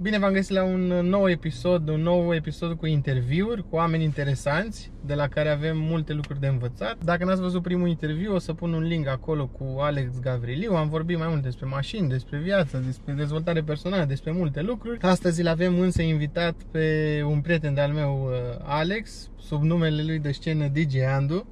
Bine 0.00 0.18
v-am 0.18 0.32
găsit 0.32 0.50
la 0.50 0.64
un 0.64 0.86
nou 0.86 1.30
episod, 1.30 1.88
un 1.88 2.00
nou 2.00 2.34
episod 2.34 2.78
cu 2.78 2.86
interviuri, 2.86 3.62
cu 3.62 3.76
oameni 3.76 4.04
interesanți, 4.04 4.90
de 5.06 5.14
la 5.14 5.28
care 5.28 5.48
avem 5.48 5.78
multe 5.78 6.12
lucruri 6.12 6.40
de 6.40 6.46
învățat. 6.46 7.04
Dacă 7.04 7.24
n-ați 7.24 7.40
văzut 7.40 7.62
primul 7.62 7.88
interviu, 7.88 8.34
o 8.34 8.38
să 8.38 8.52
pun 8.52 8.72
un 8.72 8.82
link 8.82 9.06
acolo 9.06 9.46
cu 9.46 9.78
Alex 9.78 10.20
Gavriliu. 10.20 10.74
Am 10.74 10.88
vorbit 10.88 11.18
mai 11.18 11.28
mult 11.28 11.42
despre 11.42 11.66
mașini, 11.66 12.08
despre 12.08 12.38
viață, 12.38 12.82
despre 12.84 13.12
dezvoltare 13.12 13.62
personală, 13.62 14.04
despre 14.04 14.32
multe 14.32 14.62
lucruri. 14.62 15.00
Astăzi 15.00 15.40
îl 15.40 15.46
avem 15.46 15.78
însă 15.78 16.02
invitat 16.02 16.54
pe 16.70 17.22
un 17.26 17.40
prieten 17.40 17.74
de-al 17.74 17.92
meu, 17.92 18.30
Alex, 18.62 19.30
sub 19.40 19.62
numele 19.62 20.02
lui 20.02 20.18
de 20.18 20.32
scenă 20.32 20.66
DJ 20.66 20.94
Andu. 21.08 21.46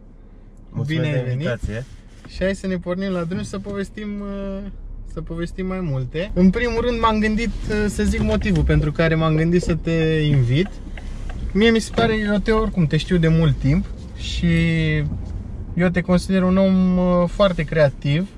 Mulțumesc 0.71 1.11
Bine 1.11 1.23
de 1.25 1.31
invitație. 1.31 1.85
Și 2.29 2.43
hai 2.43 2.55
să 2.55 2.67
ne 2.67 2.77
pornim 2.77 3.11
la 3.11 3.25
drum 3.25 3.39
și 3.39 3.45
să 3.45 3.59
povestim 3.59 4.09
să 5.15 5.21
povestim 5.21 5.67
mai 5.67 5.81
multe. 5.81 6.31
În 6.35 6.51
primul 6.51 6.81
rând 6.81 7.01
m-am 7.01 7.19
gândit 7.19 7.51
să 7.89 8.03
zic 8.03 8.21
motivul 8.21 8.63
pentru 8.63 8.93
care 8.93 9.15
m-am 9.15 9.35
gândit 9.35 9.63
să 9.63 9.75
te 9.75 10.21
invit. 10.27 10.69
Mie 11.53 11.71
mi 11.71 11.79
se 11.79 11.91
pare, 11.95 12.15
eu 12.17 12.39
te 12.39 12.51
oricum 12.51 12.87
te 12.87 12.97
știu 12.97 13.17
de 13.17 13.29
mult 13.29 13.59
timp 13.59 13.85
și 14.17 14.47
eu 15.75 15.89
te 15.93 16.01
consider 16.01 16.43
un 16.43 16.57
om 16.57 16.97
uh, 16.97 17.29
foarte 17.29 17.63
creativ 17.63 18.29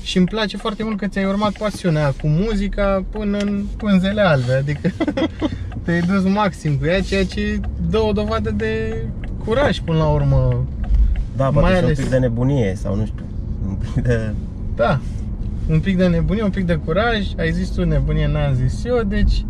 și 0.00 0.16
îmi 0.16 0.26
place 0.26 0.56
foarte 0.56 0.82
mult 0.82 0.98
că 0.98 1.06
ți-ai 1.06 1.24
urmat 1.24 1.58
pasiunea 1.58 2.10
cu 2.20 2.26
muzica 2.26 3.04
până 3.10 3.38
în 3.38 3.64
pânzele 3.76 4.20
albe, 4.20 4.52
adică 4.52 4.90
te-ai 5.84 6.00
dus 6.00 6.22
maxim 6.22 6.76
cu 6.76 6.84
ea, 6.84 7.00
ceea 7.00 7.24
ce 7.24 7.60
dă 7.90 7.98
o 7.98 8.12
dovadă 8.12 8.50
de 8.50 9.04
curaj 9.44 9.78
până 9.78 9.98
la 9.98 10.08
urmă. 10.08 10.66
Da, 11.36 11.50
poate 11.50 11.68
mai 11.68 11.78
ales... 11.78 11.98
un 11.98 12.04
pic 12.04 12.12
de 12.12 12.18
nebunie 12.18 12.74
sau 12.74 12.94
nu 12.94 13.06
știu, 13.06 13.24
un 13.68 13.74
pic 13.74 14.02
de... 14.02 14.32
Da, 14.76 15.00
un 15.68 15.80
pic 15.80 15.96
de 15.96 16.06
nebunie, 16.06 16.42
un 16.42 16.50
pic 16.50 16.66
de 16.66 16.80
curaj, 16.84 17.26
ai 17.38 17.52
zis 17.52 17.68
tu 17.68 17.84
nebunie, 17.84 18.28
n-am 18.28 18.54
zis 18.54 18.84
eu, 18.84 19.02
deci 19.06 19.44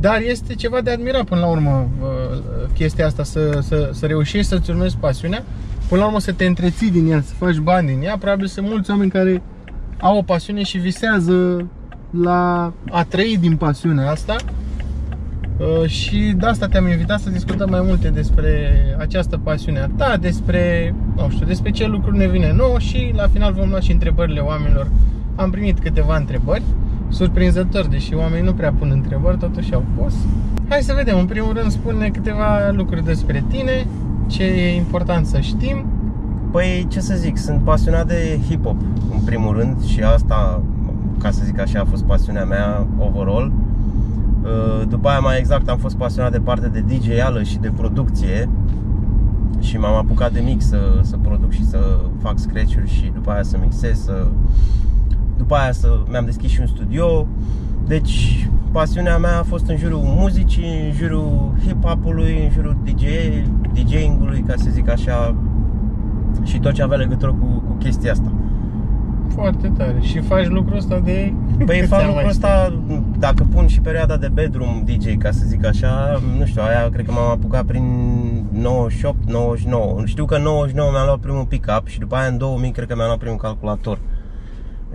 dar 0.00 0.20
este 0.20 0.54
ceva 0.54 0.80
de 0.80 0.90
admirat 0.90 1.24
până 1.24 1.40
la 1.40 1.46
urmă 1.46 1.88
chestia 2.74 3.06
asta, 3.06 3.22
să, 3.22 3.58
să, 3.62 3.90
să 3.92 4.06
reușești 4.06 4.46
să-ți 4.46 4.70
urmezi 4.70 4.96
pasiunea, 4.96 5.44
până 5.88 6.00
la 6.00 6.06
urmă 6.06 6.20
să 6.20 6.32
te 6.32 6.44
întreții 6.44 6.90
din 6.90 7.10
ea, 7.10 7.20
să 7.20 7.34
faci 7.34 7.56
bani 7.56 7.86
din 7.86 8.02
ea, 8.02 8.18
probabil 8.18 8.46
sunt 8.46 8.66
mulți 8.66 8.90
oameni 8.90 9.10
care 9.10 9.42
au 10.00 10.16
o 10.18 10.22
pasiune 10.22 10.62
și 10.62 10.78
visează 10.78 11.66
la 12.22 12.72
a 12.90 13.04
trăi 13.04 13.36
din 13.40 13.56
pasiunea 13.56 14.10
asta. 14.10 14.36
Și 15.86 16.34
de 16.36 16.46
asta 16.46 16.66
te-am 16.66 16.88
invitat 16.88 17.20
să 17.20 17.30
discutăm 17.30 17.70
mai 17.70 17.82
multe 17.82 18.08
despre 18.08 18.72
această 18.98 19.40
pasiune 19.44 19.80
a 19.80 19.88
ta, 19.96 20.16
despre, 20.16 20.94
nu 21.16 21.28
știu, 21.30 21.46
despre 21.46 21.70
ce 21.70 21.86
lucruri 21.86 22.16
ne 22.16 22.28
vine 22.28 22.52
nou 22.52 22.78
și 22.78 23.12
la 23.16 23.28
final 23.28 23.52
vom 23.52 23.68
lua 23.68 23.80
și 23.80 23.92
întrebările 23.92 24.40
oamenilor 24.40 24.88
am 25.34 25.50
primit 25.50 25.78
câteva 25.78 26.16
întrebări 26.16 26.62
surprinzător, 27.08 27.86
deși 27.86 28.14
oamenii 28.14 28.44
nu 28.44 28.52
prea 28.52 28.72
pun 28.72 28.90
întrebări, 28.92 29.38
totuși 29.38 29.74
au 29.74 29.84
pus. 29.96 30.14
Hai 30.68 30.82
să 30.82 30.94
vedem, 30.96 31.18
în 31.18 31.26
primul 31.26 31.52
rând 31.52 31.70
spune 31.70 32.08
câteva 32.08 32.70
lucruri 32.70 33.04
despre 33.04 33.44
tine, 33.48 33.86
ce 34.26 34.42
e 34.42 34.76
important 34.76 35.26
să 35.26 35.40
știm. 35.40 35.84
Păi, 36.50 36.86
ce 36.90 37.00
să 37.00 37.14
zic, 37.14 37.38
sunt 37.38 37.60
pasionat 37.60 38.06
de 38.06 38.38
hip-hop, 38.50 38.76
în 39.12 39.20
primul 39.24 39.56
rând, 39.56 39.84
și 39.84 40.00
asta, 40.00 40.62
ca 41.18 41.30
să 41.30 41.40
zic 41.44 41.60
așa, 41.60 41.80
a 41.80 41.84
fost 41.84 42.04
pasiunea 42.04 42.44
mea 42.44 42.86
overall. 42.98 43.52
Uh, 44.42 44.88
după 44.88 45.08
aia, 45.08 45.18
mai 45.18 45.38
exact, 45.38 45.68
am 45.68 45.78
fost 45.78 45.96
pasionat 45.96 46.32
de 46.32 46.38
partea 46.38 46.68
de 46.68 46.84
DJ-ală 46.86 47.42
și 47.42 47.58
de 47.58 47.72
producție 47.76 48.48
și 49.60 49.78
m-am 49.78 49.94
apucat 49.94 50.32
de 50.32 50.40
mix 50.40 50.68
să, 50.68 50.78
să 51.02 51.16
produc 51.16 51.52
și 51.52 51.64
să 51.64 51.78
fac 52.22 52.38
scratch-uri 52.38 52.90
și 52.90 53.10
după 53.14 53.30
aia 53.30 53.42
să 53.42 53.58
mixez, 53.60 54.04
să 54.04 54.26
după 55.36 55.54
aia 55.54 55.72
să, 55.72 55.88
mi-am 56.10 56.24
deschis 56.24 56.50
și 56.50 56.60
un 56.60 56.66
studio 56.66 57.26
Deci 57.86 58.48
pasiunea 58.72 59.18
mea 59.18 59.38
a 59.38 59.42
fost 59.42 59.68
în 59.68 59.76
jurul 59.76 60.00
muzicii, 60.02 60.86
în 60.86 60.92
jurul 60.92 61.54
hip-hop-ului, 61.66 62.44
în 62.44 62.50
jurul 62.50 62.76
DJ, 62.84 63.04
DJing-ului, 63.72 64.44
ca 64.46 64.54
să 64.56 64.70
zic 64.70 64.88
așa 64.88 65.34
Și 66.42 66.58
tot 66.58 66.72
ce 66.72 66.82
avea 66.82 66.96
legătură 66.96 67.32
cu, 67.32 67.62
cu 67.66 67.72
chestia 67.72 68.12
asta 68.12 68.32
foarte 69.34 69.72
tare. 69.76 70.00
Și 70.00 70.20
faci 70.20 70.46
lucrul 70.46 70.76
ăsta 70.76 70.98
de... 70.98 71.32
Păi 71.66 71.80
fac 71.80 72.06
lucrul 72.06 72.28
ăsta, 72.28 72.80
dacă 73.18 73.46
pun 73.54 73.66
și 73.66 73.80
perioada 73.80 74.16
de 74.16 74.28
bedroom 74.28 74.82
DJ, 74.84 75.16
ca 75.18 75.30
să 75.30 75.42
zic 75.46 75.66
așa, 75.66 76.22
nu 76.38 76.44
știu, 76.44 76.62
aia 76.62 76.88
cred 76.92 77.04
că 77.04 77.12
m-am 77.12 77.30
apucat 77.30 77.64
prin 77.64 77.84
98, 78.50 79.30
99. 79.30 80.02
Știu 80.04 80.24
că 80.24 80.34
în 80.34 80.42
99 80.42 80.90
mi-am 80.90 81.06
luat 81.06 81.18
primul 81.18 81.44
pick-up 81.44 81.86
și 81.86 81.98
după 81.98 82.14
aia 82.14 82.28
în 82.28 82.38
2000 82.38 82.70
cred 82.70 82.88
că 82.88 82.94
mi-am 82.94 83.06
luat 83.06 83.18
primul 83.18 83.38
calculator 83.38 83.98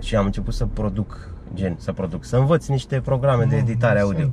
și 0.02 0.16
am 0.16 0.24
început 0.24 0.54
să 0.54 0.66
produc, 0.72 1.30
gen, 1.54 1.76
să 1.78 1.92
produc, 1.92 2.24
să 2.24 2.36
învăț 2.36 2.66
niște 2.66 3.00
programe 3.00 3.44
de 3.44 3.56
editare 3.56 4.00
audio. 4.00 4.20
Sunt 4.22 4.32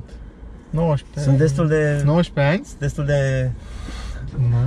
19 0.70 1.20
Sunt 1.20 1.38
destul 1.38 1.68
de 1.68 2.02
19 2.04 2.54
ani? 2.54 2.66
Destul 2.78 3.04
de 3.04 3.50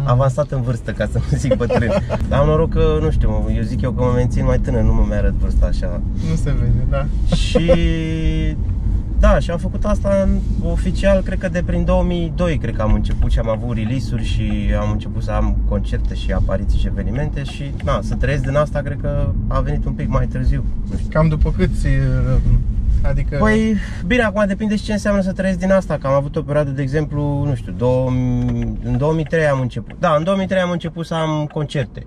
avansat 0.04 0.52
în 0.52 0.62
vârstă, 0.62 0.92
ca 0.92 1.08
să 1.12 1.20
nu 1.32 1.38
zic 1.38 1.56
bătrân. 1.56 1.92
Dar 2.30 2.40
am 2.42 2.48
noroc 2.48 2.70
că, 2.70 2.98
nu 3.02 3.12
știu, 3.12 3.46
eu 3.56 3.62
zic 3.62 3.82
eu 3.82 3.92
că 3.92 4.04
mă 4.04 4.12
mențin 4.12 4.46
mai 4.46 4.60
tânăr, 4.60 4.82
nu 4.82 4.94
mă 4.94 5.14
arăt 5.14 5.34
vârsta 5.34 5.66
așa. 5.66 6.02
Nu 6.30 6.36
se 6.36 6.52
vede, 6.52 6.86
da. 6.90 7.06
Și 7.36 7.66
da, 9.22 9.40
și 9.40 9.52
am 9.52 9.58
făcut 9.58 9.86
asta 9.86 10.28
oficial, 10.64 11.22
cred 11.22 11.38
că 11.38 11.50
de 11.50 11.64
prin 11.66 11.86
2002, 11.86 12.58
cred 12.58 12.76
că 12.76 12.82
am 12.82 12.94
început 12.94 13.32
și 13.32 13.40
am 13.40 13.50
avut 13.50 13.78
release-uri 13.78 14.24
și 14.24 14.74
am 14.80 14.92
început 14.92 15.24
să 15.24 15.32
am 15.32 15.58
concerte 15.70 16.16
și 16.16 16.32
apariții 16.32 16.80
și 16.80 16.88
evenimente 16.88 17.44
și 17.44 17.72
na, 17.84 18.00
să 18.02 18.16
trăiesc 18.16 18.44
din 18.44 18.56
asta, 18.56 18.80
cred 18.80 18.98
că 19.02 19.30
a 19.48 19.60
venit 19.60 19.86
un 19.86 19.94
pic 19.94 20.08
mai 20.08 20.28
târziu. 20.28 20.64
Nu 20.90 20.98
știu. 20.98 21.10
Cam 21.10 21.28
după 21.28 21.54
câți 21.58 21.88
Adică... 23.02 23.38
Păi, 23.38 23.76
bine, 24.06 24.22
acum 24.22 24.44
depinde 24.48 24.76
și 24.76 24.84
ce 24.84 24.92
înseamnă 24.92 25.22
să 25.22 25.32
trăiesc 25.32 25.60
din 25.60 25.72
asta, 25.72 25.98
că 25.98 26.08
am 26.08 26.14
avut 26.14 26.36
o 26.36 26.42
perioadă, 26.42 26.70
de 26.70 26.82
exemplu, 26.82 27.44
nu 27.46 27.56
știu, 27.56 27.72
două, 27.72 28.10
în 28.84 28.96
2003 28.98 29.46
am 29.46 29.60
început. 29.60 29.96
Da, 30.00 30.16
în 30.16 30.24
2003 30.24 30.62
am 30.62 30.72
început 30.72 31.06
să 31.06 31.14
am 31.14 31.50
concerte. 31.54 32.06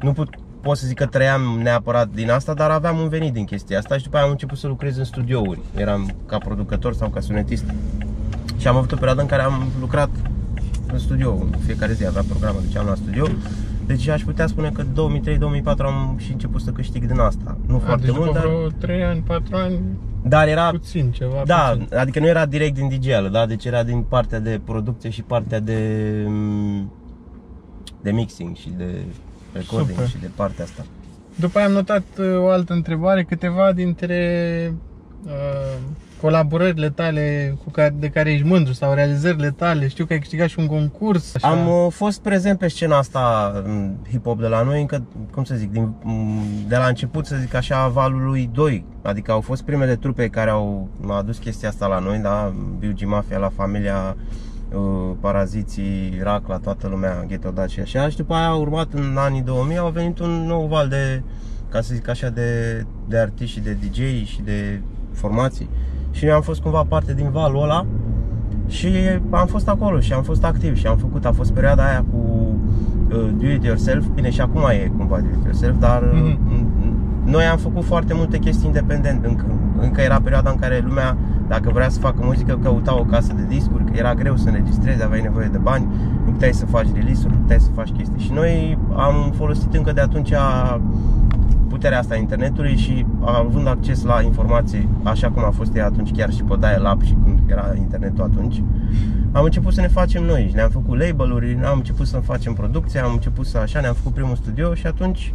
Nu 0.00 0.12
put, 0.12 0.28
pot 0.64 0.76
să 0.76 0.86
zic 0.86 0.96
că 0.96 1.06
trăiam 1.06 1.60
neapărat 1.62 2.08
din 2.08 2.30
asta, 2.30 2.54
dar 2.54 2.70
aveam 2.70 2.98
un 2.98 3.08
venit 3.08 3.32
din 3.32 3.44
chestia 3.44 3.78
asta 3.78 3.96
și 3.96 4.02
după 4.04 4.16
aia 4.16 4.24
am 4.24 4.30
început 4.30 4.58
să 4.58 4.66
lucrez 4.66 4.96
în 4.96 5.04
studiouri. 5.04 5.60
Eram 5.76 6.14
ca 6.26 6.38
producător 6.38 6.94
sau 6.94 7.08
ca 7.08 7.20
sunetist. 7.20 7.64
Și 8.58 8.68
am 8.68 8.76
avut 8.76 8.92
o 8.92 8.96
perioadă 8.96 9.20
în 9.20 9.26
care 9.26 9.42
am 9.42 9.62
lucrat 9.80 10.08
în 10.92 10.98
studio, 10.98 11.32
în 11.32 11.58
fiecare 11.64 11.92
zi 11.92 12.06
aveam 12.06 12.24
programe, 12.24 12.58
duceam 12.66 12.86
la 12.86 12.94
studio. 12.94 13.26
Deci 13.86 14.08
aș 14.08 14.22
putea 14.22 14.46
spune 14.46 14.70
că 14.70 14.82
2003-2004 14.82 14.86
am 15.78 16.16
și 16.18 16.32
început 16.32 16.60
să 16.60 16.70
câștig 16.70 17.06
din 17.06 17.18
asta. 17.18 17.56
Nu 17.66 17.76
A, 17.76 17.78
foarte 17.78 18.06
deci 18.06 18.14
mult, 18.16 18.32
dar... 18.32 18.44
3 18.78 19.04
ani, 19.04 19.20
4 19.20 19.56
ani 19.56 19.78
dar 20.26 20.48
era 20.48 20.70
puțin, 20.70 21.10
ceva 21.10 21.42
Da, 21.46 21.76
puțin. 21.78 21.96
adică 21.98 22.20
nu 22.20 22.26
era 22.26 22.46
direct 22.46 22.74
din 22.74 22.88
dj 22.88 23.06
da? 23.30 23.46
Deci 23.46 23.64
era 23.64 23.82
din 23.82 24.02
partea 24.02 24.40
de 24.40 24.60
producție 24.64 25.10
și 25.10 25.22
partea 25.22 25.60
de 25.60 26.10
de 28.00 28.10
mixing 28.10 28.56
și 28.56 28.70
de 28.76 29.04
recording 29.54 29.98
Super. 29.98 30.08
și 30.08 30.18
de 30.20 30.30
partea 30.34 30.64
asta. 30.64 30.84
După 31.34 31.58
aia 31.58 31.66
am 31.66 31.72
notat 31.72 32.04
uh, 32.18 32.38
o 32.38 32.48
altă 32.48 32.72
întrebare, 32.72 33.24
câteva 33.24 33.72
dintre 33.72 34.72
uh, 35.24 35.78
colaborările 36.20 36.90
tale 36.90 37.56
cu 37.64 37.70
care, 37.70 37.94
de 37.98 38.08
care 38.08 38.32
ești 38.32 38.46
mândru 38.46 38.72
sau 38.72 38.92
realizările 38.94 39.50
tale. 39.50 39.88
Știu 39.88 40.04
că 40.04 40.12
ai 40.12 40.18
câștigat 40.18 40.48
și 40.48 40.58
un 40.58 40.66
concurs. 40.66 41.34
Așa. 41.34 41.48
Am 41.48 41.68
uh, 41.68 41.92
fost 41.92 42.20
prezent 42.20 42.58
pe 42.58 42.68
scena 42.68 42.96
asta 42.96 43.52
hip-hop 44.08 44.38
de 44.38 44.46
la 44.46 44.62
noi 44.62 44.80
încă, 44.80 45.02
cum 45.32 45.44
să 45.44 45.54
zic, 45.54 45.70
din, 45.70 45.92
mm, 46.02 46.42
de 46.68 46.76
la 46.76 46.86
început, 46.86 47.26
să 47.26 47.36
zic 47.36 47.54
așa, 47.54 47.88
valului 47.88 48.50
2. 48.52 48.84
Adică 49.02 49.32
au 49.32 49.40
fost 49.40 49.62
primele 49.62 49.96
trupe 49.96 50.28
care 50.28 50.50
au 50.50 50.88
adus 51.08 51.38
chestia 51.38 51.68
asta 51.68 51.86
la 51.86 51.98
noi, 51.98 52.18
da? 52.18 52.52
BG 52.78 53.04
Mafia, 53.04 53.38
la 53.38 53.48
familia 53.48 54.16
Uh, 54.16 54.53
paraziții, 55.20 56.20
rac 56.22 56.48
la 56.48 56.56
toată 56.56 56.88
lumea, 56.88 57.24
Ghetto 57.28 57.50
Dacia 57.50 57.84
și 57.84 57.96
așa. 57.96 58.08
Și 58.08 58.16
după 58.16 58.34
aia 58.34 58.48
a 58.48 58.54
urmat 58.54 58.92
în 58.92 59.16
anii 59.16 59.42
2000 59.42 59.76
au 59.76 59.90
venit 59.90 60.18
un 60.18 60.44
nou 60.46 60.66
val 60.66 60.88
de, 60.88 61.22
ca 61.68 61.80
să 61.80 61.94
zic 61.94 62.08
așa, 62.08 62.28
de, 62.28 62.82
de 63.08 63.18
artiști 63.18 63.56
și 63.56 63.60
de 63.60 63.76
DJ 63.80 64.26
și 64.26 64.42
de 64.42 64.80
formații. 65.12 65.68
Și 66.10 66.26
eu 66.26 66.34
am 66.34 66.42
fost 66.42 66.60
cumva 66.60 66.84
parte 66.88 67.14
din 67.14 67.30
valul 67.30 67.62
ăla 67.62 67.86
și 68.66 68.88
am 69.30 69.46
fost 69.46 69.68
acolo 69.68 70.00
și 70.00 70.12
am 70.12 70.22
fost 70.22 70.44
activ 70.44 70.76
și 70.76 70.86
am 70.86 70.96
făcut, 70.96 71.24
a 71.24 71.32
fost 71.32 71.52
perioada 71.52 71.86
aia 71.86 72.04
cu 72.10 72.54
uh, 73.08 73.30
do 73.40 73.46
it 73.46 73.64
yourself, 73.64 74.06
bine 74.06 74.30
și 74.30 74.40
acum 74.40 74.62
e 74.70 74.92
cumva 74.96 75.20
do 75.20 75.28
it 75.38 75.44
yourself, 75.44 75.78
dar 75.78 76.02
mm-hmm. 76.02 76.83
Noi 77.24 77.44
am 77.44 77.58
făcut 77.58 77.84
foarte 77.84 78.14
multe 78.14 78.38
chestii 78.38 78.66
independent 78.66 79.24
încă, 79.24 79.44
încă 79.80 80.00
era 80.00 80.20
perioada 80.20 80.50
în 80.50 80.56
care 80.56 80.78
lumea 80.84 81.16
dacă 81.48 81.70
vrea 81.70 81.88
să 81.88 81.98
facă 81.98 82.18
muzică, 82.22 82.58
căuta 82.62 82.98
o 82.98 83.04
casă 83.04 83.32
de 83.32 83.44
discuri, 83.48 83.84
că 83.84 83.92
era 83.94 84.14
greu 84.14 84.36
să 84.36 84.48
înregistrezi, 84.48 85.02
aveai 85.02 85.22
nevoie 85.22 85.48
de 85.52 85.58
bani, 85.58 85.86
nu 86.24 86.30
puteai 86.32 86.52
să 86.52 86.66
faci 86.66 86.86
release-uri, 86.94 87.32
nu 87.34 87.40
puteai 87.40 87.60
să 87.60 87.70
faci 87.74 87.90
chestii. 87.90 88.20
Și 88.20 88.32
noi 88.32 88.78
am 88.96 89.32
folosit 89.36 89.74
încă 89.74 89.92
de 89.92 90.00
atunci 90.00 90.32
puterea 91.68 91.98
asta 91.98 92.14
a 92.14 92.18
internetului 92.18 92.76
și 92.76 93.06
având 93.20 93.66
acces 93.68 94.02
la 94.02 94.22
informații 94.22 94.88
așa 95.02 95.30
cum 95.30 95.44
a 95.44 95.50
fost 95.50 95.76
ea 95.76 95.86
atunci, 95.86 96.12
chiar 96.12 96.32
și 96.32 96.42
pe 96.42 96.56
dial-up 96.58 97.02
și 97.02 97.16
cum 97.22 97.38
era 97.46 97.72
internetul 97.76 98.24
atunci, 98.24 98.62
am 99.32 99.44
început 99.44 99.72
să 99.72 99.80
ne 99.80 99.88
facem 99.88 100.24
noi 100.24 100.46
și 100.48 100.54
ne-am 100.54 100.70
făcut 100.70 100.98
label-uri, 100.98 101.58
am 101.64 101.76
început 101.76 102.06
să 102.06 102.16
facem 102.16 102.52
producție, 102.52 103.00
am 103.00 103.12
început 103.12 103.46
să 103.46 103.58
așa, 103.58 103.80
ne-am 103.80 103.94
făcut 103.94 104.12
primul 104.12 104.36
studio 104.36 104.74
și 104.74 104.86
atunci 104.86 105.34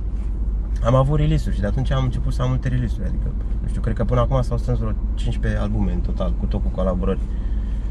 am 0.86 0.96
avut 0.96 1.20
release-uri 1.20 1.56
și 1.56 1.62
de 1.62 1.68
atunci 1.68 1.92
am 1.92 2.04
început 2.04 2.34
să 2.34 2.42
am 2.42 2.50
multe 2.50 2.68
release-uri, 2.68 3.08
adică, 3.08 3.32
nu 3.62 3.68
știu, 3.68 3.82
cred 3.82 3.96
că 3.96 4.04
până 4.04 4.20
acum 4.20 4.42
s-au 4.42 4.58
strâns 4.58 4.78
vreo 4.80 4.92
15 5.16 5.62
albume 5.62 5.92
în 5.92 6.00
total, 6.00 6.34
cu 6.40 6.46
tot 6.46 6.62
cu 6.62 6.70
colaborări. 6.70 7.20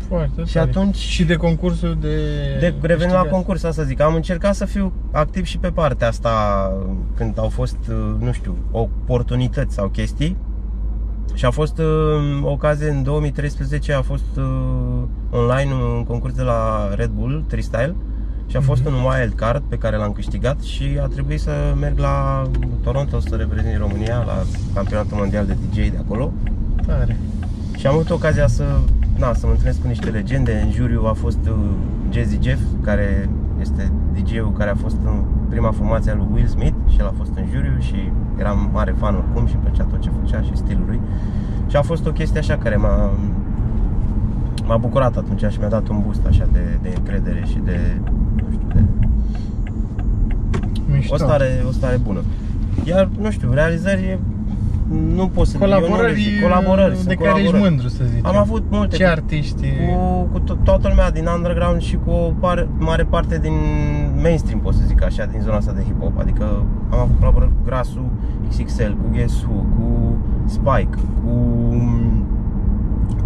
Foarte 0.08 0.44
Și 0.44 0.52
tare. 0.54 0.68
atunci- 0.70 0.94
Și 0.96 1.24
de 1.24 1.34
concursul 1.34 1.96
de... 2.00 2.16
De 2.60 2.66
revenind 2.66 2.88
la 2.88 2.96
câștigat. 3.06 3.28
concurs, 3.30 3.62
asta 3.62 3.82
zic, 3.82 4.00
am 4.00 4.14
încercat 4.14 4.54
să 4.54 4.64
fiu 4.64 4.92
activ 5.12 5.44
și 5.44 5.58
pe 5.58 5.68
partea 5.70 6.08
asta 6.08 6.72
când 7.14 7.38
au 7.38 7.48
fost, 7.48 7.76
uh, 7.88 8.14
nu 8.20 8.32
știu, 8.32 8.56
oportunități 8.70 9.74
sau 9.74 9.88
chestii. 9.88 10.36
Și 11.34 11.44
a 11.44 11.50
fost 11.50 11.78
uh, 11.78 11.84
ocazie 12.42 12.90
în 12.90 13.02
2013, 13.02 13.92
a 13.92 14.02
fost 14.02 14.36
uh, 14.36 15.02
online 15.30 15.72
un 15.72 16.04
concurs 16.04 16.34
de 16.34 16.42
la 16.42 16.88
Red 16.94 17.10
Bull, 17.10 17.44
Freestyle. 17.48 17.94
Și 18.50 18.56
a 18.56 18.60
fost 18.60 18.82
Mhm. 18.84 18.94
un 18.94 19.00
wild 19.02 19.32
card 19.34 19.62
pe 19.68 19.78
care 19.78 19.96
l-am 19.96 20.12
câștigat 20.12 20.60
și 20.60 20.98
a 21.02 21.06
trebuit 21.06 21.40
să 21.40 21.74
merg 21.80 21.98
la 21.98 22.42
Toronto 22.82 23.20
să 23.20 23.34
reprezint 23.36 23.76
România 23.78 24.22
la 24.26 24.42
campionatul 24.74 25.16
mondial 25.16 25.46
de 25.46 25.56
DJ 25.70 25.76
de 25.76 25.96
acolo. 25.98 26.32
Tare. 26.86 27.16
Și 27.76 27.86
am 27.86 27.94
avut 27.94 28.10
ocazia 28.10 28.46
să, 28.46 28.64
na, 29.18 29.32
să 29.34 29.46
mă 29.46 29.52
întâlnesc 29.52 29.80
cu 29.80 29.86
niște 29.86 30.08
legende. 30.10 30.60
În 30.64 30.70
juriu 30.70 31.04
a 31.06 31.12
fost 31.12 31.38
uh, 31.48 31.54
Jazzy 32.10 32.38
Jeff, 32.42 32.60
care 32.82 33.28
este 33.60 33.92
DJ-ul 34.14 34.52
care 34.52 34.70
a 34.70 34.74
fost 34.74 34.96
în 35.04 35.22
prima 35.48 35.70
formație 35.70 36.10
a 36.10 36.14
lui 36.14 36.26
Will 36.32 36.46
Smith 36.46 36.74
și 36.88 36.98
el 36.98 37.06
a 37.06 37.12
fost 37.16 37.30
în 37.36 37.44
juriu 37.54 37.76
și 37.78 38.12
eram 38.38 38.70
mare 38.72 38.94
fan 38.98 39.14
oricum 39.14 39.46
și 39.46 39.54
îmi 39.54 39.62
plăcea 39.64 39.84
tot 39.84 40.00
ce 40.00 40.10
făcea 40.20 40.40
și 40.42 40.50
stilul 40.54 40.84
lui. 40.86 41.00
Și 41.66 41.76
a 41.76 41.82
fost 41.82 42.06
o 42.06 42.10
chestie 42.10 42.38
așa 42.38 42.56
care 42.56 42.76
m-a, 42.76 43.10
m-a 44.66 44.76
bucurat 44.76 45.16
atunci 45.16 45.44
și 45.52 45.58
mi-a 45.58 45.68
dat 45.68 45.88
un 45.88 46.00
boost 46.02 46.26
așa 46.26 46.48
de, 46.52 46.78
de 46.82 46.92
încredere 46.96 47.42
și 47.46 47.58
de, 47.64 47.78
nu 47.80 47.86
știu, 47.96 48.12
de 48.12 48.17
Mișto. 50.98 51.14
o 51.14 51.16
stare, 51.16 51.62
o 51.68 51.70
stare 51.70 51.96
bună. 51.96 52.20
Iar, 52.84 53.08
nu 53.20 53.30
știu, 53.30 53.52
realizări 53.52 54.18
nu 55.14 55.28
pot 55.28 55.46
să 55.46 55.56
eu 55.60 55.66
nu 55.68 55.74
le 55.74 55.80
Colaborări, 55.80 56.20
zic, 56.20 56.42
colaborări 56.42 56.94
sunt 56.94 57.08
de 57.08 57.14
care 57.14 57.28
ești 57.28 57.44
colaborări. 57.44 57.62
mândru, 57.70 57.88
să 57.88 58.04
zicem. 58.04 58.26
Am 58.26 58.36
avut 58.36 58.64
multe 58.70 58.96
Ce 58.96 59.06
artiști? 59.06 59.66
cu, 59.88 60.28
cu 60.32 60.40
to- 60.40 60.62
toată 60.64 60.88
lumea 60.88 61.10
din 61.10 61.26
underground 61.36 61.80
și 61.80 61.96
cu 62.04 62.10
o 62.10 62.32
par, 62.40 62.68
mare 62.78 63.02
parte 63.04 63.38
din 63.38 63.52
mainstream, 64.22 64.60
pot 64.60 64.74
să 64.74 64.80
zic 64.86 65.04
așa, 65.04 65.24
din 65.24 65.40
zona 65.40 65.56
asta 65.56 65.72
de 65.72 65.82
hip-hop. 65.82 66.20
Adică 66.20 66.44
am 66.90 66.98
avut 66.98 67.18
colaborări 67.18 67.50
cu 67.50 67.62
Grasu, 67.64 68.10
XXL, 68.48 68.90
cu 68.90 69.08
Guess 69.12 69.42
Who, 69.42 69.54
cu 69.54 70.16
Spike, 70.46 70.98
cu 71.24 71.30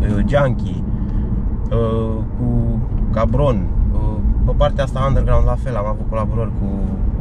uh, 0.00 0.24
Junkie, 0.26 0.82
uh, 1.70 2.16
cu 2.38 2.78
Cabron. 3.12 3.66
Uh, 3.92 4.16
pe 4.46 4.52
partea 4.56 4.84
asta 4.84 5.04
underground 5.08 5.46
la 5.46 5.54
fel, 5.54 5.76
am 5.76 5.86
avut 5.86 6.06
colaborări 6.08 6.50
cu 6.60 6.68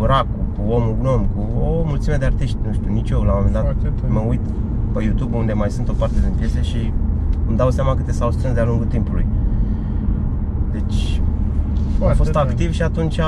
Racu, 0.06 0.40
cu 0.57 0.71
Omul 0.71 0.95
Gnom, 1.00 1.25
cu 1.36 1.59
o 1.63 1.83
mulțime 1.86 2.15
de 2.15 2.25
artiști, 2.25 2.57
nu 2.68 2.74
știu, 2.74 2.92
nici 2.92 3.09
eu 3.09 3.21
la 3.21 3.31
un 3.31 3.38
moment 3.38 3.53
dat 3.53 3.63
Foarte 3.63 3.88
tare. 3.88 4.13
mă 4.13 4.19
uit 4.27 4.39
pe 4.94 5.03
YouTube 5.03 5.38
unde 5.38 5.53
mai 5.53 5.69
sunt 5.69 5.89
o 5.89 5.94
parte 5.94 6.19
din 6.19 6.33
piese 6.38 6.62
și 6.62 6.94
îmi 7.48 7.57
dau 7.57 7.69
seama 7.71 7.95
câte 7.95 8.12
s-au 8.12 8.31
strâns 8.31 8.53
de-a 8.53 8.65
lungul 8.65 8.86
timpului. 8.86 9.25
Deci 10.71 11.21
am 11.21 11.98
Foarte 11.98 12.18
fost 12.18 12.31
tare. 12.31 12.50
activ 12.50 12.71
și 12.71 12.81
atunci 12.81 13.19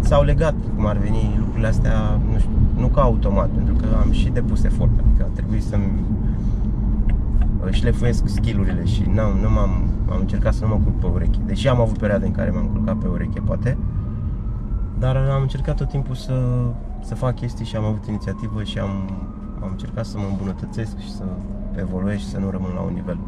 s-au 0.00 0.22
legat, 0.22 0.54
cum 0.76 0.86
ar 0.86 0.96
veni 0.96 1.34
lucrurile 1.38 1.66
astea, 1.68 2.20
nu 2.32 2.38
știu, 2.38 2.50
nu 2.78 2.86
ca 2.86 3.00
automat, 3.00 3.48
pentru 3.48 3.74
că 3.74 3.86
am 4.04 4.10
și 4.12 4.28
depus 4.28 4.64
efort, 4.64 4.90
adică 5.06 5.24
a 5.24 5.30
trebuit 5.34 5.62
să-mi 5.62 5.92
uh, 7.64 7.70
șlefuiesc 7.70 8.22
skill-urile 8.28 8.84
și 8.84 9.02
n-am, 9.14 9.32
nu 9.42 9.50
m-am, 9.50 9.70
am 10.10 10.16
încercat 10.20 10.54
să 10.54 10.64
nu 10.64 10.68
mă 10.70 10.80
culc 10.84 10.94
pe 11.00 11.06
ureche. 11.14 11.38
Deși 11.46 11.68
am 11.68 11.80
avut 11.80 11.98
perioade 11.98 12.26
în 12.26 12.32
care 12.32 12.50
m-am 12.50 12.66
culcat 12.72 12.96
pe 12.96 13.06
ureche, 13.08 13.40
poate, 13.40 13.76
dar 14.98 15.16
am 15.16 15.42
încercat 15.42 15.76
tot 15.76 15.88
timpul 15.88 16.14
să, 16.14 16.40
să 17.02 17.14
fac 17.14 17.34
chestii 17.34 17.64
și 17.64 17.76
am 17.76 17.84
avut 17.84 18.06
inițiativă 18.06 18.62
și 18.62 18.78
am, 18.78 19.10
am 19.62 19.68
încercat 19.70 20.04
să 20.04 20.18
mă 20.18 20.26
îmbunătățesc 20.30 20.98
și 20.98 21.10
să 21.12 21.24
evoluez 21.78 22.18
și 22.18 22.26
să 22.26 22.38
nu 22.38 22.50
rămân 22.50 22.70
la 22.74 22.80
un 22.80 22.92
nivel. 22.92 23.18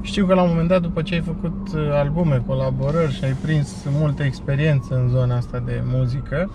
Știu 0.00 0.26
că 0.26 0.34
la 0.34 0.42
un 0.42 0.48
moment 0.48 0.68
dat, 0.68 0.82
după 0.82 1.02
ce 1.02 1.14
ai 1.14 1.20
făcut 1.20 1.72
uh, 1.74 1.88
albume, 1.92 2.42
colaborări 2.46 3.12
și 3.12 3.24
ai 3.24 3.32
prins 3.32 3.86
multă 3.98 4.22
experiență 4.22 4.94
în 4.94 5.08
zona 5.08 5.36
asta 5.36 5.58
de 5.58 5.82
muzică, 5.84 6.50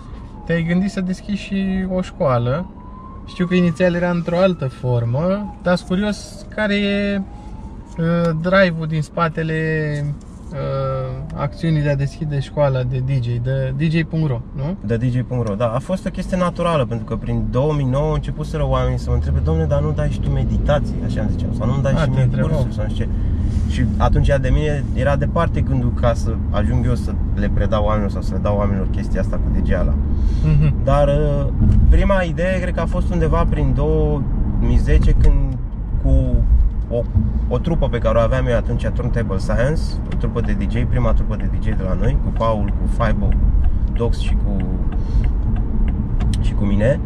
te-ai 0.46 0.62
gândit 0.62 0.90
să 0.90 1.00
deschizi 1.00 1.42
și 1.42 1.86
o 1.90 2.00
școală. 2.00 2.70
Știu 3.26 3.46
că 3.46 3.54
inițial 3.54 3.94
era 3.94 4.10
într-o 4.10 4.38
altă 4.38 4.66
formă, 4.66 5.54
dar 5.62 5.76
sunt 5.76 5.88
curios 5.88 6.46
care 6.54 6.74
e 6.74 7.22
uh, 7.98 8.30
drive-ul 8.40 8.86
din 8.86 9.02
spatele 9.02 9.90
uh, 10.06 10.27
acțiunii 11.34 11.82
de 11.82 11.88
a 11.88 11.96
deschide 11.96 12.40
școala 12.40 12.82
de 12.82 13.02
DJ, 13.06 13.26
de 13.42 13.74
DJ.ro, 13.76 14.40
nu? 14.56 14.76
De 14.86 14.96
DJ.ro, 14.96 15.54
da, 15.54 15.66
a 15.74 15.78
fost 15.78 16.06
o 16.06 16.10
chestie 16.10 16.36
naturală, 16.36 16.84
pentru 16.84 17.06
că 17.06 17.16
prin 17.16 17.46
2009 17.50 18.04
au 18.06 18.12
început 18.12 18.46
să 18.46 18.64
oamenii 18.64 18.98
să 18.98 19.06
mă 19.08 19.14
întrebe, 19.14 19.38
domne, 19.44 19.64
dar 19.64 19.80
nu 19.80 19.90
dai 19.92 20.10
și 20.10 20.20
tu 20.20 20.30
meditații, 20.30 20.94
așa 21.06 21.20
îmi 21.20 21.30
ziceau, 21.30 21.50
sau 21.58 21.66
nu 21.66 21.80
dai 21.82 21.92
A, 21.92 21.96
și 21.98 22.04
te 22.04 22.10
mie 22.10 22.22
întrebau. 22.22 22.48
cursuri, 22.50 22.74
sau 22.74 22.84
nu 22.84 22.90
știu 22.90 23.04
ce. 23.04 23.10
Și 23.72 23.84
atunci 23.96 24.26
de 24.40 24.48
mine 24.52 24.84
era 24.94 25.16
departe 25.16 25.60
gândul 25.60 25.92
ca 26.00 26.14
să 26.14 26.34
ajung 26.50 26.86
eu 26.86 26.94
să 26.94 27.12
le 27.34 27.50
predau 27.54 27.84
oamenilor 27.84 28.10
sau 28.10 28.22
să 28.22 28.32
le 28.34 28.40
dau 28.42 28.56
oamenilor 28.56 28.88
chestia 28.90 29.20
asta 29.20 29.36
cu 29.36 29.60
DJ-ala. 29.60 29.94
Mhm. 30.44 30.74
Dar 30.84 31.08
uh, 31.08 31.46
prima 31.88 32.22
idee 32.22 32.60
cred 32.60 32.74
că 32.74 32.80
a 32.80 32.86
fost 32.86 33.10
undeva 33.12 33.46
prin 33.50 33.72
2010 33.74 35.12
când 35.12 35.34
cu 36.02 36.37
o, 36.90 37.02
o 37.48 37.58
trupă 37.58 37.88
pe 37.88 37.98
care 37.98 38.18
o 38.18 38.20
aveam 38.20 38.46
eu 38.46 38.56
atunci, 38.56 38.86
Turntable 38.86 39.38
Science, 39.38 39.80
o 40.12 40.16
trupă 40.18 40.40
de 40.40 40.52
DJ, 40.52 40.84
prima 40.88 41.12
trupă 41.12 41.36
de 41.36 41.50
DJ 41.58 41.64
de 41.66 41.82
la 41.82 41.94
noi, 41.94 42.16
cu 42.24 42.30
Paul, 42.38 42.64
cu 42.80 43.02
Fibo, 43.02 43.28
Dox 43.92 44.18
și 44.18 44.36
cu 44.44 44.56
și 46.40 46.52
cu 46.52 46.64
mine. 46.64 47.00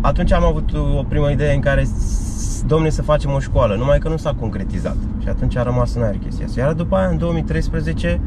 Atunci 0.00 0.32
am 0.32 0.44
avut 0.44 0.70
o 0.98 1.02
primă 1.02 1.30
idee 1.30 1.54
în 1.54 1.60
care 1.60 1.84
s- 1.84 2.62
domne 2.66 2.88
să 2.88 3.02
facem 3.02 3.30
o 3.30 3.38
școală, 3.38 3.74
numai 3.76 3.98
că 3.98 4.08
nu 4.08 4.16
s-a 4.16 4.34
concretizat. 4.40 4.96
Și 5.22 5.28
atunci 5.28 5.56
a 5.56 5.62
rămas 5.62 5.94
în 5.94 6.02
aer 6.02 6.16
chestia 6.18 6.46
asta. 6.46 6.60
Iar 6.60 6.72
după 6.72 6.96
aia, 6.96 7.08
în 7.08 7.18
2013, 7.18 8.20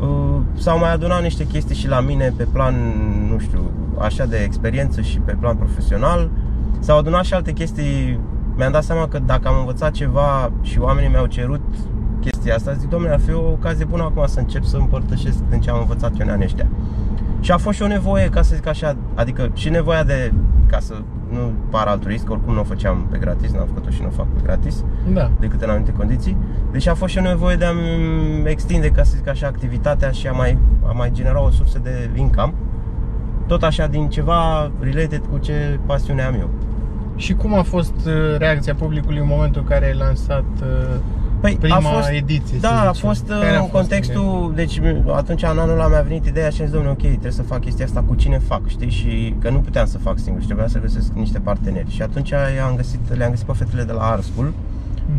uh, 0.00 0.40
s-au 0.54 0.78
mai 0.78 0.92
adunat 0.92 1.22
niște 1.22 1.46
chestii 1.46 1.74
și 1.76 1.88
la 1.88 2.00
mine 2.00 2.32
pe 2.36 2.46
plan, 2.52 2.74
nu 3.30 3.38
știu, 3.38 3.70
așa 3.98 4.26
de 4.26 4.36
experiență 4.36 5.00
și 5.00 5.18
pe 5.18 5.36
plan 5.40 5.56
profesional. 5.56 6.30
S-au 6.78 6.98
adunat 6.98 7.24
și 7.24 7.34
alte 7.34 7.52
chestii. 7.52 8.18
Mi-am 8.56 8.72
dat 8.72 8.82
seama 8.84 9.08
că 9.08 9.18
dacă 9.18 9.48
am 9.48 9.58
învățat 9.58 9.90
ceva 9.90 10.52
și 10.60 10.78
oamenii 10.78 11.10
mi-au 11.10 11.26
cerut 11.26 11.60
chestia 12.20 12.54
asta, 12.54 12.72
zic, 12.72 12.88
domnule, 12.88 13.12
ar 13.12 13.20
fi 13.20 13.32
o 13.32 13.50
ocazie 13.50 13.84
bună 13.84 14.02
acum 14.02 14.26
să 14.26 14.38
încep 14.38 14.64
să 14.64 14.76
împărtășesc 14.76 15.38
din 15.50 15.60
ce 15.60 15.70
am 15.70 15.78
învățat 15.78 16.10
eu 16.10 16.26
în 16.26 16.32
anii 16.32 16.44
ăștia. 16.44 16.66
Și 17.40 17.52
a 17.52 17.56
fost 17.56 17.76
și 17.76 17.82
o 17.82 17.86
nevoie, 17.86 18.28
ca 18.28 18.42
să 18.42 18.54
zic 18.54 18.66
așa, 18.66 18.96
adică 19.14 19.50
și 19.54 19.68
nevoia 19.68 20.04
de, 20.04 20.32
ca 20.66 20.78
să 20.80 20.94
nu 21.28 21.52
par 21.70 21.86
altruist, 21.86 22.24
că 22.24 22.32
oricum 22.32 22.54
nu 22.54 22.60
o 22.60 22.64
făceam 22.64 23.06
pe 23.10 23.18
gratis, 23.18 23.52
n-am 23.52 23.66
făcut-o 23.66 23.90
și 23.90 24.00
nu 24.00 24.06
o 24.06 24.10
fac 24.10 24.26
pe 24.26 24.40
gratis, 24.42 24.84
Da. 25.12 25.30
decât 25.40 25.62
în 25.62 25.68
anumite 25.70 25.92
condiții. 25.92 26.36
Deci 26.72 26.86
a 26.86 26.94
fost 26.94 27.12
și 27.12 27.18
o 27.18 27.22
nevoie 27.22 27.56
de 27.56 27.64
a-mi 27.64 28.42
extinde, 28.44 28.88
ca 28.90 29.02
să 29.02 29.12
zic 29.16 29.28
așa, 29.28 29.46
activitatea 29.46 30.10
și 30.10 30.26
a 30.26 30.32
mai, 30.32 30.58
a 30.86 30.92
mai 30.92 31.10
genera 31.12 31.42
o 31.42 31.50
sursă 31.50 31.78
de 31.82 32.10
income. 32.14 32.52
Tot 33.46 33.62
așa 33.62 33.86
din 33.86 34.08
ceva 34.08 34.70
related 34.80 35.22
cu 35.30 35.38
ce 35.38 35.78
pasiune 35.86 36.22
am 36.22 36.34
eu. 36.34 36.48
Și 37.16 37.32
cum 37.34 37.54
a 37.54 37.62
fost 37.62 37.94
uh, 38.06 38.12
reacția 38.38 38.74
publicului 38.74 39.18
în 39.18 39.26
momentul 39.26 39.60
în 39.60 39.68
care 39.68 39.86
ai 39.86 39.94
lansat 39.94 40.44
uh, 40.62 40.96
Păi 41.40 41.56
prima 41.60 41.76
a 41.76 41.80
fost, 41.80 42.08
ediție? 42.10 42.58
să 42.58 42.60
da, 42.66 42.88
a 42.88 42.92
zicem? 42.92 43.08
fost 43.08 43.26
Care 43.28 43.46
a 43.46 43.52
în 43.52 43.58
fost 43.60 43.72
contextul, 43.72 44.52
deci 44.54 44.80
atunci 45.12 45.42
în 45.42 45.48
anul 45.58 45.70
ăla 45.74 45.88
mi-a 45.88 46.00
venit 46.00 46.26
ideea 46.26 46.48
și 46.50 46.60
am 46.60 46.66
zis, 46.66 46.74
domnule, 46.74 46.92
ok, 47.00 47.08
trebuie 47.08 47.32
să 47.32 47.42
fac 47.42 47.60
chestia 47.60 47.84
asta 47.84 48.04
cu 48.06 48.14
cine 48.14 48.38
fac, 48.38 48.68
știi? 48.68 48.90
Și 48.90 49.34
că 49.38 49.50
nu 49.50 49.58
puteam 49.58 49.86
să 49.86 49.98
fac 49.98 50.18
singur 50.18 50.40
și 50.40 50.46
trebuia 50.46 50.68
să 50.68 50.78
găsesc 50.78 51.12
niște 51.12 51.38
parteneri. 51.38 51.90
Și 51.90 52.02
atunci 52.02 52.30
i-am 52.30 52.76
găsit, 52.76 53.14
le-am 53.16 53.30
găsit 53.30 53.46
pe 53.46 53.52
fetele 53.52 53.82
de 53.82 53.92
la 53.92 54.02
Art 54.02 54.22
School, 54.22 54.52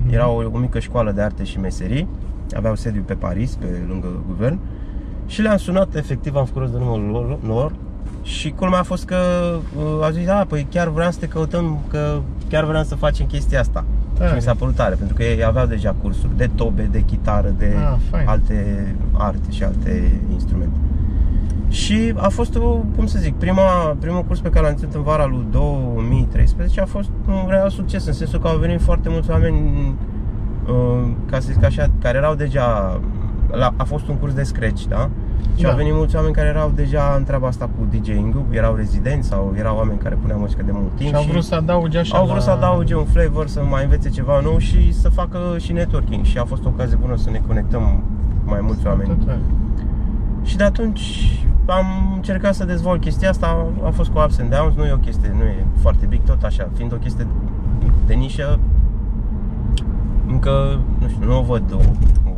Mhm. 0.05 0.13
Era 0.13 0.29
o, 0.29 0.41
o 0.53 0.57
mică 0.57 0.79
școală 0.79 1.11
de 1.11 1.21
arte 1.21 1.43
și 1.43 1.59
meserii, 1.59 2.07
aveau 2.55 2.75
sediu 2.75 3.01
pe 3.01 3.13
Paris, 3.13 3.55
pe 3.55 3.65
lângă 3.87 4.07
guvern. 4.27 4.59
Și 5.25 5.41
le-am 5.41 5.57
sunat, 5.57 5.95
efectiv 5.95 6.35
am 6.35 6.45
făcut 6.45 6.61
rost 6.61 6.73
de 6.73 6.79
numărul 6.79 7.09
lor, 7.09 7.37
lor 7.47 7.71
și 8.23 8.49
culmea 8.51 8.79
a 8.79 8.83
fost 8.83 9.05
că 9.05 9.15
uh, 9.77 9.83
au 10.03 10.09
zis, 10.11 10.25
da, 10.25 10.45
păi 10.47 10.67
chiar 10.69 10.87
vreau 10.87 11.11
să 11.11 11.19
te 11.19 11.27
căutăm, 11.27 11.79
că 11.89 12.19
chiar 12.49 12.63
vreau 12.65 12.83
să 12.83 12.95
facem 12.95 13.25
chestia 13.25 13.59
asta. 13.59 13.83
Tare. 14.17 14.29
Și 14.29 14.35
mi 14.35 14.41
s-a 14.41 14.53
părut 14.53 14.75
tare, 14.75 14.95
pentru 14.95 15.15
că 15.15 15.23
ei 15.23 15.43
aveau 15.45 15.65
deja 15.65 15.95
cursuri 16.01 16.37
de 16.37 16.49
tobe, 16.55 16.87
de 16.91 16.99
chitară, 17.01 17.53
de 17.57 17.73
Ah, 17.91 17.95
fain. 18.09 18.27
alte 18.27 18.87
arte 19.11 19.51
și 19.51 19.63
alte 19.63 20.21
instrumente. 20.33 20.77
Și 21.69 22.13
a 22.17 22.27
fost, 22.29 22.55
o, 22.55 22.77
cum 22.95 23.05
să 23.05 23.19
zic, 23.19 23.33
prima, 23.35 23.95
primul 23.99 24.23
curs 24.23 24.39
pe 24.39 24.49
care 24.49 24.65
l-am 24.65 24.75
ținut 24.75 24.93
în 24.93 25.01
vara 25.03 25.25
lui 25.25 25.45
2013 25.51 26.81
a 26.81 26.85
fost 26.85 27.09
un 27.27 27.45
real 27.47 27.69
succes, 27.69 28.05
în 28.05 28.13
sensul 28.13 28.39
că 28.39 28.47
au 28.47 28.57
venit 28.57 28.81
foarte 28.81 29.09
mulți 29.09 29.29
oameni, 29.29 29.95
uh, 30.67 31.09
ca 31.25 31.39
să 31.39 31.47
zic 31.51 31.63
așa, 31.63 31.87
care 32.01 32.17
erau 32.17 32.35
deja, 32.35 32.99
la, 33.51 33.73
a 33.77 33.83
fost 33.83 34.07
un 34.07 34.15
curs 34.15 34.33
de 34.33 34.43
scratch, 34.43 34.83
da? 34.87 35.09
Și 35.55 35.63
Da. 35.63 35.69
au 35.69 35.75
venit 35.75 35.93
mulți 35.93 36.15
oameni 36.15 36.33
care 36.33 36.47
erau 36.47 36.71
deja 36.75 37.13
în 37.17 37.23
treaba 37.23 37.47
asta 37.47 37.65
cu 37.65 37.97
DJ-ing-ul, 37.97 38.45
erau 38.51 38.75
rezidenți 38.75 39.27
sau 39.27 39.53
erau 39.57 39.77
oameni 39.77 39.99
care 39.99 40.17
puneau 40.21 40.39
muzică 40.39 40.63
de 40.65 40.71
mult 40.73 40.95
timp 40.95 41.09
Și 41.09 41.15
au 41.15 41.23
vrut 41.23 41.43
să 41.43 41.55
adauge 41.55 41.97
așa 41.97 42.17
au 42.17 42.23
vrut 42.23 42.35
la... 42.35 42.43
să 42.43 42.49
adauge 42.49 42.95
un 42.95 43.05
flavor, 43.05 43.47
să 43.47 43.63
mai 43.69 43.83
învețe 43.83 44.09
ceva 44.09 44.39
nou 44.39 44.57
și 44.57 44.93
să 44.93 45.09
facă 45.09 45.39
și 45.59 45.71
networking 45.71 46.25
și 46.25 46.37
a 46.37 46.45
fost 46.45 46.65
o 46.65 46.67
ocazie 46.67 46.97
bună 47.01 47.15
să 47.15 47.29
ne 47.29 47.41
conectăm 47.47 48.03
mai 48.43 48.59
mulți 48.61 48.87
oameni. 48.87 49.09
Tot 49.09 49.25
tare. 49.25 49.39
Și 50.43 50.57
de 50.57 50.63
atunci 50.63 51.01
am 51.65 52.11
încercat 52.15 52.53
să 52.55 52.65
dezvolt 52.65 53.01
chestia 53.01 53.29
asta, 53.29 53.67
a 53.85 53.89
fost 53.89 54.09
cu 54.09 54.19
ups 54.19 54.39
and 54.39 54.49
downs, 54.49 54.75
nu 54.75 54.85
e 54.85 54.91
o 54.91 54.97
chestie, 54.97 55.31
nu 55.37 55.43
e 55.43 55.65
foarte 55.75 56.05
big, 56.05 56.21
tot 56.23 56.43
așa, 56.43 56.69
fiind 56.75 56.93
o 56.93 56.95
chestie 56.95 57.27
de 58.05 58.13
nișă, 58.13 58.59
încă, 60.27 60.79
nu 60.99 61.07
știu, 61.07 61.25
nu 61.25 61.37
o 61.37 61.41
văd 61.41 61.63
o, 61.73 61.75
o 61.75 61.81
cum 61.81 61.93
să 61.93 62.29
zic, 62.29 62.32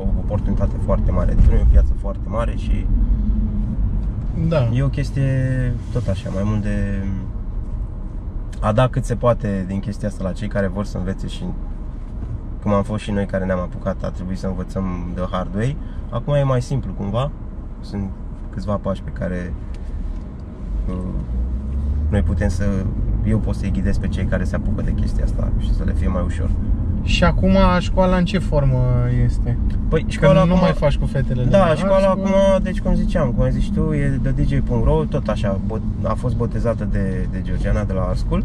o 0.00 0.18
oportunitate 0.18 0.74
foarte 0.84 1.10
mare, 1.10 1.30
adică 1.30 1.50
nu 1.50 1.56
e 1.56 1.62
o 1.62 1.70
piață 1.70 1.92
foarte 2.00 2.28
mare 2.28 2.56
și 2.56 2.86
Da. 4.48 4.68
e 4.72 4.82
o 4.82 4.88
chestie 4.88 5.30
tot 5.92 6.06
așa, 6.08 6.30
mai 6.34 6.42
mult 6.44 6.62
de 6.62 7.04
a 8.60 8.72
da 8.72 8.88
cât 8.88 9.04
se 9.04 9.14
poate 9.14 9.64
din 9.66 9.80
chestia 9.80 10.08
asta 10.08 10.22
la 10.24 10.32
cei 10.32 10.48
care 10.48 10.66
vor 10.66 10.84
să 10.84 10.98
învețe 10.98 11.26
și 11.26 11.44
cum 12.62 12.72
am 12.72 12.82
fost 12.82 13.02
și 13.02 13.10
noi 13.10 13.26
care 13.26 13.44
ne-am 13.44 13.58
apucat, 13.58 14.02
a 14.02 14.10
trebuit 14.10 14.38
să 14.38 14.46
învățăm 14.46 14.84
de 15.14 15.26
hard 15.30 15.54
way. 15.54 15.76
Acum 16.10 16.34
e 16.34 16.42
mai 16.42 16.62
simplu 16.62 16.92
cumva, 16.92 17.30
sunt 17.80 18.10
câțiva 18.52 18.74
pași 18.74 19.02
pe 19.02 19.10
care 19.10 19.52
uh, 20.88 20.94
noi 22.08 22.22
putem 22.22 22.48
să, 22.48 22.64
eu 23.24 23.38
pot 23.38 23.54
să-i 23.54 23.70
ghidez 23.70 23.98
pe 23.98 24.08
cei 24.08 24.24
care 24.24 24.44
se 24.44 24.54
apucă 24.56 24.82
de 24.82 24.92
chestia 24.92 25.24
asta 25.24 25.52
și 25.58 25.74
să 25.74 25.84
le 25.84 25.92
fie 25.92 26.08
mai 26.08 26.22
ușor. 26.26 26.50
Și 27.02 27.24
acum 27.24 27.56
școala 27.78 28.16
în 28.16 28.24
ce 28.24 28.38
formă 28.38 28.82
este? 29.24 29.58
Păi 29.88 30.04
Școala 30.08 30.32
școala 30.32 30.44
nu 30.44 30.54
acum, 30.54 30.64
mai 30.64 30.72
faci 30.72 30.96
cu 30.96 31.06
fetele 31.06 31.42
de 31.42 31.48
Da, 31.48 31.68
la 31.68 31.74
școala 31.74 32.06
art 32.08 32.18
acum, 32.18 32.62
deci 32.62 32.80
cum 32.80 32.94
ziceam, 32.94 33.30
cum 33.30 33.42
ai 33.44 33.50
zis 33.50 33.62
și 33.62 33.72
tu, 33.72 33.92
e 33.92 34.20
de 34.22 34.30
DJ.ro, 34.42 35.04
tot 35.04 35.28
așa, 35.28 35.60
bot- 35.66 36.02
a 36.08 36.14
fost 36.14 36.36
botezată 36.36 36.84
de, 36.84 37.28
de 37.32 37.42
Georgiana 37.42 37.84
de 37.84 37.92
la 37.92 38.00
Art 38.02 38.18
School. 38.18 38.44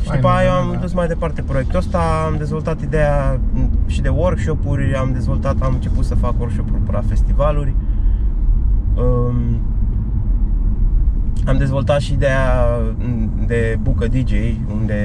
Și 0.00 0.06
Fain, 0.06 0.20
după 0.20 0.32
aia 0.32 0.50
da, 0.50 0.56
am 0.56 0.72
da. 0.72 0.78
dus 0.78 0.92
mai 0.92 1.06
departe 1.06 1.42
proiectul 1.42 1.78
ăsta, 1.78 1.98
am 2.26 2.34
dezvoltat 2.38 2.80
ideea 2.80 3.40
și 3.86 4.00
de 4.00 4.08
workshop-uri, 4.08 4.94
am 4.94 5.10
dezvoltat, 5.12 5.56
am 5.60 5.72
început 5.74 6.04
să 6.04 6.14
fac 6.14 6.34
workshop-uri 6.38 6.80
la 6.92 7.02
festivaluri. 7.08 7.74
Um, 8.96 9.60
am 11.46 11.56
dezvoltat 11.58 12.00
și 12.00 12.12
ideea 12.12 12.66
de 13.46 13.78
bucă 13.82 14.06
DJ, 14.06 14.32
unde 14.80 15.00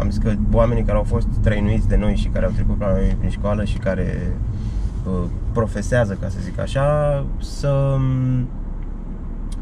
am 0.00 0.10
zis 0.10 0.18
că 0.18 0.34
oamenii 0.52 0.82
care 0.82 0.96
au 0.96 1.04
fost 1.04 1.26
trăinuiți 1.42 1.88
de 1.88 1.96
noi 1.96 2.16
și 2.16 2.28
care 2.28 2.44
au 2.44 2.50
trecut 2.50 2.80
la 2.80 2.90
noi 2.90 3.16
prin 3.18 3.30
școală 3.30 3.64
și 3.64 3.78
care 3.78 4.36
uh, 5.06 5.24
profesează, 5.52 6.18
ca 6.20 6.28
să 6.28 6.36
zic 6.42 6.58
așa, 6.58 7.24
să 7.38 7.68
um, 7.68 8.48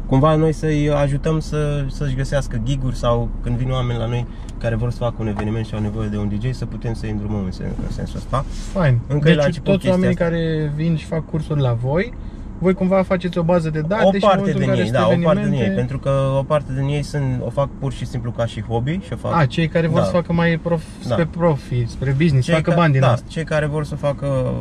cumva 0.05 0.35
noi 0.35 0.53
să-i 0.53 0.89
ajutăm 0.89 1.39
să, 1.39 1.85
să-și 1.87 2.15
găsească 2.15 2.61
giguri 2.63 2.95
sau 2.95 3.29
când 3.41 3.57
vin 3.57 3.71
oameni 3.71 3.99
la 3.99 4.05
noi 4.05 4.25
care 4.57 4.75
vor 4.75 4.91
să 4.91 4.97
facă 4.97 5.15
un 5.19 5.27
eveniment 5.27 5.65
și 5.65 5.73
au 5.73 5.81
nevoie 5.81 6.07
de 6.07 6.17
un 6.17 6.29
DJ, 6.29 6.53
să 6.53 6.65
putem 6.65 6.93
să-i 6.93 7.09
îndrumăm 7.09 7.43
în, 7.43 7.51
sen- 7.51 7.85
în 7.85 7.91
sensul 7.91 8.17
ăsta. 8.17 8.45
Fain. 8.71 8.99
Încă 9.07 9.29
e 9.29 9.35
la 9.35 9.43
deci 9.43 9.45
început 9.45 9.71
toți 9.71 9.77
chestia 9.77 9.91
oamenii 9.91 10.15
asta. 10.15 10.23
care 10.23 10.71
vin 10.75 10.95
și 10.95 11.05
fac 11.05 11.25
cursuri 11.25 11.61
la 11.61 11.73
voi, 11.73 12.13
voi 12.59 12.73
cumva 12.73 13.01
faceți 13.03 13.37
o 13.37 13.43
bază 13.43 13.69
de 13.69 13.81
date 13.81 14.03
o 14.05 14.09
și 14.09 14.13
în 14.15 14.19
parte 14.21 14.37
momentul 14.37 14.59
din 14.61 14.69
în 14.69 14.75
care 14.75 14.79
ei, 14.79 14.85
sunt 14.87 14.97
da, 14.99 15.05
o 15.05 15.07
parte 15.23 15.43
din 15.43 15.51
ei, 15.51 15.59
evenimente- 15.59 15.75
pentru 15.75 15.99
că 15.99 16.09
o 16.39 16.43
parte 16.43 16.73
din 16.73 16.87
ei 16.87 17.01
sunt, 17.03 17.41
o 17.45 17.49
fac 17.49 17.69
pur 17.79 17.91
și 17.93 18.05
simplu 18.05 18.31
ca 18.31 18.45
și 18.45 18.61
hobby 18.61 18.99
și 19.05 19.13
o 19.13 19.15
fac 19.15 19.35
A, 19.35 19.45
cei 19.45 19.67
care 19.67 19.87
vor 19.87 19.99
Da. 19.99 20.05
să 20.05 20.11
facă 20.11 20.33
mai 20.33 20.57
prof, 20.63 20.83
Da. 21.07 21.13
spre 21.13 21.25
profi, 21.25 21.85
spre 21.87 22.11
business, 22.17 22.45
să 22.47 22.51
facă 22.53 22.69
ca- 22.69 22.75
bani 22.75 22.91
din 22.91 23.01
da, 23.01 23.11
asta. 23.11 23.25
cei 23.29 23.43
care 23.43 23.65
vor 23.65 23.85
să 23.85 23.95
facă 23.95 24.53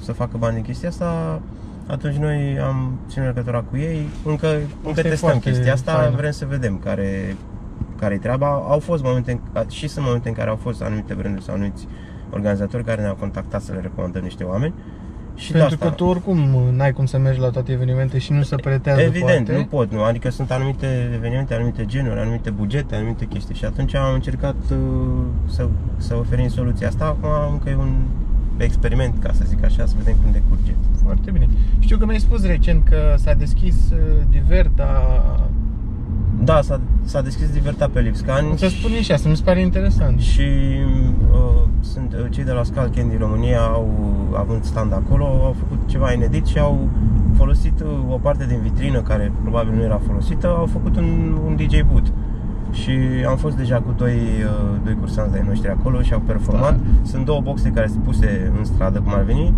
să 0.00 0.12
facă 0.12 0.36
bani 0.38 0.54
din 0.54 0.62
chestia 0.64 0.88
asta, 0.88 1.40
atunci 1.86 2.14
noi 2.16 2.58
am 2.64 2.98
ținut 3.08 3.26
legătura 3.26 3.58
cu 3.70 3.76
ei, 3.76 4.08
încă, 4.24 4.46
încă 4.86 5.00
e 5.00 5.02
testăm 5.02 5.28
foarte 5.30 5.50
chestia 5.50 5.72
asta, 5.72 5.92
faină. 5.92 6.16
vrem 6.16 6.30
să 6.30 6.46
vedem 6.48 6.80
care 6.84 7.36
care 7.98 8.14
e 8.14 8.18
treaba. 8.18 8.46
Au 8.46 8.78
fost 8.78 9.02
momente 9.02 9.40
în- 9.52 9.64
și 9.68 9.88
sunt 9.88 10.04
momente 10.04 10.28
în 10.28 10.34
care 10.34 10.50
au 10.50 10.56
fost 10.56 10.82
anumite 10.82 11.14
branduri 11.14 11.44
sau 11.44 11.54
anumiți 11.54 11.86
organizatori 12.30 12.84
care 12.84 13.00
ne-au 13.00 13.14
contactat 13.14 13.62
să 13.62 13.72
le 13.72 13.80
recomandăm 13.80 14.22
niște 14.22 14.44
oameni. 14.44 14.74
Și 15.42 15.50
Pentru 15.52 15.68
de 15.68 15.74
asta, 15.74 15.88
că 15.88 15.94
tu 15.94 16.04
oricum 16.04 16.38
n-ai 16.72 16.92
cum 16.92 17.06
să 17.06 17.18
mergi 17.18 17.40
la 17.40 17.48
toate 17.48 17.72
evenimente 17.72 18.18
și 18.18 18.32
nu 18.32 18.42
se 18.42 18.56
pretează 18.56 19.00
Evident, 19.00 19.46
poate. 19.46 19.60
nu 19.60 19.64
pot, 19.64 19.92
nu. 19.92 20.02
Adică 20.02 20.30
sunt 20.30 20.50
anumite 20.50 21.10
evenimente, 21.14 21.54
anumite 21.54 21.84
genuri, 21.86 22.20
anumite 22.20 22.50
bugete, 22.50 22.94
anumite 22.94 23.24
chestii 23.24 23.54
și 23.54 23.64
atunci 23.64 23.94
am 23.94 24.14
încercat 24.14 24.54
uh, 24.70 24.78
să, 25.48 25.68
să 25.96 26.16
oferim 26.16 26.48
soluția 26.48 26.88
asta. 26.88 27.04
Acum 27.04 27.52
încă 27.52 27.70
e 27.70 27.74
un 27.74 27.94
experiment, 28.56 29.14
ca 29.22 29.32
să 29.32 29.42
zic 29.46 29.64
așa, 29.64 29.86
să 29.86 29.94
vedem 29.98 30.16
cum 30.22 30.32
decurge. 30.32 30.74
Foarte 31.02 31.30
bine. 31.30 31.48
Știu 31.78 31.96
că 31.96 32.04
mi-ai 32.04 32.20
spus 32.20 32.44
recent 32.46 32.88
că 32.88 33.14
s-a 33.16 33.34
deschis 33.34 33.74
uh, 33.92 33.98
Diverta. 34.30 34.90
Da, 36.44 36.60
s-a, 36.62 36.80
s-a 37.04 37.22
deschis 37.22 37.50
Diverta 37.50 37.88
pe 37.92 38.00
Lipscan 38.00 38.56
Să 38.56 38.68
spun 38.68 38.90
și 39.00 39.12
asta, 39.12 39.28
mi 39.28 39.36
se 39.36 39.42
pare 39.42 39.60
interesant. 39.60 40.20
și 40.20 40.48
uh, 41.32 41.62
sunt 41.80 42.12
uh, 42.12 42.26
cei 42.30 42.44
de 42.44 42.52
la 42.52 42.62
Scal 42.62 42.90
Candy 42.96 43.16
România 43.16 43.60
au 43.60 43.88
având 44.36 44.64
stand 44.64 44.92
acolo, 44.92 45.24
au 45.24 45.54
făcut 45.58 45.88
ceva 45.88 46.12
inedit 46.12 46.46
și 46.46 46.58
au 46.58 46.88
folosit 47.36 47.80
uh, 47.80 48.12
o 48.12 48.16
parte 48.16 48.46
din 48.46 48.60
vitrină 48.62 49.00
care 49.00 49.32
probabil 49.42 49.74
nu 49.74 49.82
era 49.82 50.00
folosită, 50.06 50.46
au 50.46 50.66
făcut 50.66 50.96
un, 50.96 51.38
un 51.46 51.56
DJ 51.56 51.80
boot. 51.92 52.12
Și 52.72 52.90
am 53.28 53.36
fost 53.36 53.56
deja 53.56 53.76
cu 53.76 53.94
doi, 53.96 54.14
uh, 54.14 54.80
doi 54.84 54.96
cursanți 55.00 55.32
de 55.32 55.44
noștri 55.46 55.70
acolo 55.70 56.02
și 56.02 56.12
au 56.12 56.22
performat. 56.26 56.76
Da. 56.76 56.82
Sunt 57.02 57.24
două 57.24 57.40
boxe 57.40 57.70
care 57.70 57.86
sunt 57.86 58.02
puse 58.02 58.52
în 58.58 58.64
stradă, 58.64 59.00
cum 59.00 59.14
ar 59.14 59.22
veni. 59.22 59.54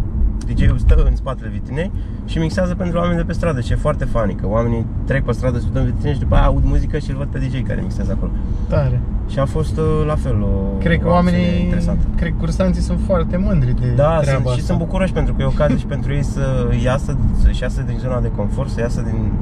DJ-ul 0.53 0.79
stă 0.79 1.05
în 1.09 1.17
spatele 1.17 1.49
vitrinei 1.53 1.91
și 2.25 2.39
mixează 2.39 2.75
pentru 2.75 2.99
oameni 2.99 3.17
de 3.17 3.23
pe 3.23 3.33
stradă, 3.33 3.61
ce 3.61 3.73
e 3.73 3.77
foarte 3.77 4.05
funny, 4.05 4.35
că 4.35 4.47
oamenii 4.49 4.87
trec 5.05 5.25
pe 5.25 5.33
stradă, 5.33 5.59
se 5.59 5.65
uită 5.67 5.79
în 5.79 5.85
vitrine 5.85 6.13
și 6.13 6.19
după 6.19 6.35
aia 6.35 6.45
aud 6.45 6.65
muzică 6.65 6.99
și 6.99 7.11
îl 7.11 7.17
văd 7.17 7.27
pe 7.27 7.39
DJ 7.39 7.63
care 7.67 7.81
mixează 7.81 8.13
acolo. 8.17 8.31
Tare. 8.69 9.01
Și 9.29 9.39
a 9.39 9.45
fost 9.45 9.77
uh, 9.79 10.05
la 10.07 10.15
fel 10.15 10.43
o 10.43 10.79
Cred 10.79 10.99
că 11.01 11.09
o 11.09 11.13
acțiune 11.13 11.37
oamenii, 11.39 11.63
interesantă. 11.63 12.05
cred 12.17 12.31
că 12.31 12.37
cursanții 12.39 12.83
sunt 12.83 12.99
foarte 13.07 13.37
mândri 13.37 13.81
de 13.81 13.87
Da, 13.97 14.19
treaba 14.21 14.43
sunt, 14.43 14.55
și 14.55 14.61
asta. 14.61 14.65
sunt 14.65 14.79
bucuroși 14.79 15.13
pentru 15.13 15.35
că 15.35 15.43
e 15.43 15.45
ocazie 15.45 15.79
și 15.79 15.87
pentru 15.87 16.13
ei 16.13 16.23
să 16.23 16.45
iasă, 16.85 17.17
să 17.43 17.49
iasă 17.61 17.83
din 17.83 17.97
zona 17.99 18.21
de 18.21 18.31
confort, 18.37 18.69
să 18.71 18.81
iasă 18.81 19.01
din, 19.01 19.33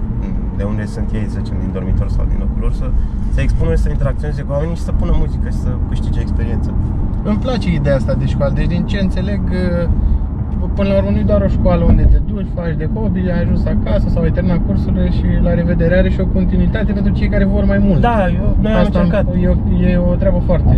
de 0.56 0.62
unde 0.62 0.84
sunt 0.86 1.08
ei, 1.12 1.26
să 1.28 1.38
zicem, 1.42 1.56
din 1.60 1.70
dormitor 1.72 2.08
sau 2.08 2.24
din 2.28 2.36
locul 2.38 2.60
lor, 2.60 2.72
să 2.72 2.90
se 3.34 3.40
expună, 3.40 3.74
să 3.74 3.88
interacționeze 3.88 4.42
cu 4.42 4.52
oamenii 4.52 4.74
și 4.76 4.82
să 4.82 4.92
pună 4.92 5.12
muzică 5.18 5.48
și 5.48 5.56
să 5.56 5.68
câștige 5.88 6.20
experiență. 6.20 6.74
Îmi 7.22 7.38
place 7.38 7.72
ideea 7.72 7.96
asta 7.96 8.14
de 8.14 8.26
școală, 8.26 8.52
deci 8.52 8.66
din 8.66 8.86
ce 8.86 8.98
înțeleg, 8.98 9.40
uh, 9.50 9.88
până 10.74 10.88
la 10.88 10.96
urmă 10.96 11.10
nu 11.10 11.18
e 11.18 11.22
doar 11.32 11.42
o 11.42 11.48
școală 11.48 11.84
unde 11.84 12.02
te 12.02 12.18
duci, 12.26 12.46
faci 12.54 12.76
de 12.76 12.88
hobby, 12.94 13.20
ai 13.20 13.40
ajuns 13.42 13.64
acasă 13.66 14.08
sau 14.08 14.22
ai 14.22 14.30
terminat 14.30 14.60
cursurile 14.66 15.10
și 15.10 15.24
la 15.42 15.54
revedere 15.54 15.94
are 15.98 16.10
și 16.10 16.20
o 16.20 16.26
continuitate 16.26 16.92
pentru 16.92 17.12
cei 17.12 17.28
care 17.28 17.44
vor 17.44 17.64
mai 17.64 17.78
mult. 17.78 18.00
Da, 18.00 18.18
eu, 18.38 18.56
noi 18.60 18.72
am 18.72 18.78
Asta 18.80 18.98
încercat. 18.98 19.26
e 19.42 19.48
o, 19.48 19.54
e 19.86 19.96
o 19.96 20.14
treabă 20.14 20.38
foarte, 20.46 20.76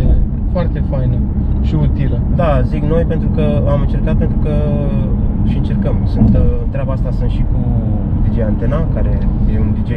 foarte 0.51 0.83
faină 0.89 1.15
și 1.61 1.75
utilă. 1.75 2.19
Da, 2.35 2.61
zic 2.61 2.83
noi 2.83 3.03
pentru 3.03 3.27
că 3.35 3.45
am 3.69 3.81
încercat 3.81 4.15
pentru 4.15 4.37
că 4.43 4.53
și 5.49 5.57
încercăm. 5.57 5.95
Sunt, 6.05 6.35
uh, 6.35 6.41
treaba 6.71 6.91
asta 6.93 7.11
sunt 7.11 7.29
și 7.29 7.43
cu 7.51 7.59
DJ 8.29 8.39
Antena, 8.39 8.87
care 8.93 9.17
e 9.55 9.59
un 9.59 9.71
DJ 9.77 9.91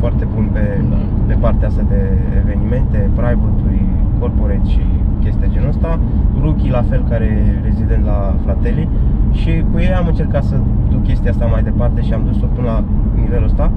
foarte 0.00 0.26
bun 0.34 0.48
pe, 0.52 0.80
Da. 0.90 0.96
pe 1.26 1.34
partea 1.40 1.68
asta 1.68 1.82
de 1.88 2.00
evenimente, 2.42 2.98
private-uri, 3.14 3.80
corporate 4.18 4.68
și 4.74 4.80
chestii 5.22 5.50
genul 5.52 5.68
ăsta. 5.68 5.98
Rookie 6.42 6.70
la 6.70 6.82
fel, 6.90 7.02
care 7.08 7.24
e 7.24 7.64
rezident 7.68 8.04
la 8.04 8.34
Fratelli 8.44 8.88
și 9.36 9.64
cu 9.72 9.78
ei 9.78 9.94
am 9.94 10.06
încercat 10.06 10.44
să 10.44 10.56
duc 10.90 11.04
chestia 11.04 11.30
asta 11.30 11.46
mai 11.46 11.62
departe 11.62 12.02
și 12.02 12.12
am 12.12 12.24
dus-o 12.24 12.46
până 12.46 12.66
la 12.66 12.84
nivelul 13.20 13.44
ăsta 13.44 13.70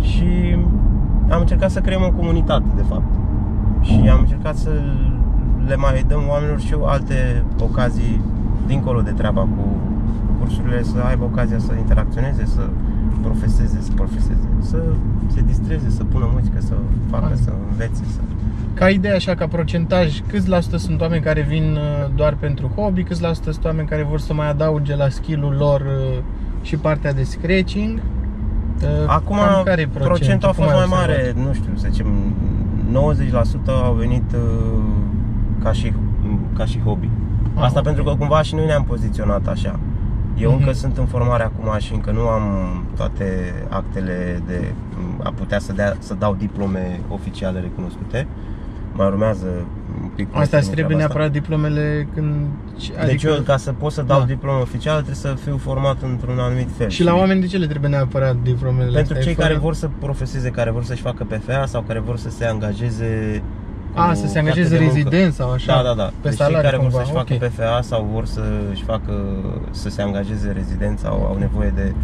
și 0.00 0.56
am 1.28 1.40
încercat 1.40 1.70
să 1.70 1.80
creăm 1.80 2.02
o 2.02 2.10
comunitate, 2.10 2.66
de 2.76 2.82
fapt. 2.82 3.10
Și 3.80 4.08
am 4.12 4.18
încercat 4.20 4.56
să 4.56 4.70
le 5.66 5.76
mai 5.76 6.04
dăm 6.08 6.22
oamenilor 6.28 6.60
și 6.60 6.74
alte 6.84 7.44
ocazii 7.60 8.20
dincolo 8.66 9.00
de 9.00 9.10
treaba 9.10 9.40
cu 9.40 9.64
cursurile, 10.38 10.82
să 10.82 10.98
aibă 11.08 11.24
ocazia 11.24 11.58
să 11.58 11.72
interacționeze, 11.78 12.44
să 12.44 12.68
profeseze, 13.22 13.78
să 13.80 13.92
profeseze, 13.94 14.48
să 14.58 14.78
se 15.26 15.40
distreze, 15.40 15.90
să 15.90 16.04
pună 16.04 16.28
muzică, 16.32 16.60
să 16.60 16.74
facă, 17.10 17.24
Fain. 17.24 17.36
să 17.36 17.52
învețe, 17.70 18.04
să... 18.04 18.20
Ca 18.76 18.88
idee 18.88 19.12
așa, 19.14 19.34
ca 19.34 19.46
procentaj, 19.46 20.20
câți 20.28 20.48
la 20.48 20.60
sută 20.60 20.76
sunt 20.76 21.00
oameni 21.00 21.22
care 21.22 21.40
vin 21.40 21.72
uh, 21.76 22.08
doar 22.14 22.34
pentru 22.40 22.70
hobby, 22.76 23.02
câți 23.02 23.22
la 23.22 23.32
sută 23.32 23.50
sunt 23.52 23.64
oameni 23.64 23.88
care 23.88 24.02
vor 24.02 24.18
să 24.20 24.34
mai 24.34 24.48
adauge 24.48 24.96
la 24.96 25.08
skill-ul 25.08 25.54
lor 25.58 25.80
uh, 25.80 26.18
și 26.62 26.76
partea 26.76 27.12
de 27.12 27.22
scratching? 27.22 27.98
Uh, 28.82 28.88
Acum 29.06 29.36
cam 29.36 29.62
care 29.64 29.80
e 29.80 29.88
procentul 29.88 30.48
a 30.48 30.52
Cum 30.52 30.64
fost 30.64 30.76
ai 30.76 30.86
mai 30.88 30.98
observat? 31.00 31.34
mare, 31.34 31.46
nu 31.48 31.52
știu, 31.54 31.72
să 31.74 31.86
zicem 31.90 32.06
90% 32.92 33.66
au 33.84 33.92
venit 33.94 34.32
uh, 34.32 34.82
ca 35.62 35.72
și, 35.72 35.92
ca 36.56 36.64
și 36.64 36.80
hobby. 36.80 37.08
Ah, 37.54 37.62
Asta 37.64 37.78
ok. 37.78 37.84
pentru 37.84 38.02
că 38.04 38.14
cumva 38.14 38.42
și 38.42 38.54
noi 38.54 38.66
ne-am 38.66 38.84
poziționat 38.84 39.46
așa. 39.46 39.78
Eu 40.38 40.50
încă 40.52 40.64
Mhm. 40.68 40.74
sunt 40.78 40.96
în 40.98 41.06
formare 41.06 41.42
acum 41.42 41.78
și 41.78 41.92
încă 41.94 42.10
nu 42.10 42.20
am 42.28 42.42
toate 42.96 43.54
actele 43.68 44.42
de 44.46 44.72
a 45.22 45.32
putea 45.36 45.58
să, 45.58 45.72
dea, 45.72 45.96
să 45.98 46.14
dau 46.14 46.34
diplome 46.34 47.00
oficiale 47.08 47.60
recunoscute. 47.60 48.26
Mai 48.96 49.06
urmează 49.06 49.46
un 50.02 50.08
pic 50.14 50.26
Asta 50.30 50.40
îți 50.42 50.70
treaba 50.70 50.72
trebuie 50.74 50.96
asta. 50.96 51.06
neapărat 51.06 51.30
diplomele 51.32 52.08
când... 52.14 52.34
Deci 53.06 53.22
eu, 53.22 53.34
ca 53.44 53.56
să 53.56 53.72
pot 53.72 53.92
să 53.92 54.02
dau 54.02 54.18
Da. 54.18 54.24
diplomă 54.24 54.58
oficială, 54.60 54.96
trebuie 55.02 55.16
să 55.16 55.34
fiu 55.44 55.56
format 55.56 55.96
într-un 56.02 56.38
anumit 56.38 56.68
fel. 56.76 56.88
Și 56.88 57.02
la 57.02 57.14
oameni 57.14 57.40
de 57.40 57.46
ce 57.46 57.56
le 57.56 57.66
trebuie 57.66 57.90
neapărat 57.90 58.36
diplomele 58.42 58.84
Pentru 58.90 59.00
astea? 59.00 59.18
E 59.20 59.22
cei 59.22 59.34
fără- 59.34 59.46
care 59.46 59.58
vor 59.58 59.74
să 59.74 59.88
profeseze, 59.98 60.48
care 60.50 60.70
vor 60.70 60.84
să-și 60.84 61.02
facă 61.02 61.24
PFA 61.24 61.66
sau 61.66 61.82
care 61.86 61.98
vor 62.00 62.16
să 62.16 62.30
se 62.30 62.44
angajeze 62.44 63.42
cu 63.94 64.00
A, 64.00 64.12
să 64.14 64.14
se 64.14 64.22
carte 64.24 64.38
angajeze 64.38 64.68
de 64.76 64.84
muncă. 64.84 64.94
rezident 64.98 65.32
sau 65.32 65.50
așa? 65.52 65.72
Da, 65.74 65.82
da, 65.88 65.94
da. 65.94 66.02
Pe 66.04 66.12
deci 66.22 66.30
cei 66.30 66.36
salarii 66.44 66.64
care 66.64 66.76
vor 66.76 66.86
cumva, 66.86 66.98
să-și 67.04 67.16
ok. 67.16 67.26
facă 67.26 67.46
PFA 67.46 67.80
sau 67.82 68.08
vor 68.12 68.24
să-și 68.26 68.82
facă 68.84 69.12
să 69.70 69.88
se 69.88 70.02
angajeze 70.02 70.50
rezident 70.54 70.98
sau 70.98 71.12
au 71.30 71.36
nevoie 71.38 71.72
de 71.74 71.94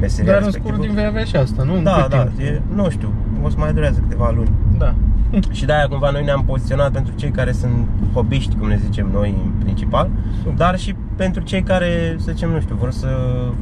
meseria 0.00 0.30
Dar 0.32 0.40
în 0.40 0.44
respectivă. 0.44 0.74
scurt 0.74 0.86
timp 0.86 0.98
vei 0.98 1.06
avea 1.08 1.24
și 1.24 1.36
asta, 1.36 1.62
nu? 1.62 1.74
În 1.76 1.82
Da, 1.82 1.92
cât 2.00 2.10
da, 2.10 2.24
timp? 2.24 2.38
e, 2.40 2.62
nu 2.74 2.90
știu, 2.90 3.12
o 3.42 3.48
să 3.48 3.56
mai 3.58 3.72
durează 3.72 3.98
câteva 4.00 4.30
luni. 4.36 4.50
Da. 4.78 4.94
Și 5.56 5.64
de-aia 5.64 5.86
cumva 5.88 6.10
noi 6.10 6.24
ne-am 6.24 6.44
poziționat 6.44 6.92
pentru 6.92 7.14
cei 7.16 7.30
care 7.30 7.52
sunt 7.52 7.86
hobiști, 8.12 8.56
cum 8.56 8.68
ne 8.68 8.78
zicem 8.84 9.10
noi 9.12 9.34
în 9.44 9.50
principal, 9.62 10.10
Super. 10.36 10.52
dar 10.52 10.78
și 10.78 10.94
pentru 11.16 11.42
cei 11.42 11.62
care, 11.62 12.16
să 12.18 12.30
zicem, 12.32 12.50
nu 12.50 12.60
știu, 12.60 12.74
vor 12.74 12.90
să 12.90 13.08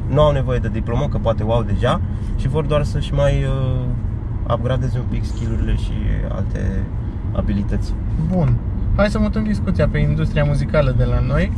nu 0.07 0.21
au 0.21 0.31
nevoie 0.31 0.59
de 0.59 0.69
diplomă, 0.69 1.07
că 1.07 1.17
poate 1.17 1.43
o 1.43 1.53
au 1.53 1.63
deja 1.63 2.01
și 2.35 2.47
vor 2.47 2.65
doar 2.65 2.83
să-și 2.83 3.13
mai 3.13 3.43
uh, 3.43 4.53
upgradeze 4.53 4.97
un 4.97 5.05
pic 5.09 5.25
skillurile 5.25 5.75
și 5.75 5.93
alte 6.29 6.83
abilități. 7.31 7.93
Bun. 8.31 8.55
Hai 8.95 9.09
să 9.09 9.19
mutăm 9.19 9.43
discuția 9.43 9.87
pe 9.87 9.97
industria 9.97 10.43
muzicală 10.43 10.93
de 10.97 11.03
la 11.03 11.19
noi. 11.19 11.51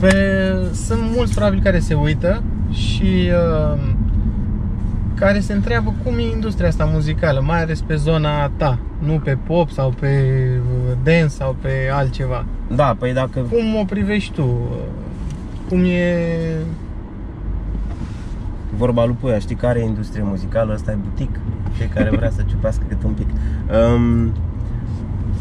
Pe... 0.00 0.12
Sunt 0.72 1.00
mulți 1.14 1.34
probabil 1.34 1.60
care 1.62 1.78
se 1.78 1.94
uită 1.94 2.42
și 2.70 3.30
uh, 3.72 3.80
care 5.20 5.40
se 5.40 5.52
întreabă 5.52 5.94
cum 6.04 6.18
e 6.18 6.22
industria 6.22 6.68
asta 6.68 6.84
muzicală, 6.84 7.40
mai 7.40 7.62
ales 7.62 7.80
pe 7.80 7.94
zona 7.94 8.48
ta, 8.48 8.78
nu 8.98 9.20
pe 9.24 9.38
pop 9.46 9.70
sau 9.70 9.94
pe 10.00 10.24
uh, 10.58 10.96
dance 11.02 11.28
sau 11.28 11.56
pe 11.60 11.70
altceva. 11.92 12.44
Da, 12.74 12.96
păi 12.98 13.12
dacă 13.12 13.40
Cum 13.40 13.76
o 13.80 13.84
privești 13.84 14.32
tu? 14.32 14.58
Cum 15.68 15.84
e... 15.84 16.16
vorba 18.76 19.04
lui 19.04 19.16
Puia, 19.20 19.38
știi 19.38 19.56
care 19.56 19.80
e 19.80 19.84
industrie 19.84 20.22
muzicală, 20.22 20.72
ăsta 20.72 20.90
e 20.90 20.98
butic, 21.02 21.40
fiecare 21.72 22.10
vrea 22.10 22.30
să 22.30 22.42
ciupească 22.48 22.84
cât 22.88 23.02
un 23.02 23.12
pic. 23.12 23.28
Um, 23.94 24.32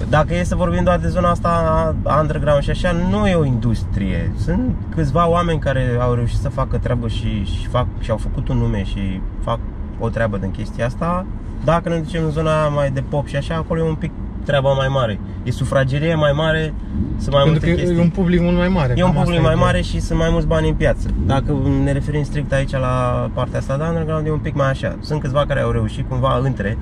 dacă 0.10 0.36
e 0.36 0.44
să 0.44 0.56
vorbim 0.56 0.84
doar 0.84 1.00
de 1.00 1.08
zona 1.08 1.30
asta 1.30 1.96
underground 2.22 2.62
și 2.64 2.70
așa, 2.70 2.92
nu 3.10 3.28
e 3.28 3.36
o 3.36 3.46
industrie. 3.46 4.32
Sunt 4.38 4.76
câțiva 4.96 5.30
oameni 5.30 5.60
care 5.60 5.98
au 6.00 6.14
reușit 6.14 6.38
să 6.40 6.50
facă 6.50 6.78
treabă 6.78 7.08
și, 7.08 7.44
și, 7.44 7.68
fac, 7.68 7.86
și 8.00 8.12
au 8.12 8.18
făcut 8.18 8.48
un 8.48 8.58
nume 8.58 8.84
și 8.84 9.22
fac 9.44 9.60
o 10.00 10.10
treabă 10.10 10.38
din 10.38 10.52
chestia 10.52 10.86
asta. 10.86 11.26
Dacă 11.64 11.90
ne 11.90 11.98
ducem 11.98 12.24
în 12.24 12.30
zona 12.32 12.68
mai 12.68 12.92
de 12.92 13.04
pop 13.10 13.28
și 13.28 13.36
așa, 13.36 13.56
acolo 13.56 13.80
e 13.80 13.88
un 13.88 13.96
pic 13.96 14.12
treaba 14.46 14.74
mai 14.74 14.88
mare. 14.88 15.20
E 15.44 15.52
sufragerie 15.52 16.16
mai 16.16 16.32
mare, 16.32 16.74
sunt 17.18 17.34
mai 17.36 17.44
Pentru 17.44 17.50
multe 17.50 17.70
că 17.70 17.76
chestii. 17.76 17.98
e 17.98 18.02
un 18.02 18.10
public 18.10 18.42
mult 18.42 18.58
mai 18.58 18.68
mare. 18.68 18.94
E 18.98 19.04
un 19.04 19.10
cam 19.10 19.10
asta 19.10 19.22
public 19.24 19.42
mai 19.42 19.52
ideea. 19.54 19.66
mare 19.66 19.82
și 19.82 20.00
sunt 20.00 20.20
mai 20.20 20.28
mulți 20.32 20.48
bani 20.48 20.68
în 20.68 20.74
piață. 20.76 21.08
Dacă 21.26 21.56
ne 21.84 21.92
referim 21.92 22.24
strict 22.24 22.52
aici 22.54 22.72
la 22.72 23.30
partea 23.34 23.60
asta 23.60 23.78
de 23.78 23.84
underground, 23.88 24.28
e 24.28 24.32
un 24.32 24.38
pic 24.40 24.56
mai 24.56 24.70
așa. 24.70 24.96
Sunt 25.00 25.22
câțiva 25.22 25.46
care 25.46 25.60
au 25.60 25.72
reușit 25.72 26.10
cumva 26.10 26.40
între 26.44 26.78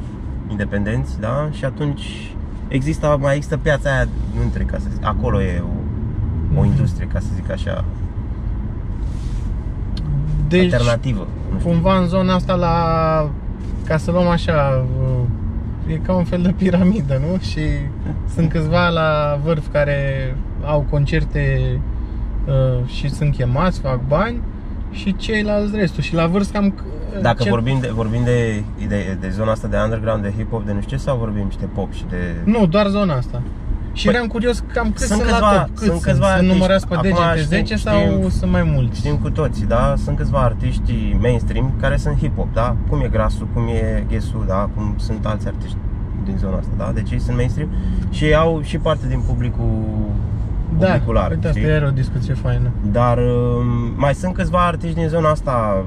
independenți, 0.49 1.19
da? 1.19 1.49
Și 1.51 1.65
atunci 1.65 2.31
există, 2.67 3.17
mai 3.21 3.35
există 3.35 3.57
piața 3.57 3.89
aia 3.89 4.07
între, 4.43 4.63
ca 4.63 4.77
să 4.77 4.85
zic, 4.93 5.05
acolo 5.05 5.41
e 5.41 5.59
o, 5.63 5.67
o 6.59 6.61
Mhm. 6.61 6.65
industrie, 6.65 7.07
ca 7.13 7.19
să 7.19 7.27
zic 7.35 7.51
așa, 7.51 7.85
Deci, 10.47 10.73
alternativă. 10.73 11.27
Nu 11.51 11.57
știu. 11.59 11.69
cumva 11.71 11.97
în 11.97 12.07
zona 12.07 12.33
asta 12.33 12.55
la 12.55 12.75
ca 13.85 13.97
să 13.97 14.11
luăm 14.11 14.27
așa 14.27 14.85
uh, 15.01 15.93
e 15.93 15.95
ca 15.95 16.13
un 16.13 16.23
fel 16.23 16.41
de 16.41 16.53
piramidă, 16.57 17.21
nu? 17.29 17.37
Și 17.39 17.59
sunt 18.33 18.49
câțiva 18.49 18.87
la 18.89 19.39
vârf 19.43 19.67
care 19.71 20.35
au 20.65 20.85
concerte 20.89 21.59
uh, 22.47 22.87
și 22.89 23.09
sunt 23.09 23.35
chemați, 23.35 23.79
fac 23.79 23.99
bani 24.07 24.41
și 24.91 25.15
ceilalți 25.15 25.75
restul 25.75 26.03
și 26.03 26.13
la 26.13 26.27
vârf 26.27 26.51
cam 26.51 26.65
uh, 26.65 26.71
Dacă 27.21 27.43
ce- 27.43 27.49
vorbim, 27.49 27.77
de, 27.81 27.91
vorbim 27.93 28.23
de, 28.23 28.63
de, 28.87 29.17
de 29.19 29.29
zona 29.29 29.51
asta 29.51 29.67
de 29.67 29.77
underground, 29.83 30.21
de 30.21 30.31
hip-hop, 30.31 30.65
de 30.65 30.71
nu 30.73 30.81
știu 30.81 30.97
ce, 30.97 31.03
sau 31.03 31.17
vorbim 31.17 31.49
și 31.49 31.57
de 31.57 31.65
pop 31.73 31.93
și 31.93 32.03
de... 32.09 32.17
Nu, 32.43 32.65
doar 32.65 32.87
zona 32.87 33.13
asta. 33.15 33.41
Și 33.93 34.05
Păi, 34.05 34.15
eram 34.15 34.27
curios 34.27 34.63
cam 34.73 34.87
cât 34.91 34.97
sunt 34.97 35.09
sunt, 35.09 35.21
câțiva- 35.21 35.51
la 35.51 35.57
top, 35.57 35.65
cât 35.67 35.77
sunt 35.77 35.89
sunt, 35.89 36.01
câțiva 36.01 36.25
sunt 36.25 36.33
artiști. 36.37 36.53
numărați 36.53 36.87
pe 36.87 36.93
Acum 36.93 37.03
degete 37.09 37.37
știm- 37.37 37.47
10 37.47 37.75
sau 37.75 37.97
știm- 37.99 38.29
sunt 38.29 38.51
mai 38.51 38.63
mulți? 38.63 38.97
Știm 38.99 39.15
cu 39.17 39.29
toții, 39.29 39.65
da? 39.65 39.93
Sunt 40.03 40.17
câțiva 40.17 40.39
artiști 40.39 41.17
mainstream 41.21 41.73
care 41.79 41.97
sunt 41.97 42.17
hip-hop, 42.17 42.53
da? 42.53 42.75
Cum 42.89 42.99
e 43.01 43.07
Grasu, 43.07 43.47
cum 43.53 43.67
e 43.67 44.03
Ghesu, 44.09 44.43
da? 44.47 44.69
Cum 44.75 44.93
sunt 44.97 45.25
alți 45.25 45.47
artiști 45.47 45.77
din 46.25 46.37
zona 46.37 46.57
asta, 46.57 46.71
da? 46.77 46.91
Deci 46.93 47.11
ei 47.11 47.19
sunt 47.19 47.35
mainstream 47.35 47.69
și 48.09 48.33
au 48.33 48.61
și 48.63 48.77
parte 48.77 49.07
din 49.07 49.19
publicul 49.27 49.71
Da, 50.79 50.85
publicul 50.87 51.13
larg, 51.13 51.31
uite, 51.31 51.47
asta 51.47 51.59
știi? 51.59 51.71
era 51.71 51.87
o 51.87 51.89
discuție 51.89 52.33
faină. 52.33 52.69
Dar 52.91 53.17
um, 53.17 53.93
mai 53.95 54.13
sunt 54.15 54.33
câțiva 54.33 54.65
artiști 54.65 54.95
din 54.95 55.07
zona 55.07 55.29
asta 55.29 55.85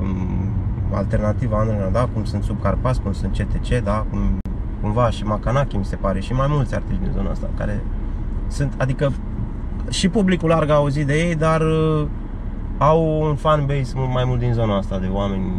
um, 0.91 0.97
alternativă 0.97 1.57
underground, 1.57 1.93
da? 1.93 2.09
Cum 2.13 2.25
sunt 2.25 2.43
Subcarpați, 2.43 3.01
cum 3.01 3.13
sunt 3.13 3.33
CTC, 3.33 3.85
da? 3.85 4.07
Cum, 4.11 4.21
cumva 4.81 5.11
și 5.11 5.25
Macanaki 5.25 5.77
mi 5.77 5.85
se 5.85 5.97
pare 5.97 6.21
și 6.21 6.33
mai 6.33 6.47
mulți 6.51 6.75
artiști 6.75 7.03
din 7.03 7.11
zona 7.17 7.31
asta 7.31 7.49
care 7.59 7.81
sunt, 8.49 8.73
adică 8.77 9.13
și 9.91 10.09
publicul 10.09 10.49
larg 10.49 10.71
a 10.71 10.75
auzit 10.75 11.07
de 11.07 11.15
ei, 11.15 11.35
dar 11.35 11.61
uh, 11.61 12.07
au 12.79 13.21
un 13.29 13.35
fan 13.35 13.67
base 13.67 13.93
mult 13.95 14.11
mai 14.13 14.25
mult 14.27 14.39
din 14.39 14.53
zona 14.53 14.77
asta 14.77 14.99
de 14.99 15.07
oameni 15.13 15.53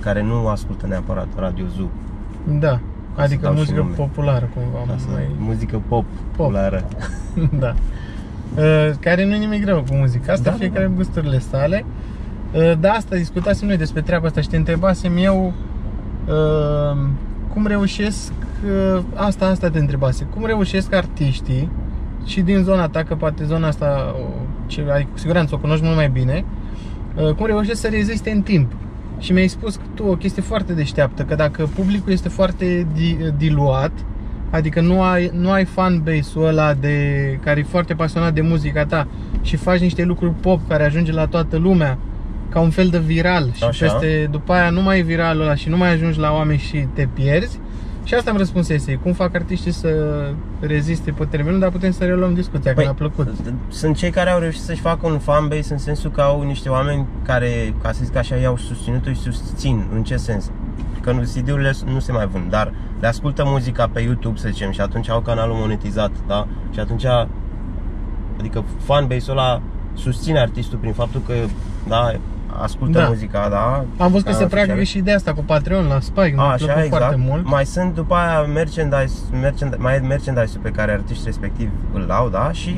care 0.00 0.22
nu 0.22 0.48
ascultă 0.48 0.86
neapărat 0.86 1.26
Radio 1.36 1.64
Zoo. 1.76 1.88
Da, 2.58 2.80
să 3.14 3.22
adică 3.22 3.40
dau 3.42 3.52
și 3.52 3.58
muzică 3.58 3.80
nume. 3.80 3.94
populară 3.94 4.48
cumva 4.54 4.94
Asta, 4.94 5.10
mai... 5.12 5.30
muzică 5.38 5.76
pop, 5.88 6.04
Pop. 6.04 6.36
populară. 6.36 6.84
da. 7.64 7.74
Uh, 8.56 8.90
care 9.00 9.24
nu 9.24 9.34
e 9.34 9.38
nimic 9.38 9.64
rău 9.66 9.82
cu 9.88 9.94
muzica 9.94 10.32
asta, 10.32 10.50
Da, 10.50 10.56
fiecare 10.56 10.86
da. 10.86 10.92
gusturile 10.94 11.38
sale. 11.38 11.84
Uh, 11.86 11.92
da, 12.80 12.90
asta 12.90 13.16
discutasem 13.16 13.68
noi 13.68 13.76
despre 13.76 14.00
treaba 14.00 14.26
asta 14.26 14.40
și 14.40 14.48
te 14.48 14.56
întrebasem 14.56 15.16
eu 15.16 15.52
uh, 16.26 16.98
cum 17.52 17.66
reușesc, 17.66 18.32
uh, 18.64 19.02
asta, 19.14 19.46
asta 19.46 19.70
te 19.70 19.78
întrebase, 19.78 20.24
cum 20.24 20.46
reușesc 20.46 20.94
artiștii 20.94 21.70
și 22.24 22.40
din 22.40 22.62
zona 22.62 22.88
ta, 22.88 23.02
că 23.02 23.14
poate 23.14 23.44
zona 23.44 23.66
asta, 23.66 24.14
o, 24.18 24.32
ce, 24.66 24.84
ai, 24.92 25.08
cu 25.12 25.18
siguranță 25.18 25.54
o 25.54 25.58
cunoști 25.58 25.84
mult 25.84 25.96
mai 25.96 26.08
bine, 26.08 26.44
uh, 27.16 27.30
cum 27.30 27.46
reușesc 27.46 27.80
să 27.80 27.88
reziste 27.88 28.30
în 28.30 28.42
timp. 28.42 28.72
Și 29.18 29.32
mi-ai 29.32 29.48
spus 29.48 29.80
tu 29.94 30.04
o 30.04 30.16
chestie 30.16 30.42
foarte 30.42 30.72
deșteaptă, 30.72 31.22
că 31.22 31.34
dacă 31.34 31.68
publicul 31.74 32.12
este 32.12 32.28
foarte 32.28 32.86
di, 32.94 33.16
diluat, 33.36 33.92
Adică 34.50 34.80
nu 34.80 35.02
ai, 35.02 35.30
nu 35.34 35.50
ai 35.50 35.64
fan 35.64 36.02
base-ul 36.02 36.46
ăla 36.46 36.74
de, 36.74 37.38
care 37.44 37.60
e 37.60 37.62
foarte 37.62 37.94
pasionat 37.94 38.34
de 38.34 38.40
muzica 38.40 38.86
ta 38.86 39.08
și 39.42 39.56
faci 39.56 39.80
niște 39.80 40.04
lucruri 40.04 40.32
pop 40.32 40.60
care 40.68 40.84
ajunge 40.84 41.12
la 41.12 41.26
toată 41.26 41.56
lumea 41.56 41.98
ca 42.48 42.60
un 42.60 42.70
fel 42.70 42.88
de 42.88 42.98
viral 42.98 43.50
și 43.52 43.64
Așa. 43.64 43.84
peste, 43.86 44.28
după 44.30 44.52
aia 44.52 44.70
nu 44.70 44.82
mai 44.82 44.98
e 44.98 45.02
viralul 45.02 45.42
ăla 45.42 45.54
și 45.54 45.68
nu 45.68 45.76
mai 45.76 45.92
ajungi 45.92 46.18
la 46.18 46.32
oameni 46.32 46.58
și 46.58 46.86
te 46.92 47.08
pierzi 47.14 47.60
și 48.04 48.14
asta 48.14 48.30
am 48.30 48.36
răspuns 48.36 48.68
esei, 48.68 48.96
cum 49.02 49.12
fac 49.12 49.34
artiștii 49.34 49.72
să 49.72 49.88
reziste 50.60 51.10
pe 51.10 51.24
termenul, 51.24 51.58
dar 51.60 51.70
putem 51.70 51.90
să 51.90 52.04
reluăm 52.04 52.34
discuția, 52.34 52.70
că 52.70 52.76
Păi, 52.76 52.84
mi-a 52.84 52.94
plăcut. 52.94 53.28
Sunt 53.68 53.96
cei 53.96 54.10
care 54.10 54.30
au 54.30 54.38
reușit 54.38 54.60
să-și 54.60 54.80
facă 54.80 55.06
un 55.06 55.18
fanbase 55.18 55.72
în 55.72 55.78
sensul 55.78 56.10
că 56.10 56.20
au 56.20 56.42
niște 56.42 56.68
oameni 56.68 57.06
care, 57.22 57.74
ca 57.82 57.92
să 57.92 58.00
zic 58.04 58.16
așa, 58.16 58.34
i-au 58.36 58.56
susținut 58.56 59.04
și 59.06 59.14
susțin. 59.14 59.86
În 59.94 60.02
ce 60.02 60.16
sens? 60.16 60.50
Că 61.00 61.12
nu- 61.12 61.20
CD-urile 61.20 61.72
nu 61.92 61.98
se 61.98 62.12
mai 62.12 62.26
vând, 62.26 62.50
dar 62.50 62.72
le 63.00 63.06
ascultă 63.06 63.42
muzica 63.46 63.88
pe 63.92 64.00
YouTube, 64.00 64.38
să 64.38 64.48
zicem, 64.48 64.70
și 64.70 64.80
atunci 64.80 65.08
au 65.10 65.20
canalul 65.20 65.54
monetizat, 65.56 66.10
da? 66.26 66.46
Și 66.72 66.80
atunci, 66.80 67.04
adică 68.38 68.64
fanbase-ul 68.84 69.38
ăla 69.38 69.62
susține 69.94 70.38
artistul 70.40 70.78
prin 70.78 70.92
faptul 70.92 71.22
că, 71.26 71.32
da, 71.88 72.12
ascultă 72.62 72.98
Da. 72.98 73.06
muzica, 73.08 73.48
da? 73.48 73.84
Am 74.04 74.10
văzut 74.10 74.26
că 74.26 74.30
canal 74.32 74.40
se 74.40 74.46
practică 74.46 74.76
oficial. 74.76 74.98
și 75.00 75.04
de 75.04 75.12
asta 75.12 75.32
cu 75.32 75.42
Patreon 75.42 75.86
la 75.86 76.00
Spike, 76.00 76.32
mi-a 76.34 76.42
A, 76.42 76.54
plăcut 76.54 76.68
așa, 76.68 76.84
exact. 76.84 77.02
foarte 77.02 77.24
mult. 77.28 77.44
Mai 77.50 77.66
sunt 77.66 77.94
după 77.94 78.14
aia 78.14 78.42
merchandise, 78.42 79.14
merchandise 79.40 79.82
mai 79.82 79.94
e 79.96 79.98
merchandise 79.98 80.58
pe 80.62 80.70
care 80.70 80.92
artiștii 80.92 81.26
respectiv 81.26 81.70
îl 81.92 82.10
au, 82.10 82.28
da? 82.28 82.52
Și 82.52 82.74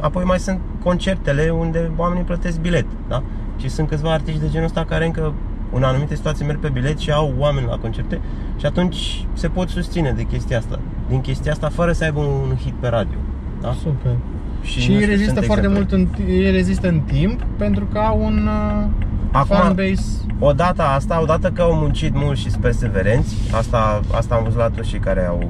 apoi 0.00 0.24
mai 0.24 0.38
sunt 0.38 0.60
concertele 0.82 1.50
unde 1.50 1.90
oamenii 1.96 2.24
plătesc 2.24 2.60
bilet, 2.60 2.86
da? 3.08 3.22
Și 3.56 3.68
sunt 3.68 3.88
câțiva 3.88 4.12
artiști 4.12 4.40
de 4.40 4.48
genul 4.48 4.66
ăsta 4.66 4.84
care 4.84 5.04
încă 5.06 5.32
în 5.72 5.82
anumite 5.82 6.14
situații 6.14 6.46
merg 6.46 6.58
pe 6.58 6.68
bilet 6.68 6.98
și 6.98 7.10
au 7.10 7.34
oameni 7.38 7.66
la 7.66 7.76
concerte 7.76 8.20
și 8.56 8.66
atunci 8.66 9.26
se 9.32 9.48
pot 9.48 9.68
susține 9.68 10.12
de 10.16 10.22
chestia 10.22 10.58
asta. 10.58 10.78
Din 11.08 11.20
chestia 11.20 11.52
asta 11.52 11.68
fără 11.68 11.92
să 11.92 12.04
aibă 12.04 12.20
un 12.20 12.56
hit 12.64 12.72
pe 12.80 12.88
radio. 12.88 13.18
Da? 13.60 13.72
Super. 13.82 14.12
Și, 14.62 14.78
nu 14.88 14.94
ei 14.94 15.00
știu, 15.00 15.10
rezistă 15.10 15.32
sunt 15.32 15.44
foarte 15.44 15.66
exemple. 15.66 15.98
mult 15.98 16.18
în, 16.18 16.24
ei 16.34 16.50
rezistă 16.50 16.88
în 16.88 17.00
timp 17.00 17.42
pentru 17.56 17.84
că 17.92 17.98
au 17.98 18.24
un 18.24 18.48
uh, 18.48 18.86
Acum- 19.34 19.56
fanbase 19.56 20.02
Odată 20.38 20.82
asta, 20.82 21.20
odată 21.22 21.50
că 21.50 21.62
au 21.62 21.74
muncit 21.74 22.14
mult 22.14 22.38
și 22.38 22.50
sunt 22.50 22.62
perseverenți, 22.62 23.36
asta, 23.56 24.00
asta 24.16 24.34
am 24.34 24.42
văzut 24.42 24.58
la 24.58 24.68
toți 24.68 24.88
cei 24.88 24.98
care 24.98 25.26
au, 25.26 25.42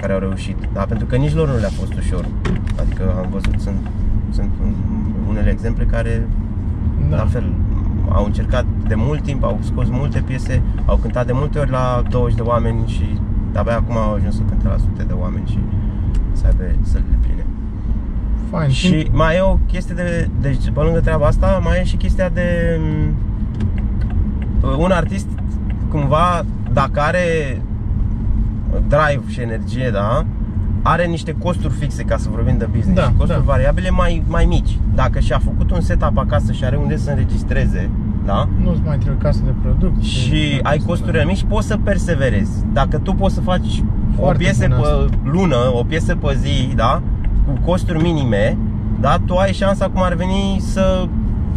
care 0.00 0.12
au 0.12 0.18
reușit, 0.18 0.56
da? 0.72 0.80
pentru 0.80 1.06
că 1.06 1.16
nici 1.16 1.34
lor 1.34 1.48
nu 1.48 1.56
le-a 1.58 1.68
fost 1.68 1.94
ușor. 1.94 2.24
Adică 2.80 3.14
am 3.22 3.28
văzut, 3.30 3.60
sunt, 3.60 3.76
sunt 4.30 4.50
unele 5.28 5.50
exemple 5.50 5.84
care, 5.84 6.28
Da. 7.10 7.16
la 7.16 7.26
fel, 7.26 7.52
au 8.08 8.24
încercat 8.24 8.64
de 8.86 8.94
mult 8.94 9.22
timp, 9.22 9.44
au 9.44 9.58
scos 9.62 9.88
multe 9.90 10.22
piese, 10.26 10.62
au 10.86 10.96
cântat 10.96 11.26
de 11.26 11.32
multe 11.32 11.58
ori 11.58 11.70
la 11.70 12.02
20 12.10 12.36
de 12.36 12.42
oameni 12.42 12.86
și 12.86 13.18
abia 13.54 13.76
acum 13.76 13.96
au 13.96 14.12
ajuns 14.14 14.34
să 14.36 14.42
cânte 14.48 14.66
la 14.68 14.76
sute 14.76 15.02
de 15.02 15.12
oameni 15.12 15.46
și 15.48 15.58
să 16.32 16.46
aibă 16.46 16.62
sălile 16.82 17.18
pline. 17.26 17.37
Fain. 18.50 18.70
Și 18.70 19.08
mai 19.12 19.36
e 19.36 19.40
o 19.40 19.58
chestie 19.66 19.94
de, 19.94 20.28
deci 20.40 20.70
pe 20.74 20.80
lângă 20.80 21.00
treaba 21.00 21.26
asta, 21.26 21.60
mai 21.62 21.78
e 21.80 21.84
și 21.84 21.96
chestia 21.96 22.28
de 22.28 22.78
m, 22.80 23.14
un 24.78 24.90
artist 24.90 25.26
cumva 25.90 26.44
dacă 26.72 27.00
are 27.00 27.60
drive 28.88 29.22
și 29.26 29.40
energie, 29.40 29.90
da, 29.92 30.24
are 30.82 31.06
niște 31.06 31.32
costuri 31.38 31.72
fixe 31.74 32.02
ca 32.02 32.16
să 32.16 32.28
vorbim 32.30 32.58
de 32.58 32.64
business 32.74 33.00
Da, 33.00 33.06
și 33.06 33.12
costuri 33.16 33.38
da. 33.38 33.52
variabile 33.52 33.90
mai, 33.90 34.22
mai 34.26 34.44
mici. 34.44 34.78
Dacă 34.94 35.18
și-a 35.18 35.38
făcut 35.38 35.70
un 35.70 35.80
setup 35.80 36.18
acasă 36.18 36.52
și 36.52 36.64
are 36.64 36.76
unde 36.76 36.96
să 36.96 37.10
înregistreze, 37.10 37.90
da? 38.24 38.48
Nu-ți 38.62 38.80
mai 38.84 38.98
trebuie 38.98 39.18
casă 39.22 39.40
de 39.44 39.52
producție. 39.62 40.08
Și 40.08 40.60
ai 40.62 40.78
costuri 40.78 41.24
mici 41.26 41.36
și 41.36 41.44
poți 41.44 41.66
să 41.66 41.76
perseverezi. 41.84 42.50
Dacă 42.72 42.98
tu 42.98 43.12
poți 43.14 43.34
să 43.34 43.40
faci 43.40 43.82
Foarte 44.16 44.34
o 44.34 44.44
piesă 44.44 44.66
bun 44.68 44.76
pe 44.80 44.86
asta. 44.86 45.08
lună, 45.24 45.56
o 45.72 45.82
piesă 45.84 46.14
pe 46.16 46.36
zi, 46.40 46.72
da? 46.74 47.02
Cu 47.48 47.58
costuri 47.70 48.02
minime, 48.02 48.56
da? 49.00 49.16
Tu 49.26 49.34
ai 49.36 49.52
șansa 49.52 49.88
cum 49.88 50.02
ar 50.02 50.14
veni 50.14 50.56
să 50.60 51.06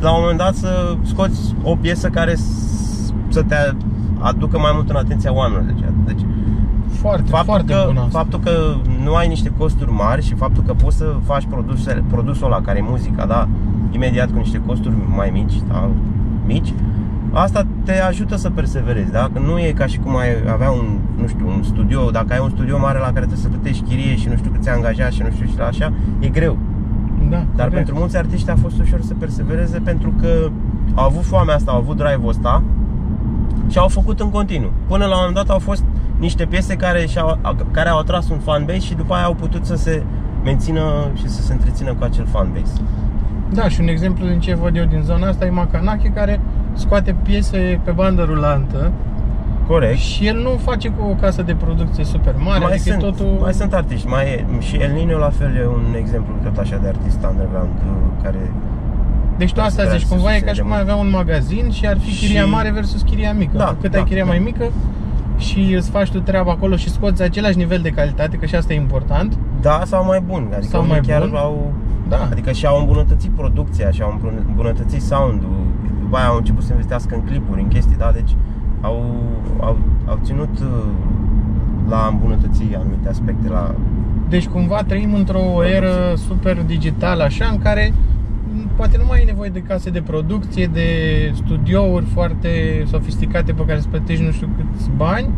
la 0.01 0.11
un 0.11 0.17
moment 0.19 0.37
dat 0.37 0.55
să 0.55 0.95
scoți 1.01 1.55
o 1.63 1.75
piesă 1.75 2.09
care 2.09 2.35
s- 2.35 3.13
să 3.29 3.41
te 3.43 3.55
aducă 4.19 4.59
mai 4.59 4.71
mult 4.73 4.89
în 4.89 4.95
atenția 4.95 5.33
oamenilor. 5.33 5.65
Deci, 5.73 5.83
deci 6.05 6.21
Foarte, 6.87 7.29
faptul, 7.29 7.45
foarte 7.53 7.73
că, 7.73 7.83
bun 7.87 7.97
asta. 7.97 8.17
faptul 8.19 8.39
că 8.39 8.51
nu 9.03 9.13
ai 9.15 9.27
niște 9.27 9.51
costuri 9.57 9.91
mari 9.91 10.25
și 10.25 10.33
faptul 10.33 10.63
că 10.63 10.73
poți 10.73 10.97
să 10.97 11.15
faci 11.25 11.45
produsele, 11.49 12.03
produsul 12.09 12.45
ăla 12.45 12.61
care 12.61 12.77
e 12.79 12.85
muzica, 12.89 13.25
da, 13.25 13.47
imediat 13.91 14.31
cu 14.31 14.37
niște 14.37 14.61
costuri 14.65 14.95
mai 15.15 15.29
mici, 15.33 15.53
da, 15.67 15.89
mici, 16.45 16.73
asta 17.31 17.65
te 17.83 17.99
ajută 17.99 18.35
să 18.35 18.49
perseverezi, 18.49 19.11
da? 19.11 19.29
Că 19.33 19.39
nu 19.39 19.59
e 19.59 19.71
ca 19.71 19.85
și 19.85 19.97
cum 19.99 20.15
ai 20.15 20.27
avea 20.51 20.71
un, 20.71 20.97
nu 21.15 21.27
știu, 21.27 21.47
un 21.47 21.63
studio, 21.63 22.09
dacă 22.09 22.33
ai 22.33 22.39
un 22.43 22.49
studio 22.49 22.79
mare 22.79 22.97
la 22.97 23.05
care 23.05 23.19
trebuie 23.19 23.37
să 23.37 23.47
plătești 23.47 23.83
chirie 23.83 24.15
și 24.15 24.27
nu 24.27 24.35
știu 24.35 24.51
câți 24.51 24.69
angajați 24.69 25.15
și 25.15 25.21
nu 25.21 25.29
știu 25.31 25.45
și 25.47 25.57
la 25.57 25.65
așa, 25.65 25.93
e 26.19 26.27
greu. 26.27 26.57
Da, 27.29 27.37
Dar 27.37 27.45
corect. 27.55 27.73
pentru 27.73 27.95
mulți 27.95 28.17
artiști 28.17 28.49
a 28.49 28.55
fost 28.55 28.79
ușor 28.79 29.01
să 29.01 29.13
persevereze 29.13 29.79
pentru 29.79 30.13
că 30.21 30.49
au 30.93 31.05
avut 31.05 31.23
foamea 31.23 31.55
asta, 31.55 31.71
au 31.71 31.77
avut 31.77 31.97
drive-ul 31.97 32.29
ăsta 32.29 32.63
și 33.69 33.77
au 33.77 33.87
făcut 33.87 34.19
în 34.19 34.29
continuu. 34.29 34.71
Până 34.87 35.05
la 35.05 35.11
un 35.11 35.17
moment 35.17 35.35
dat 35.35 35.49
au 35.49 35.59
fost 35.59 35.83
niște 36.17 36.45
piese 36.45 36.75
care, 36.75 37.05
și-au, 37.05 37.37
care 37.71 37.89
au 37.89 37.99
atras 37.99 38.29
un 38.29 38.37
fanbase 38.39 38.79
și 38.79 38.93
după 38.95 39.13
aia 39.13 39.23
au 39.23 39.33
putut 39.33 39.65
să 39.65 39.75
se 39.75 40.03
mențină 40.43 40.81
și 41.15 41.27
să 41.29 41.41
se 41.41 41.53
întrețină 41.53 41.93
cu 41.93 42.03
acel 42.03 42.25
fanbase. 42.25 42.81
Da, 43.53 43.69
și 43.69 43.81
un 43.81 43.87
exemplu 43.87 44.25
din 44.27 44.39
ce 44.39 44.55
văd 44.55 44.75
eu 44.75 44.85
din 44.85 45.01
zona 45.01 45.27
asta 45.27 45.45
e 45.45 45.49
Macanache 45.49 46.07
care 46.09 46.39
scoate 46.73 47.15
piese 47.23 47.79
pe 47.83 47.91
bandă 47.91 48.23
rulantă 48.23 48.91
Corect. 49.67 49.97
și 49.99 50.27
el 50.27 50.37
nu 50.41 50.49
face 50.63 50.89
cu 50.89 51.07
o 51.09 51.13
casă 51.13 51.41
de 51.41 51.53
producție 51.53 52.03
super 52.03 52.35
mare, 52.37 52.59
mai, 52.63 52.71
adică 52.73 52.89
sunt, 52.89 53.01
e 53.01 53.05
totul... 53.05 53.37
mai 53.41 53.53
sunt 53.53 53.73
artiști, 53.73 54.07
mai 54.07 54.25
e, 54.25 54.45
și 54.59 54.75
El 54.75 54.91
Nino 54.91 55.17
la 55.17 55.29
fel 55.29 55.55
e 55.55 55.65
un 55.67 55.95
exemplu 55.97 56.33
tot 56.43 56.57
așa 56.57 56.77
de 56.81 56.87
artist 56.87 57.19
underground 57.29 57.69
uh, 57.85 58.23
care 58.23 58.51
Deci 59.37 59.53
tu 59.53 59.61
asta 59.61 59.83
Vrea 59.83 59.95
zici, 59.97 60.07
să 60.07 60.13
cumva 60.13 60.29
e 60.29 60.31
susține 60.39 60.47
ca 60.51 60.53
și 60.53 60.59
de 60.59 60.61
cum 60.61 60.71
ai 60.71 60.77
mult. 60.77 60.89
avea 60.89 61.01
un 61.03 61.09
magazin 61.09 61.69
și 61.71 61.87
ar 61.87 61.97
fi 61.99 62.11
chiria 62.25 62.43
Și- 62.43 62.49
mare 62.49 62.71
versus 62.71 63.01
chiria 63.01 63.33
mică. 63.33 63.57
Da, 63.57 63.75
Cât 63.81 63.91
da, 63.91 63.97
ai 63.97 64.03
chiria 64.03 64.23
da. 64.23 64.29
mai 64.29 64.39
mică 64.39 64.65
și 65.37 65.73
îți 65.77 65.89
faci 65.89 66.11
tu 66.11 66.19
treaba 66.19 66.51
acolo 66.51 66.75
și 66.75 66.89
scoți 66.89 67.21
același 67.21 67.57
nivel 67.57 67.79
de 67.79 67.89
calitate, 67.89 68.37
că 68.37 68.45
și 68.45 68.55
asta 68.55 68.73
e 68.73 68.75
important. 68.75 69.37
Da, 69.61 69.81
sau 69.85 70.05
mai 70.05 70.19
bun, 70.27 70.43
adică 70.51 70.67
Sau 70.71 70.79
unii 70.81 70.91
mai 70.91 71.01
chiar 71.01 71.21
bun. 71.27 71.35
au 71.35 71.73
Da. 72.09 72.27
Adică 72.31 72.51
și-au 72.51 72.79
îmbunătățit 72.79 73.29
producția, 73.31 73.91
și-au 73.91 74.11
îmbună- 74.11 74.43
îmbunătățit 74.47 75.01
sound-ul 75.01 75.57
După 76.11 76.23
aia 76.23 76.31
au 76.31 76.37
început 76.37 76.63
să 76.63 76.71
investească 76.71 77.15
în 77.15 77.21
clipuri, 77.21 77.61
în 77.61 77.67
chestii, 77.67 77.97
da? 77.97 78.11
Deci 78.11 78.35
au, 78.81 79.13
au, 79.59 79.77
au 80.05 80.19
ținut 80.23 80.59
uh, 80.59 80.85
la 81.89 82.07
îmbunătăți 82.11 82.63
anumite 82.75 83.09
aspecte 83.09 83.47
la... 83.47 83.75
Deci 84.29 84.47
cumva 84.47 84.83
trăim 84.83 85.13
într-o 85.13 85.65
eră 85.65 86.13
super 86.15 86.63
digitală 86.63 87.23
așa 87.23 87.45
în 87.51 87.59
care 87.59 87.93
m, 88.53 88.69
poate 88.75 88.97
nu 88.97 89.03
mai 89.07 89.17
ai 89.17 89.25
nevoie 89.25 89.49
de 89.49 89.59
case 89.59 89.89
de 89.89 90.01
producție, 90.01 90.65
de 90.65 90.87
studiouri 91.33 92.05
foarte 92.05 92.83
sofisticate 92.87 93.53
pe 93.53 93.65
care 93.65 93.79
să 93.79 93.87
plătești 93.89 94.23
nu 94.23 94.31
știu 94.31 94.49
câți 94.57 94.89
bani. 94.95 95.29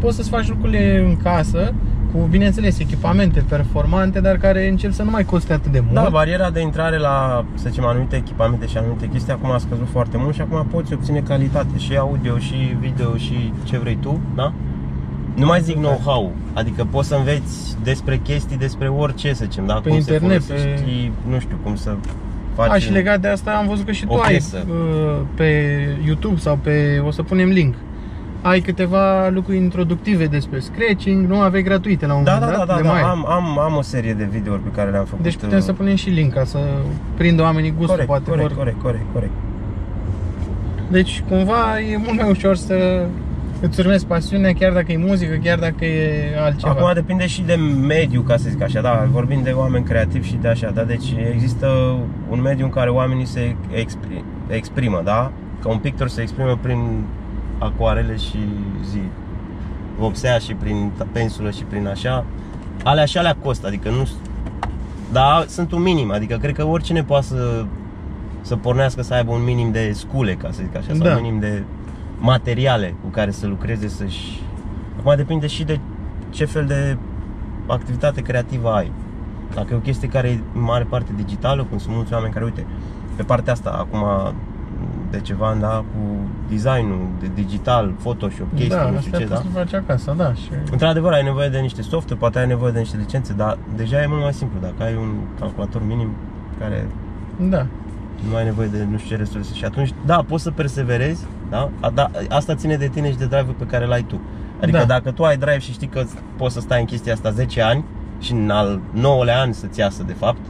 Poți 0.00 0.16
să-ți 0.16 0.30
faci 0.30 0.48
lucrurile 0.48 1.04
în 1.08 1.16
casă 1.16 1.74
cu, 2.12 2.18
bineînțeles, 2.30 2.78
echipamente 2.78 3.44
performante, 3.48 4.20
dar 4.20 4.36
care 4.36 4.68
încep 4.68 4.92
să 4.92 5.02
nu 5.02 5.10
mai 5.10 5.24
coste 5.24 5.52
atât 5.52 5.72
de 5.72 5.80
mult. 5.80 5.94
Da, 5.94 6.08
bariera 6.10 6.50
de 6.50 6.60
intrare 6.60 6.98
la, 6.98 7.44
să 7.54 7.68
zicem, 7.68 7.84
anumite 7.84 8.16
echipamente 8.16 8.66
și 8.66 8.76
anumite 8.76 9.08
chestii 9.08 9.32
acum 9.32 9.50
a 9.50 9.58
scăzut 9.58 9.88
foarte 9.90 10.16
mult 10.16 10.34
și 10.34 10.40
acum 10.40 10.66
poți 10.70 10.92
obține 10.92 11.20
calitate 11.20 11.78
și 11.78 11.96
audio 11.96 12.38
și 12.38 12.76
video 12.80 13.16
și 13.16 13.52
ce 13.64 13.78
vrei 13.78 13.98
tu, 14.00 14.20
da? 14.34 14.52
Nu 15.34 15.46
mai 15.46 15.60
zic 15.60 15.76
know-how, 15.76 16.32
adică 16.52 16.86
poți 16.90 17.08
să 17.08 17.14
înveți 17.14 17.76
despre 17.82 18.16
chestii, 18.16 18.56
despre 18.56 18.88
orice, 18.88 19.32
să 19.32 19.44
zicem, 19.44 19.66
da? 19.66 19.74
Pe 19.74 19.88
cum 19.88 19.98
internet, 19.98 20.42
se 20.42 20.52
folosești, 20.52 21.10
nu 21.28 21.38
știu, 21.38 21.56
cum 21.62 21.76
să 21.76 21.94
faci... 22.54 22.70
Aș, 22.70 22.82
și 22.82 22.92
legat 22.92 23.20
de 23.20 23.28
asta 23.28 23.50
am 23.50 23.66
văzut 23.68 23.86
că 23.86 23.92
și 23.92 24.06
tu 24.06 24.12
o 24.12 24.20
ai 24.20 24.30
piesă. 24.30 24.66
uh, 24.68 25.20
pe 25.34 25.50
YouTube 26.04 26.38
sau 26.38 26.58
pe, 26.62 27.02
o 27.06 27.10
să 27.10 27.22
punem 27.22 27.48
link, 27.48 27.74
ai 28.42 28.60
câteva 28.60 29.28
lucruri 29.28 29.56
introductive 29.56 30.26
despre 30.26 30.58
scratching, 30.58 31.26
nu 31.28 31.40
aveai 31.40 31.62
gratuite 31.62 32.06
la 32.06 32.14
un 32.14 32.24
Da, 32.24 32.32
moment 32.32 32.50
da, 32.50 32.56
da, 32.58 32.64
dat, 32.64 32.74
da, 32.76 32.76
le 32.76 32.82
da. 32.82 32.88
mai 32.92 33.02
ai. 33.02 33.08
Am, 33.08 33.26
am, 33.28 33.58
am 33.58 33.76
o 33.76 33.82
serie 33.82 34.14
de 34.14 34.24
videouri 34.30 34.62
pe 34.62 34.68
care 34.74 34.90
le-am 34.90 35.04
făcut. 35.04 35.22
Deci 35.22 35.36
putem 35.36 35.58
uh, 35.58 35.64
să 35.64 35.72
punem 35.72 35.94
și 35.94 36.08
link 36.10 36.32
ca 36.32 36.44
să 36.44 36.58
prindă 37.16 37.42
oamenii 37.42 37.70
gustul, 37.70 37.88
corect, 37.88 38.08
poate 38.08 38.24
corect, 38.30 38.48
vor. 38.48 38.56
corect, 38.56 38.80
corect, 38.82 39.04
corect. 39.12 39.32
Deci 40.90 41.22
cumva 41.28 41.80
e 41.80 41.96
mult 41.96 42.20
mai 42.20 42.30
ușor 42.30 42.56
să 42.56 43.06
îți 43.60 43.80
urmezi 43.80 44.06
pasiunea, 44.06 44.52
chiar 44.52 44.72
dacă 44.72 44.92
e 44.92 44.96
muzică, 44.96 45.34
chiar 45.42 45.58
dacă 45.58 45.84
e 45.84 46.22
altceva. 46.44 46.70
Acum 46.72 46.90
depinde 46.94 47.26
și 47.26 47.42
de 47.42 47.54
mediu, 47.86 48.20
ca 48.20 48.36
să 48.36 48.48
zic 48.48 48.62
așa, 48.62 48.80
da, 48.80 49.06
vorbim 49.10 49.42
de 49.42 49.50
oameni 49.50 49.84
creativi 49.84 50.28
și 50.28 50.38
de 50.40 50.48
așa, 50.48 50.70
da, 50.70 50.82
deci 50.82 51.14
există 51.32 51.96
un 52.30 52.40
mediu 52.40 52.64
în 52.64 52.70
care 52.70 52.90
oamenii 52.90 53.26
se 53.26 53.56
expri- 53.74 54.24
exprimă, 54.48 55.00
da? 55.04 55.32
Ca 55.62 55.68
un 55.68 55.78
pictor 55.78 56.08
se 56.08 56.20
exprimă 56.22 56.58
prin 56.62 56.78
acoarele 57.62 58.16
și 58.16 58.38
zi 58.90 59.00
vopsea 59.98 60.38
și 60.38 60.54
prin 60.54 60.92
pensulă 61.12 61.50
și 61.50 61.62
prin 61.62 61.86
așa. 61.86 62.24
Alea 62.84 63.04
și 63.04 63.18
alea 63.18 63.36
costă, 63.42 63.66
adică 63.66 63.90
nu 63.90 64.08
da, 65.12 65.44
sunt 65.48 65.72
un 65.72 65.82
minim, 65.82 66.12
adică 66.12 66.36
cred 66.36 66.54
că 66.54 66.64
oricine 66.66 67.02
poate 67.04 67.26
să 67.26 67.64
să 68.40 68.56
pornească 68.56 69.02
să 69.02 69.14
aibă 69.14 69.32
un 69.32 69.44
minim 69.44 69.70
de 69.72 69.92
scule, 69.92 70.34
ca 70.34 70.48
să 70.50 70.60
zic 70.62 70.76
așa, 70.76 70.86
sau 70.88 71.06
Da. 71.06 71.10
un 71.16 71.22
minim 71.22 71.38
de 71.38 71.62
materiale 72.18 72.94
cu 73.02 73.08
care 73.08 73.30
să 73.30 73.46
lucreze, 73.46 73.88
să-și... 73.88 74.40
Acum 74.98 75.12
depinde 75.16 75.46
și 75.46 75.64
de 75.64 75.80
ce 76.30 76.44
fel 76.44 76.66
de 76.66 76.96
activitate 77.66 78.20
creativă 78.20 78.68
ai. 78.68 78.92
Dacă 79.54 79.66
e 79.72 79.76
o 79.76 79.80
chestie 79.80 80.08
care 80.08 80.28
e 80.28 80.40
în 80.54 80.62
mare 80.62 80.84
parte 80.84 81.12
digitală, 81.16 81.64
cum 81.64 81.78
sunt 81.78 81.94
mulți 81.94 82.12
oameni 82.12 82.32
care, 82.32 82.44
uite, 82.44 82.66
pe 83.16 83.22
partea 83.22 83.52
asta, 83.52 83.70
acum 83.70 84.32
de 85.10 85.20
ceva 85.20 85.46
ani, 85.48 85.60
da, 85.60 85.76
cu 85.94 86.21
designul 86.52 87.06
de 87.20 87.30
digital, 87.34 87.92
Photoshop, 87.98 88.46
chestii, 88.54 88.68
da, 88.76 88.82
nu 88.90 88.96
asta 88.96 89.00
știu 89.00 89.18
ce, 89.18 89.24
da? 89.24 89.34
poți 89.34 89.46
să 89.46 89.58
faci 89.58 89.72
acasă, 89.74 90.14
da. 90.16 90.34
Și... 90.34 90.48
Într-adevăr, 90.70 91.12
ai 91.12 91.22
nevoie 91.22 91.48
de 91.48 91.58
niște 91.58 91.82
software, 91.82 92.20
poate 92.20 92.38
ai 92.38 92.46
nevoie 92.46 92.72
de 92.72 92.78
niște 92.78 92.96
licențe, 92.96 93.32
dar 93.32 93.58
deja 93.76 94.02
e 94.02 94.06
mult 94.06 94.20
mai 94.22 94.32
simplu. 94.32 94.58
Dacă 94.60 94.82
ai 94.82 94.94
un 94.94 95.14
calculator 95.38 95.82
minim 95.86 96.08
care 96.58 96.86
Da. 97.48 97.66
nu 98.30 98.36
ai 98.36 98.44
nevoie 98.44 98.68
de 98.68 98.86
nu 98.90 98.96
știu 98.98 99.10
ce 99.10 99.16
resurse 99.22 99.54
și 99.54 99.64
atunci, 99.64 99.92
da, 100.06 100.24
poți 100.28 100.42
să 100.42 100.50
perseverezi, 100.50 101.24
da? 101.50 101.70
A, 101.80 101.90
da 101.90 102.10
asta 102.28 102.54
ține 102.54 102.76
de 102.76 102.88
tine 102.88 103.10
și 103.10 103.16
de 103.16 103.26
drive-ul 103.26 103.54
pe 103.58 103.64
care 103.64 103.86
l-ai 103.86 104.02
tu. 104.02 104.20
Adică 104.62 104.78
Da. 104.78 104.84
dacă 104.84 105.10
tu 105.10 105.24
ai 105.24 105.36
drive 105.36 105.58
și 105.58 105.72
știi 105.72 105.86
că 105.88 106.04
poți 106.36 106.54
să 106.54 106.60
stai 106.60 106.80
în 106.80 106.86
chestia 106.86 107.12
asta 107.12 107.30
10 107.30 107.62
ani 107.62 107.84
și 108.20 108.32
în 108.32 108.50
al 108.50 108.80
9-lea 108.94 109.40
an 109.40 109.52
să-ți 109.52 109.78
iasă 109.80 110.02
de 110.06 110.12
fapt 110.12 110.40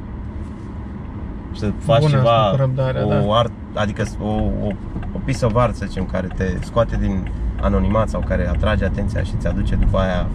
și 1.52 1.58
să 1.58 1.70
faci 1.78 2.00
Bună 2.00 2.16
ceva, 2.16 2.36
asta 2.36 2.50
cu 2.50 2.56
răbdarea, 2.56 3.06
o 3.06 3.08
da. 3.08 3.38
art, 3.38 3.52
adică 3.74 4.04
o, 4.20 4.28
o, 4.28 4.68
o 5.14 5.18
piece 5.24 5.44
of 5.44 5.56
art, 5.56 5.74
să 5.74 5.84
zicem, 5.86 6.04
care 6.04 6.28
te 6.36 6.56
scoate 6.60 6.96
din 7.00 7.30
anonimat 7.60 8.08
sau 8.08 8.24
care 8.28 8.48
atrage 8.48 8.84
atenția 8.84 9.22
și 9.22 9.32
ți 9.38 9.46
aduce 9.46 9.74
după 9.74 9.98
aia, 9.98 10.26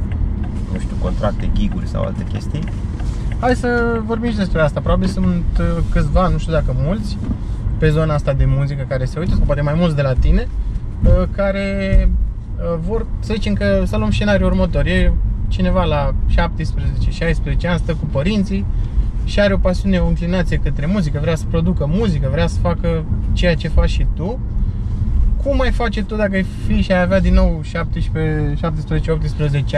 nu 0.73 0.79
știu, 0.79 0.95
contracte, 1.01 1.49
giguri 1.53 1.87
sau 1.87 2.03
alte 2.03 2.23
chestii. 2.23 2.63
Hai 3.39 3.55
să 3.55 4.01
vorbim 4.05 4.29
și 4.29 4.37
despre 4.37 4.61
asta. 4.61 4.79
Probabil 4.79 5.07
sunt 5.07 5.45
uh, 5.59 5.83
câțiva, 5.91 6.27
nu 6.27 6.37
știu 6.37 6.53
dacă 6.53 6.75
mulți, 6.83 7.17
pe 7.77 7.89
zona 7.89 8.13
asta 8.13 8.33
de 8.33 8.45
muzică 8.45 8.85
care 8.87 9.05
se 9.05 9.19
uită, 9.19 9.35
sau 9.35 9.43
poate 9.45 9.61
mai 9.61 9.73
mulți 9.77 9.95
de 9.95 10.01
la 10.01 10.13
tine, 10.13 10.47
uh, 11.03 11.27
care 11.35 12.09
uh, 12.57 12.79
vor, 12.87 13.05
să 13.19 13.33
zicem 13.33 13.53
că 13.53 13.83
să 13.85 13.97
luăm 13.97 14.11
scenariul 14.11 14.49
următor. 14.49 14.85
E 14.85 15.13
cineva 15.47 15.83
la 15.83 16.13
17-16 16.29 16.35
ani, 17.67 17.79
stă 17.79 17.91
cu 17.93 18.05
părinții 18.11 18.65
și 19.27 19.39
are 19.39 19.53
o 19.53 19.57
pasiune, 19.57 19.97
o 19.97 20.07
inclinație 20.07 20.57
către 20.57 20.85
muzică, 20.85 21.19
vrea 21.21 21.35
să 21.35 21.45
producă 21.49 21.85
muzică, 21.89 22.29
vrea 22.31 22.47
să 22.47 22.59
facă 22.59 23.03
ceea 23.33 23.55
ce 23.55 23.67
faci 23.67 23.89
și 23.89 24.05
tu. 24.13 24.39
Cum 25.43 25.61
ai 25.61 25.71
face 25.71 26.03
tu 26.03 26.15
dacă 26.15 26.35
ai 26.35 26.45
fi 26.67 26.81
și 26.81 26.91
ai 26.91 27.01
avea 27.01 27.19
din 27.19 27.33
nou 27.33 27.61
17-18 27.63 27.65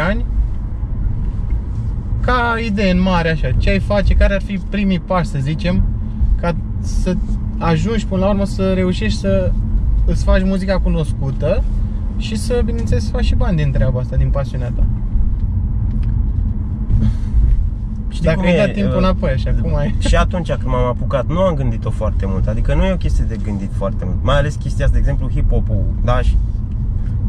ani 0.08 0.26
ca 2.22 2.56
idee 2.66 2.92
în 2.92 3.02
mare 3.02 3.30
așa, 3.30 3.52
ce 3.52 3.70
ai 3.70 3.80
face, 3.80 4.14
care 4.14 4.34
ar 4.34 4.42
fi 4.42 4.60
primii 4.70 5.00
pași 5.00 5.30
să 5.30 5.38
zicem 5.42 5.84
ca 6.42 6.56
să 6.80 7.16
ajungi 7.58 8.06
până 8.06 8.22
la 8.22 8.30
urmă 8.30 8.46
să 8.46 8.74
reușești 8.74 9.20
să 9.20 9.52
îți 10.06 10.24
faci 10.24 10.44
muzica 10.44 10.80
cunoscută 10.80 11.64
și 12.18 12.36
să, 12.36 12.62
bineînțeles, 12.66 13.04
să 13.04 13.12
faci 13.12 13.26
și 13.26 13.36
bani 13.36 13.58
din 13.58 13.72
treaba 13.72 14.00
asta, 14.00 14.16
din 14.16 14.30
pasiunea 14.30 14.72
ta. 14.76 14.84
Știi 18.20 18.32
Dacă 18.32 18.42
cum 18.42 18.50
ai 18.50 18.56
e, 18.56 18.66
dat 18.66 18.74
timpul 18.74 18.92
uh, 18.92 18.98
înapoi 18.98 19.30
așa, 19.30 19.56
cum 19.62 19.76
ai? 19.76 19.96
Și 20.00 20.16
atunci 20.16 20.52
când 20.52 20.66
m-am 20.66 20.86
apucat, 20.86 21.28
nu 21.28 21.40
am 21.40 21.56
gândit-o 21.56 21.90
foarte 21.90 22.26
mult. 22.26 22.48
Adică 22.48 22.74
nu 22.74 22.86
e 22.86 22.92
o 22.92 22.96
chestie 22.96 23.26
de 23.28 23.38
gândit 23.44 23.72
foarte 23.78 24.06
mult. 24.06 24.18
Mai 24.22 24.38
ales 24.38 24.56
chestia 24.56 24.86
asta, 24.86 24.98
de 24.98 25.00
exemplu, 25.00 25.30
hip-hop-ul, 25.30 25.86
da, 26.04 26.22
și 26.22 26.38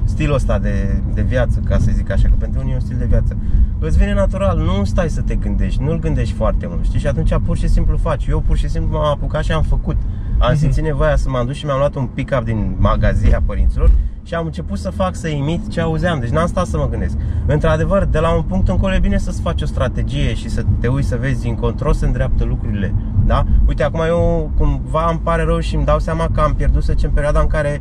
stilul 0.04 0.34
ăsta 0.34 0.58
de, 0.58 1.00
de 1.14 1.22
viață, 1.22 1.62
ca 1.64 1.78
să 1.78 1.90
zic 1.92 2.10
așa, 2.10 2.28
că 2.28 2.34
pentru 2.38 2.60
unii 2.60 2.72
e 2.72 2.74
un 2.74 2.80
stil 2.80 2.96
de 2.98 3.04
viață. 3.04 3.36
Îți 3.78 3.98
vine 3.98 4.14
natural, 4.14 4.58
nu 4.58 4.84
stai 4.84 5.08
să 5.08 5.20
te 5.20 5.34
gândești, 5.34 5.82
nu-l 5.82 5.98
gândești 5.98 6.34
foarte 6.34 6.66
mult, 6.68 6.84
știi? 6.84 7.00
Și 7.00 7.06
atunci 7.06 7.34
pur 7.46 7.56
și 7.56 7.68
simplu 7.68 7.96
faci. 7.96 8.26
Eu 8.26 8.40
pur 8.40 8.56
și 8.56 8.68
simplu 8.68 8.98
m-am 8.98 9.06
apucat 9.06 9.44
și 9.44 9.52
am 9.52 9.62
făcut. 9.62 9.96
Am 10.38 10.54
simțit 10.54 10.82
nevoia 10.82 11.16
să 11.16 11.28
m-am 11.28 11.46
dus 11.46 11.56
și 11.56 11.64
mi-am 11.64 11.78
luat 11.78 11.94
un 11.94 12.06
pick-up 12.06 12.44
din 12.44 12.74
magazia 12.78 13.42
părinților 13.46 13.90
și 14.30 14.36
am 14.36 14.44
început 14.44 14.78
să 14.78 14.90
fac, 14.90 15.14
să 15.14 15.28
imit 15.28 15.68
ce 15.68 15.80
auzeam. 15.80 16.20
Deci 16.20 16.28
n-am 16.28 16.46
stat 16.46 16.66
să 16.66 16.76
mă 16.76 16.88
gândesc. 16.88 17.16
Într-adevăr, 17.46 18.04
de 18.04 18.18
la 18.18 18.34
un 18.34 18.42
punct 18.42 18.68
încolo 18.68 18.94
e 18.94 18.98
bine 18.98 19.18
să-ți 19.18 19.40
faci 19.40 19.62
o 19.62 19.66
strategie 19.66 20.34
și 20.34 20.48
să 20.48 20.64
te 20.80 20.88
uiți 20.88 21.08
să 21.08 21.16
vezi 21.16 21.48
încotro 21.48 21.92
se 21.92 22.06
îndreaptă 22.06 22.44
lucrurile. 22.44 22.94
Da? 23.24 23.44
Uite, 23.66 23.82
acum 23.82 24.00
eu 24.06 24.50
cumva 24.58 25.08
îmi 25.10 25.18
pare 25.18 25.42
rău 25.42 25.60
și 25.60 25.74
îmi 25.74 25.84
dau 25.84 25.98
seama 25.98 26.28
că 26.34 26.40
am 26.40 26.54
pierdut, 26.54 26.82
să 26.82 26.92
zicem, 26.92 27.10
perioada 27.10 27.40
în 27.40 27.46
care 27.46 27.80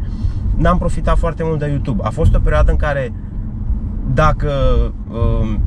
n-am 0.56 0.78
profitat 0.78 1.18
foarte 1.18 1.44
mult 1.44 1.60
de 1.60 1.68
YouTube. 1.68 2.04
A 2.04 2.10
fost 2.10 2.36
o 2.36 2.40
perioadă 2.40 2.72
în 2.72 2.78
care 2.78 3.14
dacă 4.14 4.52
um, 5.12 5.62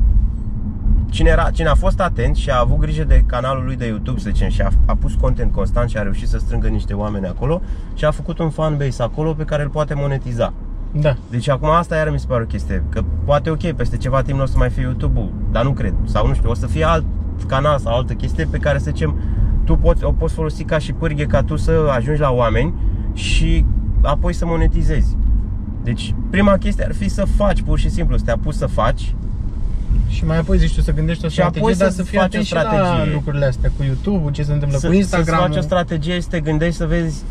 cine, 1.09 1.29
era, 1.29 1.49
cine 1.49 1.67
a 1.67 1.75
fost 1.75 1.99
atent 1.99 2.35
și 2.35 2.49
a 2.49 2.59
avut 2.59 2.77
grijă 2.77 3.03
de 3.03 3.23
canalul 3.25 3.63
lui 3.65 3.75
de 3.75 3.85
YouTube, 3.85 4.19
să 4.19 4.29
zicem, 4.33 4.49
și 4.49 4.61
a, 4.61 4.69
a 4.85 4.95
pus 4.95 5.13
content 5.13 5.51
constant 5.51 5.89
și 5.89 5.97
a 5.97 6.01
reușit 6.01 6.27
să 6.27 6.37
strângă 6.37 6.67
niște 6.67 6.93
oameni 6.93 7.27
acolo 7.27 7.61
și 7.93 8.05
a 8.05 8.11
făcut 8.11 8.39
un 8.39 8.49
fanbase 8.49 9.03
acolo 9.03 9.33
pe 9.33 9.43
care 9.43 9.63
îl 9.63 9.69
poate 9.69 9.93
monetiza. 9.93 10.53
Da. 11.01 11.15
Deci 11.29 11.49
acum 11.49 11.69
asta 11.69 11.95
iar 11.95 12.09
mi 12.09 12.19
se 12.19 12.25
pare 12.27 12.43
o 12.43 12.45
chestie, 12.45 12.83
că 12.89 13.03
poate 13.25 13.49
ok, 13.49 13.71
peste 13.71 13.97
ceva 13.97 14.21
timp 14.21 14.37
nu 14.37 14.43
o 14.43 14.47
să 14.47 14.57
mai 14.57 14.69
fie 14.69 14.81
YouTube-ul, 14.81 15.31
dar 15.51 15.63
nu 15.63 15.71
cred, 15.71 15.93
sau 16.05 16.27
nu 16.27 16.33
știu, 16.33 16.49
o 16.49 16.53
să 16.53 16.67
fie 16.67 16.83
alt 16.83 17.05
canal 17.47 17.79
sau 17.79 17.95
altă 17.95 18.13
chestie 18.13 18.47
pe 18.51 18.57
care 18.57 18.77
să 18.77 18.83
zicem 18.89 19.19
tu 19.63 19.75
poți, 19.75 20.03
o 20.03 20.11
poți 20.11 20.33
folosi 20.33 20.63
ca 20.63 20.77
și 20.77 20.93
pârghie 20.93 21.25
ca 21.25 21.43
tu 21.43 21.55
să 21.55 21.71
ajungi 21.89 22.21
la 22.21 22.31
oameni 22.31 22.73
și 23.13 23.65
apoi 24.01 24.33
să 24.33 24.45
monetizezi. 24.45 25.15
Deci 25.83 26.15
prima 26.29 26.57
chestie 26.57 26.85
ar 26.85 26.93
fi 26.93 27.09
să 27.09 27.25
faci 27.35 27.61
pur 27.61 27.79
și 27.79 27.89
simplu, 27.89 28.17
să 28.17 28.23
te 28.23 28.31
apuci 28.31 28.53
să 28.53 28.65
faci 28.65 29.15
și 30.07 30.25
mai 30.25 30.37
apoi 30.37 30.57
zici 30.57 30.75
tu 30.75 30.81
să 30.81 30.91
gândești 30.91 31.25
o 31.25 31.29
Și 31.29 31.41
apoi 31.41 31.73
strategie, 31.73 31.83
dar 31.83 31.89
să 31.89 31.95
să 31.95 32.03
fii 32.03 32.17
faci 32.17 32.23
o 32.23 32.27
atent 32.27 32.45
și 32.45 32.53
la 32.53 32.59
strategie. 32.59 33.13
lucrurile 33.13 33.45
astea 33.45 33.71
cu 33.77 33.83
YouTube, 33.83 34.31
ce 34.31 34.43
se 34.43 34.53
întâmplă 34.53 34.77
să, 34.77 34.87
cu 34.87 34.93
Instagram. 34.93 35.39
Să-ți 35.39 35.47
faci 35.47 35.57
o 35.57 35.61
strategie, 35.61 36.21
să 36.21 36.27
te 36.29 36.39
gândești 36.39 36.75
să 36.75 36.85
vezi 36.85 37.23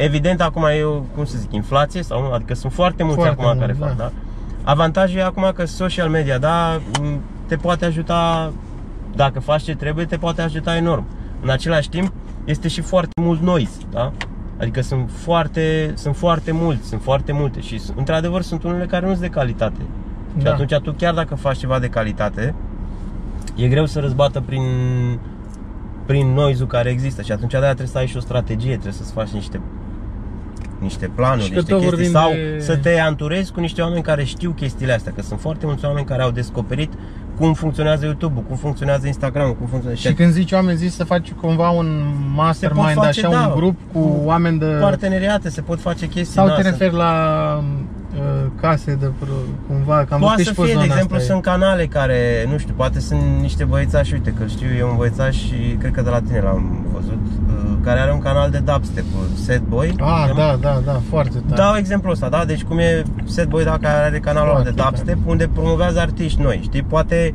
Evident, 0.00 0.40
acum 0.40 0.64
e, 0.64 0.82
o, 0.82 0.90
cum 1.00 1.24
să 1.24 1.38
zic, 1.38 1.52
inflație 1.52 2.02
sau 2.02 2.22
nu? 2.22 2.32
Adică 2.32 2.54
sunt 2.54 2.72
foarte 2.72 3.02
mulți 3.02 3.18
Foarte 3.18 3.32
acum 3.40 3.44
mult, 3.44 3.58
care 3.60 3.76
da. 3.78 3.86
fac, 3.86 3.96
da? 3.96 4.12
Avantajul 4.62 5.18
e 5.18 5.22
acum 5.24 5.50
că 5.54 5.64
social 5.64 6.08
media, 6.08 6.38
da, 6.38 6.80
m, 7.00 7.20
te 7.46 7.56
poate 7.56 7.84
ajuta, 7.84 8.52
dacă 9.14 9.40
faci 9.40 9.62
ce 9.62 9.74
trebuie, 9.76 10.04
te 10.04 10.16
poate 10.16 10.42
ajuta 10.42 10.76
enorm. 10.76 11.04
În 11.42 11.48
același 11.50 11.88
timp, 11.88 12.12
este 12.44 12.68
și 12.68 12.80
foarte 12.80 13.20
mult 13.20 13.40
noise, 13.40 13.78
da? 13.90 14.12
Adică 14.60 14.80
sunt 14.80 15.10
foarte, 15.12 15.92
sunt 15.96 16.16
foarte 16.16 16.52
mulți, 16.52 16.88
sunt 16.88 17.02
foarte 17.02 17.32
multe 17.32 17.60
și 17.60 17.78
sunt- 17.78 17.98
într-adevăr 17.98 18.42
sunt 18.42 18.62
unele 18.62 18.86
care 18.86 19.04
nu 19.06 19.10
sunt 19.10 19.22
de 19.22 19.28
calitate. 19.28 19.80
Și 20.36 20.44
Da. 20.44 20.52
atunci 20.52 20.74
tu 20.82 20.92
chiar 20.92 21.14
dacă 21.14 21.34
faci 21.34 21.56
ceva 21.58 21.78
de 21.78 21.88
calitate, 21.88 22.54
e 23.56 23.68
greu 23.68 23.86
să 23.86 24.00
răzbată 24.00 24.40
prin 24.40 24.62
prin 26.06 26.26
noise 26.32 26.64
care 26.66 26.90
există 26.90 27.22
și 27.22 27.32
atunci 27.32 27.50
de 27.50 27.58
trebuie 27.58 27.86
să 27.86 27.98
ai 27.98 28.06
și 28.06 28.16
o 28.16 28.20
strategie, 28.20 28.70
trebuie 28.72 28.92
să-ți 28.92 29.12
faci 29.12 29.28
niște 29.28 29.60
niște 30.78 31.10
planuri, 31.14 31.42
Și 31.42 31.48
că 31.50 31.54
niște 31.54 31.70
tot 31.72 31.80
chestii 31.80 31.98
vorbim 31.98 32.20
sau 32.20 32.30
de- 32.30 32.60
să 32.60 32.76
te 32.76 32.98
anturezi 33.00 33.52
cu 33.52 33.60
niște 33.60 33.80
oameni 33.82 34.02
care 34.02 34.24
știu 34.24 34.50
chestiile 34.50 34.92
astea, 34.92 35.12
că 35.16 35.22
sunt 35.22 35.40
foarte 35.40 35.66
mulți 35.66 35.84
oameni 35.84 36.06
care 36.06 36.22
au 36.22 36.30
descoperit 36.30 36.92
cum 37.38 37.52
funcționează 37.54 38.04
YouTube-ul, 38.04 38.42
cum 38.48 38.56
funcționează 38.56 39.06
Instagram, 39.06 39.46
cum 39.52 39.66
funcționează 39.66 40.08
Și 40.08 40.14
când 40.14 40.32
zici 40.32 40.52
oameni, 40.52 40.76
zici 40.78 40.90
să 40.92 41.04
faci 41.04 41.32
cumva 41.32 41.70
un 41.70 42.04
mastermind, 42.34 42.92
face, 42.92 43.26
așa, 43.26 43.28
da, 43.30 43.46
un 43.46 43.54
grup 43.56 43.76
cu 43.92 44.20
oameni 44.24 44.58
de... 44.58 44.66
parteneriate, 44.80 45.48
se 45.50 45.60
pot 45.60 45.80
face 45.80 46.06
chestii 46.06 46.34
Sau 46.34 46.44
din 46.44 46.54
te 46.54 46.60
astea. 46.60 46.72
referi 46.72 46.94
la 46.94 47.12
uh, 48.16 48.46
case 48.60 48.94
de 48.94 49.10
pro, 49.18 49.28
cumva, 49.68 50.04
că 50.08 50.14
am 50.14 50.20
Poate 50.20 50.34
văzut 50.36 50.44
să 50.44 50.50
și 50.52 50.54
pe 50.60 50.64
fie, 50.64 50.72
de 50.74 50.80
zona 50.80 50.84
exemplu, 50.92 51.16
asta. 51.16 51.28
sunt 51.32 51.42
canale 51.42 51.86
care, 51.86 52.46
nu 52.50 52.58
știu, 52.58 52.74
poate 52.76 53.00
sunt 53.00 53.20
niște 53.40 53.64
băiețași, 53.64 54.12
uite 54.12 54.30
că 54.38 54.46
știu 54.46 54.68
eu 54.78 54.88
un 54.90 54.96
băiețaș 54.96 55.36
și 55.36 55.76
cred 55.78 55.92
că 55.92 56.02
de 56.02 56.10
la 56.10 56.20
tine 56.20 56.40
l-am 56.40 56.86
văzut, 56.92 57.12
uh, 57.12 57.37
care 57.88 58.00
are 58.00 58.12
un 58.12 58.18
canal 58.18 58.50
de 58.50 58.58
dubstep, 58.58 59.04
Set 59.34 59.62
Boy. 59.62 59.88
Ah, 59.88 60.24
cheamă. 60.26 60.34
da, 60.38 60.56
da, 60.60 60.80
da, 60.84 61.00
foarte 61.08 61.38
tare. 61.48 61.60
Dau 61.62 61.74
exemplu 61.76 62.10
ăsta, 62.10 62.28
da? 62.28 62.44
Deci 62.44 62.62
cum 62.62 62.78
e 62.78 63.02
Set 63.24 63.48
Boy, 63.48 63.64
da, 63.64 63.78
care 63.80 64.04
are 64.04 64.18
canalul 64.18 64.50
ăla 64.54 64.62
de 64.62 64.72
Foarte 64.76 64.96
dubstep, 64.96 65.18
unde 65.26 65.48
promovează 65.54 66.00
artiști 66.00 66.42
noi, 66.42 66.60
știi? 66.62 66.82
Poate 66.82 67.34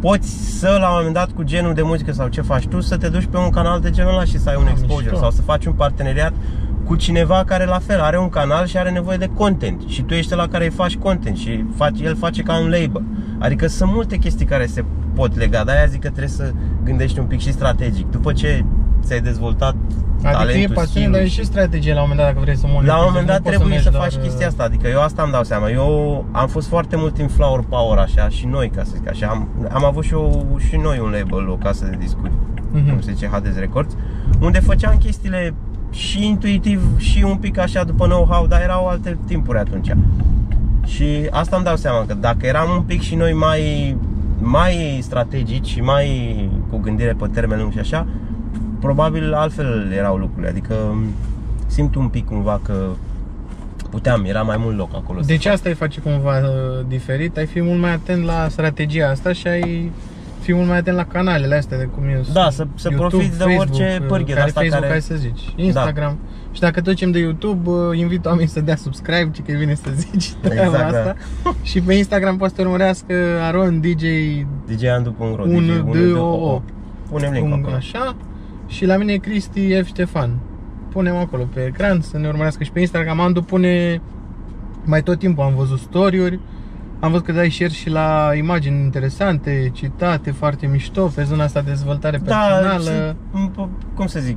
poți 0.00 0.58
să, 0.58 0.76
la 0.80 0.88
un 0.88 0.94
moment 0.96 1.14
dat, 1.14 1.30
cu 1.30 1.42
genul 1.42 1.74
de 1.74 1.82
muzică 1.82 2.12
sau 2.12 2.28
ce 2.28 2.40
faci 2.40 2.66
tu, 2.66 2.80
să 2.80 2.96
te 2.96 3.08
duci 3.08 3.26
pe 3.30 3.36
un 3.36 3.50
canal 3.50 3.80
de 3.80 3.90
genul 3.90 4.12
ăla 4.12 4.24
și 4.24 4.38
să 4.38 4.48
ai 4.48 4.56
un 4.58 4.64
Ah, 4.66 4.70
exposure 4.70 5.02
mișto. 5.10 5.18
sau 5.20 5.30
să 5.30 5.42
faci 5.42 5.64
un 5.66 5.72
parteneriat 5.72 6.32
cu 6.84 6.96
cineva 6.96 7.42
care 7.46 7.64
la 7.64 7.78
fel 7.78 8.00
are 8.00 8.18
un 8.18 8.28
canal 8.28 8.66
și 8.66 8.76
are 8.78 8.90
nevoie 8.90 9.16
de 9.16 9.30
content 9.34 9.82
și 9.86 10.02
tu 10.02 10.14
ești 10.14 10.34
la 10.34 10.48
care 10.48 10.64
îi 10.64 10.70
faci 10.70 10.96
content 10.96 11.36
și 11.36 11.64
faci, 11.76 12.00
el 12.00 12.16
face 12.16 12.42
ca 12.42 12.58
un 12.60 12.68
label. 12.68 13.02
Adică 13.38 13.66
sunt 13.66 13.92
multe 13.92 14.16
chestii 14.16 14.46
care 14.46 14.66
se 14.66 14.84
pot 15.14 15.36
lega, 15.36 15.64
de-aia 15.64 15.86
zic 15.86 16.00
că 16.00 16.08
trebuie 16.08 16.28
să 16.28 16.52
gândești 16.84 17.18
un 17.18 17.24
pic 17.24 17.40
și 17.40 17.52
strategic. 17.52 18.10
După 18.10 18.32
ce 18.32 18.64
ți-ai 19.04 19.20
dezvoltat 19.20 19.74
Adică 20.24 20.28
e 20.28 20.32
talentul, 20.44 20.74
pasiune, 20.74 20.86
skill-ul 20.90 21.12
dar 21.12 21.22
e 21.22 21.28
și 21.28 21.44
strategie 21.44 21.94
la 21.94 22.02
un 22.02 22.06
moment 22.08 22.26
dat 22.26 22.32
dacă 22.32 22.44
vrei 22.44 22.56
să 22.56 22.66
monetizezi. 22.66 22.96
la 22.96 23.04
un 23.04 23.06
moment 23.08 23.26
Nu 23.26 23.32
dat 23.32 23.42
poți 23.42 23.56
trebuie 23.56 23.78
să, 23.78 23.90
mergi 23.90 23.98
faci 24.04 24.12
doar, 24.14 24.24
chestia 24.26 24.46
asta, 24.46 24.62
adică 24.62 24.88
eu 24.88 25.00
asta 25.02 25.22
îmi 25.22 25.32
dau 25.32 25.44
seama. 25.44 25.68
Eu 25.70 26.24
am 26.32 26.48
fost 26.48 26.68
foarte 26.68 26.96
mult 26.96 27.18
în 27.18 27.28
Flower 27.28 27.60
Power 27.68 27.98
așa 27.98 28.28
și 28.28 28.46
noi, 28.46 28.70
ca 28.76 28.82
să 28.84 28.90
zic 28.94 29.08
așa. 29.08 29.26
Am, 29.26 29.48
am 29.72 29.84
avut 29.84 30.04
și, 30.04 30.12
eu, 30.12 30.46
și 30.68 30.76
noi 30.76 30.98
un 31.04 31.10
label, 31.10 31.48
o 31.48 31.54
casă 31.54 31.84
de 31.90 31.96
discuri, 32.00 32.30
Mhm. 32.72 32.88
cum 32.90 33.00
se 33.00 33.12
zice 33.12 33.28
Hades 33.32 33.56
Records, 33.58 33.92
unde 34.40 34.58
făceam 34.60 34.96
chestiile 34.98 35.54
și 35.90 36.26
intuitiv 36.26 36.98
și 36.98 37.22
un 37.22 37.36
pic 37.36 37.58
așa 37.58 37.84
după 37.84 38.04
know-how, 38.06 38.46
dar 38.46 38.60
erau 38.60 38.86
alte 38.88 39.18
timpuri 39.26 39.58
atunci. 39.58 39.90
Și 40.86 41.04
asta 41.30 41.56
îmi 41.56 41.64
dau 41.64 41.76
seama 41.76 42.04
că 42.06 42.14
dacă 42.14 42.46
eram 42.46 42.70
un 42.70 42.82
pic 42.82 43.00
și 43.00 43.14
noi 43.14 43.32
mai 43.32 43.96
mai 44.44 44.98
strategici 45.02 45.66
și 45.68 45.80
mai 45.80 46.06
cu 46.70 46.76
gândire 46.78 47.14
pe 47.18 47.26
termen 47.32 47.58
lung 47.58 47.72
și 47.72 47.78
așa, 47.78 48.06
probabil 48.82 49.32
altfel 49.32 49.92
erau 49.96 50.16
lucrurile. 50.16 50.48
Adică 50.48 50.74
simt 51.66 51.94
un 51.94 52.08
pic 52.08 52.26
cumva 52.26 52.60
că 52.64 52.86
puteam, 53.90 54.24
era 54.24 54.42
mai 54.42 54.56
mult 54.58 54.76
loc 54.76 54.90
acolo. 54.94 55.20
să 55.20 55.26
Deci 55.26 55.42
fac. 55.44 55.52
asta 55.52 55.68
îi 55.68 55.74
face 55.74 56.00
cumva 56.00 56.38
uh, 56.38 56.44
diferit, 56.88 57.36
ai 57.36 57.46
fi 57.46 57.60
mult 57.62 57.80
mai 57.80 57.92
atent 57.92 58.24
la 58.24 58.46
strategia 58.48 59.08
asta 59.08 59.32
și 59.32 59.46
ai 59.46 59.90
fi 60.40 60.52
mult 60.54 60.68
mai 60.68 60.76
atent 60.76 60.96
la 60.96 61.04
canalele 61.04 61.54
astea 61.54 61.78
de 61.78 61.84
cum 61.84 62.02
e 62.04 62.22
Da, 62.32 62.48
să- 62.50 62.66
să 62.74 62.88
profiți 62.96 63.38
de 63.38 63.44
orice 63.58 63.98
uh, 64.00 64.06
pârghie 64.06 64.24
de 64.26 64.32
care 64.32 64.44
asta 64.48 64.60
Facebook, 64.60 64.80
care- 64.80 64.90
hai 64.92 65.00
să 65.02 65.14
zici, 65.14 65.40
Instagram. 65.56 66.18
Și 66.52 66.60
dacă 66.60 66.80
tot 66.80 66.94
ce 66.94 67.06
de 67.06 67.18
YouTube, 67.18 67.70
uh, 67.70 67.98
invit 67.98 68.26
oamenii 68.26 68.48
să 68.48 68.60
dea 68.60 68.76
subscribe, 68.76 69.30
ci 69.32 69.40
că 69.46 69.52
e 69.52 69.56
bine 69.56 69.74
să 69.74 69.90
zici 70.10 70.32
treaba 70.32 70.62
Exact, 70.64 70.92
da. 70.92 70.98
asta. 70.98 71.16
și 71.62 71.80
pe 71.80 71.94
Instagram 71.94 72.36
poți 72.36 72.50
să 72.50 72.56
te 72.56 72.62
urmărească 72.62 73.14
Aron 73.42 73.80
DJ 73.80 74.04
djandu.ro 74.76 75.42
Un 75.42 75.66
DJ, 75.66 76.12
D 76.12 76.16
O 76.16 76.52
O. 76.52 76.62
Punem 77.10 77.32
link 77.32 77.46
un- 77.46 77.52
acolo. 77.52 77.74
așa 77.76 78.16
și 78.72 78.84
la 78.86 78.96
mine 78.96 79.12
e 79.12 79.16
Cristi 79.16 79.82
F. 79.82 79.86
Ștefan. 79.86 80.30
Punem 80.90 81.16
acolo 81.16 81.42
pe 81.54 81.64
ecran 81.64 82.00
să 82.00 82.18
ne 82.18 82.28
urmărească 82.28 82.64
și 82.64 82.70
pe 82.70 82.80
Instagram. 82.80 83.20
Andu 83.20 83.42
pune 83.42 84.00
mai 84.84 85.02
tot 85.02 85.18
timpul 85.18 85.44
am 85.44 85.54
văzut 85.54 85.78
story-uri. 85.78 86.38
Am 87.00 87.10
văzut 87.10 87.26
că 87.26 87.32
dai 87.32 87.50
share 87.50 87.70
și 87.72 87.90
la 87.90 88.30
imagini 88.36 88.80
interesante, 88.82 89.70
citate, 89.74 90.30
foarte 90.30 90.66
mișto, 90.66 91.06
pe 91.14 91.22
zona 91.22 91.44
asta 91.44 91.60
de 91.60 91.70
dezvoltare 91.70 92.20
Da, 92.24 92.34
personală. 92.34 93.16
sunt, 93.32 93.68
cum 93.94 94.06
să 94.06 94.20
zic, 94.20 94.36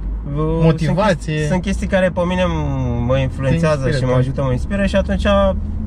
Motivație. 0.62 1.16
Sunt 1.16 1.18
chestii, 1.28 1.48
sunt 1.48 1.62
chestii 1.62 1.88
care 1.88 2.10
pe 2.10 2.22
mine 2.28 2.44
mă 3.06 3.18
influențează 3.18 3.82
Te 3.84 3.88
inspiră, 3.88 3.98
și 3.98 4.04
mă 4.04 4.12
da. 4.12 4.18
ajută, 4.18 4.42
mă 4.44 4.52
inspiră 4.52 4.86
și 4.86 4.96
atunci 4.96 5.26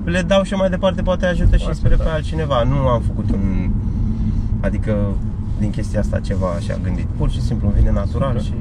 le 0.05 0.23
dau 0.23 0.43
și 0.43 0.53
eu 0.53 0.59
mai 0.59 0.69
departe, 0.71 1.03
poate 1.03 1.27
ajută 1.27 1.57
și 1.57 1.63
Foarte 1.63 1.69
inspiră 1.69 1.97
pe 1.97 2.03
tare. 2.03 2.15
altcineva. 2.15 2.63
Nu 2.63 2.77
am 2.89 3.01
făcut 3.01 3.31
un, 3.31 3.71
adică 4.61 4.97
din 5.59 5.71
chestia 5.71 6.01
asta 6.01 6.21
ceva 6.21 6.47
așa 6.57 6.79
gândit. 6.83 7.07
Pur 7.17 7.31
și 7.31 7.41
simplu 7.41 7.67
îmi 7.67 7.77
vine 7.79 7.93
natural 7.93 8.39
Super. 8.39 8.43
și 8.43 8.55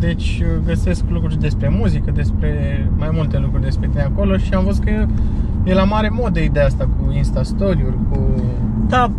Deci 0.00 0.42
găsesc 0.64 1.04
lucruri 1.08 1.40
despre 1.40 1.68
muzică, 1.68 2.10
despre 2.10 2.50
mai 2.96 3.08
multe 3.12 3.38
lucruri 3.38 3.62
despre 3.62 3.88
tine 3.88 4.02
acolo 4.02 4.36
și 4.36 4.54
am 4.54 4.64
văzut 4.64 4.84
că 4.84 5.06
e 5.64 5.74
la 5.74 5.84
mare 5.84 6.08
modă 6.12 6.40
ideea 6.40 6.64
asta 6.64 6.88
cu 6.96 7.12
Insta 7.12 7.42
Story-uri, 7.42 7.96
cu... 8.10 8.18
Da, 8.88 9.10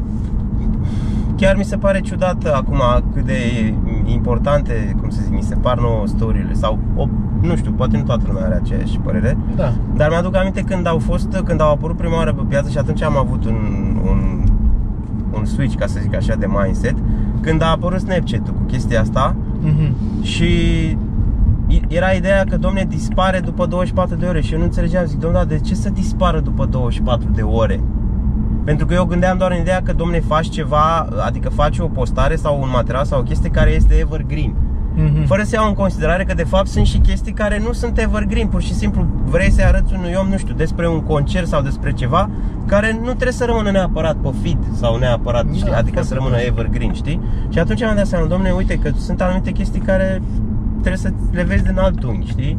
chiar 1.36 1.56
mi 1.56 1.64
se 1.64 1.78
pare 1.78 2.00
ciudat 2.00 2.46
acum 2.46 2.82
cât 3.14 3.26
de 3.26 3.74
importante, 4.06 4.96
cum 5.00 5.10
să 5.10 5.20
zic, 5.24 5.34
mi 5.34 5.42
se 5.42 5.56
par 5.56 5.80
nouă 5.80 6.08
story 6.08 6.48
sau, 6.52 6.80
o, 6.96 7.08
nu 7.42 7.56
știu, 7.56 7.72
poate 7.72 7.98
nu 7.98 8.04
toată 8.04 8.24
lumea 8.28 8.46
are 8.46 8.56
aceeași 8.56 9.00
părere, 9.00 9.38
Da, 9.56 9.74
dar 9.96 10.10
mi-aduc 10.10 10.36
aminte 10.36 10.62
când 10.62 10.88
au 10.88 11.00
fost, 11.00 11.42
când 11.46 11.62
au 11.62 11.72
apărut 11.72 11.98
prima 11.98 12.16
oară 12.16 12.34
pe 12.34 12.42
piață 12.48 12.70
și 12.70 12.78
atunci 12.78 13.02
am 13.02 13.18
avut 13.18 13.46
un, 13.46 13.56
un, 14.06 14.44
un 15.40 15.46
switch, 15.46 15.78
ca 15.78 15.88
să 15.88 16.00
zic 16.02 16.16
așa, 16.16 16.36
de 16.36 16.48
mindset, 16.62 16.96
când 17.42 17.62
a 17.62 17.70
apărut 17.70 18.00
Snapchat-ul 18.00 18.54
cu 18.54 18.64
chestia 18.68 19.02
asta 19.02 19.36
mhm. 19.62 19.94
și 20.22 20.48
era 21.88 22.12
ideea 22.12 22.44
că, 22.44 22.58
domne, 22.58 22.86
dispare 22.90 23.40
după 23.40 23.66
24 23.66 24.16
de 24.16 24.26
ore 24.26 24.42
și 24.42 24.54
eu 24.54 24.60
nu 24.60 24.66
înțelegeam, 24.66 25.06
zic, 25.06 25.20
domne, 25.20 25.38
dar 25.38 25.46
de 25.46 25.60
ce 25.60 25.76
să 25.76 25.90
dispară 25.90 26.40
după 26.40 26.66
24 26.66 27.30
de 27.34 27.42
ore? 27.42 27.80
Pentru 28.64 28.86
că 28.86 28.94
eu 28.94 29.06
gândeam 29.06 29.38
doar 29.38 29.52
în 29.52 29.60
ideea 29.60 29.82
că, 29.82 29.94
domne, 29.94 30.20
faci 30.20 30.50
ceva, 30.50 31.08
adică 31.26 31.50
faci 31.50 31.80
o 31.80 31.88
postare 31.88 32.36
sau 32.36 32.62
un 32.62 32.70
material 32.72 33.06
sau 33.06 33.20
o 33.20 33.24
chestie 33.24 33.50
care 33.50 33.76
este 33.76 33.94
evergreen. 33.94 34.54
Mhm. 35.04 35.26
Fără 35.26 35.44
să 35.44 35.56
iau 35.56 35.68
în 35.68 35.74
considerare 35.74 36.24
că 36.24 36.34
de 36.34 36.44
fapt 36.44 36.68
sunt 36.68 36.86
și 36.86 36.98
chestii 36.98 37.34
care 37.34 37.60
nu 37.66 37.72
sunt 37.74 37.98
evergreen, 37.98 38.48
pur 38.48 38.62
și 38.62 38.74
simplu 38.74 39.06
vrei 39.26 39.52
să-i 39.52 39.64
arăți 39.64 39.94
unui 39.94 40.14
om, 40.20 40.28
nu 40.28 40.38
știu, 40.38 40.54
despre 40.54 40.88
un 40.88 41.02
concert 41.04 41.48
sau 41.48 41.62
despre 41.62 41.92
ceva 41.94 42.30
care 42.66 42.94
nu 43.02 43.06
trebuie 43.08 43.32
să 43.32 43.46
rămână 43.46 43.72
neapărat 43.72 44.16
pe 44.16 44.30
feed 44.42 44.58
sau 44.76 44.98
neapărat, 44.98 45.46
Da, 45.46 45.54
știi, 45.54 45.72
adică 45.72 46.02
să 46.02 46.08
foarte 46.08 46.14
rămână 46.14 46.36
tare. 46.36 46.46
evergreen, 46.48 46.94
știi? 46.94 47.22
Și 47.50 47.60
atunci 47.60 47.82
am 47.82 47.96
dat 47.96 48.06
seama, 48.08 48.26
domne, 48.28 48.52
uite 48.52 48.76
că 48.76 48.92
sunt 48.98 49.22
anumite 49.22 49.52
chestii 49.52 49.80
care 49.82 50.22
trebuie 50.72 50.98
să 50.98 51.10
le 51.32 51.44
vezi 51.44 51.64
din 51.64 51.78
alt 51.78 52.04
unghi, 52.04 52.28
știi? 52.30 52.58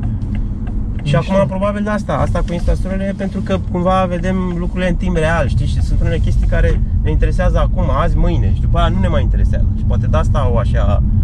Și 1.03 1.17
Așa. 1.17 1.35
acum 1.35 1.49
probabil 1.49 1.83
de 1.83 1.91
asta, 1.91 2.13
asta 2.13 2.43
cu 2.47 2.53
Instastory 2.53 3.03
e 3.03 3.15
pentru 3.17 3.41
că 3.41 3.59
cumva 3.73 4.05
vedem 4.09 4.37
lucrurile 4.59 4.89
în 4.89 4.95
timp 4.95 5.17
real, 5.17 5.49
știi? 5.49 5.67
Și 5.67 5.83
sunt 5.83 6.01
unele 6.01 6.19
chestii 6.19 6.47
care 6.47 6.81
ne 7.03 7.11
interesează 7.11 7.59
acum, 7.59 7.85
azi, 8.03 8.17
mâine 8.17 8.55
și 8.55 8.61
după 8.61 8.79
aia 8.79 8.89
nu 8.89 9.01
ne 9.01 9.09
mai 9.09 9.23
interesează. 9.23 9.65
Și 9.77 9.85
poate 9.85 10.07
de 10.07 10.17
asta 10.17 10.39
au 10.39 10.57
așa, 10.57 11.03
e 11.03 11.20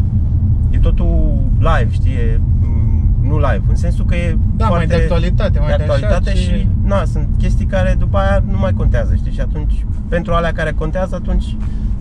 totul 0.89 1.39
live, 1.59 1.89
știi? 1.91 2.13
E, 2.13 2.41
mm, 2.61 3.29
nu 3.29 3.37
live, 3.39 3.63
în 3.69 3.75
sensul 3.77 4.05
că 4.05 4.15
e 4.15 4.37
Da, 4.57 4.69
mai 4.69 4.87
de 4.87 4.95
actualitate, 4.95 5.59
mai 5.59 5.69
de 5.71 5.77
de 5.77 5.83
așa, 5.83 5.93
actualitate 5.93 6.31
ce- 6.31 6.43
și 6.43 6.69
na, 6.85 7.05
sunt 7.05 7.29
chestii 7.39 7.67
care 7.67 7.97
după 7.99 8.17
aia 8.19 8.43
nu 8.51 8.59
mai 8.59 8.73
contează, 8.73 9.15
știi? 9.15 9.33
Și 9.33 9.41
atunci, 9.41 9.85
pentru 10.09 10.33
alea 10.33 10.53
care 10.53 10.73
contează, 10.73 11.15
atunci 11.15 11.57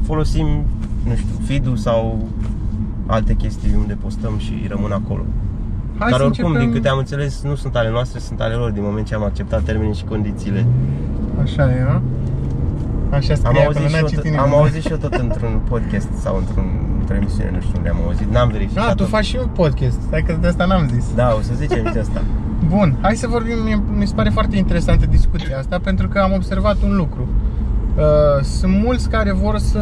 folosim, 0.06 0.45
nu 1.08 1.15
știu, 1.15 1.36
feed 1.45 1.78
sau 1.78 2.28
alte 3.06 3.34
chestii 3.34 3.74
unde 3.78 3.93
postăm 3.93 4.38
și 4.38 4.54
rămân 4.69 4.91
acolo. 4.91 5.26
Hai 5.98 6.10
Dar 6.10 6.19
să 6.19 6.26
oricum, 6.26 6.45
începem... 6.45 6.65
din 6.67 6.76
câte 6.76 6.88
am 6.89 6.98
înțeles, 6.98 7.41
nu 7.43 7.56
sunt 7.56 7.76
ale 7.76 7.89
noastre, 7.89 8.19
sunt 8.19 8.39
ale 8.41 8.54
lor 8.54 8.71
din 8.71 8.84
moment 8.84 9.06
ce 9.08 9.15
am 9.15 9.24
acceptat 9.24 9.62
termenii 9.63 9.93
și 9.93 10.04
condițiile. 10.04 10.65
Așa 11.43 11.71
e, 11.71 11.82
nu? 11.84 12.02
Așa 13.10 13.34
Am 13.34 13.39
scrie 13.39 13.65
auzit, 13.65 13.82
acolo, 13.82 13.88
și 13.88 13.93
n-a 13.93 13.98
eu, 14.00 14.06
citit 14.08 14.15
tot, 14.15 14.24
nimeni. 14.24 14.41
am 14.43 14.54
auzit 14.54 14.82
și 14.82 14.91
eu 14.91 14.98
tot 14.98 15.13
într-un 15.13 15.62
podcast 15.69 16.08
sau 16.24 16.38
într-un, 16.38 16.65
într-o 17.06 17.15
emisiune, 17.24 17.50
nu 17.54 17.62
știu 17.62 17.74
unde 17.78 17.89
am 17.89 17.98
auzit, 18.06 18.32
n-am 18.32 18.50
verificat. 18.50 18.86
Da, 18.88 18.94
tu 18.94 19.04
faci 19.04 19.26
și 19.26 19.38
un 19.41 19.48
podcast, 19.48 20.02
stai 20.02 20.22
că 20.22 20.38
de 20.41 20.48
asta 20.48 20.65
n-am 20.65 20.89
zis. 20.94 21.06
Da, 21.15 21.36
o 21.38 21.41
să 21.41 21.52
zicem 21.56 21.86
și 21.91 21.98
asta. 21.98 22.22
Bun, 22.76 22.98
hai 23.02 23.15
să 23.15 23.28
vorbim, 23.28 23.63
mie- 23.63 23.84
mi 23.98 24.08
se 24.08 24.13
pare 24.15 24.30
foarte 24.30 24.58
interesantă 24.58 25.06
discuția 25.06 25.58
asta 25.58 25.80
pentru 25.84 26.08
că 26.08 26.20
am 26.20 26.32
observat 26.36 26.76
un 26.84 26.96
lucru. 26.96 27.28
Uh, 27.98 28.44
Sunt 28.44 28.74
mulți 28.84 29.10
care 29.10 29.32
vor 29.34 29.58
să 29.58 29.82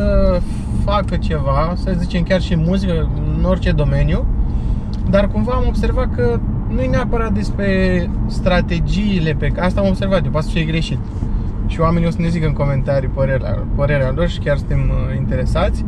facă 0.85 1.15
ceva, 1.17 1.73
să 1.75 1.93
zicem 1.99 2.23
chiar 2.23 2.41
și 2.41 2.55
muzică, 2.55 3.09
în 3.37 3.43
orice 3.43 3.71
domeniu, 3.71 4.25
dar 5.09 5.27
cumva 5.27 5.51
am 5.51 5.63
observat 5.67 6.15
că 6.15 6.39
nu 6.69 6.81
e 6.81 6.87
neapărat 6.87 7.31
despre 7.33 8.09
strategiile 8.27 9.33
pe 9.33 9.47
care... 9.47 9.65
Asta 9.65 9.81
am 9.81 9.87
observat 9.87 10.25
eu, 10.25 10.31
poate 10.31 10.45
să 10.45 10.51
fie 10.53 10.63
greșit. 10.63 10.99
Și 11.67 11.79
oamenii 11.79 12.07
o 12.07 12.11
să 12.11 12.17
ne 12.19 12.27
zică 12.27 12.45
în 12.47 12.53
comentarii 12.53 13.09
părerea, 13.09 13.63
părerea 13.75 14.11
lor 14.11 14.27
și 14.29 14.39
chiar 14.39 14.57
suntem 14.57 14.79
uh, 14.79 15.17
interesați. 15.17 15.85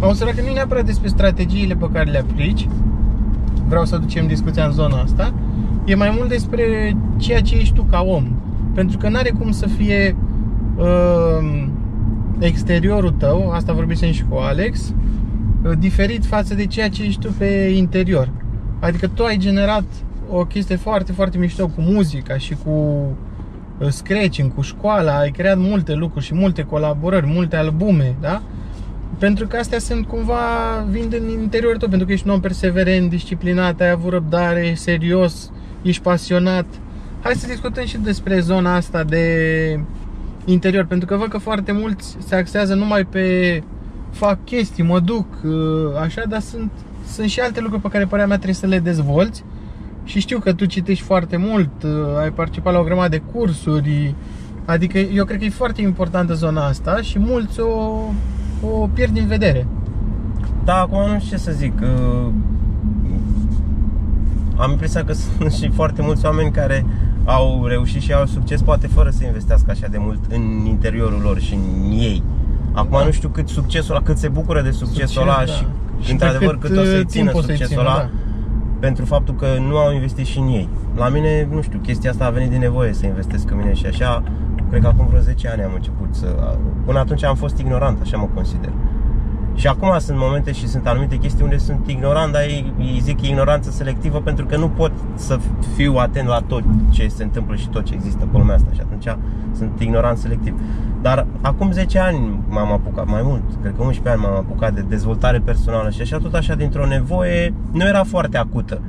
Am 0.00 0.08
observat 0.08 0.34
că 0.34 0.40
nu 0.40 0.48
e 0.48 0.52
neapărat 0.52 0.84
despre 0.84 1.08
strategiile 1.08 1.74
pe 1.74 1.88
care 1.92 2.10
le 2.10 2.18
aplici, 2.18 2.68
vreau 3.68 3.84
să 3.84 3.96
ducem 3.96 4.26
discuția 4.26 4.64
în 4.64 4.72
zona 4.72 5.00
asta, 5.00 5.34
e 5.84 5.94
mai 5.94 6.14
mult 6.16 6.28
despre 6.28 6.96
ceea 7.16 7.40
ce 7.40 7.56
ești 7.56 7.74
tu 7.74 7.82
ca 7.82 8.02
om. 8.02 8.24
Pentru 8.74 8.98
că 8.98 9.08
n-are 9.08 9.30
cum 9.30 9.50
să 9.50 9.66
fie 9.66 10.16
uh, 10.76 11.66
exteriorul 12.38 13.10
tău, 13.10 13.50
asta 13.50 13.72
vorbisem 13.72 14.12
și 14.12 14.24
cu 14.28 14.36
Alex, 14.36 14.92
uh, 15.64 15.72
diferit 15.78 16.24
față 16.24 16.54
de 16.54 16.66
ceea 16.66 16.88
ce 16.88 17.02
ești 17.02 17.20
tu 17.20 17.32
pe 17.38 17.72
interior. 17.76 18.30
Adică 18.80 19.08
tu 19.08 19.24
ai 19.24 19.36
generat 19.36 19.84
o 20.30 20.44
chestie 20.44 20.76
foarte, 20.76 21.12
foarte 21.12 21.38
mișto 21.38 21.66
cu 21.66 21.80
muzica 21.80 22.38
și 22.38 22.56
cu 22.64 22.70
uh, 23.78 23.88
scratching, 23.88 24.54
cu 24.54 24.60
școala, 24.60 25.18
ai 25.18 25.30
creat 25.30 25.58
multe 25.58 25.94
lucruri 25.94 26.24
și 26.24 26.34
multe 26.34 26.62
colaborări, 26.62 27.26
multe 27.26 27.56
albume, 27.56 28.16
da? 28.20 28.42
Pentru 29.18 29.46
că 29.46 29.56
astea 29.56 29.78
sunt 29.78 30.06
cumva, 30.06 30.36
vin 30.90 31.08
din 31.08 31.28
interiorul 31.28 31.78
tău, 31.78 31.88
pentru 31.88 32.06
că 32.06 32.12
ești 32.12 32.26
un 32.26 32.32
om 32.32 32.40
perseverent, 32.40 33.10
disciplinat, 33.10 33.80
ai 33.80 33.90
avut 33.90 34.12
răbdare, 34.12 34.74
serios, 34.74 35.50
ești 35.82 36.02
pasionat. 36.02 36.66
Hai 37.20 37.34
să 37.34 37.46
discutăm 37.46 37.84
și 37.84 37.98
despre 37.98 38.40
zona 38.40 38.74
asta 38.74 39.04
de 39.04 39.80
interior, 40.44 40.84
pentru 40.84 41.06
că 41.06 41.16
văd 41.16 41.28
că 41.28 41.38
foarte 41.38 41.72
mulți 41.72 42.16
se 42.26 42.34
axează 42.34 42.74
numai 42.74 43.04
pe 43.04 43.62
fac 44.10 44.44
chestii, 44.44 44.82
mă 44.82 45.00
duc, 45.00 45.26
uh, 45.44 46.00
așa, 46.00 46.22
dar 46.28 46.40
sunt, 46.40 46.70
sunt 47.12 47.28
și 47.28 47.40
alte 47.40 47.60
lucruri 47.60 47.82
pe 47.82 47.88
care 47.88 48.04
părerea 48.04 48.26
mea 48.26 48.36
trebuie 48.36 48.56
să 48.56 48.66
le 48.66 48.78
dezvolți. 48.78 49.44
Și 50.04 50.20
știu 50.20 50.38
că 50.38 50.52
tu 50.52 50.64
citești 50.64 51.04
foarte 51.04 51.36
mult, 51.36 51.82
uh, 51.82 51.90
ai 52.18 52.30
participat 52.30 52.72
la 52.72 52.78
o 52.78 52.84
grămadă 52.84 53.08
de 53.08 53.22
cursuri, 53.32 54.14
adică 54.64 54.98
eu 54.98 55.24
cred 55.24 55.38
că 55.38 55.44
e 55.44 55.50
foarte 55.50 55.82
importantă 55.82 56.34
zona 56.34 56.66
asta 56.66 57.00
și 57.00 57.18
mulți 57.18 57.60
o, 57.60 58.00
o 58.62 58.88
pierd 58.92 59.12
din 59.12 59.26
vedere. 59.26 59.66
Da, 60.64 60.74
acum 60.80 60.98
nu 61.12 61.18
știu 61.20 61.36
ce 61.36 61.42
să 61.42 61.52
zic. 61.52 61.72
uh, 61.82 62.28
Am 64.56 64.70
impresia 64.70 65.04
că 65.04 65.12
sunt 65.38 65.52
și 65.52 65.68
foarte 65.68 66.02
mulți 66.02 66.24
oameni 66.24 66.50
care 66.50 66.86
au 67.24 67.64
reușit 67.66 68.02
și 68.02 68.12
au 68.12 68.26
succes, 68.26 68.62
poate 68.62 68.86
fără 68.86 69.10
să 69.10 69.24
investească 69.24 69.70
așa 69.70 69.86
de 69.90 69.96
mult 70.00 70.20
în 70.32 70.64
interiorul 70.66 71.20
lor 71.22 71.40
și 71.40 71.54
în 71.54 71.90
ei. 71.90 72.22
Acum 72.72 72.98
Da. 72.98 73.04
nu 73.04 73.10
știu 73.10 73.28
cât 73.28 73.48
succesul 73.48 73.94
ăla, 73.94 74.04
cât 74.04 74.16
se 74.18 74.28
bucură 74.28 74.62
de 74.62 74.70
succesul 74.70 75.06
Succes, 75.06 75.16
ăla 75.22 75.36
da. 75.46 75.52
și, 75.52 75.66
Și 76.00 76.12
într-adevăr 76.12 76.58
pe 76.58 76.68
cât, 76.68 76.76
o 76.78 76.82
să-i 76.84 76.98
uh, 76.98 77.06
țină 77.06 77.30
timp 77.30 77.36
o 77.36 77.40
să-i 77.46 77.56
succesul 77.56 77.66
țină, 77.76 77.80
ăla 77.80 77.96
da. 77.98 78.10
pentru 78.80 79.04
faptul 79.04 79.34
că 79.34 79.46
nu 79.68 79.76
au 79.76 79.92
investit 79.92 80.26
și 80.26 80.38
în 80.38 80.46
ei. 80.48 80.68
La 80.96 81.08
mine, 81.08 81.48
nu 81.50 81.62
știu, 81.62 81.78
chestia 81.78 82.10
asta 82.10 82.24
a 82.24 82.30
venit 82.30 82.50
din 82.50 82.58
nevoie 82.58 82.92
să 82.92 83.06
investesc 83.06 83.50
în 83.50 83.56
mine 83.56 83.74
și 83.74 83.86
așa, 83.86 84.22
cred 84.68 84.82
că 84.82 84.86
acum 84.86 85.06
vreo 85.06 85.20
10 85.20 85.48
ani 85.48 85.62
am 85.62 85.72
început 85.74 86.08
să... 86.14 86.56
Până 86.84 86.98
atunci 86.98 87.24
am 87.24 87.34
fost 87.34 87.58
ignorant, 87.58 88.00
așa 88.00 88.16
mă 88.16 88.28
consider. 88.34 88.72
Și 89.54 89.66
acum 89.66 89.98
sunt 89.98 90.18
momente 90.18 90.52
și 90.52 90.68
sunt 90.68 90.86
anumite 90.86 91.16
chestii 91.16 91.44
unde 91.44 91.56
sunt 91.56 91.86
ignorant, 91.86 92.32
dar 92.32 92.42
ei, 92.42 92.72
ei 92.78 93.00
zic 93.02 93.22
ignoranță 93.22 93.70
selectivă 93.70 94.20
pentru 94.20 94.46
că 94.46 94.56
nu 94.56 94.68
pot 94.68 94.92
să 95.14 95.38
fiu 95.74 95.94
atent 95.96 96.28
la 96.28 96.40
tot 96.46 96.62
ce 96.90 97.08
se 97.08 97.22
întâmplă 97.22 97.56
și 97.56 97.68
tot 97.68 97.84
ce 97.84 97.94
există 97.94 98.28
pe 98.32 98.38
lumea 98.38 98.54
asta 98.54 98.70
și 98.72 98.80
atunci 98.80 99.16
sunt 99.56 99.80
ignorant 99.80 100.18
selectiv. 100.18 100.60
Dar 101.02 101.26
acum 101.40 101.70
10 101.72 101.98
ani 101.98 102.40
m-am 102.48 102.72
apucat, 102.72 103.06
mai 103.06 103.20
mult, 103.24 103.42
cred 103.60 103.74
că 103.76 103.82
11 103.82 104.08
ani 104.08 104.20
m-am 104.20 104.36
apucat 104.36 104.74
de 104.74 104.84
dezvoltare 104.88 105.38
personală 105.38 105.90
și 105.90 106.00
așa 106.00 106.18
tot 106.18 106.34
așa 106.34 106.54
dintr-o 106.54 106.86
nevoie, 106.86 107.54
nu 107.72 107.86
era 107.86 108.04
foarte 108.04 108.36
acută. 108.36 108.80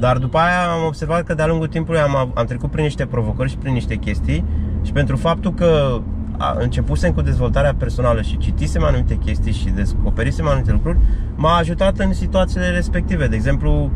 Dar 0.00 0.18
după 0.18 0.38
aia 0.38 0.70
am 0.72 0.86
observat 0.86 1.22
că 1.22 1.34
de-a 1.34 1.46
lungul 1.46 1.66
timpului 1.66 2.00
am, 2.00 2.16
av- 2.16 2.30
am 2.34 2.44
trecut 2.44 2.70
prin 2.70 2.84
niște 2.84 3.06
provocări 3.06 3.50
și 3.50 3.56
prin 3.56 3.72
niște 3.72 3.94
chestii 3.94 4.44
și 4.84 4.92
pentru 4.92 5.16
faptul 5.16 5.54
că 5.54 6.00
a, 6.36 6.56
începusem 6.58 7.12
cu 7.12 7.20
dezvoltarea 7.20 7.74
personală 7.74 8.22
și 8.22 8.38
citisem 8.38 8.84
anumite 8.84 9.14
chestii 9.14 9.52
și 9.52 9.68
descoperisem 9.68 10.46
anumite 10.46 10.72
lucruri, 10.72 10.98
m-a 11.36 11.56
ajutat 11.56 11.98
în 11.98 12.12
situațiile 12.12 12.68
respective. 12.68 13.26
De 13.26 13.36
exemplu, 13.36 13.90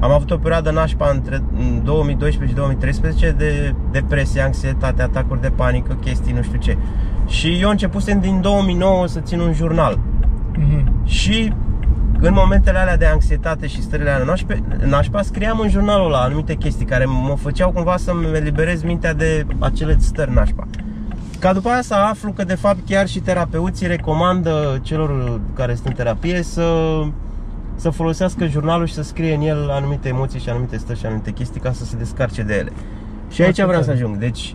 am 0.00 0.10
avut 0.10 0.30
o 0.30 0.36
perioadă 0.36 0.70
nașpa 0.70 1.10
între 1.10 1.42
în 1.58 1.84
2012 1.84 2.50
și 2.50 2.56
2013 2.56 3.30
de 3.30 3.74
depresie, 3.90 4.40
anxietate, 4.40 5.02
atacuri 5.02 5.40
de 5.40 5.48
panică, 5.48 5.98
chestii 6.00 6.32
nu 6.32 6.42
știu 6.42 6.58
ce. 6.58 6.76
Și 7.26 7.58
eu 7.60 7.70
începusem 7.70 8.20
din 8.20 8.40
2009 8.40 9.06
să 9.06 9.20
țin 9.20 9.40
un 9.40 9.52
jurnal. 9.52 9.98
Mhm. 10.56 11.04
Și 11.04 11.52
în 12.20 12.32
momentele 12.32 12.78
alea 12.78 12.96
de 12.96 13.06
anxietate 13.06 13.66
și 13.66 13.82
stările 13.82 14.10
alea 14.10 14.24
nașpe, 14.24 14.62
nașpa, 14.84 15.22
scriam 15.22 15.58
în 15.60 15.68
jurnalul 15.68 16.06
ăla 16.06 16.20
anumite 16.22 16.54
chestii 16.54 16.86
care 16.86 17.04
mă 17.04 17.36
făceau 17.40 17.70
cumva 17.70 17.96
să-mi 17.96 18.26
eliberez 18.34 18.82
mintea 18.82 19.14
de 19.14 19.46
acele 19.58 19.96
stări 20.00 20.32
nașpa. 20.32 20.66
Ca 21.38 21.52
după 21.52 21.68
aia 21.68 21.82
să 21.82 21.94
aflu 21.94 22.32
că 22.32 22.44
de 22.44 22.54
fapt 22.54 22.78
chiar 22.86 23.06
și 23.08 23.20
terapeuții 23.20 23.86
recomandă 23.86 24.78
celor 24.82 25.40
care 25.54 25.74
sunt 25.74 25.86
în 25.86 25.92
terapie 25.92 26.42
să, 26.42 26.72
să 27.74 27.90
folosească 27.90 28.46
jurnalul 28.46 28.86
și 28.86 28.94
să 28.94 29.02
scrie 29.02 29.34
în 29.34 29.40
el 29.40 29.70
anumite 29.70 30.08
emoții 30.08 30.40
și 30.40 30.48
anumite 30.48 30.76
stări 30.76 30.98
și 30.98 31.06
anumite 31.06 31.30
chestii 31.30 31.60
ca 31.60 31.72
să 31.72 31.84
se 31.84 31.96
descarce 31.96 32.42
de 32.42 32.54
ele. 32.54 32.72
Și 33.30 33.42
aici 33.42 33.54
Foarte 33.54 33.64
vreau 33.64 33.82
să 33.82 33.88
tare. 33.88 33.98
ajung. 34.02 34.16
Deci, 34.16 34.54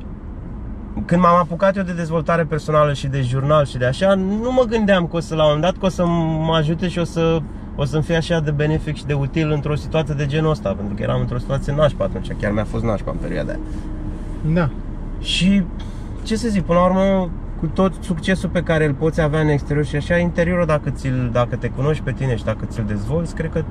când 1.06 1.22
m-am 1.22 1.36
apucat 1.36 1.78
eu 1.78 1.84
de 1.84 1.94
dezvoltare 1.94 2.44
personală 2.44 2.94
și 2.94 3.08
de 3.08 3.22
jurnal 3.22 3.66
și 3.66 3.78
de 3.78 3.86
așa, 3.86 4.14
nu 4.16 4.52
mă 4.52 4.64
gândeam 4.70 5.08
că 5.08 5.16
o 5.16 5.20
să 5.20 5.36
la 5.36 5.44
un 5.44 5.48
moment 5.48 5.72
dat 5.72 5.80
că 5.80 5.86
o 5.86 5.90
să 5.90 6.06
mă 6.46 6.56
ajute 6.56 6.88
și 6.88 7.00
o 7.00 7.04
să 7.04 7.42
o 7.76 7.86
să-mi 7.86 8.04
fie 8.04 8.16
așa 8.16 8.40
de 8.40 8.52
benefic 8.52 8.96
și 8.96 9.06
de 9.06 9.14
util 9.14 9.52
într-o 9.52 9.76
situație 9.76 10.14
de 10.14 10.26
genul 10.26 10.52
ăsta, 10.52 10.74
pentru 10.74 10.96
că 10.96 11.02
eram 11.02 11.20
într-o 11.20 11.38
situație 11.38 11.74
nașpa 11.76 12.04
atunci, 12.04 12.28
chiar 12.40 12.52
mi-a 12.52 12.64
fost 12.64 12.84
nașpa 12.84 13.12
în 13.12 13.18
perioada 13.18 13.52
aia. 13.52 13.60
Da. 14.54 14.70
Și 15.20 15.64
ce 16.24 16.36
să 16.36 16.48
zic, 16.48 16.64
până 16.64 16.80
la 16.80 16.86
urmă, 16.86 17.30
cu 17.60 17.66
tot 17.66 17.94
succesul 18.00 18.50
pe 18.50 18.64
care 18.64 18.86
îl 18.86 18.94
poți 18.94 19.22
avea 19.22 19.40
în 19.40 19.48
exterior 19.48 19.86
și 19.86 19.96
așa, 19.96 20.18
interiorul 20.18 20.66
dacă, 20.66 20.90
ți-l, 20.90 21.30
dacă 21.34 21.56
te 21.56 21.68
cunoști 21.68 22.04
pe 22.04 22.12
tine 22.12 22.36
și 22.36 22.44
dacă 22.44 22.66
ți-l 22.66 22.84
dezvolți, 22.88 23.36
cred 23.36 23.52
că 23.52 23.64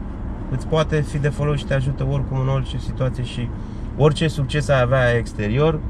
îți 0.50 0.66
poate 0.66 1.00
fi 1.00 1.18
de 1.18 1.28
folos 1.28 1.58
și 1.58 1.64
te 1.64 1.74
ajută 1.74 2.06
oricum 2.10 2.40
în 2.40 2.48
orice 2.48 2.78
situație 2.78 3.24
și 3.24 3.48
orice 3.96 4.28
succes 4.28 4.68
ai 4.68 4.80
avea 4.80 5.16
exterior, 5.16 5.80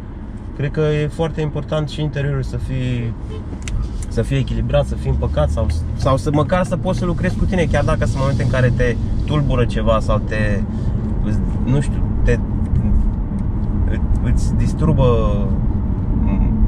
cred 0.60 0.72
că 0.72 0.80
e 0.80 1.06
foarte 1.06 1.40
important 1.40 1.88
și 1.88 2.00
interiorul 2.00 2.42
să 2.42 2.56
fie 2.56 3.12
să 4.08 4.22
fie 4.22 4.36
echilibrat, 4.36 4.86
să 4.86 4.94
fie 4.94 5.10
împăcat 5.10 5.50
sau, 5.50 5.66
sau 5.96 6.16
să 6.16 6.30
măcar 6.32 6.64
să 6.64 6.76
poți 6.76 6.98
să 6.98 7.04
lucrezi 7.04 7.36
cu 7.36 7.44
tine, 7.44 7.64
chiar 7.64 7.84
dacă 7.84 8.04
sunt 8.04 8.18
momente 8.18 8.42
în 8.42 8.48
care 8.48 8.72
te 8.76 8.96
tulbură 9.26 9.64
ceva 9.64 10.00
sau 10.00 10.18
te, 10.18 10.60
nu 11.64 11.80
știu, 11.80 12.02
te 12.24 12.38
îți 14.22 14.54
disturbă 14.54 15.04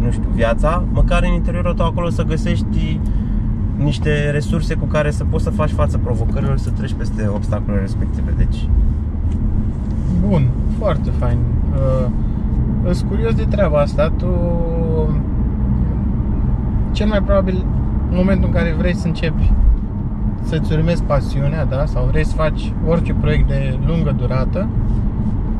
nu 0.00 0.10
știu, 0.10 0.28
viața, 0.34 0.84
măcar 0.92 1.22
în 1.22 1.32
interiorul 1.32 1.74
tău 1.74 1.86
acolo 1.86 2.10
să 2.10 2.22
găsești 2.22 3.00
niște 3.76 4.30
resurse 4.30 4.74
cu 4.74 4.84
care 4.84 5.10
să 5.10 5.24
poți 5.24 5.44
să 5.44 5.50
faci 5.50 5.70
față 5.70 5.98
provocărilor 5.98 6.58
și 6.58 6.64
să 6.64 6.70
treci 6.70 6.94
peste 6.98 7.28
obstacolele 7.34 7.80
respective. 7.80 8.34
Deci, 8.36 8.68
Bun, 10.28 10.48
foarte 10.78 11.10
fain. 11.18 11.38
Uh, 11.72 12.10
Îs 12.84 13.04
curios 13.08 13.34
de 13.34 13.44
treaba 13.50 13.78
asta. 13.78 14.12
Tu 14.16 14.26
cel 16.92 17.06
mai 17.06 17.22
probabil 17.22 17.64
în 18.10 18.16
momentul 18.16 18.46
în 18.46 18.54
care 18.54 18.74
vrei 18.78 18.94
să 18.94 19.06
începi 19.06 19.52
să-ți 20.42 20.72
urmezi 20.72 21.02
pasiunea, 21.02 21.64
da? 21.64 21.84
Sau 21.86 22.08
vrei 22.10 22.24
să 22.24 22.34
faci 22.34 22.72
orice 22.86 23.12
proiect 23.12 23.48
de 23.48 23.78
lungă 23.86 24.14
durată, 24.18 24.68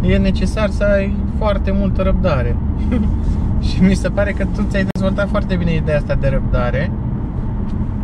e 0.01 0.17
necesar 0.17 0.69
să 0.69 0.85
ai 0.85 1.17
foarte 1.39 1.73
multă 1.79 2.03
răbdare. 2.03 2.57
și 3.67 3.83
mi 3.83 3.95
se 3.95 4.09
pare 4.09 4.33
că 4.33 4.45
tu 4.45 4.67
ți-ai 4.69 4.87
dezvoltat 4.93 5.29
foarte 5.29 5.55
bine 5.55 5.75
ideea 5.75 5.97
asta 5.97 6.15
de 6.15 6.29
răbdare. 6.29 6.91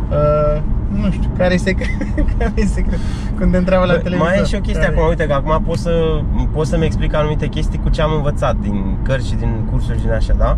Uh, 0.09 0.61
nu 0.95 1.11
știu, 1.11 1.29
care 1.37 1.53
e 1.53 1.57
secret? 1.57 1.89
care 2.37 2.53
e 2.55 2.65
secret? 2.65 2.99
Când 3.37 3.51
te 3.51 3.57
întreabă 3.57 3.85
la 3.85 3.97
televizor. 3.97 4.27
Mai 4.27 4.39
e 4.39 4.45
și 4.45 4.55
o 4.55 4.59
chestie 4.59 4.83
care... 4.83 4.95
acum, 4.95 5.07
uite 5.07 5.27
că 5.27 5.33
acum 5.33 5.63
pot 5.63 5.77
să 5.77 6.21
pot 6.51 6.67
să-mi 6.67 6.85
explic 6.85 7.13
anumite 7.13 7.47
chestii 7.47 7.79
cu 7.79 7.89
ce 7.89 8.01
am 8.01 8.13
învățat 8.13 8.55
din 8.55 8.97
cărți 9.03 9.27
și 9.27 9.35
din 9.35 9.67
cursuri 9.71 9.97
și 9.97 10.03
din 10.03 10.13
așa, 10.13 10.33
da? 10.33 10.57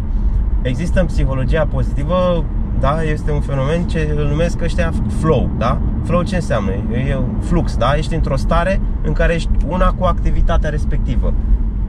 Există 0.62 1.00
în 1.00 1.06
psihologia 1.06 1.66
pozitivă, 1.66 2.46
da, 2.80 3.02
este 3.04 3.32
un 3.32 3.42
fenomen 3.42 3.84
ce 3.84 4.14
îl 4.18 4.28
numesc 4.28 4.62
ăștia 4.62 4.94
flow, 5.20 5.50
da? 5.58 5.82
Flow 6.04 6.24
ce 6.24 6.36
înseamnă? 6.36 6.72
E 7.08 7.16
un 7.16 7.42
flux, 7.42 7.78
da? 7.78 7.94
Ești 7.96 8.16
într-o 8.16 8.36
stare 8.36 8.82
în 9.04 9.14
care 9.14 9.34
ești 9.34 9.50
una 9.68 9.92
cu 9.92 10.04
activitatea 10.04 10.70
respectivă. 10.70 11.34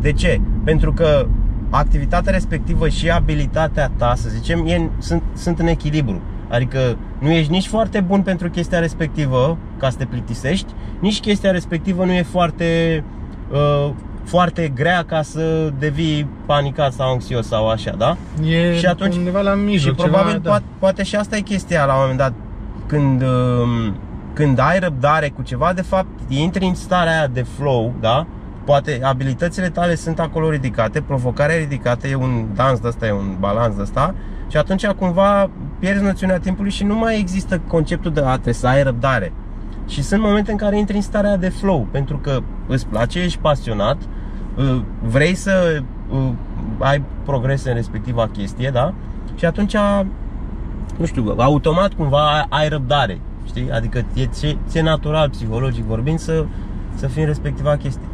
De 0.00 0.12
ce? 0.12 0.40
Pentru 0.64 0.92
că 0.92 1.26
activitatea 1.70 2.32
respectivă 2.32 2.88
și 2.88 3.10
abilitatea 3.10 3.90
ta, 3.96 4.12
să 4.16 4.28
zicem, 4.28 4.66
e, 4.66 4.90
sunt, 4.98 5.22
sunt 5.34 5.58
în 5.58 5.66
echilibru. 5.66 6.20
Adică 6.52 6.96
nu 7.18 7.30
ești 7.30 7.50
nici 7.50 7.66
foarte 7.66 8.00
bun 8.00 8.22
pentru 8.22 8.50
chestia 8.50 8.78
respectivă, 8.78 9.58
ca 9.78 9.90
să 9.90 9.96
te 9.96 10.04
plictisești, 10.04 10.72
nici 11.00 11.20
chestia 11.20 11.50
respectivă 11.50 12.04
nu 12.04 12.12
e 12.12 12.22
foarte, 12.22 13.04
uh, 13.50 13.90
foarte 14.24 14.72
grea 14.74 15.04
ca 15.04 15.22
să 15.22 15.72
devii 15.78 16.28
panicat 16.46 16.92
sau 16.92 17.10
anxios 17.12 17.46
sau 17.46 17.68
așa, 17.68 17.94
da? 17.98 18.16
E 18.44 18.78
și 18.78 18.86
atunci, 18.86 19.16
undeva 19.16 19.40
la 19.40 19.54
mijloc. 19.54 19.94
Și 19.94 20.02
probabil 20.02 20.32
ceva, 20.32 20.48
poate, 20.48 20.64
da. 20.68 20.76
poate 20.78 21.02
și 21.02 21.16
asta 21.16 21.36
e 21.36 21.40
chestia 21.40 21.84
la 21.84 21.92
un 21.92 22.00
moment 22.00 22.18
dat 22.18 22.32
când, 22.86 23.22
uh, 23.22 23.92
când 24.32 24.58
ai 24.58 24.78
răbdare 24.78 25.28
cu 25.28 25.42
ceva, 25.42 25.72
de 25.72 25.82
fapt 25.82 26.08
intri 26.28 26.64
în 26.64 26.74
starea 26.74 27.12
aia 27.18 27.26
de 27.26 27.42
flow, 27.42 27.94
da? 28.00 28.26
Poate 28.64 29.00
abilitățile 29.02 29.68
tale 29.68 29.94
sunt 29.94 30.20
acolo 30.20 30.50
ridicate, 30.50 31.00
provocarea 31.00 31.56
ridicată, 31.56 32.08
e 32.08 32.14
un 32.14 32.46
dans 32.54 32.80
de 32.80 32.88
ăsta, 32.88 33.06
e 33.06 33.12
un 33.12 33.36
balans 33.38 33.76
de 33.76 33.82
ăsta 33.82 34.14
și 34.52 34.58
atunci 34.58 34.86
cumva 34.86 35.50
pierzi 35.78 36.02
noțiunea 36.02 36.38
timpului 36.38 36.70
și 36.70 36.84
nu 36.84 36.94
mai 36.94 37.18
există 37.18 37.60
conceptul 37.66 38.12
de 38.12 38.20
a 38.20 38.32
trebuie 38.32 38.54
să 38.54 38.66
ai 38.66 38.82
răbdare. 38.82 39.32
Și 39.88 40.02
sunt 40.02 40.22
momente 40.22 40.50
în 40.50 40.56
care 40.56 40.78
intri 40.78 40.96
în 40.96 41.02
starea 41.02 41.36
de 41.36 41.48
flow, 41.48 41.86
pentru 41.90 42.16
că 42.16 42.38
îți 42.66 42.86
place, 42.86 43.20
ești 43.20 43.38
pasionat, 43.38 43.96
uh, 44.56 44.82
vrei 45.02 45.34
să 45.34 45.82
uh, 46.10 46.28
ai 46.78 47.02
progrese 47.24 47.68
în 47.68 47.74
respectiva 47.74 48.28
chestie, 48.28 48.70
da? 48.70 48.94
Și 49.34 49.44
atunci, 49.44 49.76
nu 50.98 51.04
știu, 51.04 51.34
automat 51.36 51.92
cumva 51.92 52.46
ai 52.48 52.68
răbdare, 52.68 53.20
știi? 53.46 53.70
Adică 53.70 54.04
e, 54.14 54.26
ți-e 54.66 54.82
natural, 54.82 55.30
psihologic 55.30 55.84
vorbind, 55.84 56.18
să, 56.18 56.44
să 56.94 57.06
fii 57.06 57.22
în 57.22 57.28
respectiva 57.28 57.76
chestie. 57.76 58.06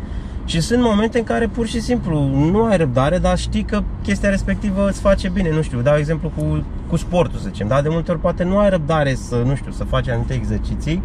Și 0.48 0.60
sunt 0.60 0.82
momente 0.82 1.18
în 1.18 1.24
care 1.24 1.46
pur 1.46 1.66
și 1.66 1.80
simplu 1.80 2.20
nu 2.50 2.64
ai 2.64 2.76
răbdare, 2.76 3.18
dar 3.18 3.38
știi 3.38 3.62
că 3.62 3.82
chestia 4.02 4.30
respectivă 4.30 4.88
îți 4.88 5.00
face 5.00 5.28
bine. 5.28 5.50
Nu 5.50 5.62
știu, 5.62 5.80
dau 5.80 5.96
exemplu 5.96 6.32
cu, 6.36 6.64
cu 6.86 6.96
sportul, 6.96 7.38
să 7.38 7.48
zicem. 7.48 7.68
Da? 7.68 7.82
De 7.82 7.88
multe 7.88 8.10
ori 8.10 8.20
poate 8.20 8.44
nu 8.44 8.58
ai 8.58 8.70
răbdare 8.70 9.14
să, 9.14 9.42
nu 9.46 9.54
știu, 9.54 9.72
să 9.72 9.84
faci 9.84 10.08
anumite 10.08 10.34
exerciții 10.34 11.02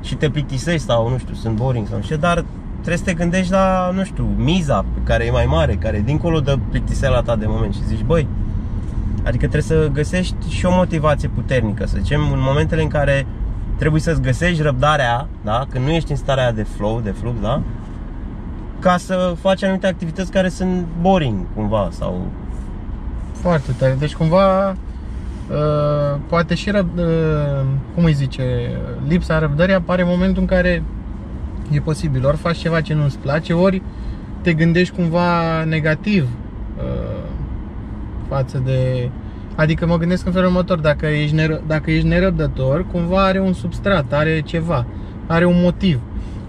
și 0.00 0.14
te 0.14 0.30
plictisești 0.30 0.86
sau, 0.86 1.08
nu 1.08 1.18
știu, 1.18 1.34
sunt 1.34 1.56
boring 1.56 1.86
sau 1.86 1.96
nu 1.96 2.02
știu, 2.02 2.16
dar 2.16 2.44
trebuie 2.72 2.96
să 2.96 3.04
te 3.04 3.14
gândești 3.14 3.52
la, 3.52 3.90
nu 3.94 4.04
știu, 4.04 4.24
miza 4.36 4.84
care 5.04 5.24
e 5.24 5.30
mai 5.30 5.46
mare, 5.46 5.74
care 5.74 5.96
e 5.96 6.00
dincolo 6.00 6.40
de 6.40 6.58
plictiseala 6.70 7.22
ta 7.22 7.36
de 7.36 7.46
moment 7.48 7.74
și 7.74 7.86
zici, 7.86 8.02
băi, 8.06 8.26
adică 9.24 9.48
trebuie 9.48 9.62
să 9.62 9.90
găsești 9.92 10.48
și 10.48 10.66
o 10.66 10.74
motivație 10.74 11.28
puternică, 11.28 11.86
să 11.86 11.96
zicem, 11.98 12.20
în 12.32 12.40
momentele 12.40 12.82
în 12.82 12.88
care 12.88 13.26
trebuie 13.76 14.00
să-ți 14.00 14.20
găsești 14.20 14.62
răbdarea, 14.62 15.28
da? 15.44 15.66
când 15.68 15.84
nu 15.84 15.90
ești 15.90 16.10
în 16.10 16.16
starea 16.16 16.52
de 16.52 16.62
flow, 16.62 17.00
de 17.00 17.10
flux, 17.10 17.40
da? 17.40 17.62
Ca 18.80 18.96
să 18.96 19.34
faci 19.40 19.62
anumite 19.62 19.86
activități 19.86 20.30
care 20.30 20.48
sunt 20.48 20.86
boring 21.00 21.46
cumva 21.54 21.88
sau 21.92 22.26
foarte 23.32 23.72
tare. 23.78 23.96
Deci 23.98 24.14
cumva 24.14 24.68
uh, 24.68 26.20
poate 26.28 26.54
și 26.54 26.70
răb, 26.70 26.88
uh, 26.98 27.04
cum 27.94 28.04
îi 28.04 28.12
zice, 28.12 28.70
lipsa 29.08 29.38
răbdării 29.38 29.74
apare 29.74 30.02
în 30.02 30.08
momentul 30.08 30.42
în 30.42 30.48
care 30.48 30.82
e 31.70 31.80
posibil 31.80 32.26
ori 32.26 32.36
faci 32.36 32.56
ceva 32.56 32.80
ce 32.80 32.94
nu-ți 32.94 33.18
place, 33.18 33.52
ori 33.52 33.82
te 34.40 34.52
gândești 34.52 34.94
cumva 34.94 35.64
negativ 35.64 36.28
uh, 36.76 37.28
față 38.28 38.62
de 38.64 39.10
Adică 39.60 39.86
mă 39.86 39.96
gândesc 39.96 40.26
în 40.26 40.32
felul 40.32 40.48
următor, 40.48 40.78
dacă 40.78 41.06
ești, 41.06 41.34
neră, 41.34 41.62
dacă 41.66 41.90
ești 41.90 42.06
nerăbdător, 42.06 42.86
cumva 42.92 43.24
are 43.24 43.40
un 43.40 43.52
substrat, 43.52 44.12
are 44.12 44.40
ceva, 44.40 44.86
are 45.26 45.44
un 45.44 45.60
motiv 45.62 46.00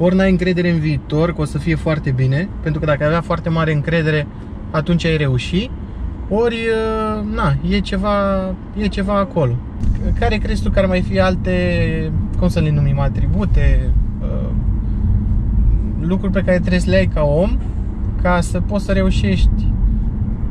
ori 0.04 0.16
n-ai 0.16 0.30
încredere 0.30 0.70
în 0.70 0.80
viitor 0.80 1.34
că 1.34 1.42
o 1.42 1.46
să 1.46 1.58
fie 1.58 1.76
foarte 1.76 2.12
bine, 2.12 2.50
pentru 2.62 2.80
că 2.80 2.86
dacă 2.86 3.02
ai 3.02 3.08
avea 3.08 3.22
foarte 3.22 3.50
mare 3.50 3.74
încredere, 3.74 4.28
atunci 4.72 5.06
ai 5.06 5.18
reuși, 5.18 5.70
ori, 6.30 6.56
uh, 6.56 7.36
na, 7.36 7.54
e 7.70 7.80
ceva, 7.80 8.12
e 8.78 8.88
ceva 8.88 9.18
acolo. 9.18 9.56
Care 10.20 10.36
crezi 10.36 10.64
tu 10.64 10.70
că 10.70 10.80
ar 10.80 10.86
mai 10.86 11.02
fi 11.02 11.20
alte, 11.20 12.12
cum 12.40 12.48
să 12.48 12.60
le 12.60 12.72
numim, 12.72 13.00
atribute, 13.00 13.94
uh, 14.22 14.50
lucruri 16.00 16.32
pe 16.32 16.42
care 16.42 16.60
trebuie 16.60 16.80
să 16.80 16.90
le 16.90 16.96
ai 16.96 17.06
ca 17.06 17.22
om, 17.22 17.58
ca 18.22 18.42
să 18.42 18.62
poți 18.62 18.86
să 18.86 18.92
reușești 18.92 19.74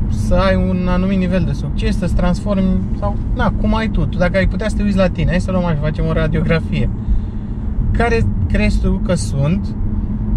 să 0.09 0.35
ai 0.35 0.55
un 0.55 0.87
anumit 0.89 1.17
nivel 1.17 1.43
de 1.45 1.51
succes, 1.51 1.97
să-ți 1.97 2.15
transformi 2.15 2.79
sau, 2.99 3.17
na, 3.35 3.53
cum 3.61 3.75
ai 3.75 3.89
tu. 3.89 4.05
tu 4.05 4.17
dacă 4.17 4.37
ai 4.37 4.47
putea 4.47 4.69
să 4.69 4.75
te 4.75 4.83
uiți 4.83 4.97
la 4.97 5.09
tine, 5.09 5.29
hai 5.29 5.41
să 5.41 5.51
luăm 5.51 5.65
așa, 5.65 5.77
facem 5.81 6.05
o 6.05 6.13
radiografie 6.13 6.89
care 7.91 8.25
crezi 8.47 8.79
tu 8.79 9.01
că 9.05 9.13
sunt 9.13 9.75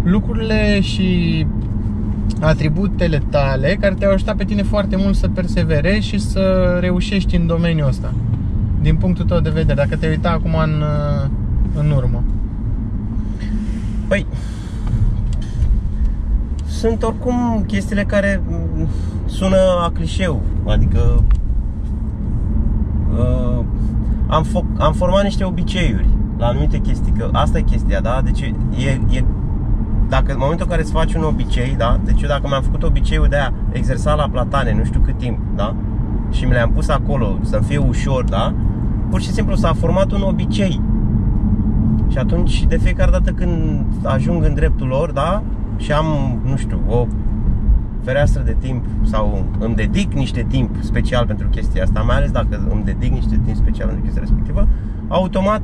lucrurile 0.03 0.81
și 0.81 1.45
atributele 2.41 3.23
tale 3.29 3.77
care 3.79 3.95
te-au 3.95 4.11
ajutat 4.11 4.35
pe 4.35 4.43
tine 4.43 4.63
foarte 4.63 4.95
mult 4.95 5.15
să 5.15 5.27
perseverezi 5.27 6.07
și 6.07 6.19
să 6.19 6.77
reușești 6.79 7.35
în 7.35 7.47
domeniul 7.47 7.87
ăsta 7.87 8.13
din 8.85 8.95
punctul 8.95 9.25
tău 9.25 9.39
de 9.39 9.49
vedere, 9.49 9.73
dacă 9.73 9.95
te 9.95 10.07
uita 10.07 10.29
acum 10.29 10.55
în, 10.55 10.83
în 11.75 11.91
urmă? 11.91 12.23
Păi 14.07 14.25
sunt 16.65 17.03
oricum 17.03 17.63
chestiile 17.67 18.03
care 18.03 18.41
sună 19.25 19.57
a 19.85 19.91
clișeu, 19.93 20.41
adică 20.67 21.23
uh, 23.17 23.63
am, 24.27 24.45
fo- 24.45 24.77
am 24.77 24.93
format 24.93 25.23
niște 25.23 25.43
obiceiuri 25.43 26.07
la 26.37 26.45
anumite 26.45 26.77
chestii, 26.77 27.11
că 27.11 27.29
asta 27.31 27.57
e 27.57 27.61
chestia, 27.61 27.99
da? 27.99 28.21
Deci 28.23 28.41
e, 28.77 28.99
e 29.09 29.23
dacă 30.09 30.31
în 30.31 30.37
momentul 30.39 30.65
în 30.65 30.71
care 30.71 30.81
îți 30.81 30.91
faci 30.91 31.13
un 31.13 31.23
obicei, 31.23 31.75
da? 31.77 31.99
Deci 32.03 32.21
eu 32.21 32.27
dacă 32.27 32.47
mi-am 32.47 32.61
făcut 32.61 32.83
obiceiul 32.83 33.27
de 33.27 33.35
a 33.35 33.51
exersa 33.71 34.13
la 34.13 34.29
platane 34.31 34.73
nu 34.73 34.83
știu 34.83 34.99
cât 34.99 35.17
timp, 35.17 35.39
da? 35.55 35.75
Și 36.31 36.45
mi 36.45 36.51
le-am 36.51 36.71
pus 36.71 36.89
acolo 36.89 37.37
să 37.41 37.59
fie 37.59 37.77
ușor, 37.77 38.23
da? 38.23 38.53
Pur 39.09 39.21
și 39.21 39.31
simplu 39.31 39.55
s-a 39.55 39.73
format 39.73 40.11
un 40.11 40.21
obicei. 40.21 40.81
Și 42.07 42.17
atunci, 42.17 42.65
de 42.65 42.77
fiecare 42.77 43.11
dată 43.11 43.31
când 43.31 43.83
ajung 44.03 44.43
în 44.43 44.53
dreptul 44.53 44.87
lor, 44.87 45.11
da? 45.11 45.43
Și 45.77 45.91
am, 45.91 46.05
nu 46.43 46.55
știu, 46.55 46.79
o 46.87 47.05
fereastră 48.03 48.41
de 48.41 48.55
timp 48.59 48.85
sau 49.01 49.45
îmi 49.59 49.75
dedic 49.75 50.13
niște 50.13 50.45
timp 50.49 50.75
special 50.79 51.25
pentru 51.25 51.47
chestia 51.47 51.83
asta, 51.83 52.01
mai 52.01 52.15
ales 52.15 52.31
dacă 52.31 52.67
îmi 52.71 52.83
dedic 52.83 53.11
niște 53.11 53.39
timp 53.45 53.55
special 53.55 53.87
pentru 53.87 54.03
chestia 54.03 54.21
respectivă, 54.21 54.67
automat 55.07 55.61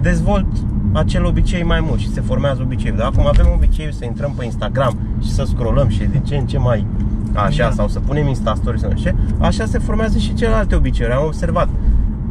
dezvolt 0.00 0.46
acel 0.92 1.24
obicei 1.24 1.62
mai 1.62 1.80
mult 1.80 2.00
și 2.00 2.12
se 2.12 2.20
formează 2.20 2.62
obiceiul. 2.62 2.96
Dar 2.96 3.06
acum 3.06 3.26
avem 3.26 3.46
obiceiul 3.54 3.92
să 3.92 4.04
intrăm 4.04 4.32
pe 4.36 4.44
Instagram 4.44 4.96
și 5.22 5.30
să 5.30 5.44
scrollăm 5.44 5.88
și 5.88 6.04
din 6.04 6.20
ce 6.20 6.36
în 6.36 6.46
ce 6.46 6.58
mai 6.58 6.86
așa 7.34 7.68
da. 7.68 7.70
sau 7.70 7.88
să 7.88 8.00
punem 8.00 8.26
Insta 8.26 8.54
Stories 8.54 8.80
sau 8.80 8.92
ce, 8.92 9.14
așa 9.38 9.64
se 9.64 9.78
formează 9.78 10.18
și 10.18 10.34
celelalte 10.34 10.74
obiceiuri. 10.74 11.14
Am 11.14 11.24
observat. 11.24 11.68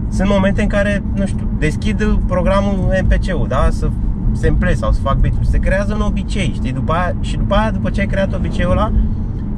Sunt 0.09 0.29
momente 0.29 0.61
în 0.61 0.67
care, 0.67 1.03
nu 1.13 1.25
știu, 1.25 1.49
deschid 1.57 2.19
programul 2.27 2.93
MPC-ul, 3.03 3.45
da, 3.47 3.67
să 3.71 3.89
se 4.31 4.47
împle 4.47 4.73
sau 4.73 4.91
să 4.91 4.99
fac 5.01 5.17
beat 5.17 5.33
Se 5.41 5.57
creează 5.57 5.93
un 5.93 6.01
obicei, 6.01 6.51
știi? 6.55 6.71
După 6.71 6.93
aia, 6.93 7.15
și 7.21 7.37
după 7.37 7.55
aia, 7.55 7.71
după 7.71 7.89
ce 7.89 7.99
ai 7.99 8.07
creat 8.07 8.33
obiceiul 8.33 8.71
ăla, 8.71 8.91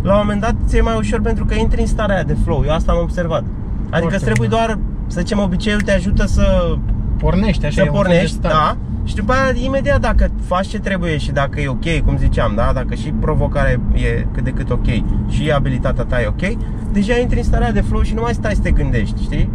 la 0.01 0.13
un 0.13 0.19
moment 0.21 0.41
dat 0.41 0.55
ți-e 0.65 0.81
mai 0.81 0.97
ușor 0.97 1.21
pentru 1.21 1.45
că 1.45 1.53
intri 1.53 1.81
în 1.81 1.87
starea 1.87 2.15
aia 2.15 2.23
de 2.23 2.37
flow. 2.43 2.63
Eu 2.65 2.73
asta 2.73 2.91
am 2.91 2.99
observat. 3.01 3.43
Adică 3.89 4.15
îți 4.15 4.23
trebuie 4.23 4.47
doar, 4.47 4.77
să 5.07 5.19
zicem, 5.19 5.39
obiceiul 5.39 5.81
te 5.81 5.91
ajută 5.91 6.25
să 6.25 6.75
pornești 7.17 7.65
așa, 7.65 7.83
să 7.83 7.91
pornești, 7.91 8.39
da. 8.39 8.77
Și 9.03 9.15
după 9.15 9.33
aia, 9.33 9.65
imediat, 9.65 10.01
dacă 10.01 10.31
faci 10.45 10.67
ce 10.67 10.79
trebuie 10.79 11.17
și 11.17 11.31
dacă 11.31 11.59
e 11.59 11.67
ok, 11.67 12.05
cum 12.05 12.17
ziceam, 12.17 12.53
da? 12.55 12.71
Dacă 12.73 12.95
și 12.95 13.11
provocarea 13.11 13.79
e 13.93 14.25
cât 14.31 14.43
de 14.43 14.51
cât 14.51 14.69
ok 14.69 14.85
și 15.29 15.51
abilitatea 15.55 16.03
ta 16.03 16.21
e 16.21 16.27
ok, 16.27 16.57
deja 16.91 17.17
intri 17.17 17.37
în 17.37 17.43
starea 17.43 17.71
de 17.71 17.81
flow 17.81 18.01
și 18.01 18.13
nu 18.13 18.21
mai 18.21 18.33
stai 18.33 18.55
să 18.55 18.61
te 18.61 18.71
gândești, 18.71 19.21
știi? 19.21 19.49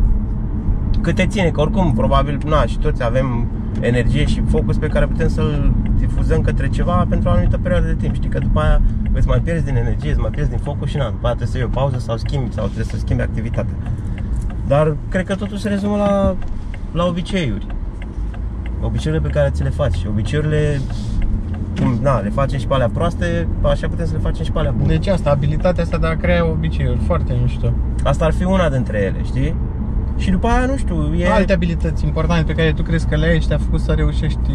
Cât 1.00 1.14
te 1.14 1.26
ține, 1.26 1.50
că 1.50 1.60
oricum, 1.60 1.92
probabil, 1.92 2.38
na, 2.46 2.66
și 2.66 2.78
toți 2.78 3.04
avem 3.04 3.48
energie 3.80 4.24
și 4.24 4.42
focus 4.48 4.76
pe 4.76 4.86
care 4.86 5.06
putem 5.06 5.28
să-l 5.28 5.72
difuzăm 5.98 6.40
către 6.40 6.68
ceva 6.68 7.06
pentru 7.08 7.28
o 7.28 7.32
anumită 7.32 7.58
perioadă 7.58 7.86
de 7.86 7.94
timp. 7.94 8.14
Știi 8.14 8.28
că 8.28 8.38
după 8.38 8.60
aia 8.60 8.80
îți 9.12 9.26
mai 9.26 9.40
pierzi 9.44 9.64
din 9.64 9.76
energie, 9.76 10.10
îți 10.10 10.20
mai 10.20 10.30
pierzi 10.30 10.50
din 10.50 10.58
focus 10.58 10.88
și 10.88 10.96
na, 10.96 11.04
după 11.04 11.26
aia 11.26 11.34
trebuie 11.34 11.48
să 11.48 11.56
iei 11.56 11.66
o 11.66 11.78
pauză 11.78 11.98
sau 11.98 12.16
schimbi 12.16 12.52
sau 12.52 12.64
trebuie 12.64 12.84
să 12.84 12.96
schimbi 12.98 13.22
activitatea. 13.22 13.74
Dar 14.72 14.96
cred 15.08 15.26
că 15.26 15.34
totul 15.34 15.56
se 15.56 15.68
rezumă 15.68 15.96
la 15.96 16.36
la 16.92 17.04
obiceiuri. 17.04 17.66
Obiceiurile 18.80 19.28
pe 19.28 19.34
care 19.34 19.50
ți 19.50 19.62
le 19.62 19.68
faci. 19.68 20.04
Obiceiurile 20.08 20.80
cum, 21.80 21.98
na, 22.02 22.20
le 22.20 22.28
facem 22.28 22.58
și 22.58 22.66
pe 22.66 22.74
alea 22.74 22.88
proaste, 22.88 23.48
așa 23.62 23.88
putem 23.88 24.06
să 24.06 24.12
le 24.12 24.18
facem 24.18 24.44
și 24.44 24.52
pe 24.52 24.58
alea 24.58 24.70
bune. 24.70 24.94
Deci 24.94 25.06
asta, 25.06 25.30
abilitatea 25.30 25.82
asta 25.82 25.98
de 25.98 26.06
a 26.06 26.16
crea 26.16 26.46
obiceiuri, 26.46 26.98
foarte 27.06 27.36
mișto. 27.42 27.72
Asta 28.04 28.24
ar 28.24 28.32
fi 28.32 28.44
una 28.44 28.68
dintre 28.68 28.98
ele, 28.98 29.24
știi? 29.24 29.54
Și 30.16 30.30
după 30.30 30.46
aia, 30.46 30.66
nu 30.66 30.76
știu, 30.76 31.14
e... 31.14 31.32
Alte 31.32 31.52
abilități 31.52 32.04
importante 32.04 32.44
pe 32.44 32.52
care 32.52 32.72
tu 32.72 32.82
crezi 32.82 33.08
că 33.08 33.16
le 33.16 33.26
ai 33.26 33.40
și 33.40 33.48
te-a 33.48 33.58
făcut 33.58 33.80
să 33.80 33.92
reușești 33.92 34.50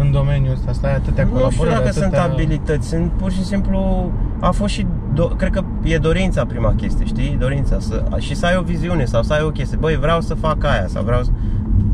în 0.00 0.10
domeniul 0.12 0.52
ăsta, 0.52 0.72
să 0.72 0.86
ai 0.86 0.94
atâtea 0.94 1.24
Nu 1.24 1.30
colaborări, 1.30 1.54
știu 1.56 1.68
dacă 1.68 1.88
atâtea... 1.88 2.02
sunt 2.02 2.14
abilități, 2.32 2.88
sunt 2.88 3.10
pur 3.10 3.32
și 3.32 3.44
simplu 3.44 4.10
a 4.40 4.50
fost 4.50 4.72
și, 4.72 4.86
do- 5.12 5.36
cred 5.36 5.50
că 5.52 5.62
e 5.82 5.98
dorința 5.98 6.44
prima 6.44 6.74
chestie, 6.74 7.06
știi? 7.06 7.36
Dorința 7.38 7.78
să, 7.80 8.04
și 8.18 8.34
să 8.34 8.46
ai 8.46 8.56
o 8.56 8.62
viziune 8.62 9.04
sau 9.04 9.22
să 9.22 9.32
ai 9.32 9.42
o 9.42 9.50
chestie, 9.50 9.76
băi, 9.76 9.96
vreau 9.96 10.20
să 10.20 10.34
fac 10.34 10.64
aia 10.64 10.86
sau 10.86 11.02
vreau 11.02 11.22
să... 11.22 11.30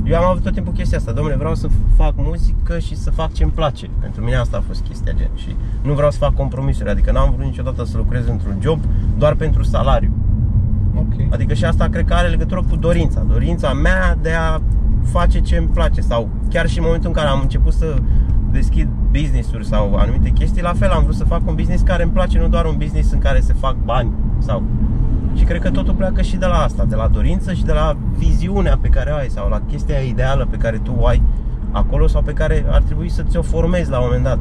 Eu 0.04 0.16
am 0.16 0.24
avut 0.24 0.42
tot 0.42 0.52
timpul 0.52 0.72
chestia 0.72 0.98
asta, 0.98 1.12
domnule, 1.12 1.36
vreau 1.36 1.54
să 1.54 1.68
fac 1.96 2.12
muzică 2.16 2.78
și 2.78 2.96
să 2.96 3.10
fac 3.10 3.32
ce-mi 3.32 3.50
place. 3.50 3.88
Pentru 4.00 4.22
mine 4.24 4.36
asta 4.36 4.56
a 4.56 4.62
fost 4.66 4.82
chestia 4.82 5.12
gen 5.16 5.30
și 5.34 5.56
nu 5.82 5.92
vreau 5.92 6.10
să 6.10 6.18
fac 6.18 6.34
compromisuri, 6.34 6.90
adică 6.90 7.12
n-am 7.12 7.32
vrut 7.34 7.44
niciodată 7.44 7.84
să 7.84 7.96
lucrez 7.96 8.26
într-un 8.28 8.56
job 8.60 8.78
doar 9.18 9.34
pentru 9.34 9.62
salariu. 9.62 10.10
Ok. 10.94 11.14
Adică 11.30 11.54
și 11.54 11.64
asta 11.64 11.88
cred 11.88 12.04
că 12.04 12.14
are 12.14 12.28
legătură 12.28 12.62
cu 12.70 12.76
dorința. 12.76 13.20
Dorința 13.28 13.72
mea 13.72 14.18
de 14.22 14.30
a 14.30 14.60
face 15.04 15.40
ce 15.40 15.56
îmi 15.56 15.66
place 15.68 16.00
sau 16.00 16.28
chiar 16.50 16.68
și 16.68 16.78
în 16.78 16.84
momentul 16.84 17.08
în 17.08 17.14
care 17.14 17.28
am 17.28 17.40
început 17.42 17.72
să 17.72 17.94
deschid 18.50 18.88
business-uri 19.10 19.66
sau 19.66 19.94
anumite 19.94 20.28
chestii, 20.30 20.62
la 20.62 20.72
fel 20.72 20.90
am 20.90 21.02
vrut 21.02 21.14
să 21.14 21.24
fac 21.24 21.40
un 21.48 21.54
business 21.54 21.82
care 21.82 22.02
îmi 22.02 22.12
place, 22.12 22.38
nu 22.38 22.48
doar 22.48 22.64
un 22.64 22.74
business 22.78 23.12
în 23.12 23.18
care 23.18 23.40
se 23.40 23.52
fac 23.52 23.76
bani 23.84 24.10
sau 24.38 24.62
și 25.34 25.44
cred 25.44 25.60
că 25.60 25.70
totul 25.70 25.94
pleacă 25.94 26.22
și 26.22 26.36
de 26.36 26.46
la 26.46 26.54
asta, 26.62 26.84
de 26.84 26.94
la 26.94 27.08
dorință 27.08 27.52
și 27.52 27.64
de 27.64 27.72
la 27.72 27.96
viziunea 28.16 28.78
pe 28.80 28.88
care 28.88 29.10
o 29.10 29.14
ai 29.14 29.28
sau 29.28 29.48
la 29.48 29.60
chestia 29.70 29.98
ideală 29.98 30.46
pe 30.50 30.56
care 30.56 30.76
tu 30.82 30.94
o 30.98 31.06
ai 31.06 31.22
acolo 31.70 32.06
sau 32.06 32.22
pe 32.22 32.32
care 32.32 32.64
ar 32.70 32.82
trebui 32.82 33.08
să 33.10 33.22
ți-o 33.22 33.42
formezi 33.42 33.90
la 33.90 33.98
un 33.98 34.04
moment 34.06 34.24
dat. 34.24 34.38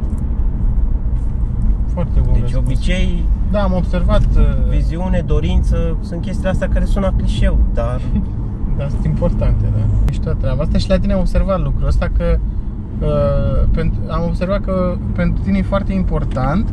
Foarte 1.93 2.19
bun 2.19 2.33
Deci 2.33 2.41
răspuns. 2.41 2.65
obicei, 2.65 3.23
Da, 3.51 3.61
am 3.63 3.73
observat, 3.73 4.21
uh, 4.37 4.43
viziune, 4.69 5.23
dorință, 5.25 5.97
sunt 6.01 6.21
chestiile 6.21 6.49
astea 6.49 6.67
care 6.69 6.85
sună 6.85 7.13
clișeu, 7.17 7.59
dar 7.73 8.01
da, 8.83 8.89
sunt 8.89 9.05
importante, 9.05 9.65
da. 9.75 9.83
Mișto 10.07 10.29
treaba 10.31 10.61
asta 10.63 10.77
și 10.77 10.89
la 10.89 10.99
tine 10.99 11.13
am 11.13 11.19
observat 11.19 11.61
lucrul 11.61 11.87
ăsta 11.87 12.09
că 12.17 12.37
uh, 12.99 13.67
pentru, 13.71 13.99
am 14.09 14.23
observat 14.27 14.61
că 14.61 14.95
pentru 15.15 15.43
tine 15.43 15.57
e 15.57 15.61
foarte 15.61 15.93
important 15.93 16.67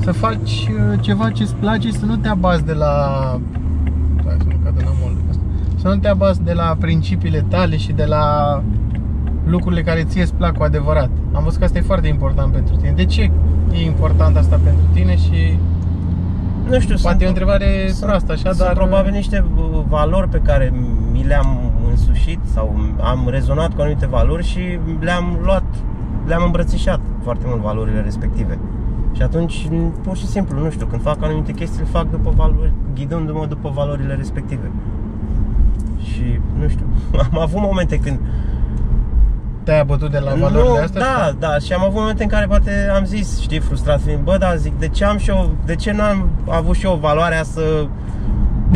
să 0.00 0.12
faci 0.12 0.68
uh, 0.70 0.98
ceva 1.00 1.30
ce-ți 1.30 1.54
place 1.54 1.88
și 1.88 1.94
să 1.98 2.04
nu 2.06 2.16
te 2.16 2.28
abazi 2.28 2.64
de 2.64 2.72
la 2.72 2.92
Hai 4.24 4.36
să 4.38 4.46
nu 4.48 4.56
cadă 4.64 4.80
în 4.80 4.86
amol 4.86 5.16
asta. 5.30 5.42
Să 5.76 5.88
nu 5.88 5.96
te 5.96 6.08
abazi 6.08 6.42
de 6.42 6.52
la 6.52 6.76
principiile 6.80 7.44
tale 7.48 7.76
și 7.76 7.92
de 7.92 8.04
la 8.04 8.62
lucrurile 9.46 9.82
care 9.82 10.04
ție 10.04 10.22
îți 10.22 10.34
plac 10.34 10.56
cu 10.56 10.62
adevărat. 10.62 11.10
Am 11.32 11.42
văzut 11.44 11.58
că 11.58 11.64
asta 11.64 11.78
e 11.78 11.82
foarte 11.82 12.08
important 12.08 12.52
pentru 12.52 12.76
tine. 12.76 12.92
De 12.96 13.04
ce 13.04 13.30
e 13.72 13.84
important 13.84 14.36
asta 14.36 14.60
pentru 14.64 14.82
tine 14.92 15.16
și 15.16 15.58
nu 16.70 16.80
știu, 16.80 16.94
poate 17.02 17.24
e 17.24 17.26
o 17.26 17.30
sunt- 17.30 17.38
întrebare 17.38 17.84
sunt- 17.88 18.04
proastă 18.04 18.32
așa, 18.32 18.52
sunt 18.52 18.58
dar 18.58 18.72
probabil 18.72 19.12
niște 19.12 19.44
uh, 19.56 19.82
valori 19.88 20.28
pe 20.28 20.38
care 20.44 20.72
mi 21.14 21.24
le-am 21.24 21.72
însușit 21.90 22.38
sau 22.52 22.76
am 23.00 23.28
rezonat 23.30 23.74
cu 23.74 23.80
anumite 23.80 24.06
valori 24.06 24.44
și 24.44 24.78
le-am 25.00 25.38
luat, 25.42 25.64
le-am 26.26 26.42
îmbrățișat 26.44 27.00
foarte 27.22 27.44
mult 27.48 27.60
valorile 27.60 28.00
respective. 28.00 28.58
Și 29.12 29.22
atunci, 29.22 29.66
m, 29.70 29.92
pur 30.02 30.16
și 30.16 30.26
simplu, 30.26 30.58
nu 30.58 30.70
știu, 30.70 30.86
când 30.86 31.02
fac 31.02 31.22
anumite 31.22 31.52
chestii, 31.52 31.80
le 31.80 31.86
fac 31.90 32.10
după 32.10 32.32
valori, 32.36 32.72
ghidându-mă 32.94 33.46
după 33.46 33.70
valorile 33.74 34.14
respective. 34.14 34.70
Și, 36.02 36.40
nu 36.58 36.68
știu, 36.68 36.86
am 37.30 37.38
avut 37.38 37.60
momente 37.60 37.98
când 37.98 38.18
te-ai 39.62 39.80
abătut 39.80 40.10
de 40.10 40.18
la 40.18 40.34
valorile 40.34 40.78
astea? 40.78 41.00
da, 41.00 41.32
da, 41.38 41.58
și 41.58 41.72
am 41.72 41.82
avut 41.82 42.00
momente 42.00 42.22
în 42.22 42.28
care 42.28 42.46
poate 42.46 42.90
am 42.94 43.04
zis, 43.04 43.40
știi, 43.40 43.58
frustrat 43.58 44.00
fiind, 44.00 44.20
bă, 44.20 44.36
da, 44.38 44.56
zic, 44.56 44.78
de 44.78 44.88
ce 44.88 45.04
am 45.04 45.18
și 45.18 45.30
eu, 45.30 45.50
de 45.64 45.74
ce 45.74 45.92
n-am 45.92 46.28
avut 46.48 46.76
și 46.76 46.84
eu 46.84 46.98
valoarea 47.00 47.42
să 47.42 47.86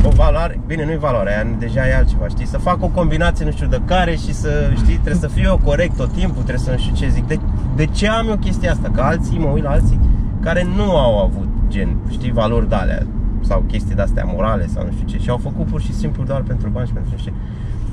o 0.05 0.09
valoare, 0.09 0.61
bine, 0.67 0.85
nu-i 0.85 0.97
valoarea, 0.99 1.33
aia 1.35 1.47
deja 1.59 1.89
e 1.89 1.97
altceva, 1.97 2.29
știi, 2.29 2.47
să 2.47 2.59
fac 2.59 2.83
o 2.83 2.87
combinație, 2.89 3.45
nu 3.45 3.51
știu, 3.51 3.67
de 3.67 3.81
care 3.85 4.15
și 4.17 4.35
să, 4.35 4.71
știi, 4.77 4.95
trebuie 4.95 5.15
să 5.15 5.29
fiu 5.29 5.43
eu 5.43 5.61
corect 5.65 5.97
tot 5.97 6.13
timpul, 6.13 6.43
trebuie 6.43 6.59
să 6.65 6.71
nu 6.71 6.77
știu 6.79 6.95
ce 6.95 7.09
zic, 7.09 7.27
de, 7.27 7.39
de 7.77 7.87
ce 7.87 8.09
am 8.09 8.29
eu 8.29 8.37
chestia 8.37 8.71
asta, 8.71 8.91
că 8.95 9.01
alții, 9.01 9.39
mă 9.39 9.49
uit 9.49 9.63
la 9.63 9.71
alții 9.71 9.99
care 10.41 10.67
nu 10.77 10.97
au 10.97 11.19
avut, 11.25 11.49
gen, 11.69 11.97
știi, 12.11 12.33
valori 12.33 12.69
de 12.69 12.75
alea 12.75 13.07
sau 13.41 13.61
chestii 13.67 13.95
de-astea 13.95 14.25
morale 14.35 14.67
sau 14.67 14.85
nu 14.85 14.91
știu 14.93 15.07
ce 15.07 15.19
și 15.19 15.31
au 15.31 15.37
făcut 15.37 15.67
pur 15.67 15.81
și 15.81 15.93
simplu 15.95 16.25
doar 16.25 16.41
pentru 16.41 16.69
bani 16.69 16.87
și 16.87 16.93
pentru 16.93 17.11
nu 17.13 17.19
știu 17.19 17.33
ce. 17.33 17.39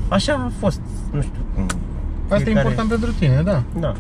Așa 0.08 0.34
a 0.34 0.52
fost, 0.60 0.82
nu 1.12 1.22
știu, 1.22 1.42
cum 1.56 1.64
Asta 2.24 2.36
e 2.36 2.44
fiecare- 2.44 2.52
important 2.68 2.90
pentru 2.90 3.12
tine, 3.12 3.42
da. 3.44 3.64
da. 3.80 3.94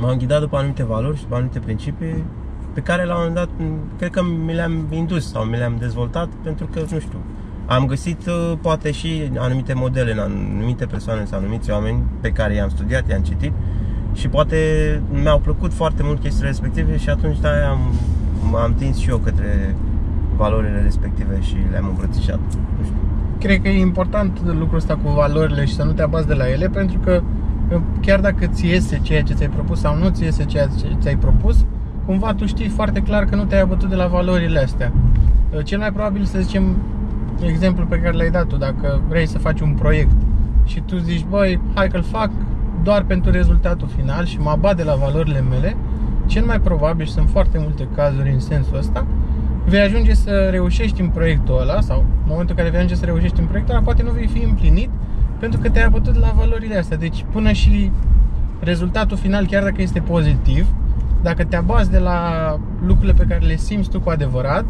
M-am 0.00 0.16
ghidat 0.16 0.40
după 0.40 0.56
anumite 0.56 0.84
valori 0.84 1.16
și 1.16 1.22
după 1.22 1.34
anumite 1.34 1.58
principii 1.58 2.24
pe 2.78 2.84
care 2.84 3.04
la 3.04 3.14
un 3.14 3.18
moment 3.18 3.34
dat 3.36 3.48
m, 3.66 3.96
cred 3.98 4.10
că 4.10 4.22
mi 4.22 4.54
le-am 4.54 4.86
indus 4.90 5.30
sau 5.30 5.42
mi 5.44 5.56
le-am 5.56 5.76
dezvoltat 5.78 6.28
pentru 6.42 6.66
că, 6.66 6.80
nu 6.90 6.98
știu, 6.98 7.18
am 7.66 7.86
găsit 7.86 8.26
uh, 8.26 8.58
poate 8.60 8.90
și 8.90 9.30
anumite 9.38 9.72
modele 9.72 10.12
în 10.12 10.18
anumite 10.18 10.86
persoane 10.86 11.24
sau 11.24 11.38
anumiți 11.38 11.70
oameni 11.70 12.02
pe 12.20 12.30
care 12.30 12.54
i-am 12.54 12.68
studiat, 12.68 13.08
i-am 13.08 13.22
citit 13.22 13.52
și 14.12 14.28
poate 14.28 14.56
mi-au 15.22 15.38
plăcut 15.38 15.72
foarte 15.72 16.02
mult 16.02 16.20
chestiile 16.20 16.48
respective 16.48 16.96
și 16.96 17.08
atunci 17.08 17.38
de 17.38 17.48
am, 17.48 17.78
m-am 18.50 18.74
tins 18.74 18.96
și 18.98 19.08
eu 19.08 19.16
către 19.16 19.76
valorile 20.36 20.80
respective 20.82 21.40
și 21.40 21.56
le-am 21.70 21.86
îmbrățișat. 21.88 22.40
Nu 22.78 22.84
știu. 22.84 22.96
Cred 23.38 23.62
că 23.62 23.68
e 23.68 23.80
important 23.80 24.40
lucrul 24.44 24.76
ăsta 24.76 24.98
cu 25.02 25.10
valorile 25.10 25.64
și 25.64 25.74
să 25.74 25.82
nu 25.82 25.92
te 25.92 26.02
abazi 26.02 26.26
de 26.26 26.34
la 26.34 26.50
ele 26.50 26.68
pentru 26.68 26.98
că 26.98 27.22
uh, 27.72 27.80
chiar 28.00 28.20
dacă 28.20 28.46
ți 28.46 28.66
iese 28.66 29.00
ceea 29.02 29.22
ce 29.22 29.34
ți-ai 29.34 29.48
propus 29.48 29.80
sau 29.80 29.96
nu 29.96 30.08
ți 30.08 30.22
iese 30.22 30.44
ceea 30.44 30.66
ce 30.66 30.96
ți-ai 31.00 31.16
propus, 31.16 31.64
cumva 32.08 32.34
tu 32.34 32.46
știi 32.46 32.68
foarte 32.68 33.00
clar 33.00 33.24
că 33.24 33.36
nu 33.36 33.44
te-ai 33.44 33.60
abătut 33.60 33.88
de 33.88 33.94
la 33.94 34.06
valorile 34.06 34.58
astea. 34.58 34.92
Uh, 35.54 35.64
Cel 35.64 35.78
mai 35.78 35.92
probabil 35.92 36.24
să 36.24 36.40
zicem 36.40 36.76
exemplul 37.46 37.86
pe 37.86 38.00
care 38.00 38.16
l-ai 38.16 38.30
dat 38.30 38.46
tu, 38.46 38.56
dacă 38.56 39.00
vrei 39.08 39.26
să 39.26 39.38
faci 39.38 39.60
un 39.60 39.72
proiect 39.72 40.16
și 40.64 40.80
tu 40.80 40.96
zici, 40.96 41.24
băi, 41.28 41.60
hai 41.74 41.88
că-l 41.88 42.02
fac 42.02 42.30
doar 42.82 43.02
pentru 43.02 43.30
rezultatul 43.30 43.88
final 43.96 44.24
și 44.24 44.38
mă 44.38 44.50
abat 44.50 44.76
de 44.76 44.82
la 44.82 44.94
valorile 44.94 45.40
mele, 45.40 45.76
cel 46.26 46.44
mai 46.44 46.60
probabil 46.60 47.06
și 47.06 47.12
sunt 47.12 47.28
foarte 47.28 47.58
multe 47.58 47.88
cazuri 47.94 48.32
în 48.32 48.40
sensul 48.40 48.76
ăsta, 48.76 49.06
vei 49.64 49.80
ajunge 49.80 50.14
să 50.14 50.48
reușești 50.50 51.00
în 51.00 51.08
proiectul 51.08 51.60
ăla 51.60 51.80
sau 51.80 51.98
în 51.98 52.26
momentul 52.26 52.50
în 52.50 52.56
care 52.56 52.68
vei 52.68 52.78
ajunge 52.78 52.94
să 52.94 53.04
reușești 53.04 53.40
în 53.40 53.46
proiectul 53.46 53.74
ăla, 53.74 53.84
poate 53.84 54.02
nu 54.02 54.10
vei 54.10 54.26
fi 54.26 54.42
împlinit 54.42 54.90
pentru 55.38 55.60
că 55.60 55.70
te-ai 55.70 55.84
abătut 55.84 56.12
de 56.12 56.18
la 56.18 56.32
valorile 56.36 56.76
astea. 56.76 56.96
Deci 56.96 57.24
până 57.32 57.52
și 57.52 57.90
rezultatul 58.60 59.16
final, 59.16 59.46
chiar 59.46 59.62
dacă 59.62 59.82
este 59.82 60.00
pozitiv, 60.00 60.66
dacă 61.22 61.44
te 61.44 61.56
abazi 61.56 61.90
de 61.90 61.98
la 61.98 62.20
lucrurile 62.80 63.12
pe 63.12 63.24
care 63.24 63.46
le 63.46 63.56
simți 63.56 63.88
tu 63.90 64.00
cu 64.00 64.10
adevărat, 64.10 64.64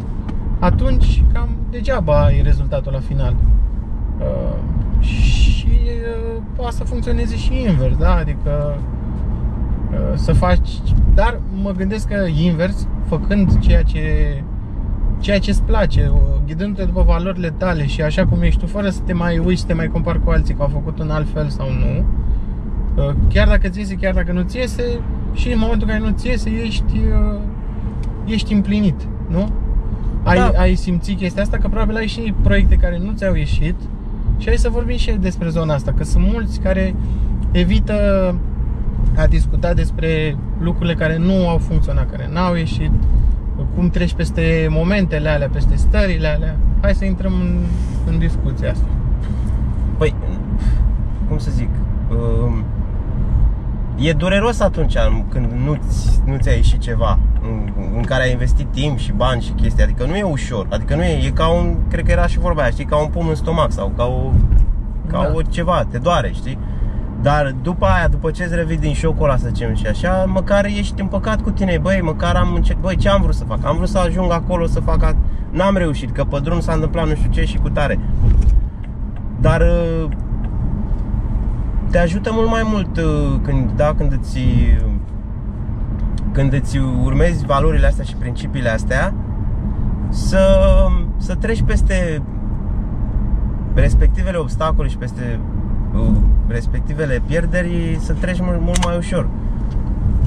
atunci 0.59 1.23
cam 1.33 1.49
degeaba 1.71 2.31
e 2.31 2.41
rezultatul 2.41 2.91
la 2.91 2.99
final. 2.99 3.35
Uh, 4.19 5.03
și 5.05 5.67
uh, 5.67 6.41
poate 6.55 6.75
să 6.75 6.83
funcționeze 6.83 7.35
și 7.35 7.65
invers, 7.67 7.97
da? 7.97 8.15
Adică 8.15 8.77
uh, 9.91 10.13
să 10.15 10.33
faci, 10.33 10.69
dar 11.13 11.39
mă 11.61 11.71
gândesc 11.71 12.07
că 12.07 12.25
invers, 12.43 12.87
făcând 13.07 13.59
ceea 13.59 13.83
ce 13.83 14.03
ceea 15.19 15.39
ce 15.39 15.49
îți 15.49 15.63
place, 15.63 16.11
uh, 16.13 16.19
ghidându-te 16.45 16.85
după 16.85 17.01
valorile 17.01 17.49
tale 17.49 17.85
și 17.85 18.01
așa 18.01 18.25
cum 18.25 18.41
ești 18.41 18.59
tu, 18.59 18.65
fără 18.65 18.89
să 18.89 18.99
te 19.05 19.13
mai 19.13 19.37
uiți, 19.37 19.61
să 19.61 19.67
te 19.67 19.73
mai 19.73 19.87
compari 19.87 20.23
cu 20.23 20.29
alții 20.29 20.53
că 20.53 20.61
au 20.61 20.67
făcut 20.67 20.99
un 20.99 21.09
alt 21.09 21.27
fel 21.33 21.49
sau 21.49 21.67
nu, 21.71 22.05
uh, 23.03 23.15
chiar 23.29 23.47
dacă 23.47 23.67
ți 23.67 23.79
iese, 23.79 23.95
chiar 23.95 24.13
dacă 24.13 24.31
nu 24.31 24.41
ți 24.41 24.57
iese, 24.57 24.83
și 25.33 25.51
în 25.51 25.59
momentul 25.59 25.87
în 25.87 25.93
care 25.93 26.09
nu 26.09 26.15
ți 26.17 26.27
iese, 26.27 26.49
ești, 26.49 26.97
uh, 26.97 27.39
ești 28.25 28.53
împlinit, 28.53 29.07
nu? 29.27 29.49
Ai, 30.23 30.37
Da. 30.37 30.51
ai 30.59 30.75
simțit 30.75 31.17
chestia 31.17 31.41
asta, 31.41 31.57
că 31.57 31.67
probabil 31.67 31.95
ai 31.95 32.07
și 32.07 32.33
proiecte 32.41 32.75
care 32.75 32.97
nu 33.03 33.11
ți-au 33.15 33.35
ieșit 33.35 33.75
și 34.37 34.47
hai 34.47 34.57
să 34.57 34.69
vorbim 34.69 34.97
și 34.97 35.11
despre 35.11 35.49
zona 35.49 35.73
asta, 35.73 35.93
că 35.97 36.03
sunt 36.03 36.25
mulți 36.31 36.59
care 36.59 36.95
evită 37.51 38.35
a 39.17 39.27
discuta 39.27 39.73
despre 39.73 40.37
lucrurile 40.59 40.95
care 40.95 41.17
nu 41.17 41.49
au 41.49 41.57
funcționat, 41.57 42.11
care 42.11 42.29
n-au 42.31 42.55
ieșit, 42.55 42.91
cum 43.75 43.89
treci 43.89 44.13
peste 44.13 44.67
momentele 44.69 45.29
alea, 45.29 45.49
peste 45.49 45.75
stările 45.75 46.27
alea. 46.27 46.57
Hai 46.81 46.93
să 46.93 47.05
intrăm 47.05 47.33
în, 47.33 47.55
în 48.11 48.19
discuția 48.19 48.71
asta. 48.71 48.85
Păi, 49.97 50.13
cum 51.27 51.37
să 51.37 51.49
zic, 51.51 51.69
um, 52.09 52.63
e 53.99 54.13
dureros 54.13 54.59
atunci 54.59 54.95
când 55.29 55.51
nu-ți, 55.65 56.21
nu 56.25 56.37
ți-a 56.37 56.51
ieșit 56.51 56.79
ceva 56.79 57.19
în, 57.41 57.71
în 57.95 58.03
care 58.03 58.23
ai 58.23 58.31
investit 58.31 58.67
timp 58.71 58.97
și 58.97 59.11
bani 59.11 59.41
și 59.41 59.51
chestii, 59.51 59.83
adică 59.83 60.05
nu 60.05 60.15
e 60.15 60.23
ușor, 60.23 60.67
adică 60.69 60.95
nu 60.95 61.03
e, 61.03 61.25
e 61.25 61.29
ca 61.29 61.47
un, 61.47 61.75
cred 61.89 62.05
că 62.05 62.11
era 62.11 62.27
și 62.27 62.39
vorba 62.39 62.61
aia, 62.61 62.71
știi, 62.71 62.85
ca 62.85 62.95
un 62.97 63.07
pom 63.07 63.27
în 63.27 63.35
stomac 63.35 63.71
sau 63.71 63.91
ca 63.95 64.05
o, 64.05 64.31
ca 65.07 65.21
Da. 65.21 65.31
o 65.33 65.41
ceva, 65.41 65.85
te 65.91 65.97
doare, 65.97 66.31
știi? 66.33 66.57
Dar 67.21 67.55
după 67.61 67.85
aia, 67.85 68.07
după 68.07 68.31
ce 68.31 68.43
îți 68.43 68.55
revii 68.55 68.77
din 68.77 68.93
șocul 68.93 69.23
ăla, 69.25 69.37
să 69.37 69.47
zicem 69.53 69.75
și 69.75 69.87
așa, 69.87 70.25
măcar 70.27 70.65
ești 70.65 71.01
împăcat 71.01 71.41
cu 71.41 71.51
tine, 71.51 71.77
băi, 71.81 72.01
măcar 72.01 72.35
am 72.35 72.53
încercat, 72.53 72.81
băi, 72.83 72.95
ce 72.95 73.09
am 73.09 73.21
vrut 73.21 73.35
să 73.35 73.43
fac? 73.43 73.65
Am 73.65 73.75
vrut 73.75 73.89
să 73.89 73.97
ajung 73.97 74.31
acolo 74.31 74.65
să 74.65 74.79
fac, 74.79 75.03
a... 75.03 75.15
n-am 75.51 75.77
reușit, 75.77 76.11
că 76.11 76.23
pe 76.23 76.39
drum 76.43 76.59
s-a 76.59 76.73
întâmplat 76.73 77.07
nu 77.07 77.15
știu 77.15 77.29
ce 77.31 77.45
și 77.45 77.57
cu 77.57 77.69
tare. 77.69 77.99
Dar 79.41 79.61
uh, 79.61 80.09
te 81.89 81.97
ajută 81.97 82.29
mult 82.33 82.49
mai 82.49 82.61
mult 82.65 82.97
uh, 82.97 83.39
când, 83.43 83.71
da, 83.75 83.93
când 83.97 84.11
îți 84.11 84.39
când 86.31 86.53
îți 86.53 86.77
urmezi 87.03 87.45
valorile 87.45 87.87
astea 87.87 88.03
și 88.03 88.15
principiile 88.15 88.69
astea 88.69 89.13
să, 90.09 90.59
să 91.17 91.35
treci 91.35 91.63
peste 91.65 92.21
respectivele 93.73 94.37
obstacole 94.37 94.87
și 94.87 94.97
peste 94.97 95.39
uh, 95.95 96.15
respectivele 96.47 97.21
pierderi 97.27 97.97
să 98.01 98.13
treci 98.13 98.39
mult, 98.39 98.61
mult 98.61 98.85
mai 98.85 98.97
ușor. 98.97 99.29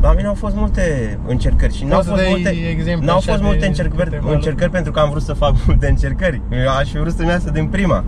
La 0.01 0.13
mine 0.13 0.27
au 0.27 0.35
fost 0.35 0.55
multe 0.55 1.19
încercări 1.27 1.75
și 1.75 1.85
nu 1.85 1.95
au 1.95 2.03
fost 2.03 2.23
multe, 2.29 2.55
n-au 3.01 3.21
fost 3.21 3.43
multe 3.43 3.67
încercări, 3.67 4.21
încercări 4.27 4.71
pentru 4.71 4.93
că 4.93 5.01
am 5.01 5.11
vrut 5.11 5.23
să 5.23 5.33
fac 5.33 5.55
multe 5.67 5.89
încercări. 5.89 6.41
Eu 6.51 6.69
aș 6.69 6.91
fi 6.91 6.99
vrut 6.99 7.15
să-mi 7.15 7.29
iasă 7.29 7.51
din 7.51 7.67
prima. 7.67 8.05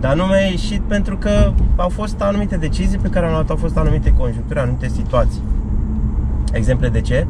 Dar 0.00 0.14
nu 0.16 0.24
mi-a 0.24 0.36
ieșit 0.50 0.80
pentru 0.80 1.16
că 1.16 1.52
au 1.76 1.88
fost 1.88 2.20
anumite 2.20 2.56
decizii 2.56 2.98
pe 2.98 3.08
care 3.08 3.26
am 3.26 3.32
luat, 3.32 3.50
au 3.50 3.56
fost 3.56 3.76
anumite 3.76 4.12
conjuncturi, 4.18 4.58
anumite 4.58 4.88
situații. 4.88 5.40
Exemple 6.52 6.88
de 6.88 7.00
ce? 7.00 7.26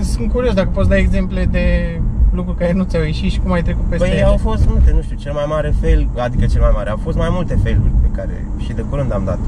Sunt 0.00 0.30
curios 0.32 0.54
dacă 0.54 0.68
poți 0.72 0.88
da 0.88 0.96
exemple 0.96 1.44
de 1.50 1.98
lucruri 2.32 2.58
care 2.58 2.72
nu 2.72 2.82
ți-au 2.84 3.02
ieșit 3.02 3.32
și 3.32 3.38
cum 3.40 3.52
ai 3.52 3.62
trecut 3.62 3.84
peste 3.84 4.06
Păi 4.06 4.16
ele. 4.16 4.26
au 4.26 4.36
fost 4.36 4.68
multe, 4.68 4.92
nu 4.94 5.02
știu, 5.02 5.16
cel 5.16 5.32
mai 5.32 5.44
mare 5.48 5.74
fail, 5.80 6.08
adică 6.18 6.46
cel 6.46 6.60
mai 6.60 6.70
mare, 6.74 6.90
au 6.90 6.96
fost 7.02 7.16
mai 7.16 7.28
multe 7.30 7.58
failuri 7.62 7.90
pe 8.02 8.08
care 8.12 8.44
și 8.58 8.72
de 8.72 8.84
curând 8.90 9.12
am 9.12 9.22
dat 9.24 9.38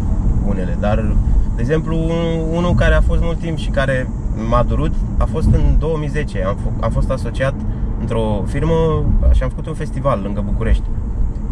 unele, 0.49 0.76
dar 0.80 1.05
de 1.57 1.61
exemplu 1.62 1.97
unul 2.53 2.74
care 2.74 2.94
a 2.94 3.01
fost 3.01 3.20
mult 3.22 3.38
timp 3.38 3.57
și 3.59 3.68
care 3.68 4.09
m-a 4.49 4.62
durut 4.62 4.92
a 5.18 5.24
fost 5.24 5.47
în 5.53 5.62
2010, 5.78 6.42
am, 6.44 6.57
f- 6.57 6.80
am 6.80 6.90
fost 6.90 7.11
asociat 7.11 7.55
într-o 8.01 8.44
firmă 8.47 9.05
și 9.34 9.42
am 9.42 9.49
făcut 9.49 9.66
un 9.66 9.74
festival 9.74 10.20
lângă 10.22 10.42
București 10.47 10.82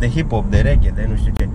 de 0.06 0.20
hip-hop, 0.20 0.50
de 0.50 0.60
reggae, 0.60 0.90
de 0.90 1.06
nu 1.08 1.16
știu 1.16 1.32
ce 1.36 1.48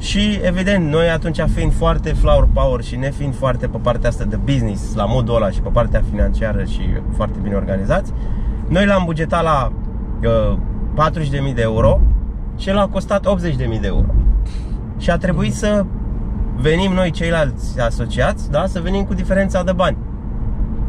și 0.00 0.40
evident, 0.42 0.90
noi 0.90 1.08
atunci 1.08 1.40
fiind 1.54 1.72
foarte 1.72 2.12
flower 2.12 2.48
power 2.52 2.82
și 2.82 2.96
ne 2.96 3.10
fiind 3.10 3.34
foarte 3.34 3.66
pe 3.66 3.78
partea 3.82 4.08
asta 4.08 4.24
de 4.24 4.36
business, 4.36 4.94
la 4.94 5.04
modul 5.04 5.34
ăla 5.34 5.50
și 5.50 5.60
pe 5.60 5.68
partea 5.68 6.02
financiară 6.10 6.64
și 6.64 6.80
foarte 7.14 7.38
bine 7.42 7.54
organizați, 7.54 8.12
noi 8.68 8.86
l-am 8.86 9.02
bugetat 9.04 9.42
la 9.42 9.72
uh, 10.22 10.58
40.000 11.48 11.54
de 11.54 11.62
euro 11.62 12.00
și 12.56 12.68
el 12.68 12.78
a 12.78 12.86
costat 12.86 13.26
80.000 13.26 13.56
de 13.56 13.86
euro. 13.86 14.06
Și 14.98 15.10
a 15.10 15.16
trebuit 15.16 15.54
să 15.54 15.84
venim 16.56 16.92
noi 16.92 17.10
ceilalți 17.10 17.80
asociați, 17.80 18.50
da, 18.50 18.66
să 18.66 18.80
venim 18.80 19.04
cu 19.04 19.14
diferența 19.14 19.62
de 19.62 19.72
bani. 19.72 19.96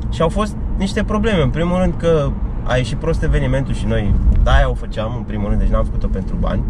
Și 0.09 0.21
au 0.21 0.29
fost 0.29 0.55
niște 0.77 1.03
probleme. 1.03 1.41
În 1.41 1.49
primul 1.49 1.77
rând 1.77 1.93
că 1.97 2.29
a 2.63 2.75
ieșit 2.75 2.97
prost 2.97 3.23
evenimentul 3.23 3.73
și 3.73 3.85
noi 3.85 4.13
da, 4.43 4.51
aia 4.51 4.69
o 4.69 4.73
făceam 4.73 5.13
în 5.17 5.23
primul 5.23 5.47
rând, 5.47 5.59
deci 5.59 5.69
n-am 5.69 5.83
făcut-o 5.83 6.07
pentru 6.07 6.35
bani, 6.39 6.63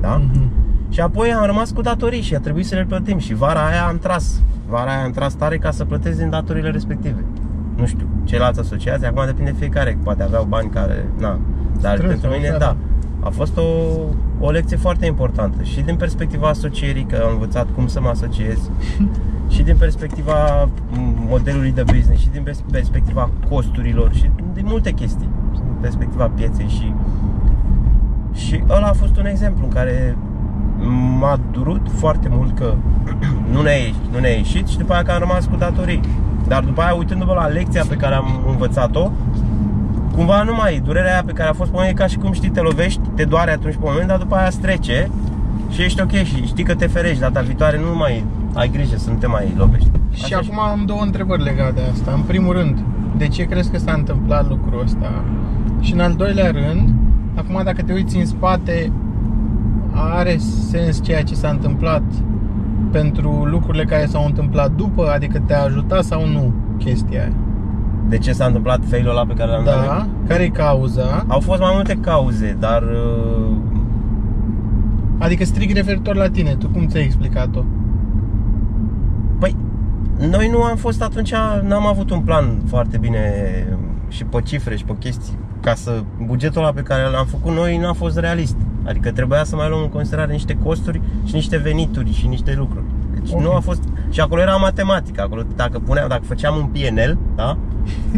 da? 0.00 0.20
Mm-hmm. 0.20 0.66
Și 0.88 1.00
apoi 1.00 1.32
am 1.32 1.46
rămas 1.46 1.70
cu 1.70 1.80
datorii 1.80 2.20
și 2.20 2.34
a 2.34 2.40
trebuit 2.40 2.66
să 2.66 2.74
le 2.74 2.84
plătim 2.84 3.18
și 3.18 3.34
vara 3.34 3.66
aia 3.66 3.86
am 3.86 3.98
tras. 3.98 4.42
Vara 4.68 4.90
aia 4.90 5.04
am 5.04 5.10
tras 5.10 5.34
tare 5.34 5.58
ca 5.58 5.70
să 5.70 5.84
plătesc 5.84 6.18
din 6.18 6.30
datorile 6.30 6.70
respective. 6.70 7.24
Nu 7.76 7.86
știu, 7.86 8.06
ceilalți 8.24 8.60
asociații, 8.60 9.06
acum 9.06 9.22
depinde 9.26 9.50
de 9.50 9.56
fiecare, 9.58 9.98
poate 10.02 10.22
aveau 10.22 10.44
bani 10.44 10.70
care, 10.70 11.08
na, 11.18 11.38
dar 11.80 11.96
Stres, 11.96 12.10
pentru 12.10 12.30
mine, 12.30 12.48
da. 12.48 12.56
da, 12.56 12.76
a 13.20 13.28
fost 13.30 13.56
o, 13.56 13.62
o 14.40 14.50
lecție 14.50 14.76
foarte 14.76 15.06
importantă 15.06 15.62
și 15.62 15.80
din 15.80 15.96
perspectiva 15.96 16.48
asocierii, 16.48 17.04
că 17.04 17.22
am 17.24 17.32
învățat 17.32 17.66
cum 17.74 17.86
să 17.86 18.00
mă 18.00 18.08
asociez 18.08 18.70
și 19.54 19.62
din 19.62 19.76
perspectiva 19.76 20.64
m, 20.64 21.26
modelului 21.28 21.72
de 21.72 21.82
business 21.82 22.20
și 22.20 22.28
din 22.28 22.42
pers- 22.42 22.64
perspectiva 22.70 23.30
costurilor 23.48 24.14
și 24.14 24.30
din 24.52 24.64
multe 24.68 24.90
chestii, 24.90 25.28
și 25.54 25.60
din 25.60 25.76
perspectiva 25.80 26.30
pieței 26.34 26.68
și 26.68 26.92
și 28.36 28.62
ăla 28.68 28.86
a 28.86 28.92
fost 28.92 29.16
un 29.16 29.26
exemplu 29.26 29.64
în 29.64 29.70
care 29.70 30.16
m-a 31.18 31.38
durut 31.50 31.86
foarte 31.94 32.28
mult 32.30 32.58
că 32.58 32.74
nu 33.52 33.62
ne-a 33.62 33.76
ieșit, 33.76 34.12
nu 34.12 34.18
ne-a 34.18 34.36
ieșit 34.36 34.66
și 34.66 34.78
după 34.78 34.92
aia 34.92 35.02
că 35.02 35.12
am 35.12 35.18
rămas 35.18 35.46
cu 35.46 35.56
datorii. 35.56 36.00
Dar 36.48 36.64
după 36.64 36.80
aia, 36.80 36.94
uitându-mă 36.94 37.32
la 37.32 37.46
lecția 37.46 37.84
pe 37.88 37.94
care 37.94 38.14
am 38.14 38.44
învățat-o, 38.48 39.10
cumva 40.14 40.42
nu 40.42 40.54
mai, 40.54 40.80
durerea 40.84 41.12
aia 41.12 41.22
pe 41.26 41.32
care 41.32 41.48
a 41.48 41.52
fost 41.52 41.70
pe 41.70 41.76
moment, 41.76 41.98
e 41.98 42.02
ca 42.02 42.06
și 42.06 42.16
cum 42.16 42.32
știi, 42.32 42.50
te 42.50 42.60
lovești, 42.60 43.00
te 43.14 43.24
doare 43.24 43.50
atunci 43.50 43.74
pe 43.74 43.80
moment, 43.82 44.06
dar 44.08 44.18
după 44.18 44.34
aia 44.34 44.46
îți 44.46 44.60
trece 44.60 45.10
și 45.70 45.82
ești 45.82 46.00
ok 46.00 46.10
și 46.10 46.46
știi 46.46 46.64
că 46.64 46.74
te 46.74 46.86
ferești, 46.86 47.20
data 47.20 47.40
viitoare 47.40 47.78
nu 47.78 47.96
mai 47.96 48.24
ai 48.54 48.68
grijă 48.68 48.96
să 48.96 49.10
nu 49.10 49.16
te 49.16 49.26
mai 49.26 49.54
lovești. 49.56 49.90
Și 50.12 50.24
Așa 50.24 50.36
acum 50.36 50.60
am 50.60 50.82
două 50.86 51.02
întrebări 51.02 51.42
legate 51.42 51.72
de 51.72 51.80
asta. 51.92 52.12
În 52.14 52.20
primul 52.20 52.52
rând, 52.52 52.78
de 53.16 53.28
ce 53.28 53.42
crezi 53.42 53.70
că 53.70 53.78
s-a 53.78 53.92
întâmplat 53.92 54.48
lucrul 54.48 54.82
ăsta? 54.84 55.24
Și 55.80 55.92
în 55.92 56.00
al 56.00 56.14
doilea 56.14 56.50
rând, 56.50 56.88
acum 57.36 57.60
dacă 57.64 57.82
te 57.82 57.92
uiți 57.92 58.16
în 58.16 58.26
spate, 58.26 58.92
are 59.92 60.36
sens 60.70 61.02
ceea 61.02 61.22
ce 61.22 61.34
s-a 61.34 61.48
întâmplat 61.48 62.02
pentru 62.90 63.44
lucrurile 63.44 63.84
care 63.84 64.06
s-au 64.06 64.24
întâmplat 64.24 64.72
după? 64.72 65.10
Adică 65.10 65.42
te-a 65.46 65.62
ajutat 65.62 66.04
sau 66.04 66.26
nu 66.26 66.52
chestia 66.78 67.20
aia? 67.20 67.32
De 68.08 68.18
ce 68.18 68.32
s-a 68.32 68.44
întâmplat 68.44 68.80
failul 68.84 69.10
ăla 69.10 69.26
pe 69.26 69.34
care 69.34 69.50
l-am 69.50 69.64
dat? 69.64 69.86
Da? 69.86 70.06
Care 70.26 70.42
e 70.42 70.48
cauza? 70.48 71.24
Au 71.26 71.40
fost 71.40 71.60
mai 71.60 71.70
multe 71.74 71.98
cauze, 72.00 72.56
dar 72.60 72.82
uh, 72.82 73.56
Adică 75.18 75.44
strict 75.44 75.76
referitor 75.76 76.14
la 76.14 76.28
tine, 76.28 76.54
tu 76.54 76.68
cum 76.68 76.86
ți-ai 76.86 77.04
explicat-o? 77.04 77.64
Păi, 79.38 79.56
noi 80.30 80.48
nu 80.48 80.62
am 80.62 80.76
fost 80.76 81.02
atunci, 81.02 81.32
n-am 81.62 81.86
avut 81.86 82.10
un 82.10 82.20
plan 82.20 82.58
foarte 82.66 82.98
bine 82.98 83.20
și 84.08 84.24
pe 84.24 84.40
cifre 84.40 84.76
și 84.76 84.84
pe 84.84 84.94
chestii 84.98 85.38
ca 85.66 85.74
să 85.74 86.02
bugetul 86.26 86.62
ăla 86.62 86.72
pe 86.72 86.80
care 86.80 87.10
l-am 87.10 87.26
făcut 87.26 87.52
noi 87.52 87.76
n-a 87.76 87.92
fost 87.92 88.18
realist. 88.18 88.56
Adică 88.84 89.12
trebuia 89.12 89.44
să 89.44 89.56
mai 89.56 89.68
luăm 89.68 89.82
în 89.82 89.88
considerare 89.88 90.32
niște 90.32 90.58
costuri 90.64 91.00
și 91.24 91.34
niște 91.34 91.56
venituri 91.56 92.12
și 92.12 92.26
niște 92.26 92.54
lucruri. 92.58 92.84
Deci 93.14 93.32
Ok. 93.32 93.40
nu 93.40 93.52
a 93.52 93.60
fost 93.60 93.82
și 94.10 94.20
acolo 94.20 94.40
era 94.40 94.56
matematică, 94.56 95.22
acolo 95.22 95.42
dacă 95.56 95.78
puneam, 95.78 96.08
dacă 96.08 96.22
făceam 96.26 96.56
un 96.56 96.64
PNL, 96.64 97.18
da? 97.36 97.58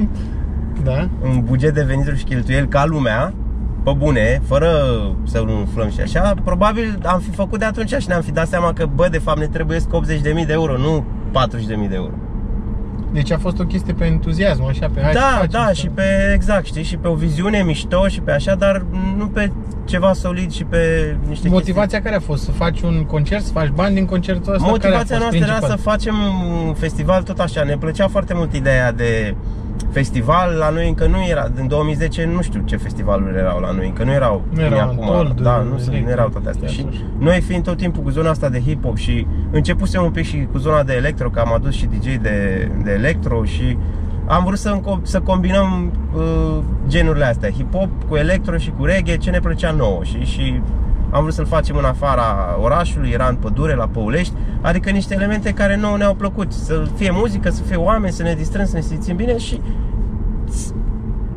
Da? 0.85 1.09
Un 1.23 1.43
buget 1.45 1.75
de 1.75 1.83
venituri 1.83 2.19
și 2.19 2.25
cheltuieli 2.25 2.69
ca 2.69 2.85
lumea, 2.87 3.35
pe 3.85 3.93
bune, 3.97 4.43
fără 4.47 4.69
să 5.25 5.43
nu 5.47 5.59
umflăm 5.59 5.91
și 5.91 6.01
așa, 6.01 6.35
probabil 6.45 6.99
am 7.05 7.21
fi 7.21 7.31
făcut 7.31 7.59
de 7.59 7.65
atunci 7.65 7.95
și 7.95 8.09
ne-am 8.09 8.23
fi 8.23 8.33
dat 8.33 8.49
seama 8.49 8.73
că, 8.73 8.87
bă, 8.95 9.09
de 9.11 9.19
fapt 9.19 9.39
ne 9.39 9.47
trebuie 9.47 9.79
80.000 9.79 10.47
de 10.47 10.53
euro, 10.53 10.77
nu 10.77 11.05
40.000 11.33 11.89
de 11.89 11.95
euro. 11.95 12.13
Deci 13.13 13.31
a 13.31 13.39
fost 13.39 13.59
o 13.61 13.65
chestie 13.65 13.93
pe 13.93 14.05
entuziasm, 14.05 14.65
așa, 14.65 14.91
pe 14.95 15.01
hai 15.03 15.13
să 15.13 15.19
Da, 15.19 15.35
facem, 15.35 15.49
da, 15.51 15.67
să- 15.67 15.73
și 15.73 15.89
pe, 15.89 16.33
exact, 16.35 16.65
știi, 16.67 16.83
și 16.83 16.97
pe 16.97 17.09
o 17.09 17.15
viziune 17.15 17.63
mișto 17.63 18.09
și 18.09 18.21
pe 18.21 18.33
așa, 18.33 18.55
dar 18.55 18.85
nu 19.17 19.27
pe 19.29 19.53
ceva 19.85 20.13
solid 20.13 20.53
și 20.53 20.65
pe 20.65 20.79
niște 21.29 21.49
Motivația 21.49 22.03
care 22.03 22.17
a 22.17 22.21
fost? 22.21 22.43
Să 22.45 22.51
faci 22.51 22.81
un 22.81 23.05
concert, 23.05 23.43
să 23.45 23.53
faci 23.53 23.69
bani 23.69 23.95
din 23.95 24.05
concertul 24.05 24.53
ăsta? 24.55 24.65
chestii. 24.67 24.81
Care 24.81 24.95
a 24.95 24.97
Motivația 24.99 25.17
fost 25.17 25.21
noastră 25.21 25.53
era 25.53 25.67
principal? 25.67 25.77
să 25.77 25.91
facem 25.91 26.15
un 26.67 26.75
festival 26.75 27.23
tot 27.23 27.39
așa, 27.39 27.63
ne 27.63 27.77
plăcea 27.77 28.09
foarte 28.09 28.35
mult 28.35 28.55
ideea 28.55 28.93
de 28.93 29.35
festival, 29.91 30.55
la 30.59 30.71
noi 30.71 30.89
încă 30.89 31.07
nu 31.07 31.25
era, 31.29 31.49
din 31.55 31.69
2010 31.69 32.31
nu 32.35 32.43
știu 32.43 32.63
ce 32.65 32.77
festivaluri 32.77 33.37
erau 33.37 33.61
la 33.61 33.71
noi, 33.71 33.87
încă 33.87 34.05
nu 34.05 34.13
erau 34.13 34.43
Nu 34.51 34.61
erau 34.61 34.89
cum 34.89 34.99
e 34.99 35.03
acum, 35.03 35.11
Antold, 35.17 35.41
da, 35.41 35.57
nu, 35.57 35.79
sunt, 35.79 35.87
nu 35.87 35.93
Electro, 35.93 36.13
erau 36.13 36.29
toate 36.29 36.49
astea. 36.49 36.67
De 36.69 36.73
și 36.73 36.81
atunci. 36.81 36.97
noi 37.19 37.41
fiind 37.41 37.65
tot 37.65 37.77
timpul 37.77 38.03
cu 38.03 38.11
zona 38.11 38.31
asta 38.31 38.49
de 38.49 38.61
hip-hop 38.61 38.95
și 38.95 39.27
începusem 39.51 40.03
un 40.05 40.11
pic 40.11 40.25
și 40.25 40.49
cu 40.53 40.59
zona 40.59 40.83
de 40.83 40.95
electro, 40.95 41.31
că 41.31 41.41
am 41.41 41.53
adus 41.53 41.75
și 41.75 41.87
DJ 41.87 42.05
de, 42.05 42.69
de 42.85 42.93
electro 42.93 43.45
și 43.45 43.77
am 44.27 44.45
vrut 44.45 44.59
să, 44.59 44.81
înco- 44.81 45.03
să 45.03 45.21
combinăm 45.21 45.93
uh, 46.15 46.59
genurile 46.89 47.25
astea, 47.25 47.51
hip-hop 47.51 48.09
cu 48.09 48.17
electro 48.17 48.57
și 48.57 48.73
cu 48.77 48.85
reggae, 48.85 49.17
ce 49.17 49.31
ne 49.31 49.41
plăcea 49.41 49.71
nouă. 49.71 50.05
Și, 50.05 50.25
și 50.25 50.61
am 51.11 51.23
vrut 51.23 51.35
să-l 51.35 51.47
facem 51.47 51.77
în 51.77 51.85
afara 51.85 52.57
orașului, 52.61 53.11
era 53.11 53.27
în 53.27 53.37
pădure, 53.37 53.75
la 53.75 53.87
Păulești, 53.87 54.35
adică 54.61 54.91
niște 54.91 55.15
elemente 55.15 55.53
care 55.53 55.77
nouă 55.77 55.97
ne-au 55.97 56.15
plăcut, 56.15 56.53
să 56.53 56.83
fie 56.97 57.11
muzică, 57.13 57.51
să 57.51 57.63
fie 57.63 57.77
oameni, 57.77 58.13
să 58.13 58.23
ne 58.23 58.35
distrăm, 58.35 58.65
să 58.65 58.75
ne 58.75 58.81
simțim 58.81 59.17
bine 59.17 59.39
și 59.39 59.61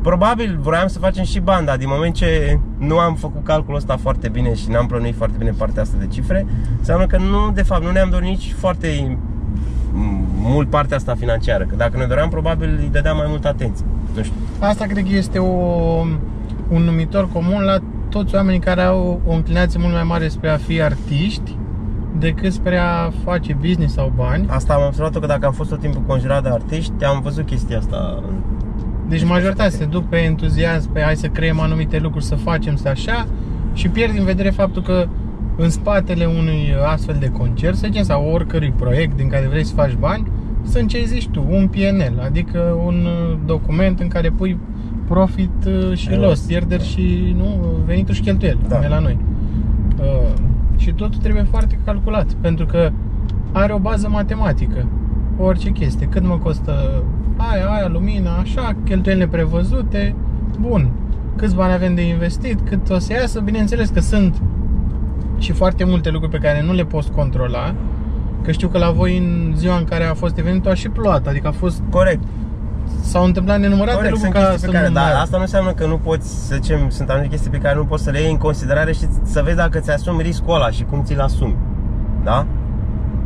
Probabil 0.02 0.58
vroiam 0.60 0.86
să 0.86 0.98
facem 0.98 1.24
și 1.24 1.40
banda. 1.40 1.76
Din 1.76 1.88
moment 1.90 2.14
ce 2.14 2.58
nu 2.78 2.98
am 2.98 3.14
făcut 3.14 3.44
calculul 3.44 3.76
ăsta 3.76 3.96
foarte 3.96 4.28
bine 4.28 4.54
Și 4.54 4.70
n-am 4.70 4.86
plănuit 4.86 5.16
foarte 5.16 5.36
bine 5.38 5.50
partea 5.50 5.82
asta 5.82 5.96
de 5.98 6.06
cifre 6.06 6.46
Înseamnă 6.78 7.06
că 7.06 7.16
nu, 7.16 7.50
de 7.54 7.62
fapt, 7.62 7.82
nu 7.82 7.90
ne-am 7.90 8.10
dorit 8.10 8.28
nici 8.28 8.54
foarte 8.58 9.18
m, 9.92 10.24
mult 10.36 10.70
partea 10.70 10.96
asta 10.96 11.14
financiară 11.14 11.64
Că 11.64 11.74
dacă 11.76 11.96
ne 11.96 12.04
doream, 12.04 12.28
probabil 12.28 12.78
îi 12.80 12.88
dădeam 12.92 13.16
mai 13.16 13.26
multă 13.28 13.48
atenție. 13.48 13.84
Nu 14.16 14.22
știu. 14.22 14.36
Asta 14.58 14.84
cred 14.84 15.04
că 15.04 15.14
este 15.14 15.38
o, 15.38 15.46
un 16.68 16.82
numitor 16.82 17.28
comun 17.32 17.62
la 17.62 17.78
toți 18.12 18.34
oamenii 18.34 18.60
care 18.60 18.82
au 18.82 19.20
o 19.26 19.32
înclinație 19.32 19.80
mult 19.80 19.92
mai 19.92 20.02
mare 20.02 20.28
spre 20.28 20.48
a 20.48 20.56
fi 20.56 20.82
artiști 20.82 21.56
decât 22.18 22.52
spre 22.52 22.76
a 22.76 23.10
face 23.24 23.56
business 23.60 23.94
sau 23.94 24.12
bani. 24.16 24.46
Asta 24.48 24.74
am 24.74 24.86
observat 24.86 25.18
că 25.18 25.26
dacă 25.26 25.46
am 25.46 25.52
fost 25.52 25.70
tot 25.70 25.80
timpul 25.80 26.02
conjurat 26.06 26.42
de 26.42 26.48
artiști 26.48 27.04
Am 27.04 27.20
văzut 27.20 27.46
chestia 27.46 27.78
asta 27.78 28.22
Deci 29.08 29.24
majoritatea 29.24 29.70
se 29.70 29.84
duc 29.84 30.08
pe 30.08 30.16
entuziasm, 30.16 30.92
pe 30.92 31.00
hai 31.00 31.16
să 31.16 31.26
creăm 31.26 31.60
anumite 31.60 31.98
lucruri, 31.98 32.24
să 32.24 32.34
facem, 32.34 32.76
să 32.76 32.88
așa 32.88 33.26
și 33.72 33.88
pierd 33.88 34.12
din 34.12 34.24
vedere 34.24 34.50
faptul 34.50 34.82
că 34.82 35.06
în 35.56 35.70
spatele 35.70 36.24
unui 36.24 36.74
astfel 36.84 37.16
de 37.20 37.28
concert, 37.30 37.76
să 37.76 37.86
zicem, 37.86 38.02
sau 38.02 38.30
oricărui 38.32 38.72
proiect 38.76 39.16
din 39.16 39.28
care 39.28 39.46
vrei 39.46 39.64
să 39.64 39.74
faci 39.74 39.94
bani, 39.94 40.26
sunt 40.64 40.88
ce 40.88 41.04
zici 41.04 41.28
tu, 41.28 41.46
un 41.50 41.68
PNL, 41.68 42.20
adică 42.24 42.58
un 42.84 43.06
uh, 43.06 43.38
document 43.46 44.00
în 44.00 44.08
care 44.08 44.30
pui 44.30 44.58
profit 45.08 45.66
uh, 45.66 45.96
și 45.96 46.08
Da. 46.08 46.16
loss, 46.16 46.40
pierderi 46.40 46.84
și 46.84 47.34
nu, 47.36 47.66
venituri 47.86 48.16
și 48.16 48.22
cheltuieli, 48.22 48.58
Da. 48.68 48.74
cum 48.76 48.84
e 48.84 48.88
la 48.88 48.98
noi. 48.98 49.18
Uh, 49.98 50.32
și 50.76 50.92
totul 50.92 51.20
trebuie 51.20 51.42
foarte 51.42 51.78
calculat, 51.84 52.32
pentru 52.40 52.66
că 52.66 52.90
are 53.52 53.72
o 53.72 53.78
bază 53.78 54.08
matematică. 54.08 54.86
Orice 55.38 55.70
chestie. 55.70 56.06
Cât 56.06 56.26
mă 56.26 56.38
costă 56.38 57.02
aia, 57.36 57.66
aia, 57.66 57.88
lumina, 57.88 58.36
așa, 58.36 58.76
cheltuielile 58.84 59.26
prevăzute, 59.26 60.14
bun. 60.60 60.90
Câți 61.36 61.54
bani 61.54 61.72
avem 61.72 61.94
de 61.94 62.08
investit, 62.08 62.60
cât 62.68 62.90
o 62.90 62.98
să 62.98 63.12
iasă, 63.12 63.40
bineînțeles 63.40 63.88
că 63.88 64.00
sunt 64.00 64.42
și 65.38 65.52
foarte 65.52 65.84
multe 65.84 66.10
lucruri 66.10 66.32
pe 66.32 66.46
care 66.46 66.62
nu 66.62 66.72
le 66.72 66.84
poți 66.84 67.10
controla, 67.10 67.74
că 68.42 68.50
știu 68.52 68.68
că 68.68 68.78
la 68.78 68.90
voi 68.90 69.18
în 69.18 69.52
ziua 69.56 69.76
în 69.76 69.84
care 69.84 70.04
a 70.04 70.14
fost 70.14 70.38
evenimentul 70.38 70.70
a 70.70 70.74
și 70.74 70.88
plouat, 70.88 71.26
adică 71.26 71.48
a 71.48 71.50
fost 71.50 71.82
Corect. 71.90 72.22
S-au 73.00 73.24
întâmplat 73.24 73.58
nenumărate 73.60 73.96
Corect, 73.96 74.12
lucruri 74.12 74.32
sunt 74.32 74.44
ca 74.44 74.50
chestii 74.50 74.66
să 74.66 74.66
pe 74.72 74.76
care, 74.76 74.88
nu 74.88 74.94
dar 74.94 75.12
mai- 75.12 75.20
asta 75.22 75.36
nu 75.36 75.42
înseamnă 75.42 75.72
că 75.72 75.86
nu 75.86 75.98
poți, 75.98 76.46
să 76.46 76.54
zicem, 76.54 76.88
sunt 76.90 77.08
anumite 77.10 77.30
chestii 77.30 77.50
pe 77.50 77.58
care 77.58 77.74
nu 77.76 77.84
poți 77.84 78.02
să 78.02 78.10
le 78.10 78.20
iei 78.20 78.30
în 78.30 78.36
considerare 78.36 78.92
și 78.92 79.00
să 79.22 79.42
vezi 79.44 79.56
dacă 79.56 79.78
ți-asumi 79.78 80.22
riscul 80.22 80.54
ăla 80.54 80.70
și 80.70 80.84
cum 80.90 81.02
ți-l 81.04 81.20
asumi. 81.20 81.56
Da? 82.24 82.46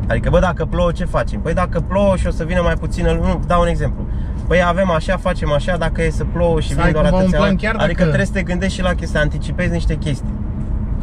Adică, 0.09 0.31
bă, 0.31 0.39
dacă 0.41 0.65
plouă, 0.65 0.93
ce 0.93 1.05
facem? 1.05 1.41
Păi 1.41 1.55
dacă 1.55 1.81
plouă 1.81 2.17
și 2.17 2.27
o 2.27 2.31
să 2.31 2.45
vină 2.45 2.61
mai 2.63 2.75
puțină 2.75 3.13
lume, 3.13 3.27
nu, 3.29 3.41
dau 3.47 3.61
un 3.61 3.67
exemplu. 3.67 4.05
Păi 4.47 4.59
avem 4.67 4.91
așa, 4.91 5.17
facem 5.17 5.53
așa, 5.53 5.77
dacă 5.77 6.03
e 6.03 6.11
să 6.11 6.25
plouă 6.33 6.61
și 6.61 6.69
Să 6.69 6.75
vin 6.75 6.85
ai 6.85 6.93
doar 6.93 7.05
cumva 7.05 7.17
un 7.17 7.23
atâția 7.23 7.39
plan 7.39 7.51
oameni. 7.51 7.61
chiar 7.63 7.75
Adică 7.75 7.93
dacă- 7.93 8.03
trebuie 8.05 8.27
să 8.27 8.33
te 8.33 8.43
gândești 8.43 8.75
și 8.75 8.83
la 8.83 8.89
chestii, 8.89 9.09
să 9.09 9.19
anticipezi 9.19 9.73
niște 9.73 9.95
chestii. 9.95 10.33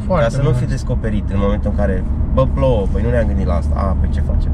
foarte 0.06 0.24
ca 0.24 0.30
să 0.30 0.38
nu 0.42 0.50
bun. 0.50 0.54
fii 0.54 0.68
descoperit 0.68 1.30
în 1.30 1.38
momentul 1.40 1.70
în 1.70 1.76
care, 1.78 2.04
bă, 2.34 2.46
plouă, 2.54 2.86
păi 2.92 3.02
nu 3.04 3.10
ne-am 3.10 3.28
gândit 3.28 3.46
la 3.46 3.54
asta, 3.56 3.74
a, 3.78 3.96
păi 4.00 4.10
ce 4.10 4.22
facem? 4.34 4.52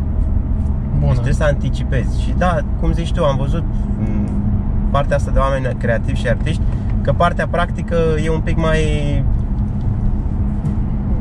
Bună. 1.00 1.06
Deci 1.06 1.14
trebuie 1.14 1.34
să 1.34 1.44
anticipezi. 1.44 2.22
Și 2.22 2.34
da, 2.38 2.58
cum 2.80 2.92
zici 2.94 3.12
tu, 3.12 3.24
am 3.24 3.38
văzut 3.38 3.64
m, 4.00 4.30
partea 4.92 5.16
asta 5.16 5.32
de 5.32 5.40
oameni 5.40 5.76
creativi 5.78 6.20
și 6.20 6.28
artiști, 6.28 6.62
că 7.02 7.14
partea 7.14 7.48
practică 7.48 7.96
e 8.24 8.30
un 8.30 8.40
pic 8.40 8.58
mai 8.58 8.84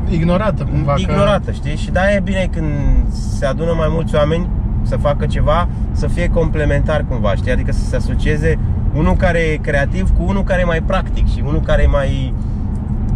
ignorată 0.09 0.63
cumva 0.63 0.93
că- 0.93 0.99
ignorată, 1.01 1.51
știi? 1.51 1.75
Și 1.75 1.91
da, 1.91 2.13
e 2.13 2.19
bine 2.19 2.49
când 2.51 2.67
se 3.11 3.45
adună 3.45 3.73
mai 3.77 3.87
mulți 3.89 4.15
oameni 4.15 4.47
să 4.81 4.97
facă 4.97 5.25
ceva, 5.25 5.67
să 5.91 6.07
fie 6.07 6.27
complementar 6.27 7.05
cumva, 7.09 7.35
știi? 7.35 7.51
Adică 7.51 7.71
să 7.71 7.85
se 7.85 7.95
asocieze 7.95 8.59
unul 8.93 9.15
care 9.15 9.39
e 9.39 9.55
creativ 9.55 10.09
cu 10.17 10.23
unul 10.27 10.43
care 10.43 10.61
e 10.61 10.65
mai 10.65 10.81
practic 10.81 11.27
și 11.27 11.43
unul 11.47 11.61
care 11.61 11.81
e 11.83 11.87
mai 11.87 12.33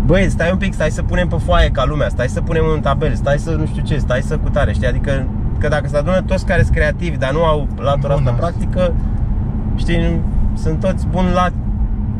Băi, 0.05 0.29
stai 0.29 0.51
un 0.51 0.57
pic, 0.57 0.73
stai 0.73 0.89
să 0.89 1.01
punem 1.03 1.27
pe 1.27 1.35
foaie 1.45 1.69
ca 1.69 1.85
lumea, 1.85 2.09
stai 2.09 2.27
să 2.27 2.41
punem 2.41 2.63
în 2.73 2.79
tabel, 2.79 3.15
stai 3.15 3.37
să 3.37 3.51
nu 3.51 3.65
știu 3.65 3.81
ce, 3.81 3.97
stai 3.97 4.21
să 4.21 4.37
cutare, 4.37 4.73
știi? 4.73 4.87
Adică 4.87 5.25
că 5.63 5.69
dacă 5.69 5.87
se 5.87 5.97
adună 5.97 6.21
toți 6.21 6.45
care 6.45 6.61
sunt 6.63 6.75
creativi, 6.75 7.17
dar 7.17 7.31
nu 7.31 7.43
au 7.43 7.67
latura 7.89 8.13
Bună. 8.13 8.29
asta 8.29 8.41
practică, 8.41 8.93
știi, 9.75 9.97
nu- 9.97 10.19
sunt 10.57 10.79
toți 10.79 11.07
buni 11.07 11.31
la 11.33 11.45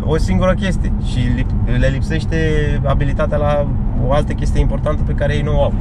o 0.06 0.18
singură 0.18 0.54
chestie 0.54 0.92
și 1.06 1.20
lip- 1.38 1.78
le 1.80 1.88
lipsește 1.88 2.38
abilitatea 2.86 3.38
la 3.38 3.66
o 4.08 4.12
altă 4.14 4.34
chestie 4.34 4.62
importantă 4.62 5.02
pe 5.06 5.14
care 5.14 5.36
ei 5.36 5.42
nu 5.42 5.58
o 5.60 5.64
au. 5.64 5.74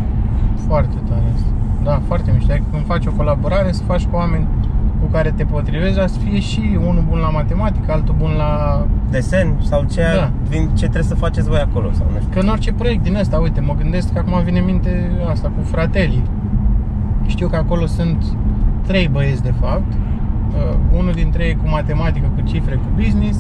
Foarte 0.67 0.95
tare 1.09 1.23
asta. 1.35 1.47
Da, 1.85 2.01
foarte 2.07 2.31
mișto. 2.35 2.53
Adică 2.53 2.67
când 2.73 2.87
faci 2.87 3.07
o 3.07 3.11
colaborare, 3.13 3.73
să 3.73 3.83
faci 3.83 4.05
cu 4.05 4.17
oameni 4.17 4.47
cu 5.01 5.07
care 5.13 5.31
te 5.37 5.45
potrivești, 5.45 5.97
dar 5.97 6.07
să 6.09 6.19
fie 6.19 6.41
și 6.41 6.79
unul 6.89 7.05
bun 7.09 7.19
la 7.19 7.29
matematică, 7.29 7.93
altul 7.93 8.15
bun 8.19 8.31
la... 8.37 8.85
Desen 9.11 9.55
sau 9.69 9.85
ce, 9.93 10.03
Da. 10.17 10.31
din 10.51 10.69
ce 10.69 10.83
trebuie 10.85 11.03
să 11.03 11.15
faceți 11.15 11.49
voi 11.49 11.59
acolo 11.61 11.89
sau 11.93 12.07
nu 12.13 12.19
știu. 12.19 12.31
Că 12.33 12.39
în 12.39 12.49
orice 12.49 12.73
proiect 12.73 13.03
din 13.03 13.17
ăsta, 13.17 13.39
uite, 13.39 13.61
mă 13.61 13.75
gândesc 13.83 14.13
că 14.13 14.19
acum 14.19 14.43
vine 14.45 14.59
în 14.59 14.65
minte 14.65 15.11
asta 15.31 15.49
cu 15.49 15.63
fratelii. 15.65 16.23
Știu 17.27 17.49
că 17.49 17.57
acolo 17.57 17.87
sunt 17.87 18.25
trei 18.87 19.09
băieți, 19.09 19.43
de 19.43 19.55
fapt. 19.61 19.93
Uh, 19.93 20.77
unul 20.99 21.13
dintre 21.13 21.45
ei 21.45 21.57
cu 21.57 21.69
matematică, 21.69 22.27
cu 22.35 22.41
cifre, 22.41 22.75
cu 22.75 22.87
business. 22.97 23.39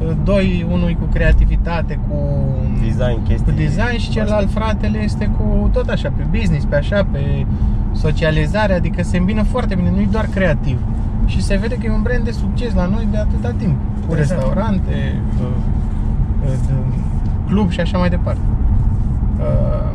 Uh, 0.00 0.10
doi, 0.24 0.66
unul 0.72 0.96
cu 1.00 1.04
creativitate, 1.12 1.98
cu 2.08 2.16
Design, 2.84 3.22
chestii. 3.22 3.52
cu 3.52 3.58
design 3.58 3.96
și 3.98 4.10
celălalt 4.10 4.50
fratele 4.50 5.02
este 5.02 5.30
cu 5.38 5.68
tot 5.72 5.88
așa, 5.88 6.12
pe 6.16 6.26
business, 6.38 6.64
pe 6.64 6.76
așa, 6.76 7.06
pe 7.12 7.46
socializare, 7.92 8.72
adică 8.74 9.02
se 9.02 9.16
îmbină 9.16 9.42
foarte 9.42 9.74
bine, 9.74 9.90
nu 9.90 10.00
e 10.00 10.08
doar 10.10 10.24
creativ. 10.34 10.78
Și 11.26 11.42
se 11.42 11.56
vede 11.56 11.74
că 11.74 11.86
e 11.86 11.90
un 11.90 12.02
brand 12.02 12.24
de 12.24 12.30
succes 12.30 12.74
la 12.74 12.86
noi 12.86 13.08
de 13.10 13.16
atâta 13.16 13.52
timp. 13.58 13.76
Cu 14.08 14.14
Exact. 14.14 14.18
restaurante, 14.40 15.20
uh, 15.40 15.46
uh, 16.44 16.50
club 17.46 17.70
și 17.70 17.80
așa 17.80 17.98
mai 17.98 18.08
departe. 18.08 18.40
Uh, 19.38 19.94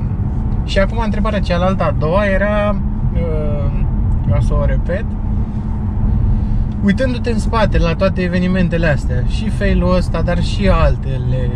Și 0.63 0.79
acum 0.79 0.97
întrebarea 1.05 1.39
cealaltă, 1.39 1.83
a 1.83 1.95
doua, 1.99 2.25
era, 2.25 2.75
uh, 3.13 4.35
o 4.37 4.41
să 4.41 4.53
o 4.53 4.65
repet, 4.65 5.05
uitându-te 6.83 7.31
în 7.31 7.39
spate 7.39 7.77
la 7.77 7.95
toate 7.95 8.21
evenimentele 8.21 8.87
astea, 8.87 9.23
și 9.27 9.49
failul 9.49 9.95
ăsta, 9.95 10.21
dar 10.21 10.43
și 10.43 10.69
altele, 10.69 11.49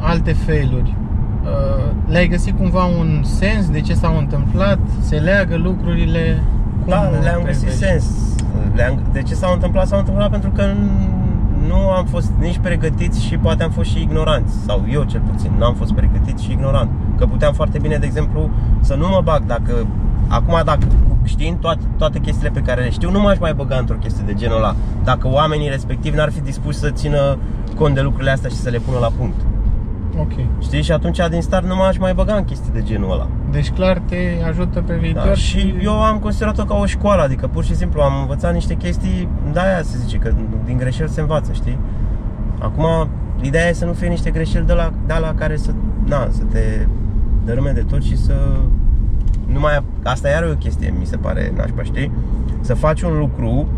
alte 0.00 0.32
failuri, 0.32 0.96
uh, 1.42 1.90
le-ai 2.06 2.28
găsit 2.28 2.56
cumva 2.56 2.84
un 2.84 3.20
sens 3.22 3.70
de 3.70 3.80
ce 3.80 3.94
s-au 3.94 4.18
întâmplat? 4.18 4.78
Se 5.00 5.16
leagă 5.16 5.56
lucrurile? 5.56 6.42
Cum 6.82 6.90
Da, 6.92 7.10
le-am 7.22 7.40
o 7.40 7.44
găsit 7.44 7.68
privești? 7.68 7.84
sens. 7.84 8.04
Le-am, 8.74 8.98
de 9.12 9.22
ce 9.22 9.34
s-au 9.34 9.52
întâmplat? 9.52 9.86
S-au 9.86 9.98
întâmplat 9.98 10.30
pentru 10.30 10.50
că 10.50 10.62
nu 11.68 11.90
am 11.90 12.04
fost 12.04 12.30
nici 12.40 12.58
pregătiți 12.58 13.24
și 13.24 13.36
poate 13.36 13.62
am 13.62 13.70
fost 13.70 13.90
și 13.90 14.00
ignoranți. 14.00 14.54
Sau 14.66 14.84
eu 14.90 15.02
cel 15.02 15.20
puțin, 15.30 15.50
nu 15.58 15.64
am 15.64 15.74
fost 15.74 15.92
pregătit 15.92 16.38
și 16.38 16.50
ignorant. 16.52 16.90
Că 17.18 17.26
puteam 17.26 17.52
foarte 17.52 17.78
bine, 17.78 17.96
de 17.96 18.06
exemplu, 18.06 18.50
să 18.80 18.94
nu 18.94 19.08
mă 19.08 19.20
bag 19.24 19.44
dacă 19.46 19.86
Acum, 20.28 20.62
dacă 20.64 20.86
știind 21.24 21.58
toate, 21.58 21.82
toate 21.98 22.18
chestiile 22.18 22.50
pe 22.50 22.60
care 22.60 22.82
le 22.82 22.90
știu, 22.90 23.10
nu 23.10 23.20
m-aș 23.20 23.38
mai 23.38 23.54
băga 23.54 23.76
într-o 23.76 23.96
chestie 23.96 24.22
de 24.26 24.34
genul 24.34 24.56
ăla. 24.56 24.74
Dacă 25.04 25.28
oamenii 25.28 25.68
respectivi 25.68 26.16
n-ar 26.16 26.30
fi 26.30 26.40
dispuși 26.40 26.78
să 26.78 26.90
țină 26.90 27.38
cont 27.76 27.94
de 27.94 28.00
lucrurile 28.00 28.30
astea 28.30 28.50
și 28.50 28.56
să 28.56 28.70
le 28.70 28.78
pună 28.78 28.98
la 28.98 29.12
punct. 29.18 29.40
Ok. 30.20 30.32
Știi? 30.62 30.82
Și 30.82 30.92
atunci, 30.92 31.18
din 31.30 31.42
start, 31.42 31.66
nu 31.66 31.76
m-aș 31.76 31.98
mai 31.98 32.14
băga 32.14 32.34
în 32.34 32.44
chestii 32.44 32.72
de 32.72 32.82
genul 32.82 33.12
ăla. 33.12 33.28
Deci 33.50 33.70
clar 33.70 33.98
te 33.98 34.16
ajută 34.48 34.80
pe 34.80 34.94
viitor 34.94 35.26
Da, 35.26 35.34
și 35.34 35.74
eu 35.82 36.02
am 36.02 36.18
considerat-o 36.18 36.64
ca 36.64 36.74
o 36.74 36.86
școală, 36.86 37.22
adică 37.22 37.46
pur 37.46 37.64
și 37.64 37.74
simplu 37.74 38.00
am 38.00 38.20
învățat 38.20 38.52
niște 38.52 38.74
chestii, 38.74 39.28
de 39.52 39.60
aia 39.60 39.82
se 39.82 39.98
zice 39.98 40.16
că 40.16 40.34
din 40.64 40.76
greșeli 40.76 41.08
se 41.08 41.20
învață, 41.20 41.52
știi? 41.52 41.78
Acum, 42.58 43.08
ideea 43.40 43.68
e 43.68 43.72
să 43.72 43.84
nu 43.84 43.92
fie 43.92 44.08
niște 44.08 44.30
greșeli 44.30 44.66
de 44.66 44.72
la, 44.72 44.92
de 45.06 45.14
la 45.20 45.34
care 45.34 45.56
să, 45.56 45.70
na, 46.04 46.28
să 46.30 46.42
te 46.52 46.86
dărâme 47.44 47.70
de 47.70 47.80
tot 47.80 48.02
și 48.02 48.16
să 48.16 48.34
nu 49.46 49.60
mai, 49.60 49.82
asta 50.04 50.28
iar 50.28 50.42
e 50.42 50.50
o 50.50 50.54
chestie, 50.54 50.94
mi 50.98 51.06
se 51.06 51.16
pare 51.16 51.52
nașpa, 51.56 51.82
știi? 51.82 52.10
Să 52.60 52.74
faci 52.74 53.02
un 53.02 53.18
lucru, 53.18 53.68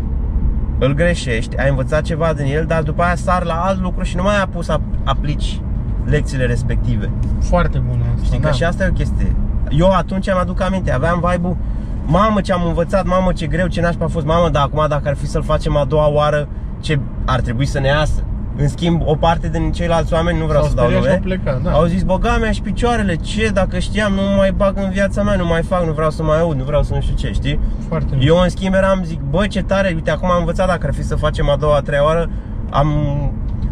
îl 0.79 0.93
greșești, 0.93 1.57
ai 1.57 1.69
învățat 1.69 2.01
ceva 2.01 2.33
din 2.33 2.45
el, 2.45 2.65
dar 2.65 2.83
după 2.83 3.03
aia 3.03 3.15
sar 3.15 3.43
la 3.43 3.53
alt 3.53 3.81
lucru 3.81 4.03
și 4.03 4.15
nu 4.15 4.23
mai 4.23 4.37
ai 4.37 4.47
pus 4.51 4.65
să 4.65 4.79
aplici 5.03 5.61
lecțiile 6.05 6.45
respective. 6.45 7.09
Foarte 7.41 7.77
bună 7.77 8.03
asta, 8.13 8.25
Știi 8.25 8.39
da. 8.39 8.47
că 8.49 8.55
și 8.55 8.63
asta 8.63 8.83
e 8.83 8.87
o 8.87 8.91
chestie. 8.93 9.35
Eu 9.69 9.91
atunci 9.91 10.27
îmi 10.27 10.39
aduc 10.39 10.61
aminte, 10.61 10.91
aveam 10.91 11.25
vibe-ul 11.31 11.57
Mamă 12.05 12.41
ce 12.41 12.53
am 12.53 12.65
învățat, 12.65 13.05
mamă 13.05 13.31
ce 13.31 13.47
greu, 13.47 13.67
ce 13.67 13.81
nașpa 13.81 14.05
a 14.05 14.07
fost 14.07 14.25
Mamă, 14.25 14.49
dar 14.49 14.63
acum 14.63 14.85
dacă 14.89 15.07
ar 15.07 15.15
fi 15.15 15.27
să-l 15.27 15.43
facem 15.43 15.75
a 15.77 15.85
doua 15.85 16.07
oară 16.07 16.47
Ce 16.79 16.99
ar 17.25 17.39
trebui 17.41 17.65
să 17.65 17.79
ne 17.79 17.87
iasă 17.87 18.23
În 18.57 18.67
schimb, 18.67 19.01
o 19.05 19.15
parte 19.15 19.49
din 19.49 19.71
ceilalți 19.71 20.13
oameni, 20.13 20.39
nu 20.39 20.45
vreau 20.45 20.61
S-au 20.61 20.69
să 20.69 20.75
dau 20.75 20.85
speriat 20.85 21.03
și 21.03 21.09
nume 21.09 21.21
au 21.21 21.37
plecat, 21.37 21.61
da. 21.61 21.71
Au 21.71 21.85
zis, 21.85 22.03
băga 22.03 22.37
mea 22.37 22.51
și 22.51 22.61
picioarele, 22.61 23.15
ce 23.15 23.49
dacă 23.53 23.79
știam, 23.79 24.13
nu 24.13 24.21
mă 24.21 24.35
mai 24.37 24.51
bag 24.51 24.77
în 24.77 24.89
viața 24.89 25.23
mea, 25.23 25.35
nu 25.35 25.45
mai 25.45 25.61
fac, 25.61 25.85
nu 25.85 25.91
vreau 25.91 26.09
să 26.09 26.23
mai 26.23 26.39
aud, 26.39 26.57
nu 26.57 26.63
vreau 26.63 26.83
să 26.83 26.93
nu 26.93 27.01
știu 27.01 27.15
ce, 27.15 27.31
știi? 27.31 27.59
Foarte 27.87 28.17
Eu 28.19 28.37
în 28.37 28.49
schimb 28.49 28.73
eram, 28.73 29.01
zic, 29.03 29.19
bă, 29.29 29.47
ce 29.47 29.63
tare, 29.63 29.91
uite, 29.93 30.11
acum 30.11 30.31
am 30.31 30.39
învățat 30.39 30.67
dacă 30.67 30.87
ar 30.87 30.93
fi 30.93 31.03
să 31.03 31.15
facem 31.15 31.49
a 31.49 31.55
doua, 31.55 31.75
a 31.75 31.81
treia 31.81 32.03
oară 32.03 32.29
Am... 32.69 32.91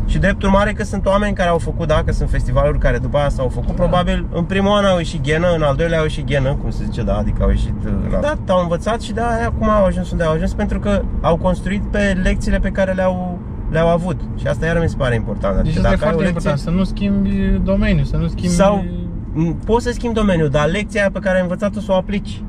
Și 0.08 0.18
drept 0.18 0.44
urmare 0.44 0.72
că 0.72 0.84
sunt 0.84 1.06
oameni 1.06 1.36
care 1.36 1.50
au 1.50 1.58
făcut, 1.58 1.88
da, 1.88 2.04
că 2.06 2.12
sunt 2.12 2.30
festivaluri 2.30 2.80
care 2.80 2.98
după 2.98 3.18
aia 3.18 3.30
s-au 3.30 3.50
făcut 3.50 3.68
Da. 3.68 3.74
Probabil 3.74 4.28
în 4.34 4.44
primul 4.44 4.72
an 4.72 4.86
au 4.86 4.98
ieșit 4.98 5.24
ghenă, 5.24 5.48
în 5.56 5.62
al 5.62 5.76
doilea 5.76 5.98
au 5.98 6.04
ieșit 6.04 6.26
ghenă, 6.26 6.56
cum 6.56 6.70
se 6.70 6.84
zice, 6.84 7.04
da, 7.04 7.18
adică 7.18 7.44
au 7.44 7.50
ieșit 7.50 7.74
uh, 7.86 8.20
Da, 8.22 8.54
au 8.54 8.62
învățat 8.62 9.02
și 9.02 9.14
de 9.14 9.22
aia 9.22 9.46
acum 9.46 9.70
au 9.70 9.86
ajuns 9.86 10.12
unde 10.12 10.24
au 10.24 10.32
ajuns 10.32 10.54
Pentru 10.54 10.80
că 10.80 11.02
au 11.22 11.38
construit 11.38 11.84
pe 11.84 12.20
lecțiile 12.24 12.60
pe 12.60 12.70
care 12.70 12.92
le-au 12.92 13.40
le-au 13.70 13.88
avut 13.88 14.20
Și 14.40 14.48
asta 14.48 14.66
iar 14.66 14.80
mi 14.82 14.90
se 14.90 14.96
pare 14.98 15.16
important 15.16 15.64
Deci 15.64 15.78
Adică 15.78 15.88
asta 15.88 16.06
e 16.06 16.08
ai 16.08 16.14
o 16.14 16.18
foarte 16.18 16.32
lecție- 16.32 16.50
important, 16.50 16.60
să 16.60 16.70
nu 16.70 16.84
schimbi 16.84 17.60
domeniul, 17.64 18.06
să 18.06 18.18
nu 18.18 18.28
schimbi... 18.28 18.48
Sau 18.56 18.86
m, 19.34 19.56
poți 19.66 19.86
să 19.86 19.92
schimbi 19.92 20.16
domeniul, 20.16 20.50
dar 20.50 20.68
lecția 20.70 21.02
aia 21.02 21.10
pe 21.14 21.20
care 21.20 21.36
ai 21.36 21.42
învățat-o 21.42 21.80
să 21.80 21.92
o 21.92 21.96
aplici 21.96 22.42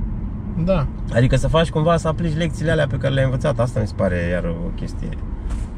Da. 0.64 0.86
Adică 1.14 1.36
să 1.36 1.48
faci 1.48 1.70
cumva 1.70 1.96
să 1.96 2.08
aplici 2.08 2.36
lecțiile 2.36 2.70
alea 2.70 2.86
pe 2.86 2.96
care 2.96 3.12
le-ai 3.14 3.24
învățat 3.24 3.58
Asta 3.58 3.80
mi 3.80 3.86
se 3.86 3.92
pare 3.96 4.16
iar 4.30 4.44
o 4.44 4.68
chestie 4.74 5.08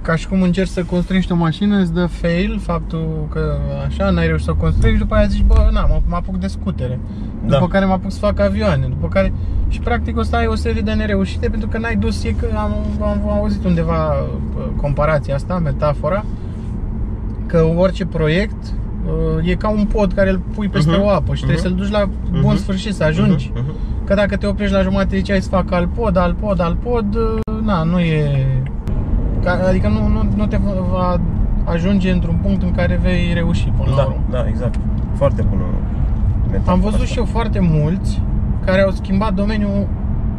Ca 0.02 0.16
și 0.16 0.28
cum 0.28 0.42
încerci 0.42 0.68
să 0.70 0.82
construiești 0.84 1.32
o 1.32 1.34
mașină, 1.34 1.78
îți 1.78 1.92
dă 1.92 2.06
fail 2.06 2.58
faptul 2.62 3.26
că 3.30 3.58
așa, 3.86 4.10
n-ai 4.10 4.26
reușit 4.26 4.44
să 4.44 4.50
o 4.50 4.54
construiești, 4.54 5.00
după 5.02 5.14
aia 5.14 5.26
zici, 5.26 5.44
bă, 5.44 5.68
na, 5.72 5.86
mă, 5.86 6.00
mă 6.08 6.16
apuc 6.16 6.36
de 6.36 6.46
scutere. 6.46 6.98
După 7.42 7.58
Da. 7.58 7.66
care 7.66 7.84
mă 7.84 7.92
apuc 7.92 8.10
să 8.12 8.18
fac 8.18 8.40
avioane, 8.40 8.86
după 8.88 9.08
care... 9.08 9.32
Și 9.68 9.80
practic 9.80 10.16
o 10.18 10.22
să 10.22 10.36
ai 10.36 10.46
o 10.46 10.54
serie 10.54 10.80
de 10.82 10.92
nereușite 10.92 11.48
pentru 11.48 11.68
că 11.68 11.78
n-ai 11.78 11.96
dus, 11.96 12.24
e 12.24 12.30
că 12.32 12.46
am, 12.56 12.72
am, 13.00 13.08
am 13.08 13.30
auzit 13.30 13.64
undeva 13.64 14.12
uh, 14.12 14.62
comparația 14.76 15.34
asta, 15.34 15.58
metafora, 15.58 16.24
că 17.46 17.64
orice 17.76 18.06
proiect 18.06 18.56
uh, 19.38 19.48
e 19.50 19.54
ca 19.54 19.68
un 19.70 19.84
pod 19.84 20.12
care 20.12 20.30
îl 20.30 20.40
pui 20.54 20.68
peste 20.68 20.90
Mhm, 20.90 21.02
o 21.02 21.08
apă 21.08 21.34
și 21.34 21.44
trebuie 21.44 21.62
mhm. 21.64 21.66
să-l 21.68 21.76
duci 21.76 21.90
la 21.90 22.08
bun 22.40 22.52
Mhm. 22.52 22.56
sfârșit, 22.62 22.94
să 22.94 23.04
ajungi. 23.04 23.50
Mhm, 23.54 23.64
mhm. 23.64 23.74
Că 24.04 24.14
dacă 24.14 24.36
te 24.36 24.46
oprești 24.46 24.74
la 24.74 24.82
jumătate 24.82 25.16
ziceai 25.16 25.40
să 25.42 25.48
fac 25.48 25.72
al 25.72 25.88
pod, 25.94 26.16
al 26.16 26.34
pod, 26.40 26.60
al 26.60 26.76
pod, 26.82 27.14
uh, 27.14 27.62
na, 27.64 27.82
nu 27.82 27.98
e... 27.98 28.46
ca- 29.44 29.60
Adică 29.68 29.88
nu, 29.88 30.06
nu, 30.08 30.28
nu 30.36 30.46
te 30.46 30.56
va- 30.56 30.86
va 30.90 31.20
ajunge 31.72 32.10
într-un 32.10 32.38
punct 32.42 32.62
în 32.62 32.70
care 32.70 32.98
vei 33.02 33.30
reuși 33.34 33.72
până 33.76 33.90
la 33.90 33.96
Da, 33.96 34.02
urmă. 34.02 34.20
da, 34.30 34.44
exact. 34.48 34.74
Foarte 35.14 35.42
bună 35.50 35.62
metafora 36.50 36.72
Am 36.72 36.80
văzut 36.80 36.94
asta. 37.00 37.12
și 37.12 37.18
eu 37.18 37.24
foarte 37.24 37.58
mulți 37.60 38.22
care 38.68 38.82
au 38.82 38.90
schimbat 38.90 39.34
domeniul 39.34 39.86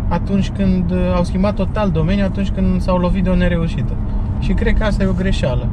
atunci 0.07 0.49
când 0.49 0.91
uh, 0.91 1.13
au 1.15 1.23
schimbat 1.23 1.53
total 1.53 1.89
domeniul, 1.89 2.25
atunci 2.25 2.49
când 2.49 2.81
s-au 2.81 2.97
lovit 2.97 3.23
de 3.23 3.29
o 3.29 3.35
nereușită. 3.35 3.93
Și 4.39 4.53
cred 4.53 4.77
că 4.77 4.83
asta 4.83 5.03
e 5.03 5.07
o 5.07 5.13
greșeală. 5.13 5.67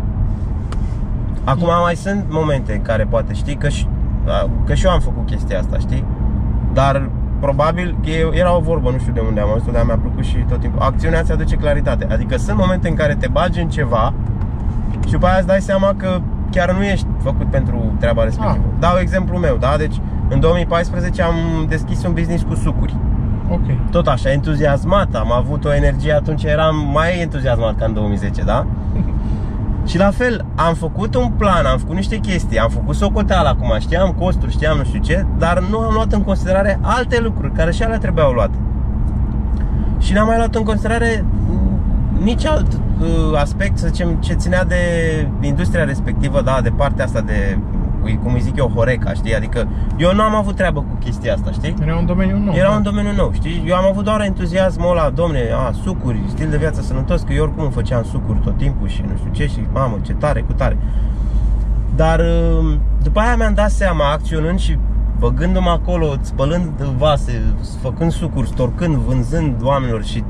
Acum 1.44 1.68
mai 1.82 1.96
sunt 1.96 2.24
momente 2.28 2.72
în 2.72 2.82
care 2.82 3.04
poate 3.04 3.34
știi 3.34 3.56
că 3.56 3.68
și, 3.68 3.86
că 4.64 4.74
și 4.74 4.84
eu 4.84 4.90
am 4.90 5.00
făcut 5.00 5.26
chestia 5.26 5.58
asta, 5.58 5.78
știi? 5.78 6.04
Dar 6.72 7.10
probabil 7.40 7.96
că 8.04 8.10
era 8.36 8.56
o 8.56 8.60
vorbă, 8.60 8.90
nu 8.90 8.98
știu 8.98 9.12
de 9.12 9.20
unde 9.20 9.40
am 9.40 9.48
auzit 9.48 9.72
dar 9.72 9.84
mi-a 9.84 9.98
plăcut 9.98 10.24
și 10.24 10.36
tot 10.48 10.60
timpul. 10.60 10.80
Acțiunea 10.80 11.22
ți 11.22 11.32
aduce 11.32 11.56
claritate. 11.56 12.06
Adică 12.10 12.36
sunt 12.36 12.56
momente 12.56 12.88
în 12.88 12.94
care 12.94 13.14
te 13.14 13.28
bagi 13.28 13.60
în 13.60 13.68
ceva 13.68 14.12
și 15.06 15.12
după 15.12 15.26
aia 15.26 15.36
îți 15.36 15.46
dai 15.46 15.60
seama 15.60 15.94
că 15.96 16.20
chiar 16.50 16.72
nu 16.72 16.84
ești 16.84 17.06
făcut 17.22 17.50
pentru 17.50 17.92
treaba 17.98 18.24
respectivă. 18.24 18.52
Ah. 18.52 18.78
Dau 18.78 18.96
exemplu 18.98 19.38
meu, 19.38 19.56
da? 19.56 19.74
Deci 19.78 20.00
în 20.28 20.40
2014 20.40 21.22
am 21.22 21.34
deschis 21.68 22.04
un 22.04 22.12
business 22.12 22.42
cu 22.42 22.54
sucuri. 22.54 22.96
Ok. 23.50 23.90
Tot 23.90 24.06
așa, 24.06 24.32
entuziasmat, 24.32 25.14
am 25.14 25.32
avut 25.32 25.64
o 25.64 25.74
energie 25.74 26.12
atunci, 26.12 26.44
eram 26.44 26.90
mai 26.92 27.20
entuziasmat 27.20 27.78
ca 27.78 27.84
în 27.84 27.94
2010, 27.94 28.42
da? 28.42 28.66
Și 29.86 29.98
la 29.98 30.10
fel, 30.10 30.44
am 30.54 30.74
făcut 30.74 31.14
un 31.14 31.28
plan, 31.36 31.66
am 31.66 31.78
făcut 31.78 31.94
niște 31.94 32.16
chestii, 32.16 32.58
am 32.58 32.68
făcut 32.68 32.94
socoteală 32.94 33.48
acum, 33.48 33.76
știam 33.78 34.14
costuri, 34.18 34.52
știam 34.52 34.76
nu 34.76 34.84
știu 34.84 35.00
ce, 35.00 35.26
dar 35.38 35.62
nu 35.70 35.78
am 35.78 35.92
luat 35.92 36.12
în 36.12 36.22
considerare 36.22 36.78
alte 36.82 37.20
lucruri 37.20 37.52
care 37.52 37.72
și 37.72 37.82
alea 37.82 37.98
trebuiau 37.98 38.32
luate. 38.32 38.56
Și 39.98 40.12
n-am 40.12 40.26
mai 40.26 40.36
luat 40.36 40.54
în 40.54 40.62
considerare 40.62 41.24
nici 42.22 42.44
alt 42.46 42.72
uh, 42.72 43.38
aspect, 43.38 43.78
să 43.78 43.86
zicem, 43.86 44.14
ce 44.14 44.34
ținea 44.34 44.64
de 44.64 44.76
industria 45.40 45.84
respectivă, 45.84 46.40
da, 46.40 46.60
de 46.62 46.70
partea 46.70 47.04
asta 47.04 47.20
de 47.20 47.58
cum 48.22 48.34
îi 48.34 48.40
zic 48.40 48.56
eu, 48.56 48.72
Horeca, 48.74 49.12
știi? 49.12 49.34
Adică 49.34 49.68
eu 49.96 50.14
nu 50.14 50.22
am 50.22 50.34
avut 50.34 50.56
treabă 50.56 50.80
cu 50.80 50.96
chestia 51.04 51.34
asta, 51.34 51.50
știi? 51.50 51.74
Era 51.82 51.96
un 51.96 52.06
domeniu 52.06 52.38
nou. 52.38 52.54
Era 52.54 52.68
da. 52.68 52.74
un 52.74 52.82
domeniu 52.82 53.12
nou, 53.16 53.32
știi? 53.32 53.64
Eu 53.66 53.76
am 53.76 53.84
avut 53.84 54.04
doar 54.04 54.20
entuziasmul 54.20 54.90
ăla, 54.90 55.10
domne, 55.10 55.40
a, 55.68 55.72
sucuri, 55.82 56.20
stil 56.28 56.50
de 56.50 56.56
viață 56.56 56.82
sănătos, 56.82 57.22
că 57.22 57.32
eu 57.32 57.42
oricum 57.42 57.62
îmi 57.62 57.72
făceam 57.72 58.04
sucuri 58.04 58.38
tot 58.38 58.56
timpul 58.56 58.88
și 58.88 59.04
nu 59.08 59.16
știu 59.16 59.30
ce 59.32 59.46
și 59.46 59.66
mamă, 59.72 59.98
ce 60.02 60.12
tare, 60.12 60.40
cu 60.40 60.52
tare. 60.52 60.76
Dar 61.96 62.20
um, 62.20 62.80
după 63.02 63.20
aia 63.20 63.36
mi-am 63.36 63.54
dat 63.54 63.70
seama, 63.70 64.12
acționând 64.12 64.58
și 64.58 64.78
băgându-mă 65.18 65.70
acolo, 65.70 66.14
spălând 66.20 66.80
vase, 66.98 67.42
făcând 67.82 68.12
sucuri, 68.12 68.48
storcând, 68.48 68.94
vânzând 68.94 69.62
oamenilor 69.62 70.04
și 70.04 70.24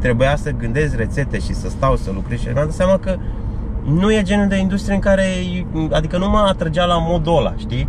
trebuia 0.00 0.36
să 0.36 0.50
gândesc 0.50 0.96
rețete 0.96 1.38
și 1.38 1.54
să 1.54 1.68
stau 1.68 1.96
să 1.96 2.10
lucrez 2.14 2.38
și 2.38 2.44
mi-am 2.44 2.64
dat 2.64 2.72
seama 2.72 2.98
că 2.98 3.16
nu 3.84 4.12
e 4.12 4.22
genul 4.22 4.48
de 4.48 4.56
industrie 4.56 4.94
în 4.94 5.00
care, 5.00 5.24
adică 5.90 6.18
nu 6.18 6.28
mă 6.28 6.44
atrăgea 6.48 6.84
la 6.84 6.98
modul 6.98 7.36
ăla, 7.36 7.54
știi? 7.56 7.88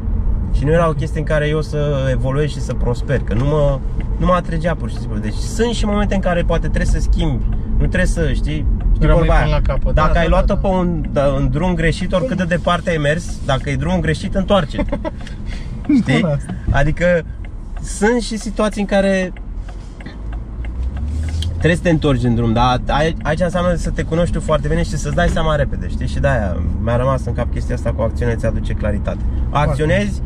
Și 0.58 0.64
nu 0.64 0.72
era 0.72 0.90
o 0.90 0.94
chestie 0.94 1.20
în 1.20 1.26
care 1.26 1.48
eu 1.48 1.62
să 1.62 2.08
evoluez 2.12 2.50
și 2.50 2.60
să 2.60 2.74
prosper, 2.74 3.20
că 3.20 3.34
nu 3.34 3.46
mă, 3.46 3.80
nu 4.18 4.26
mă 4.26 4.34
atrăgea 4.34 4.76
pur 4.76 4.90
și 4.90 4.98
simplu. 4.98 5.20
Deci 5.20 5.34
sunt 5.34 5.74
și 5.74 5.86
momente 5.86 6.16
în 6.16 6.22
care 6.22 6.42
poate 6.42 6.68
trebuie 6.68 6.86
să 6.86 7.00
schimbi, 7.00 7.44
nu 7.72 7.86
trebuie 7.86 8.06
să, 8.06 8.32
știi, 8.34 8.66
știi 8.94 9.08
vorba 9.08 9.34
aia. 9.34 9.46
La 9.46 9.62
capăt. 9.62 9.94
Dacă 9.94 10.14
da, 10.14 10.20
ai 10.20 10.26
da, 10.26 10.30
luat-o 10.30 10.54
da, 10.54 10.60
pe 10.60 10.68
un, 10.68 11.06
da, 11.12 11.26
un 11.26 11.50
drum 11.52 11.74
greșit, 11.74 12.14
oricât 12.14 12.38
de 12.38 12.44
departe 12.44 12.90
ai 12.90 12.98
mers, 12.98 13.46
dacă 13.46 13.70
e 13.70 13.76
drumul 13.76 14.00
greșit, 14.00 14.36
întoarce 14.36 14.86
Știi? 16.02 16.26
Adică 16.72 17.26
sunt 17.82 18.22
și 18.22 18.38
situații 18.38 18.82
în 18.82 18.88
care 18.88 19.34
trebuie 21.60 21.76
să 21.76 21.82
te 21.82 21.90
întorci 21.90 22.24
în 22.24 22.36
drum, 22.36 22.54
dar 22.54 22.82
aici 23.24 23.40
înseamnă 23.40 23.76
să 23.76 23.90
te 23.90 24.04
cunoști 24.04 24.34
tu 24.34 24.42
foarte 24.42 24.68
bine 24.68 24.84
și 24.84 24.98
să-ți 24.98 25.16
dai 25.16 25.28
seama 25.28 25.56
repede, 25.56 25.88
știi? 25.90 26.08
Și 26.08 26.20
de-aia 26.20 26.58
mi-a 26.82 26.96
rămas 26.96 27.26
în 27.26 27.34
cap 27.34 27.52
chestia 27.54 27.76
asta 27.76 27.92
cu 27.92 28.02
acțiunea 28.02 28.36
ți 28.36 28.46
aduce 28.46 28.74
claritate. 28.74 29.20
Acționezi, 29.50 30.22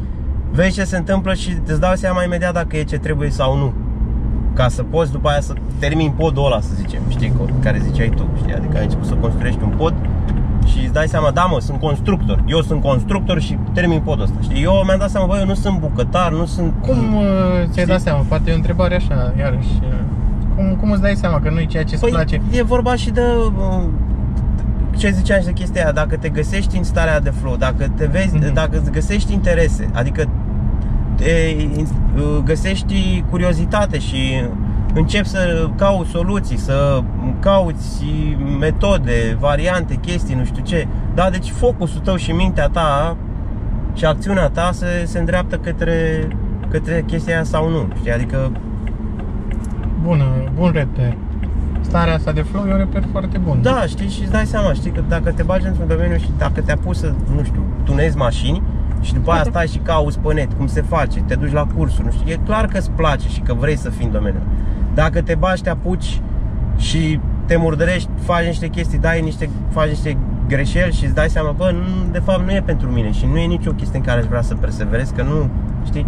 vezi 0.52 0.74
ce 0.74 0.84
se 0.84 0.98
întâmplă 0.98 1.34
și 1.34 1.58
îți 1.66 1.80
dau 1.80 1.96
seama 1.96 2.24
imediat 2.24 2.54
dacă 2.54 2.78
e 2.78 2.84
ce 2.84 2.98
trebuie 2.98 3.30
sau 3.30 3.58
nu. 3.58 3.74
Ca 4.54 4.68
să 4.68 4.84
poți 4.84 5.12
după 5.12 5.30
aia 5.30 5.42
să 5.42 5.54
termini 5.80 6.14
podul 6.18 6.46
ăla, 6.46 6.62
să 6.62 6.70
zicem, 6.76 7.02
știi, 7.10 7.34
care 7.60 7.82
ziceai 7.84 8.10
tu, 8.16 8.30
știi? 8.38 8.54
Adică 8.54 8.78
ai 8.78 8.84
început 8.84 9.06
să 9.06 9.14
construiești 9.14 9.64
un 9.64 9.74
pod 9.78 9.94
și 10.66 10.80
îți 10.84 10.94
dai 10.94 11.08
seama, 11.08 11.32
da 11.32 11.44
mă, 11.44 11.60
sunt 11.60 11.80
constructor, 11.80 12.44
eu 12.48 12.62
sunt 12.62 12.82
constructor 12.82 13.42
și 13.42 13.58
termin 13.74 14.00
podul 14.00 14.24
ăsta, 14.24 14.38
știi? 14.42 14.64
Eu 14.64 14.84
mi-am 14.86 15.00
dat 15.00 15.10
seama, 15.10 15.28
bă, 15.28 15.38
eu 15.40 15.46
nu 15.46 15.54
sunt 15.54 15.80
bucătar, 15.80 16.32
nu 16.32 16.46
sunt... 16.46 16.74
Cum 16.82 17.16
uh, 17.16 17.24
ți-ai 17.72 17.86
dat 17.86 18.02
seama? 18.02 18.26
Poate 18.28 18.50
e 18.50 18.54
o 18.54 18.56
întrebare 18.56 18.96
așa, 18.96 19.34
iarăși 19.38 19.70
uh, 19.82 19.90
cum, 20.56 20.76
cum 20.80 20.92
îți 20.92 21.02
dai 21.02 21.16
seama 21.16 21.40
că 21.40 21.50
nu 21.50 21.60
e 21.60 21.66
ceea 21.66 21.84
ce 21.84 21.94
îți 21.94 22.04
păi, 22.04 22.12
place? 22.12 22.42
e 22.52 22.64
vorba 22.64 22.96
și 22.96 23.10
de 23.10 23.22
uh, 23.58 23.84
ce 24.98 25.10
ziceam 25.10 25.40
și 25.40 25.46
de 25.46 25.52
chestia 25.52 25.84
aia, 25.84 25.92
dacă 25.92 26.18
te 26.18 26.30
găsești 26.30 26.78
în 26.78 26.84
starea 26.84 27.20
de 27.20 27.30
flow, 27.30 27.56
dacă 27.56 27.92
te 27.96 28.06
vezi, 28.06 28.38
mm-hmm. 28.38 28.54
dacă 28.54 28.78
îți 28.78 28.92
găsești 28.92 29.34
interese, 29.34 29.90
adică 29.94 30.30
te 31.16 31.56
uh, 32.16 32.42
găsești 32.44 33.24
curiozitate 33.30 34.00
și 34.00 34.46
începi 34.94 35.28
să 35.28 35.70
cauți 35.76 36.10
soluții, 36.10 36.58
să 36.58 37.02
cauți 37.40 38.06
metode, 38.60 39.38
variante, 39.40 39.96
chestii, 39.96 40.36
nu 40.36 40.46
știu 40.46 40.64
ce. 40.64 40.88
Da, 41.14 41.30
deci 41.30 41.50
focusul 41.50 42.00
tău 42.00 42.16
și 42.16 42.32
mintea 42.32 42.68
ta 42.68 43.18
și 43.94 44.06
acțiunea 44.06 44.50
ta 44.50 44.70
se, 44.74 45.04
se 45.06 45.20
îndreaptă 45.20 45.58
către, 45.58 46.28
către 46.70 47.04
chestia 47.08 47.34
aia 47.34 47.44
sau 47.44 47.70
nu. 47.70 47.88
Știi? 48.00 48.12
Adică 48.12 48.52
bună, 50.04 50.26
bun 50.56 50.72
reper. 50.74 51.18
Starea 51.82 52.14
asta 52.14 52.32
de 52.32 52.42
flow 52.42 52.66
e 52.68 52.72
un 52.72 52.78
reper 52.78 53.04
foarte 53.12 53.38
bun. 53.38 53.60
Da, 53.62 53.84
știi, 53.88 54.10
și 54.10 54.22
îți 54.22 54.32
dai 54.32 54.46
seama, 54.46 54.74
știi, 54.74 54.92
că 54.92 55.04
dacă 55.08 55.32
te 55.32 55.44
bagi 55.44 55.68
într-un 55.68 55.88
domeniu 55.88 56.18
și 56.18 56.30
dacă 56.38 56.62
te-a 56.62 56.78
pus 56.78 57.00
să, 57.00 57.14
nu 57.36 57.44
știu, 57.44 57.64
tunezi 57.84 58.18
mașini 58.18 58.62
și 59.02 59.14
după 59.14 59.32
aia 59.32 59.44
stai 59.44 59.68
și 59.68 59.78
cauți 59.78 60.20
pe 60.20 60.34
net 60.34 60.54
cum 60.54 60.68
se 60.68 60.82
face, 60.82 61.20
te 61.20 61.36
duci 61.36 61.52
la 61.52 61.68
cursuri, 61.76 62.06
nu 62.06 62.12
știu, 62.12 62.32
e 62.32 62.40
clar 62.46 62.66
că 62.66 62.78
îți 62.78 62.92
place 62.92 63.28
și 63.28 63.40
că 63.40 63.54
vrei 63.54 63.78
să 63.78 63.90
fii 63.90 64.06
în 64.06 64.12
domeniul. 64.12 64.44
Dacă 64.94 65.22
te 65.22 65.36
bagi, 65.36 65.62
te 65.62 65.70
apuci 65.70 66.22
și 66.78 67.20
te 67.46 67.56
murdărești, 67.56 68.10
faci 68.22 68.46
niște 68.46 68.68
chestii, 68.68 68.98
dai 68.98 69.22
niște, 69.22 69.50
faci 69.70 69.90
niște 69.90 70.18
greșeli 70.48 70.94
și 70.94 71.06
îți 71.06 71.14
dai 71.14 71.30
seama, 71.30 71.52
bă, 71.52 71.72
nu, 71.72 72.12
de 72.12 72.20
fapt 72.20 72.44
nu 72.46 72.52
e 72.52 72.62
pentru 72.66 72.90
mine 72.90 73.12
și 73.12 73.26
nu 73.26 73.38
e 73.38 73.46
nicio 73.46 73.72
chestie 73.72 73.98
în 73.98 74.04
care 74.06 74.20
aș 74.20 74.26
vrea 74.26 74.42
să 74.42 74.56
perseverez, 74.56 75.10
că 75.10 75.24
nu, 75.24 75.50
știi, 75.86 76.06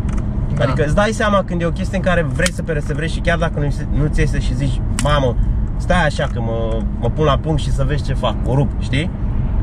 da. 0.57 0.63
Adică 0.63 0.85
îți 0.85 0.95
dai 0.95 1.11
seama 1.11 1.43
când 1.43 1.61
e 1.61 1.65
o 1.65 1.71
chestie 1.71 1.97
în 1.97 2.03
care 2.03 2.21
vrei 2.21 2.51
să 2.51 2.63
perseverezi 2.63 3.13
și 3.13 3.19
chiar 3.19 3.37
dacă 3.37 3.59
nu, 3.59 3.67
nu 3.97 4.07
ți 4.07 4.19
iese 4.19 4.39
și 4.39 4.55
zici, 4.55 4.81
mamă, 5.03 5.35
stai 5.77 6.05
așa 6.05 6.27
că 6.33 6.41
mă, 6.41 6.81
mă 6.99 7.09
pun 7.09 7.25
la 7.25 7.37
punct 7.37 7.61
și 7.61 7.71
să 7.71 7.83
vezi 7.83 8.03
ce 8.03 8.13
fac, 8.13 8.35
o 8.45 8.53
rup, 8.53 8.69
știi? 8.79 9.09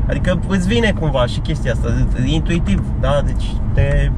Adică 0.07 0.39
îți 0.47 0.67
vine 0.67 0.93
cumva 0.99 1.25
și 1.25 1.39
chestia 1.39 1.71
asta, 1.71 1.89
intuitiv, 2.25 2.83
da? 2.99 3.21
Deci 3.25 3.53
te, 3.73 4.11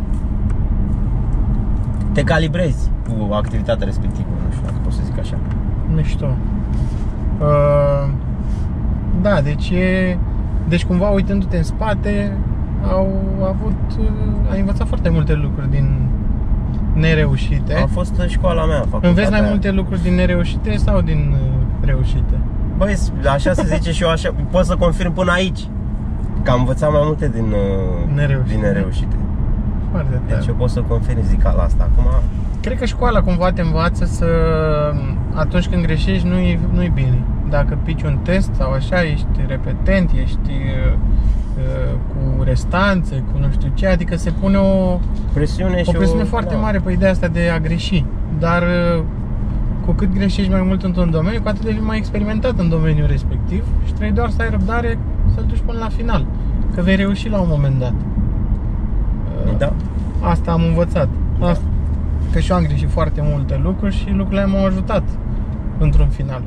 te 2.12 2.24
calibrezi 2.24 2.90
cu 3.08 3.34
activitatea 3.34 3.86
respectivă, 3.86 4.28
nu 4.46 4.52
știu 4.52 4.66
dacă 4.66 4.78
pot 4.84 4.94
să 4.94 5.02
zic 5.04 5.20
așa. 5.20 5.38
Mișto. 5.96 6.38
Uh, 7.40 8.10
da, 9.22 9.42
deci 9.42 9.70
e... 9.70 10.18
Deci 10.68 10.86
cumva 10.86 11.10
uitându-te 11.10 11.58
în 11.58 11.64
spate, 11.64 12.38
au 12.92 13.22
avut, 13.50 14.00
uh, 14.00 14.52
ai 14.52 14.60
învățat 14.60 14.88
foarte 14.88 15.10
multe 15.10 15.34
lucruri 15.34 15.70
din 15.70 16.08
nereușite. 16.96 17.74
A 17.74 17.88
fost 17.88 18.22
școala 18.28 18.66
mea, 18.66 18.86
Înveți 19.02 19.32
mai 19.32 19.42
multe 19.42 19.72
lucruri 19.72 20.02
din 20.02 20.14
nereușite 20.14 20.76
sau 20.76 21.02
din 21.02 21.34
uh, 21.34 21.86
reușite? 21.86 22.40
Băi, 22.78 22.96
așa 23.34 23.54
se 23.54 23.66
zice 23.76 23.92
și 23.92 24.04
eu 24.04 24.10
așa, 24.10 24.34
pot 24.52 24.66
să 24.66 24.76
confirm 24.76 25.14
până 25.14 25.32
aici 25.32 25.60
că 26.44 26.52
am 26.52 26.60
învățat 26.60 26.92
mai 26.92 27.02
multe 27.04 27.30
din 27.30 27.44
uh, 27.52 28.16
nereușite. 28.16 28.54
Din 28.54 28.62
nereușite. 28.62 29.16
Foarte 29.92 30.22
tare. 30.28 30.40
Deci 30.40 30.48
eu 30.48 30.54
pot 30.54 30.70
să 30.70 30.82
confirm 30.82 31.24
zic 31.24 31.44
la 31.44 31.64
asta. 31.64 31.90
Acum 31.92 32.10
Cred 32.62 32.78
că 32.78 32.86
școala 32.86 33.22
cumva 33.22 33.52
te 33.52 33.62
învață 33.62 34.06
să 34.06 34.28
atunci 35.34 35.68
când 35.68 35.84
greșești 35.84 36.28
nu-i, 36.28 36.60
nu-i 36.74 36.92
bine. 36.94 37.20
Dacă 37.50 37.78
pici 37.84 38.04
un 38.04 38.18
test 38.24 38.50
sau 38.54 38.72
așa, 38.72 39.04
ești 39.04 39.28
repetent, 39.48 40.12
ești 40.12 40.50
uh, 40.50 40.98
Uh, 41.56 41.94
cu 42.08 42.15
restanțe, 42.46 43.24
cu 43.32 43.40
nu 43.40 43.48
știu 43.52 43.72
ce, 43.74 43.88
adică 43.88 44.16
se 44.16 44.32
pune 44.32 44.58
o 44.58 45.00
presiune, 45.34 45.82
o 45.86 45.92
presiune 45.92 46.22
o, 46.22 46.26
foarte 46.26 46.54
da. 46.54 46.60
mare 46.60 46.80
pe 46.80 46.92
ideea 46.92 47.12
asta 47.12 47.28
de 47.28 47.50
a 47.54 47.60
greși. 47.60 48.06
Dar 48.40 48.62
uh, 48.62 49.04
cu 49.86 49.92
cât 49.92 50.14
greșești 50.14 50.52
mai 50.52 50.62
mult 50.62 50.84
într-un 50.84 51.12
domeniu, 51.12 51.42
cu 51.42 51.48
atât 51.48 51.64
devii 51.64 51.82
mai 51.82 51.98
experimentat 51.98 52.60
în 52.60 52.70
domeniul 52.70 53.08
respectiv 53.08 53.64
și 53.86 53.92
trebuie 53.92 54.12
doar 54.12 54.30
să 54.30 54.42
ai 54.42 54.50
răbdare 54.50 54.98
să-l 55.34 55.46
duci 55.48 55.62
până 55.66 55.80
la 55.80 55.90
final. 55.90 56.26
Că 56.76 56.82
vei 56.82 56.96
reuși 56.96 57.30
la 57.30 57.40
un 57.40 57.48
moment 57.50 57.80
dat. 57.80 57.94
Uh, 59.46 59.58
da. 59.58 59.74
Asta 60.22 60.52
am 60.52 60.64
învățat. 60.64 61.08
Asta, 61.40 61.64
că 62.32 62.40
și 62.40 62.52
eu 62.52 62.58
am 62.58 62.64
greșit 62.64 62.90
foarte 62.90 63.22
multe 63.24 63.60
lucruri 63.64 63.96
și 63.96 64.10
lucrurile 64.10 64.46
m-au 64.46 64.66
ajutat 64.66 65.04
într-un 65.78 66.08
final. 66.08 66.42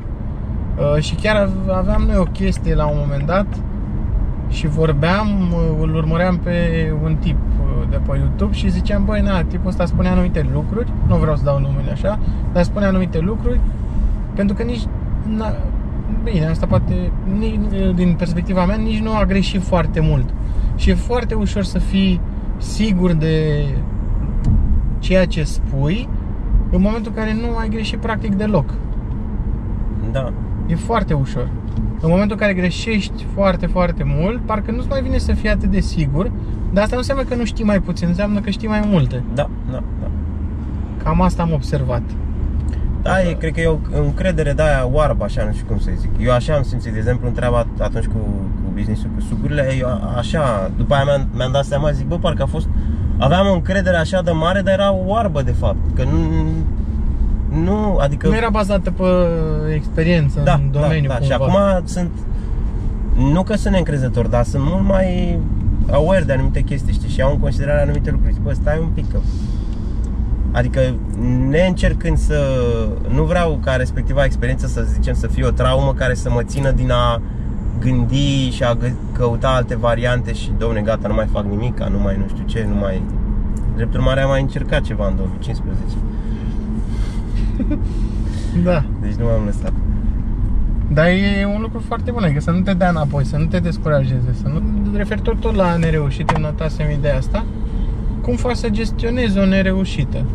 Și 0.99 1.15
chiar 1.15 1.49
aveam 1.71 2.01
noi 2.01 2.17
o 2.17 2.23
chestie 2.23 2.75
la 2.75 2.85
un 2.85 2.97
moment 2.99 3.25
dat 3.25 3.45
și 4.49 4.67
vorbeam, 4.67 5.53
îl 5.81 5.95
urmăream 5.95 6.37
pe 6.37 6.53
un 7.03 7.15
tip 7.15 7.37
uh, 7.37 7.89
de 7.89 7.99
pe 8.07 8.17
YouTube 8.17 8.53
și 8.53 8.69
ziceam, 8.69 9.05
băi, 9.05 9.21
na, 9.21 9.43
tipul 9.43 9.69
ăsta 9.69 9.85
spune 9.85 10.07
anumite 10.07 10.49
lucruri, 10.53 10.91
nu 11.07 11.15
vreau 11.15 11.35
să 11.35 11.43
dau 11.43 11.59
numele 11.59 11.91
așa, 11.91 12.19
dar 12.53 12.63
spune 12.63 12.85
anumite 12.85 13.19
lucruri, 13.19 13.59
pentru 14.35 14.55
că 14.55 14.63
nici, 14.63 14.83
na, 15.37 15.53
bine, 16.23 16.45
asta 16.45 16.65
poate, 16.65 17.11
nici, 17.37 17.59
din 17.95 18.13
perspectiva 18.17 18.65
mea, 18.65 18.75
nici 18.75 18.99
nu 18.99 19.15
a 19.15 19.25
greșit 19.25 19.61
foarte 19.61 19.99
mult. 19.99 20.29
Și 20.75 20.89
e 20.89 20.93
foarte 20.93 21.33
ușor 21.33 21.63
să 21.63 21.79
fii 21.79 22.21
sigur 22.57 23.11
de 23.11 23.65
ceea 24.99 25.25
ce 25.25 25.43
spui 25.43 26.09
în 26.71 26.81
momentul 26.81 27.11
în 27.15 27.23
care 27.23 27.33
nu 27.33 27.57
ai 27.57 27.69
greșit 27.69 27.99
practic 27.99 28.35
deloc. 28.35 28.73
Da. 30.11 30.33
E 30.67 30.75
foarte 30.75 31.13
ușor. 31.13 31.49
În 32.01 32.09
momentul 32.09 32.31
în 32.31 32.41
care 32.41 32.53
greșești 32.53 33.25
foarte, 33.33 33.65
foarte 33.65 34.03
mult, 34.05 34.41
parcă 34.45 34.71
nu-ți 34.71 34.87
mai 34.87 35.01
vine 35.01 35.17
să 35.17 35.33
fii 35.33 35.49
atât 35.49 35.71
de 35.71 35.79
sigur, 35.79 36.31
dar 36.73 36.83
asta 36.83 36.95
nu 36.95 37.01
înseamnă 37.01 37.23
că 37.23 37.35
nu 37.35 37.45
știi 37.45 37.65
mai 37.65 37.79
puțin, 37.79 38.07
înseamnă 38.07 38.39
că 38.39 38.49
știi 38.49 38.67
mai 38.67 38.81
multe. 38.85 39.23
Da, 39.33 39.49
da, 39.71 39.83
da. 40.01 40.07
Cam 41.03 41.21
asta 41.21 41.41
am 41.41 41.53
observat. 41.53 42.01
Da, 43.01 43.21
e, 43.21 43.33
cred 43.33 43.53
că 43.53 43.61
e 43.61 43.67
o 43.67 43.77
încredere 44.03 44.51
de 44.51 44.61
aia 44.61 44.87
oarbă, 44.91 45.23
așa, 45.23 45.43
nu 45.43 45.53
știu 45.53 45.65
cum 45.65 45.79
să 45.79 45.89
zic. 45.99 46.09
Eu 46.19 46.31
așa 46.31 46.53
am 46.53 46.63
simțit, 46.63 46.91
de 46.91 46.97
exemplu, 46.97 47.27
întreaba 47.27 47.65
atunci 47.79 48.05
cu, 48.05 48.17
cu 48.63 48.71
business-ul 48.73 49.09
cu 49.15 49.21
sucurile, 49.21 49.75
eu 49.79 49.87
așa, 50.17 50.71
după 50.77 50.93
aia 50.93 51.03
mi-am, 51.03 51.27
mi-am 51.33 51.51
dat 51.51 51.65
seama, 51.65 51.91
zic, 51.91 52.07
bă, 52.07 52.17
parcă 52.17 52.43
a 52.43 52.45
fost, 52.45 52.67
aveam 53.17 53.47
o 53.47 53.53
încredere 53.53 53.97
așa 53.97 54.21
de 54.21 54.31
mare, 54.31 54.61
dar 54.61 54.73
era 54.73 54.93
oarbă, 54.93 55.41
de 55.41 55.51
fapt, 55.51 55.77
că 55.95 56.03
nu, 56.03 56.19
nu, 57.49 57.97
adică... 57.97 58.27
Nu 58.27 58.35
era 58.35 58.49
bazată 58.49 58.91
pe 58.91 59.03
experiență 59.73 60.39
da, 60.43 60.53
în 60.53 60.71
domeniu 60.71 61.07
da, 61.07 61.13
da. 61.13 61.19
cumva. 61.19 61.35
Și 61.35 61.41
acum 61.41 61.85
sunt, 61.85 62.09
nu 63.15 63.43
că 63.43 63.55
sunt 63.55 63.71
neîncrezător, 63.71 64.27
dar 64.27 64.43
sunt 64.43 64.63
mult 64.65 64.83
mai 64.83 65.39
aware 65.91 66.23
de 66.23 66.33
anumite 66.33 66.61
chestii, 66.61 66.93
știi, 66.93 67.09
și 67.09 67.19
iau 67.19 67.31
în 67.31 67.39
considerare 67.39 67.81
anumite 67.81 68.11
lucruri. 68.11 68.33
Zic, 68.33 68.41
bă, 68.41 68.53
stai 68.53 68.79
un 68.79 68.87
pic, 68.93 69.11
că 69.11 69.17
Adică 70.51 70.95
neîncercând 71.49 72.17
să 72.17 72.43
Nu 73.09 73.23
vreau 73.23 73.59
ca 73.63 73.75
respectiva 73.75 74.23
experiență 74.23 74.67
să 74.67 74.81
zicem 74.81 75.13
să 75.13 75.27
fie 75.27 75.45
o 75.45 75.49
traumă 75.49 75.93
care 75.93 76.13
să 76.13 76.29
mă 76.29 76.43
țină 76.43 76.71
din 76.71 76.91
a 76.91 77.21
gândi 77.79 78.49
și 78.49 78.63
a 78.63 78.77
căuta 79.11 79.47
alte 79.49 79.77
variante 79.77 80.33
și 80.33 80.51
domne 80.57 80.81
gata, 80.81 81.07
nu 81.07 81.13
mai 81.13 81.27
fac 81.31 81.45
nimic, 81.45 81.79
nu 81.79 81.99
mai 81.99 82.17
nu 82.17 82.27
știu 82.27 82.43
ce, 82.45 82.65
nu 82.69 82.79
mai 82.79 83.01
Drept 83.75 83.93
urmare 83.93 84.21
am 84.21 84.29
mai 84.29 84.41
încercat 84.41 84.81
ceva 84.81 85.07
în 85.07 85.15
2015 85.15 85.97
Da 88.63 88.83
Deci 89.01 89.13
nu 89.13 89.25
m-am 89.25 89.45
lăsat 89.45 89.73
Dar 90.93 91.05
e 91.05 91.45
un 91.55 91.61
lucru 91.61 91.83
foarte 91.87 92.11
bun, 92.11 92.23
adică 92.23 92.39
să 92.39 92.51
nu 92.51 92.59
te 92.59 92.73
dea 92.73 92.89
înapoi, 92.89 93.25
să 93.25 93.37
nu 93.37 93.45
te 93.45 93.59
descurajeze, 93.59 94.33
să 94.41 94.47
nu... 94.47 94.61
Referitor 94.97 95.35
tot 95.35 95.55
la 95.55 95.75
nereușit, 95.75 96.29
îmi 96.29 96.43
notasem 96.43 96.91
ideea 96.91 97.17
asta 97.17 97.45
Cum 98.21 98.35
faci 98.35 98.55
să 98.55 98.69
gestionezi 98.69 99.37
o 99.37 99.45
nereușită? 99.45 100.25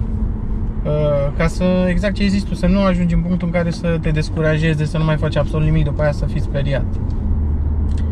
Uh, 0.84 0.90
ca 1.36 1.46
să, 1.46 1.64
exact 1.88 2.14
ce 2.14 2.22
ai 2.22 2.28
zis 2.28 2.42
tu, 2.42 2.54
să 2.54 2.66
nu 2.66 2.80
ajungi 2.80 3.14
în 3.14 3.20
punctul 3.20 3.46
în 3.46 3.52
care 3.52 3.70
să 3.70 3.98
te 4.00 4.10
descurajezi, 4.10 4.84
să 4.84 4.98
nu 4.98 5.04
mai 5.04 5.16
faci 5.16 5.36
absolut 5.36 5.66
nimic, 5.66 5.84
după 5.84 6.02
aia 6.02 6.12
să 6.12 6.24
fii 6.24 6.40
speriat. 6.40 6.84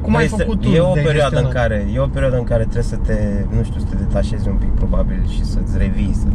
Cum 0.02 0.16
ai 0.16 0.24
este, 0.24 0.42
făcut 0.42 0.60
tu 0.60 0.68
e 0.68 0.80
o 0.80 0.92
de 0.92 1.00
perioadă 1.00 1.36
în 1.36 1.42
gestionat? 1.42 1.52
care 1.52 1.86
E 1.94 1.98
o 1.98 2.06
perioadă 2.06 2.36
în 2.36 2.44
care 2.44 2.62
trebuie 2.62 2.82
să 2.82 2.96
te, 2.96 3.44
nu 3.56 3.62
știu, 3.62 3.80
să 3.80 3.86
te 3.90 3.96
detașezi 3.96 4.48
un 4.48 4.54
pic 4.54 4.68
probabil 4.68 5.28
și 5.28 5.44
să-ți 5.44 5.78
revii 5.78 6.14
să... 6.14 6.26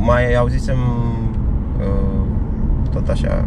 Mai 0.00 0.34
auzisem 0.34 0.76
uh, 0.76 1.27
tot 2.90 3.08
așa 3.08 3.44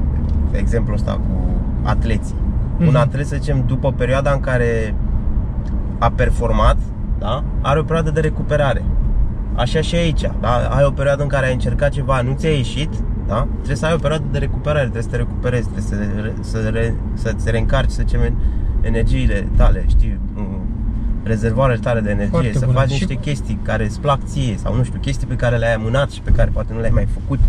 exemplul 0.52 0.96
ăsta 0.96 1.12
cu 1.12 1.44
atleții 1.84 2.36
Un 2.80 2.86
Mhm. 2.88 2.96
atlet, 2.96 3.26
să 3.28 3.36
zicem, 3.40 3.64
după 3.68 3.92
perioada 3.92 4.32
în 4.32 4.40
care 4.40 4.96
a 6.00 6.12
performat 6.16 6.78
da? 7.20 7.44
Are 7.62 7.80
o 7.80 7.84
perioadă 7.84 8.12
de 8.12 8.20
recuperare 8.20 8.84
Așa 9.56 9.82
și 9.82 9.96
aici, 9.96 10.22
da? 10.40 10.56
ai 10.56 10.84
o 10.84 10.92
perioadă 10.92 11.22
în 11.22 11.28
care 11.28 11.46
ai 11.46 11.54
încercat 11.54 11.90
ceva, 11.92 12.22
nu 12.22 12.34
ți-a 12.34 12.50
ieșit 12.50 12.90
da? 13.28 13.48
Trebuie 13.56 13.76
să 13.76 13.86
ai 13.86 13.94
o 13.94 13.98
perioadă 13.98 14.24
de 14.32 14.38
recuperare, 14.38 14.82
trebuie 14.82 15.04
să 15.04 15.10
te 15.10 15.16
recuperezi, 15.18 15.70
trebuie 15.70 15.84
să, 15.84 16.22
re, 16.22 16.34
să, 16.42 16.70
re, 16.74 16.94
să-ți 17.14 17.52
reîncarci, 17.52 17.90
să 17.90 18.02
zicem, 18.06 18.20
energiile 18.82 19.48
tale, 19.58 19.84
știi, 19.88 20.20
m, 20.34 20.42
rezervoarele 21.24 21.80
tale 21.80 22.00
de 22.00 22.10
energie, 22.10 22.30
Foarte 22.32 22.58
să 22.58 22.66
bun. 22.66 22.74
faci 22.74 22.86
Și- 22.88 22.92
niște 22.92 23.14
chestii 23.16 23.60
care 23.62 23.84
îți 23.86 24.00
plac 24.00 24.20
ție 24.24 24.58
sau 24.58 24.76
nu 24.76 24.84
știu, 24.84 25.00
chestii 25.00 25.28
pe 25.28 25.36
care 25.36 25.58
le-ai 25.58 25.74
amânat 25.74 26.10
și 26.10 26.22
pe 26.22 26.32
care 26.32 26.50
poate 26.54 26.74
nu 26.74 26.80
le-ai 26.80 26.92
mai 26.94 27.08
făcut 27.20 27.40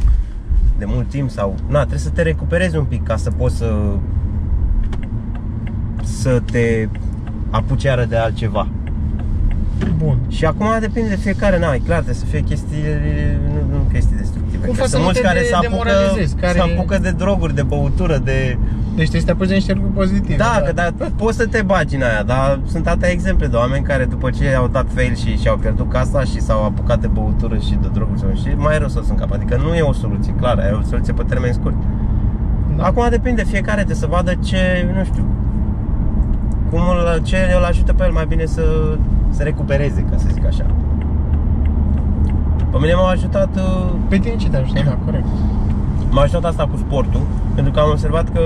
de 0.82 0.88
mult 0.88 1.08
timp 1.08 1.30
sau, 1.30 1.54
na, 1.68 1.78
trebuie 1.78 1.98
să 1.98 2.08
te 2.08 2.22
recuperezi 2.22 2.76
un 2.76 2.84
pic 2.84 3.02
ca 3.02 3.16
să 3.16 3.30
poți 3.30 3.56
să 3.56 3.74
să 6.02 6.42
te 6.52 6.88
apuci 7.50 7.82
iară 7.82 8.04
de 8.04 8.16
altceva. 8.16 8.68
Bun. 9.96 10.18
Și 10.28 10.44
acum 10.44 10.66
depinde 10.80 11.08
de 11.08 11.16
fiecare, 11.16 11.58
na, 11.58 11.74
e 11.74 11.78
clar, 11.78 11.96
trebuie 12.02 12.14
să 12.14 12.24
fie 12.24 12.40
chestii, 12.40 12.82
nu, 13.48 13.76
nu 13.76 13.82
chestii 13.92 14.16
destructive. 14.16 14.66
Cum 14.66 14.74
Că 14.74 14.80
faci 14.80 14.88
să 14.88 14.96
sunt 14.96 14.98
nu 14.98 15.04
mulți 15.04 15.20
te 15.20 15.26
care 15.26 15.38
de- 15.38 15.44
se 15.44 15.54
apucă, 15.54 15.68
demoralizezi, 15.70 16.34
care- 16.36 16.52
se 16.58 16.60
apucă 16.60 16.98
de 16.98 17.10
droguri, 17.10 17.54
de 17.54 17.62
băutură, 17.62 18.18
de... 18.18 18.58
Deci 18.94 19.08
trebuie 19.08 19.20
să 19.20 19.26
te 19.26 19.32
apuci 19.32 19.48
de 19.48 19.54
niște 19.54 19.72
lucruri 19.72 19.94
pozitive. 19.94 20.36
Da, 20.36 20.62
că 20.66 20.72
da, 20.72 20.88
poți 21.16 21.36
să 21.36 21.46
te 21.46 21.62
bagi 21.62 21.96
în 21.96 22.02
aia, 22.02 22.22
dar 22.22 22.60
sunt 22.66 22.86
atâtea 22.86 23.10
exemple 23.10 23.46
de 23.46 23.56
oameni 23.56 23.84
care 23.84 24.04
după 24.04 24.30
ce 24.30 24.54
au 24.54 24.68
dat 24.68 24.86
fail 24.94 25.14
și 25.14 25.36
și-au 25.36 25.56
pierdut 25.56 25.90
casa 25.90 26.24
și 26.24 26.40
s-au 26.40 26.64
apucat 26.64 27.00
de 27.00 27.06
băutură 27.06 27.56
și 27.56 27.78
de 27.80 27.88
droguri 27.92 28.18
sau 28.20 28.28
și 28.34 28.48
mai 28.56 28.78
rău 28.78 28.88
să 28.88 29.00
sunt 29.04 29.18
cap. 29.18 29.32
Adică 29.32 29.56
nu 29.56 29.74
e 29.74 29.80
o 29.80 29.92
soluție 29.92 30.32
clară, 30.32 30.62
e 30.62 30.70
o 30.70 30.82
soluție 30.82 31.12
pe 31.12 31.22
termen 31.22 31.52
scurt. 31.52 31.74
Da. 32.76 32.84
Acum 32.84 33.06
depinde, 33.10 33.44
fiecare 33.44 33.74
trebuie 33.74 33.96
să 33.96 34.06
vadă 34.06 34.34
ce, 34.34 34.92
nu 34.96 35.04
știu, 35.04 35.24
cum 36.70 36.80
îl, 36.80 37.22
ce 37.22 37.36
îl 37.58 37.64
ajută 37.64 37.92
pe 37.92 38.04
el 38.04 38.12
mai 38.12 38.26
bine 38.28 38.44
să 38.44 38.62
se 39.30 39.42
recupereze, 39.42 40.06
ca 40.10 40.16
să 40.16 40.26
zic 40.32 40.46
așa. 40.46 40.66
Pe 42.70 42.78
mine 42.80 42.94
m-a 42.94 43.08
ajutat 43.08 43.56
uh, 43.56 43.92
Pe 44.08 44.16
tine 44.16 44.36
ce 44.36 44.48
te 44.48 44.56
ajută, 44.56 44.82
da, 44.84 44.98
corect. 45.04 45.26
M-a 46.10 46.22
ajutat 46.22 46.44
asta 46.44 46.66
cu 46.66 46.76
sportul, 46.76 47.20
pentru 47.54 47.72
că 47.72 47.80
am 47.80 47.90
observat 47.90 48.28
că 48.32 48.40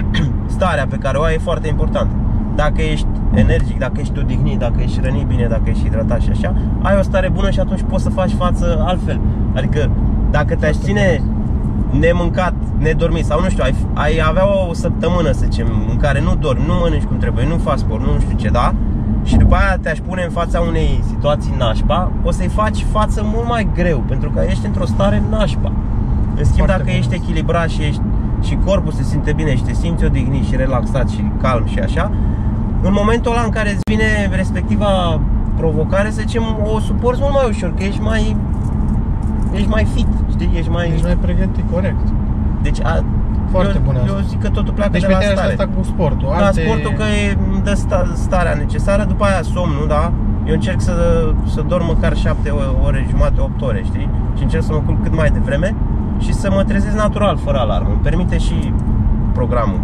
starea 0.56 0.86
pe 0.86 0.96
care 0.96 1.18
o 1.18 1.22
ai 1.22 1.34
e 1.34 1.38
foarte 1.38 1.68
importantă. 1.68 2.14
Dacă 2.54 2.82
ești 2.82 3.06
energic, 3.34 3.78
dacă 3.78 4.00
ești 4.00 4.18
odihnit, 4.18 4.58
dacă 4.58 4.74
ești 4.78 5.00
rănit 5.02 5.26
bine, 5.26 5.46
dacă 5.46 5.62
ești 5.64 5.82
hidratat 5.82 6.20
și 6.20 6.30
așa, 6.30 6.54
ai 6.82 6.96
o 6.98 7.02
stare 7.02 7.28
bună 7.28 7.50
și 7.50 7.60
atunci 7.60 7.84
poți 7.88 8.02
să 8.02 8.10
faci 8.10 8.30
față 8.30 8.82
altfel. 8.86 9.20
Adică 9.54 9.90
dacă 10.30 10.54
te-aș 10.54 10.76
ține 10.76 11.22
nemâncat, 11.98 12.54
nedormit 12.78 13.24
sau 13.24 13.40
nu 13.40 13.48
știu, 13.48 13.62
ai, 13.62 13.74
ai 13.94 14.22
avea 14.26 14.68
o 14.68 14.74
săptămână, 14.74 15.32
să 15.32 15.40
zicem, 15.50 15.66
în 15.90 15.96
care 15.96 16.20
nu 16.20 16.34
dormi, 16.34 16.64
nu 16.66 16.74
mănânci 16.74 17.02
cum 17.02 17.16
trebuie, 17.16 17.46
nu 17.46 17.56
faci 17.56 17.78
sport, 17.78 18.02
nu 18.02 18.20
știu 18.20 18.36
ce, 18.36 18.48
da? 18.48 18.74
Și 19.24 19.36
după 19.36 19.54
aia 19.54 19.76
te-aș 19.82 19.98
pune 19.98 20.22
în 20.22 20.30
fața 20.30 20.60
unei 20.60 21.02
situații 21.06 21.54
nașpa, 21.58 22.12
o 22.22 22.30
să-i 22.30 22.48
faci 22.48 22.86
față 22.90 23.22
mult 23.24 23.48
mai 23.48 23.68
greu, 23.74 23.98
pentru 23.98 24.30
că 24.30 24.44
ești 24.48 24.66
într-o 24.66 24.86
stare 24.86 25.22
nașpa. 25.30 25.72
În 26.36 26.44
schimb, 26.44 26.66
Foarte 26.66 26.72
dacă 26.72 26.84
bun. 26.84 26.98
ești 26.98 27.14
echilibrat 27.14 27.68
și 27.68 27.82
ești 27.82 28.00
și 28.42 28.58
corpul 28.64 28.92
se 28.92 29.02
simte 29.02 29.32
bine 29.32 29.56
și 29.56 29.62
te 29.62 29.72
simți 29.72 30.04
odihnit 30.04 30.44
și 30.44 30.56
relaxat 30.56 31.08
și 31.08 31.30
calm 31.42 31.66
și 31.66 31.78
așa, 31.78 32.10
în 32.82 32.92
momentul 32.92 33.32
ăla 33.32 33.42
în 33.42 33.50
care 33.50 33.70
îți 33.70 33.80
vine 33.90 34.30
respectiva 34.34 35.20
provocare, 35.56 36.10
să 36.10 36.20
zicem, 36.20 36.42
o 36.74 36.78
suporți 36.80 37.20
mult 37.20 37.32
mai 37.34 37.46
ușor, 37.48 37.74
că 37.74 37.82
ești 37.82 38.00
mai 38.00 38.36
ești 39.52 39.68
mai 39.68 39.86
fit, 39.94 40.06
știi? 40.30 40.50
Ești 40.54 40.70
mai 40.70 40.90
Ești 40.92 41.04
mai 41.04 41.16
pregătit, 41.20 41.64
corect. 41.72 42.06
Deci 42.62 42.80
a, 42.82 43.04
Foarte 43.50 43.72
eu, 43.76 43.82
bună 43.84 43.98
Eu 44.06 44.14
asta. 44.14 44.26
zic 44.28 44.40
că 44.40 44.48
totul 44.48 44.72
pleacă 44.72 44.92
Deci 44.92 45.00
de 45.00 45.06
pe 45.06 45.12
la 45.12 45.18
tine 45.18 45.32
stare. 45.32 45.48
asta 45.50 45.68
cu 45.76 45.82
sportul. 45.82 46.28
La 46.28 46.46
Alte... 46.46 46.62
sportul 46.64 46.92
că 46.92 47.02
e, 47.02 47.36
îmi 47.52 47.62
dă 47.64 47.74
sta, 47.74 48.12
starea 48.14 48.54
necesară, 48.54 49.04
după 49.04 49.24
aia 49.24 49.42
somnul, 49.42 49.84
da? 49.88 50.12
Eu 50.46 50.54
încerc 50.54 50.80
să, 50.80 50.94
să 51.46 51.64
dorm 51.68 51.86
măcar 51.86 52.16
7 52.16 52.50
ore, 52.84 53.06
jumate, 53.10 53.40
8 53.40 53.62
ore, 53.62 53.82
știi? 53.84 54.08
Și 54.36 54.42
încerc 54.42 54.62
să 54.62 54.72
mă 54.72 54.80
culc 54.86 55.02
cât 55.02 55.16
mai 55.16 55.30
devreme 55.30 55.74
și 56.18 56.32
să 56.32 56.50
mă 56.50 56.64
trezesc 56.64 56.96
natural, 56.96 57.36
fără 57.36 57.58
alarmă. 57.58 57.88
Îmi 57.88 58.02
permite 58.02 58.38
și 58.38 58.72
programul. 59.32 59.80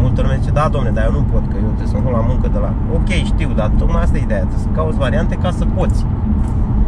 Multă 0.00 0.20
lume 0.22 0.36
zice, 0.40 0.50
da, 0.50 0.68
domne, 0.70 0.90
dar 0.90 1.04
eu 1.04 1.12
nu 1.12 1.24
pot, 1.32 1.42
că 1.50 1.56
eu 1.56 1.70
trebuie 1.76 1.86
să 1.86 1.96
mă 2.04 2.10
la 2.10 2.24
muncă 2.28 2.48
de 2.52 2.58
la... 2.58 2.72
Ok, 2.94 3.08
știu, 3.08 3.50
dar 3.56 3.70
tocmai 3.78 4.02
asta 4.02 4.16
e 4.18 4.22
ideea, 4.22 4.40
trebuie 4.40 4.66
să 4.68 4.68
cauți 4.74 4.98
variante 4.98 5.34
ca 5.34 5.50
să 5.50 5.64
poți. 5.64 6.06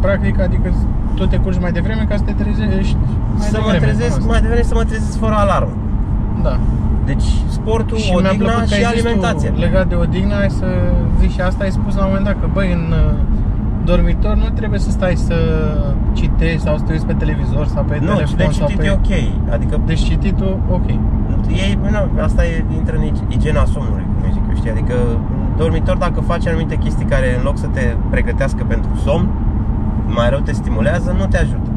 Practic, 0.01 0.39
adică 0.39 0.73
tu 1.15 1.25
te 1.25 1.37
curgi 1.37 1.59
mai 1.59 1.71
devreme 1.71 2.05
ca 2.09 2.15
să 2.15 2.23
te 2.23 2.31
trezești 2.31 2.97
mai 3.37 3.47
să 3.47 3.57
mă 3.65 3.71
devreme, 3.71 3.85
trezesc 3.85 4.09
cam 4.09 4.19
asta. 4.19 4.31
mai 4.31 4.41
devreme, 4.41 4.63
să 4.63 4.73
mă 4.73 4.83
trezesc 4.83 5.17
fără 5.19 5.33
alarmă. 5.33 5.73
Da. 6.41 6.59
Deci 7.05 7.27
sportul, 7.47 7.97
Și 7.97 8.09
mi-a 8.09 8.17
odihna 8.17 8.45
plăcut 8.45 8.69
că 8.69 8.75
și 8.75 8.83
ai 8.83 8.93
zis 8.93 9.01
tu, 9.01 9.07
alimentația. 9.07 9.51
legat 9.65 9.87
de 9.87 9.95
odihnă, 9.95 10.35
ai 10.35 10.49
să 10.49 10.67
zici 11.19 11.31
și 11.31 11.41
asta 11.41 11.63
ai 11.63 11.71
spus 11.71 11.95
la 11.95 12.01
un 12.01 12.07
moment 12.07 12.25
dat 12.25 12.37
că 12.41 12.47
băi, 12.53 12.71
în 12.79 12.85
uh, 12.91 13.13
dormitor 13.83 14.35
nu 14.35 14.49
trebuie 14.49 14.79
să 14.79 14.89
stai 14.89 15.15
să 15.15 15.35
citești 16.13 16.59
sau 16.61 16.77
să 16.77 16.83
te 16.83 16.91
uiți 16.91 17.05
pe 17.05 17.13
televizor 17.13 17.65
sau 17.67 17.83
pe 17.83 17.97
Nu, 18.01 18.13
telefon 18.13 18.35
de 18.37 18.43
sau 18.43 18.67
citit 18.67 18.77
pe... 18.77 18.85
e 18.85 18.91
ok. 18.91 19.11
Adică 19.53 19.79
Deci 19.85 19.99
cititul, 20.03 20.59
ok. 20.71 20.87
e, 20.89 21.77
nu, 22.15 22.21
asta 22.21 22.45
e, 22.45 22.65
intră 22.75 22.95
în 22.95 23.03
ig- 23.03 23.27
igiena 23.33 23.65
somnului, 23.65 24.05
cum 24.21 24.31
zic 24.33 24.41
eu, 24.49 24.55
știi? 24.55 24.69
Adică 24.71 24.93
în 25.33 25.57
dormitor 25.57 25.97
dacă 25.97 26.21
faci 26.21 26.47
anumite 26.47 26.75
chestii 26.75 27.05
care 27.05 27.35
în 27.37 27.43
loc 27.43 27.57
să 27.57 27.67
te 27.67 27.95
pregătească 28.09 28.63
pentru 28.63 28.89
somn, 29.03 29.29
mai 30.07 30.29
rău 30.29 30.39
te 30.39 30.53
stimulează, 30.53 31.15
nu 31.17 31.25
te 31.25 31.37
ajută. 31.37 31.69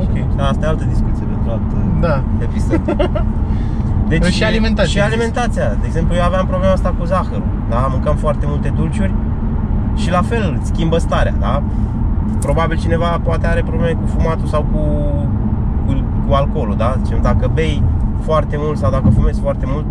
Ok. 0.00 0.36
Dar 0.36 0.46
asta 0.48 0.66
e 0.66 0.68
altă 0.68 0.84
discuție 0.88 1.24
pentru 1.32 1.50
alt 1.50 2.00
Da. 2.00 2.22
episod. 2.42 2.80
Deci, 4.08 4.24
Și 4.24 4.44
alimentația, 4.44 4.90
Și 4.90 4.98
ai 5.00 5.06
alimentația. 5.06 5.68
De 5.80 5.86
exemplu, 5.86 6.14
eu 6.14 6.22
aveam 6.22 6.46
problema 6.46 6.72
asta 6.72 6.94
cu 6.98 7.04
zahărul. 7.04 7.42
Da? 7.70 7.86
Mâncam 7.90 8.16
foarte 8.16 8.44
multe 8.48 8.68
dulciuri 8.76 9.14
și 9.96 10.10
la 10.10 10.22
fel 10.22 10.58
îți 10.60 10.68
schimbă 10.68 10.98
starea. 10.98 11.34
Da? 11.40 11.62
Probabil 12.40 12.78
cineva 12.78 13.20
poate 13.22 13.46
are 13.46 13.62
probleme 13.62 13.92
cu 13.92 14.06
fumatul 14.06 14.46
sau 14.46 14.64
cu, 14.72 14.78
cu, 15.86 16.04
cu 16.26 16.34
alcoolul. 16.34 16.76
Da? 16.76 16.96
Zicem, 17.02 17.18
dacă 17.22 17.50
bei 17.54 17.82
foarte 18.20 18.56
mult 18.58 18.78
sau 18.78 18.90
dacă 18.90 19.08
fumezi 19.08 19.40
foarte 19.40 19.64
mult, 19.68 19.86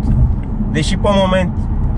deși 0.72 0.96
pe 0.96 1.08
moment 1.24 1.52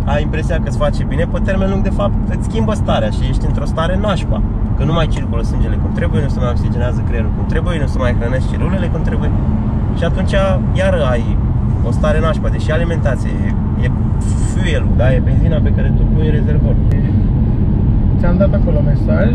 ai 0.04 0.22
impresia 0.22 0.56
că 0.56 0.68
îți 0.68 0.78
face 0.78 1.04
bine, 1.04 1.24
pe 1.32 1.38
termen 1.44 1.70
lung 1.70 1.82
de 1.82 1.90
fapt 1.90 2.34
îți 2.36 2.44
schimbă 2.44 2.72
starea 2.74 3.10
și 3.10 3.28
ești 3.28 3.46
într-o 3.46 3.64
stare 3.64 3.98
nașpa. 4.00 4.42
Că 4.76 4.84
nu 4.84 4.92
mai 4.92 5.06
circulă 5.06 5.42
sângele 5.42 5.76
cum 5.76 5.90
trebuie, 5.92 6.22
nu 6.22 6.28
se 6.28 6.38
mai 6.38 6.48
oxigenează 6.50 7.02
creierul 7.06 7.30
cum 7.36 7.46
trebuie, 7.46 7.80
nu 7.80 7.86
se 7.86 7.98
mai 7.98 8.14
hrănești 8.18 8.50
celulele 8.50 8.86
cum 8.86 9.02
trebuie 9.02 9.30
și 9.98 10.04
atunci 10.04 10.34
iară 10.72 11.06
ai 11.10 11.36
o 11.86 11.90
stare 11.90 12.20
nașpa, 12.20 12.48
deși 12.48 12.70
alimentație 12.70 13.30
e, 13.80 13.84
e 13.84 13.90
fuel 14.52 14.86
da? 14.96 15.14
E 15.14 15.18
benzina 15.24 15.58
pe 15.62 15.72
care 15.72 15.92
tu 15.96 16.02
pui 16.14 16.26
în 16.26 16.32
rezervor. 16.32 16.74
Ți-am 18.18 18.36
dat 18.42 18.52
acolo 18.58 18.80
mesaj, 18.92 19.30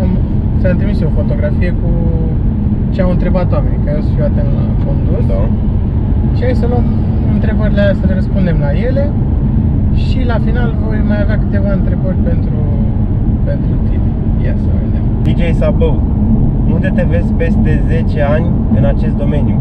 am, 0.00 0.10
ți-am 0.60 0.76
trimis 0.76 1.00
eu 1.00 1.10
o 1.12 1.18
fotografie 1.20 1.70
cu 1.80 1.90
ce 2.94 3.02
au 3.02 3.10
întrebat 3.10 3.52
oamenii, 3.52 3.80
că 3.84 3.90
eu 3.94 4.02
să 4.06 4.10
fiu 4.14 4.24
atent 4.30 4.50
la 4.58 4.64
condus. 4.84 5.24
Da. 5.32 5.40
Și 6.36 6.42
hai 6.46 6.54
să 6.62 6.66
luăm 6.72 6.86
întrebările 7.36 7.80
astea, 7.80 8.00
să 8.00 8.06
le 8.06 8.14
răspundem 8.14 8.56
la 8.66 8.70
ele 8.88 9.04
și 10.04 10.18
la 10.32 10.38
final 10.44 10.70
voi 10.86 11.00
mai 11.10 11.20
avea 11.20 11.38
câteva 11.38 11.72
întrebări 11.72 12.18
pentru, 12.30 12.58
pentru 13.44 13.72
tine. 13.88 14.08
Ia 14.44 14.54
să 14.64 14.68
vedem. 14.80 15.04
DJ 15.26 15.42
Sabău, 15.58 16.02
unde 16.74 16.92
te 16.94 17.04
vezi 17.10 17.32
peste 17.32 17.82
10 17.88 18.22
ani 18.22 18.46
în 18.78 18.84
acest 18.84 19.16
domeniu? 19.16 19.58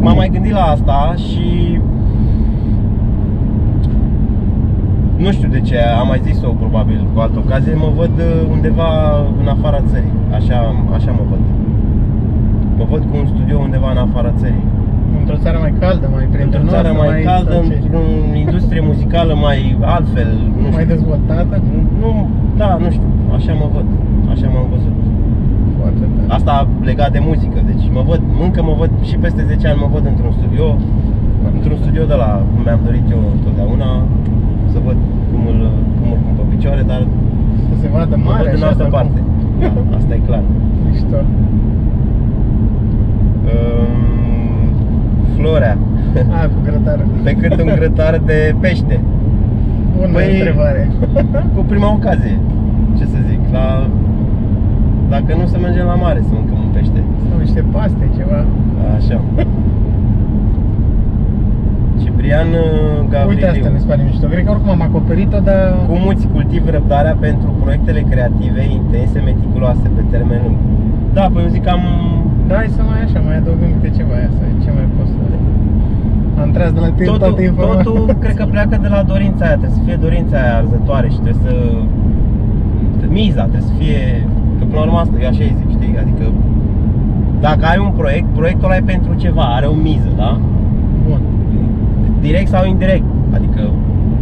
M-am 0.00 0.16
mai 0.16 0.28
gândit 0.32 0.52
la 0.52 0.64
asta 0.74 1.14
și 1.16 1.78
nu 5.24 5.30
știu 5.36 5.48
de 5.56 5.60
ce, 5.68 5.76
am 6.00 6.06
mai 6.06 6.20
zis-o 6.28 6.48
probabil 6.62 6.98
cu 7.12 7.20
altă 7.20 7.38
ocazie, 7.44 7.74
mă 7.84 7.90
văd 8.00 8.14
uh, 8.18 8.50
undeva 8.54 8.90
în 9.40 9.48
afara 9.54 9.80
țării, 9.90 10.14
așa, 10.38 10.58
așa 10.96 11.10
mă 11.18 11.24
văd. 11.30 11.42
Mă 12.78 12.84
văd 12.92 13.02
cu 13.10 13.14
un 13.20 13.26
studio 13.32 13.56
undeva 13.66 13.90
în 13.90 14.00
afara 14.06 14.32
țării. 14.40 14.66
Într-o 15.20 15.38
țară 15.44 15.58
mai 15.64 15.72
caldă, 15.82 16.06
mai 16.14 16.24
Într-o 16.46 16.64
țară 16.74 16.90
mai, 17.00 17.08
mai 17.12 17.22
caldă, 17.30 17.54
într-o 17.62 18.02
industrie 18.44 18.82
muzicală 18.90 19.34
mai 19.46 19.58
altfel, 19.96 20.30
nu 20.60 20.66
știu. 20.66 20.76
Mai 20.78 20.86
dezvoltată? 20.94 21.54
Nu, 22.02 22.10
da, 22.60 22.70
nu 22.82 22.90
știu, 22.96 23.10
așa 23.36 23.52
mă 23.60 23.66
văd, 23.74 23.88
așa 24.32 24.46
m-am 24.52 24.66
văzut. 24.74 24.96
Foarte 25.78 26.04
tare. 26.14 26.28
Asta 26.36 26.54
legat 26.90 27.10
de 27.16 27.20
muzică, 27.28 27.58
deci 27.70 27.84
mă 27.96 28.02
văd, 28.10 28.22
încă 28.44 28.60
mă 28.68 28.74
văd 28.80 28.90
și 29.08 29.16
peste 29.24 29.42
10 29.50 29.68
ani 29.68 29.78
mă 29.84 29.88
văd 29.94 30.04
într-un 30.12 30.32
studio, 30.38 30.66
într-un 31.56 31.78
studio 31.82 32.04
de 32.12 32.16
la 32.22 32.30
cum 32.52 32.62
mi-am 32.66 32.80
dorit 32.88 33.06
eu 33.14 33.20
întotdeauna, 33.36 33.90
să 34.72 34.78
văd 34.86 34.96
cum 35.30 35.42
îl, 35.52 35.60
cum 35.98 36.08
îl 36.12 36.18
pun 36.24 36.34
pe 36.38 36.54
picioare, 36.54 36.82
dar 36.92 37.00
să 37.68 37.74
se 37.80 37.88
vadă 37.94 38.16
mare 38.24 38.50
văd 38.50 38.58
în 38.58 38.66
altă 38.70 38.84
parte. 38.96 39.20
Da, 39.60 39.96
asta 39.96 40.14
e 40.14 40.20
clar. 40.26 40.42
Mișto. 40.84 41.20
Um, 43.50 44.08
Florea. 45.36 45.78
A, 46.38 46.46
cu 46.46 46.58
grătar. 46.64 46.98
Pe 47.22 47.32
cât 47.32 47.60
un 47.60 47.70
grătar 47.74 48.20
de 48.24 48.54
pește. 48.60 49.00
Bună 49.96 50.12
păi, 50.12 50.38
întrebare. 50.38 50.90
cu 51.54 51.60
prima 51.68 51.92
ocazie. 51.92 52.38
Ce 52.98 53.04
să 53.04 53.16
zic, 53.28 53.40
la... 53.52 53.90
Dacă 55.08 55.34
nu 55.40 55.46
să 55.46 55.58
mergem 55.58 55.86
la 55.86 55.94
mare 55.94 56.20
să 56.20 56.32
mâncăm 56.32 56.58
un 56.58 56.70
pește. 56.72 57.02
Sau 57.28 57.38
niște 57.38 57.64
paste, 57.72 58.04
ceva. 58.16 58.44
Așa. 58.96 59.20
Ciprian 62.02 62.48
Gavriliu. 63.12 63.32
Uite 63.32 63.46
asta 63.52 63.68
mi 63.74 63.80
se 63.82 63.86
pare 63.90 64.02
mișto. 64.08 64.26
Cred 64.32 64.44
că 64.44 64.50
oricum 64.54 64.70
am 64.76 64.82
acoperit-o, 64.88 65.40
dar... 65.48 65.62
Cum 65.92 66.02
îți 66.12 66.26
cultivi 66.34 66.70
răbdarea 66.76 67.14
pentru 67.26 67.48
proiectele 67.62 68.00
creative, 68.12 68.62
intense, 68.78 69.18
meticuloase, 69.28 69.86
pe 69.96 70.02
termen 70.12 70.40
lung? 70.44 70.58
Da, 71.16 71.24
păi 71.32 71.42
eu 71.44 71.48
zic 71.56 71.62
că 71.66 71.70
am... 71.76 71.84
Da, 72.48 72.54
hai 72.54 72.70
să 72.78 72.82
mai 72.90 73.00
așa, 73.06 73.18
mai 73.26 73.36
adăugăm 73.40 73.70
câte 73.74 73.90
ceva 73.98 74.14
aia, 74.18 74.30
să 74.36 74.42
ce 74.62 74.70
mai 74.76 74.86
poți 74.96 75.10
să... 75.16 75.22
Am 76.42 76.50
tras 76.56 76.70
de 76.76 76.80
la 76.80 76.90
tine 76.90 77.06
totul, 77.06 77.18
toate 77.18 77.42
informații. 77.42 77.84
Totul 77.84 78.16
cred 78.22 78.34
că 78.40 78.44
pleacă 78.54 78.78
de 78.84 78.88
la 78.96 79.02
dorința 79.12 79.42
aia, 79.46 79.56
trebuie 79.60 79.78
să 79.78 79.84
fie 79.86 79.98
dorința 80.06 80.34
aia 80.42 80.54
arzătoare 80.60 81.08
și 81.14 81.20
trebuie 81.24 81.42
să... 81.46 81.52
Miza 83.16 83.42
trebuie 83.50 83.70
să 83.70 83.74
fie... 83.80 84.00
Că 84.58 84.64
până 84.64 84.78
la 84.80 84.86
urmă 84.86 84.98
asta, 84.98 85.16
eu 85.22 85.28
așa 85.28 85.44
îi 85.48 85.56
zic, 85.60 85.70
știi? 85.76 85.94
Adică 86.02 86.24
dacă 87.40 87.64
ai 87.72 87.78
un 87.86 87.92
proiect, 88.00 88.28
proiectul 88.40 88.68
ăla 88.68 88.76
e 88.76 88.92
pentru 88.94 89.12
ceva, 89.24 89.44
are 89.56 89.66
o 89.66 89.76
miză, 89.86 90.10
da? 90.16 90.30
Bun 91.08 91.20
direct 92.20 92.48
sau 92.48 92.66
indirect. 92.66 93.08
Adică 93.36 93.62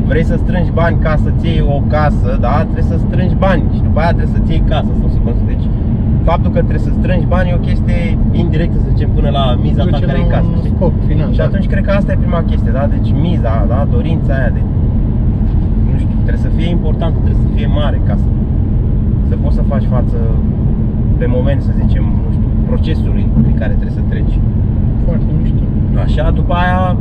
vrei 0.07 0.25
să 0.25 0.37
strângi 0.37 0.71
bani 0.81 0.97
ca 0.99 1.17
să-ți 1.25 1.47
iei 1.47 1.65
o 1.77 1.79
casă, 1.95 2.29
da? 2.41 2.55
Trebuie 2.63 2.91
să 2.93 2.97
strângi 3.07 3.35
bani 3.35 3.63
și 3.75 3.81
după 3.83 3.99
aia 4.01 4.13
trebuie 4.17 4.35
să-ți 4.37 4.51
iei 4.51 4.63
casa 4.73 4.93
sau 5.01 5.09
să 5.15 5.19
construiești. 5.25 5.63
Deci, 5.63 5.69
faptul 6.31 6.51
că 6.55 6.61
trebuie 6.69 6.87
să 6.89 6.93
strângi 6.99 7.27
bani 7.35 7.49
e 7.51 7.61
o 7.61 7.67
chestie 7.69 8.19
indirectă, 8.43 8.77
să 8.85 8.89
zicem, 8.95 9.11
până 9.19 9.31
la 9.39 9.45
miza 9.63 9.83
ta 9.85 9.99
care 10.07 10.19
e 10.19 10.35
casă. 10.37 10.49
Scop 10.75 10.93
final, 11.07 11.31
și 11.31 11.39
da. 11.39 11.45
atunci 11.45 11.67
cred 11.73 11.85
că 11.85 11.91
asta 11.91 12.13
e 12.13 12.25
prima 12.25 12.43
chestie, 12.51 12.71
da? 12.79 12.85
Deci 12.97 13.09
miza, 13.25 13.65
da? 13.73 13.87
Dorința 13.97 14.33
aia 14.39 14.51
de 14.57 14.63
nu 15.91 15.99
știu, 16.03 16.17
trebuie 16.27 16.45
să 16.49 16.53
fie 16.59 16.69
important, 16.79 17.13
trebuie 17.25 17.43
să 17.47 17.49
fie 17.57 17.69
mare 17.81 17.99
ca 18.09 18.15
să, 18.23 18.29
să 19.29 19.35
poți 19.43 19.57
să 19.59 19.63
faci 19.73 19.87
față 19.95 20.19
pe 21.19 21.27
moment, 21.37 21.61
să 21.63 21.73
zicem, 21.83 22.05
nu 22.25 22.31
știu, 22.37 22.49
procesului 22.71 23.25
prin 23.43 23.55
care 23.61 23.73
trebuie 23.81 23.99
să 24.01 24.05
treci. 24.09 24.35
Foarte 25.05 25.31
mișto. 25.41 25.63
Așa, 26.05 26.31
după 26.31 26.55
aia 26.63 26.97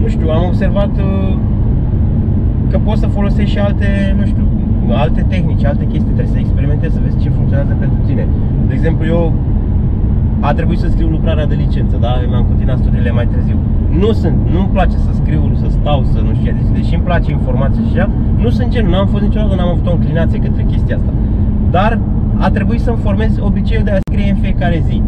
nu 0.00 0.08
știu, 0.08 0.28
am 0.28 0.44
observat 0.46 0.90
uh, 0.98 1.36
că 2.70 2.78
poți 2.78 3.00
să 3.00 3.06
folosești 3.06 3.50
și 3.50 3.58
alte, 3.58 4.14
nu 4.18 4.26
știu, 4.26 4.44
alte 4.92 5.24
tehnici, 5.28 5.64
alte 5.64 5.84
chestii, 5.84 6.12
trebuie 6.12 6.34
să 6.34 6.38
experimentezi, 6.38 6.94
să 6.94 7.00
vezi 7.04 7.18
ce 7.18 7.28
funcționează 7.28 7.76
pentru 7.78 7.98
tine. 8.06 8.26
De 8.66 8.74
exemplu, 8.74 9.06
eu 9.06 9.32
a 10.40 10.52
trebuit 10.52 10.78
să 10.78 10.88
scriu 10.88 11.08
lucrarea 11.08 11.46
de 11.46 11.54
licență, 11.54 11.96
da? 12.00 12.20
Eu 12.22 12.28
mi-am 12.28 12.44
continuat 12.44 12.78
studiile 12.78 13.10
mai 13.10 13.26
târziu. 13.26 13.56
Nu 13.98 14.12
sunt, 14.12 14.36
nu-mi 14.52 14.68
place 14.72 14.96
să 14.96 15.10
scriu, 15.12 15.52
să 15.62 15.66
stau, 15.68 16.04
să 16.12 16.18
nu 16.26 16.34
știu, 16.34 16.52
deci, 16.52 16.78
deși 16.78 16.94
îmi 16.94 17.04
place 17.04 17.30
informația 17.30 17.82
și 17.82 17.98
așa, 17.98 18.10
nu 18.36 18.50
sunt 18.50 18.68
genul, 18.68 18.90
n-am 18.90 19.06
fost 19.06 19.22
niciodată, 19.22 19.54
n-am 19.54 19.68
avut 19.68 19.86
o 19.86 19.92
înclinație 19.92 20.38
către 20.38 20.62
chestia 20.62 20.96
asta. 20.96 21.12
Dar 21.70 21.98
a 22.38 22.50
trebuit 22.50 22.80
să-mi 22.80 22.98
formez 23.02 23.38
obiceiul 23.40 23.84
de 23.84 23.90
a 23.90 23.98
scrie 24.10 24.30
în 24.30 24.36
fiecare 24.36 24.82
zi. 24.86 25.02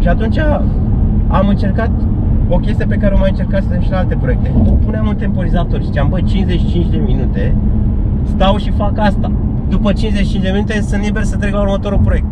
Și 0.00 0.08
atunci 0.08 0.38
am 1.28 1.48
încercat 1.48 1.90
o 2.48 2.56
chestie 2.56 2.84
pe 2.86 2.96
care 2.96 3.14
o 3.14 3.18
mai 3.18 3.30
încercasem 3.30 3.80
și 3.80 3.90
la 3.90 3.98
alte 3.98 4.16
proiecte. 4.20 4.52
Puneam 4.84 5.06
un 5.06 5.16
temporizator 5.16 5.80
și 5.80 5.86
ziceam, 5.86 6.08
băi, 6.08 6.22
55 6.22 6.86
de 6.90 6.96
minute, 6.96 7.54
stau 8.34 8.56
și 8.56 8.70
fac 8.70 8.98
asta. 8.98 9.30
După 9.68 9.92
55 9.92 10.42
de 10.44 10.50
minute 10.50 10.80
sunt 10.80 11.02
liber 11.02 11.22
să 11.22 11.36
trec 11.36 11.52
la 11.52 11.60
următorul 11.60 11.98
proiect. 11.98 12.26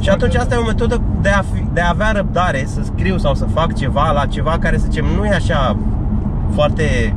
Și 0.00 0.08
atunci 0.08 0.34
asta 0.34 0.54
e 0.54 0.58
o 0.58 0.64
metodă 0.66 1.00
de 1.20 1.28
a, 1.28 1.42
fi, 1.52 1.64
de 1.72 1.80
a 1.80 1.88
avea 1.88 2.10
răbdare 2.12 2.64
să 2.66 2.80
scriu 2.82 3.18
sau 3.18 3.34
să 3.34 3.44
fac 3.44 3.74
ceva 3.74 4.10
la 4.10 4.26
ceva 4.26 4.56
care 4.60 4.78
să 4.78 4.84
zicem 4.88 5.04
nu 5.16 5.24
e 5.24 5.34
așa 5.34 5.76
foarte 6.50 7.14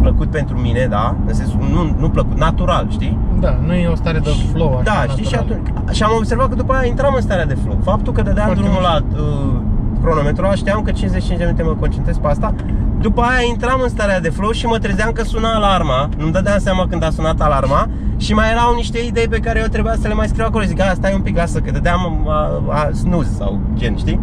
plăcut 0.00 0.30
pentru 0.30 0.56
mine, 0.58 0.86
da? 0.90 1.16
În 1.26 1.34
sensul, 1.34 1.58
nu, 1.72 1.94
nu 1.98 2.08
plăcut, 2.08 2.38
natural, 2.38 2.86
știi? 2.90 3.18
Da, 3.40 3.58
nu 3.66 3.74
e 3.74 3.86
o 3.86 3.94
stare 3.94 4.18
de 4.18 4.30
flow 4.52 4.72
așa, 4.72 4.82
Da, 4.82 4.92
natural. 4.92 5.16
știi, 5.16 5.24
și, 5.24 5.34
atunci, 5.34 5.66
și 5.90 6.02
am 6.02 6.10
observat 6.16 6.48
că 6.48 6.54
după 6.54 6.72
aia 6.72 6.86
intram 6.86 7.12
în 7.14 7.20
starea 7.20 7.46
de 7.46 7.54
flow 7.54 7.78
Faptul 7.82 8.12
că 8.12 8.22
dădeam 8.22 8.54
drumul 8.54 8.82
la 8.82 8.98
uh, 9.12 9.60
cronometru, 10.02 10.50
știam 10.54 10.82
că 10.82 10.90
55 10.90 11.38
de 11.38 11.44
minute 11.44 11.62
mă 11.62 11.74
concentrez 11.80 12.16
pe 12.16 12.26
asta 12.26 12.54
După 13.00 13.20
aia 13.20 13.46
intram 13.48 13.80
în 13.82 13.88
starea 13.88 14.20
de 14.20 14.28
flow 14.28 14.50
și 14.50 14.66
mă 14.66 14.78
trezeam 14.78 15.12
că 15.12 15.22
suna 15.22 15.54
alarma 15.54 16.08
Nu-mi 16.16 16.32
dădeam 16.32 16.58
seama 16.58 16.86
când 16.86 17.04
a 17.04 17.10
sunat 17.10 17.40
alarma 17.40 17.88
Și 18.16 18.34
mai 18.34 18.50
erau 18.50 18.74
niște 18.74 18.98
idei 18.98 19.28
pe 19.28 19.38
care 19.38 19.60
eu 19.60 19.66
trebuia 19.66 19.94
să 20.00 20.08
le 20.08 20.14
mai 20.14 20.28
scriu 20.28 20.44
acolo 20.44 20.64
Zic, 20.64 20.82
stai 20.94 21.14
un 21.14 21.20
pic, 21.20 21.36
lasă, 21.36 21.60
că 21.60 21.70
dădeam 21.70 22.28
a, 22.28 22.62
a, 22.68 22.90
snooze 22.92 23.30
sau 23.36 23.60
gen, 23.74 23.96
știi? 23.96 24.20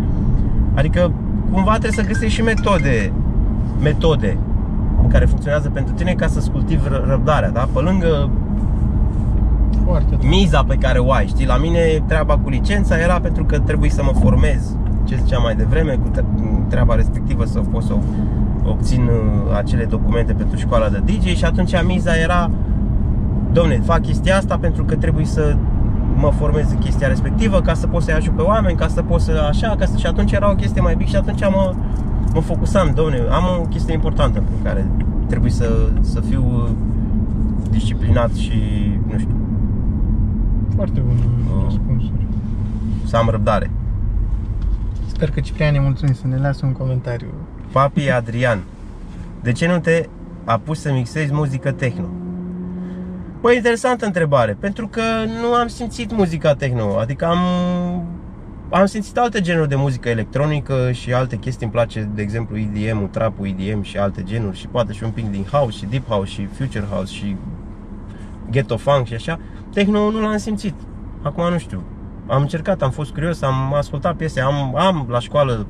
Adică 0.74 1.12
cumva 1.52 1.72
trebuie 1.72 1.92
să 1.92 2.12
găsești 2.12 2.36
și 2.36 2.42
metode 2.42 3.12
Metode 3.82 4.38
care 5.16 5.28
funcționează 5.28 5.70
pentru 5.70 5.94
tine 5.94 6.14
ca 6.14 6.28
să-ți 6.28 6.52
cultivi 6.52 6.88
răbdarea, 7.08 7.50
da? 7.50 7.68
Pe 7.74 7.80
lângă 7.80 8.30
Foarte 9.86 10.18
miza 10.22 10.64
pe 10.64 10.76
care 10.76 11.00
o 11.00 11.12
ai, 11.12 11.28
știi? 11.28 11.46
La 11.46 11.58
mine 11.58 11.80
treaba 12.08 12.38
cu 12.38 12.50
licența 12.50 13.00
era 13.00 13.20
pentru 13.20 13.46
că 13.46 13.60
trebuie 13.60 13.90
să 13.90 14.04
mă 14.04 14.12
formez 14.22 14.76
ce 15.06 15.20
ziceam 15.24 15.42
mai 15.42 15.56
devreme, 15.56 16.00
cu 16.04 16.12
treaba 16.68 16.96
respectivă 16.96 17.46
să 17.46 17.60
pot 17.60 17.84
să 17.84 17.94
obțin 18.66 19.02
uh, 19.02 19.56
acele 19.58 19.86
documente 19.86 20.34
pentru 20.34 20.58
școala 20.58 20.90
de 20.90 21.02
DJ 21.06 21.26
și 21.26 21.46
atunci 21.46 21.84
miza 21.86 22.16
era 22.16 22.50
Domne, 23.56 23.80
fac 23.80 24.02
chestia 24.02 24.38
asta 24.38 24.58
pentru 24.58 24.84
că 24.84 24.96
trebuie 24.96 25.26
să 25.26 25.56
mă 26.16 26.32
formez 26.38 26.72
în 26.72 26.78
chestia 26.78 27.08
respectivă 27.08 27.62
ca 27.62 27.74
să 27.74 27.88
pot 27.88 28.02
să-i 28.02 28.14
ajut 28.14 28.36
pe 28.36 28.42
oameni, 28.42 28.78
ca 28.78 28.88
să 28.88 29.02
pot 29.02 29.22
să 29.22 29.46
așa, 29.50 29.76
ca 29.80 29.86
să... 29.86 29.98
și 29.98 30.06
atunci 30.06 30.32
era 30.32 30.52
o 30.52 30.56
chestie 30.56 30.82
mai 30.82 30.96
big 30.96 31.08
și 31.08 31.16
atunci 31.16 31.40
mă, 31.40 31.74
mă 32.34 32.40
focusam, 32.40 32.92
domne, 32.96 33.18
am 33.32 33.44
o 33.62 33.66
chestie 33.66 33.94
importantă 33.94 34.40
pe 34.40 34.68
care 34.70 34.88
trebuie 35.28 35.52
să, 35.52 35.90
să 36.02 36.20
fiu 36.20 36.44
uh, 36.46 36.70
disciplinat 37.70 38.34
și, 38.34 38.60
nu 39.12 39.18
știu. 39.18 39.36
Foarte 40.76 41.00
bun 41.00 41.16
uh, 41.16 41.64
răspunsuri 41.64 42.26
Să 43.04 43.18
am 43.18 43.28
răbdare 43.30 43.72
Sper 45.16 45.32
că 45.32 45.40
Ciprian 45.40 45.74
ne 45.74 45.80
mulțumim 45.80 46.14
să 46.14 46.28
ne 46.28 46.38
lasă 46.38 46.66
un 46.66 46.72
comentariu. 46.72 47.34
Papi 47.72 48.10
Adrian, 48.10 48.64
de 49.42 49.52
ce 49.52 49.68
nu 49.68 49.80
te 49.80 50.10
apuci 50.44 50.78
să 50.78 50.92
mixezi 50.92 51.34
muzică 51.34 51.72
techno? 51.72 52.10
Păi, 53.42 53.56
interesantă 53.56 54.06
întrebare, 54.06 54.58
pentru 54.60 54.88
că 54.88 55.02
nu 55.42 55.54
am 55.54 55.68
simțit 55.68 56.12
muzica 56.12 56.54
techno, 56.54 56.98
adică 56.98 57.26
am, 57.26 57.38
am 58.70 58.86
simțit 58.86 59.18
alte 59.18 59.42
genuri 59.42 59.70
de 59.70 59.76
muzică 59.76 60.10
electronică 60.10 60.92
și 60.92 61.14
alte 61.14 61.36
chestii, 61.36 61.64
îmi 61.64 61.74
place, 61.74 62.10
de 62.16 62.22
exemplu, 62.22 62.58
EDM-ul, 62.58 63.08
trap 63.08 63.34
EDM 63.42 63.82
și 63.82 63.98
alte 63.98 64.24
genuri 64.24 64.58
și 64.58 64.68
poate 64.68 64.94
și 64.94 65.04
un 65.04 65.12
pic 65.12 65.32
din 65.32 65.46
house 65.52 65.78
și 65.78 65.86
deep 65.86 66.08
house 66.08 66.32
și 66.32 66.46
future 66.46 66.86
house 66.86 67.14
și 67.14 67.36
ghetto 68.52 68.78
funk 68.78 69.06
și 69.06 69.14
așa. 69.14 69.40
Techno 69.74 70.12
nu 70.12 70.22
l-am 70.22 70.38
simțit, 70.38 70.74
acum 71.22 71.50
nu 71.50 71.58
știu, 71.58 71.84
am 72.28 72.42
încercat, 72.42 72.82
am 72.82 72.92
fost 72.92 73.12
curios, 73.12 73.42
am 73.42 73.74
ascultat 73.74 74.16
piese, 74.16 74.40
am, 74.40 74.76
am 74.76 75.06
la 75.10 75.20
școală 75.20 75.66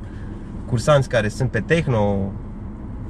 cursanți 0.66 1.08
care 1.08 1.28
sunt 1.28 1.50
pe 1.50 1.60
techno 1.60 2.16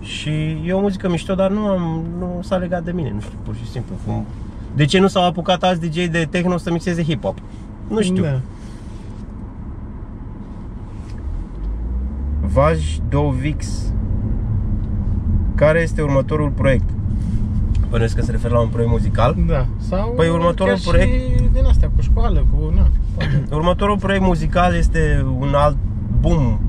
și 0.00 0.62
e 0.64 0.72
o 0.72 0.80
muzică 0.80 1.08
mișto, 1.08 1.34
dar 1.34 1.50
nu, 1.50 1.66
am, 1.66 2.04
nu 2.18 2.40
s-a 2.42 2.56
legat 2.56 2.84
de 2.84 2.92
mine, 2.92 3.10
nu 3.10 3.20
știu, 3.20 3.38
pur 3.42 3.54
și 3.54 3.70
simplu. 3.70 3.94
Cum... 4.06 4.26
De 4.74 4.84
ce 4.84 4.98
nu 4.98 5.06
s-au 5.06 5.24
apucat 5.24 5.62
alți 5.62 5.88
DJ 5.88 6.06
de 6.06 6.26
techno 6.30 6.56
să 6.56 6.70
mixeze 6.70 7.02
hip-hop? 7.02 7.34
Nu 7.88 8.00
știu. 8.00 8.22
Da. 8.22 8.40
Vaj 12.40 12.98
Dovix 13.08 13.92
Care 15.54 15.80
este 15.80 16.02
următorul 16.02 16.50
proiect? 16.50 16.88
Bănuiesc 17.90 18.14
că 18.16 18.22
se 18.22 18.30
referă 18.30 18.54
la 18.54 18.60
un 18.60 18.68
proiect 18.68 18.90
muzical 18.92 19.36
Da. 19.46 19.66
Sau 19.78 20.12
Păi 20.16 20.28
următorul 20.28 20.72
chiar 20.74 20.94
proiect- 20.94 21.36
Și 21.38 21.48
din 21.52 21.64
astea 21.64 21.90
cu 21.94 22.00
școală, 22.00 22.46
cu 22.50 22.72
na, 22.74 22.88
poate. 23.16 23.42
Următorul 23.58 23.98
proiect 23.98 24.24
muzical 24.24 24.74
este 24.74 25.26
un 25.38 25.54
album 25.54 26.60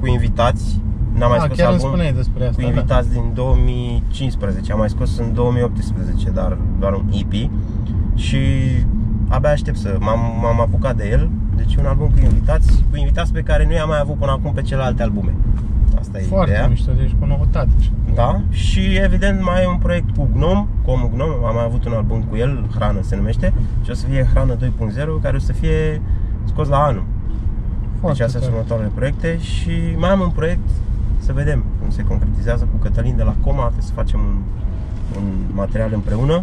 cu 0.00 0.06
invitați 0.06 0.80
N-am 1.18 1.28
mai 1.28 1.38
Ah, 1.38 1.44
scos 1.44 1.56
chiar 1.56 1.66
îmi 1.66 1.74
album 1.76 1.88
spuneai 1.88 2.12
despre 2.12 2.42
asta, 2.46 2.54
cu 2.54 2.60
da. 2.60 2.66
invitați 2.66 3.10
din 3.12 3.30
2015 3.34 4.72
Am 4.72 4.78
mai 4.78 4.88
scos 4.88 5.18
în 5.18 5.34
2018, 5.34 6.30
dar 6.30 6.56
doar 6.78 6.92
un 6.92 7.04
EP 7.12 7.50
Și 8.14 8.38
abia 9.28 9.50
aștept 9.50 9.76
să 9.78 9.96
m-am, 10.00 10.20
m-am 10.42 10.60
apucat 10.60 10.96
de 10.96 11.08
el 11.10 11.30
Deci 11.56 11.76
un 11.76 11.84
album 11.86 12.06
cu 12.06 12.18
invitați 12.24 12.84
Cu 12.90 12.96
invitați 12.96 13.32
pe 13.32 13.40
care 13.40 13.66
nu 13.66 13.72
i-am 13.72 13.88
mai 13.88 13.98
avut 14.00 14.16
până 14.18 14.30
acum 14.30 14.52
pe 14.52 14.62
celelalte 14.62 15.02
albume 15.02 15.34
Asta 16.06 16.18
e 16.18 16.22
Foarte 16.22 16.50
ideea 16.50 16.68
mișto, 16.68 16.92
deci 16.92 17.14
cu 17.18 17.24
noutate. 17.26 17.70
așa. 17.78 17.90
Da, 18.14 18.40
și 18.50 18.80
evident 18.94 19.42
mai 19.42 19.62
e 19.62 19.66
un 19.66 19.76
proiect 19.78 20.16
cu 20.16 20.28
Gnom, 20.32 20.68
cu 20.84 20.90
omul 20.90 21.10
Gnom, 21.14 21.44
am 21.44 21.54
mai 21.54 21.64
avut 21.64 21.84
un 21.84 21.92
album 21.92 22.22
cu 22.22 22.36
el, 22.36 22.66
Hrană 22.74 23.02
se 23.02 23.16
numește 23.16 23.52
Și 23.84 23.90
o 23.90 23.94
să 23.94 24.06
fie 24.06 24.24
Hrană 24.32 24.56
2.0, 24.56 24.62
care 25.22 25.36
o 25.36 25.38
să 25.38 25.52
fie 25.52 26.02
scos 26.44 26.68
la 26.68 26.84
anul 26.84 27.04
Foarte 28.00 28.16
Deci 28.18 28.26
astea 28.26 28.40
sunt 28.40 28.42
tare. 28.42 28.52
următoarele 28.54 28.90
proiecte 28.94 29.38
și 29.38 29.70
mai 29.96 30.10
am 30.10 30.20
un 30.20 30.30
proiect, 30.30 30.68
să 31.18 31.32
vedem 31.32 31.64
cum 31.80 31.90
se 31.90 32.02
concretizează 32.04 32.68
cu 32.72 32.76
Cătălin 32.76 33.16
de 33.16 33.22
la 33.22 33.34
Coma 33.44 33.62
Trebuie 33.62 33.82
să 33.84 33.92
facem 33.92 34.20
un, 34.20 34.36
un 35.16 35.24
material 35.54 35.90
împreună 35.94 36.42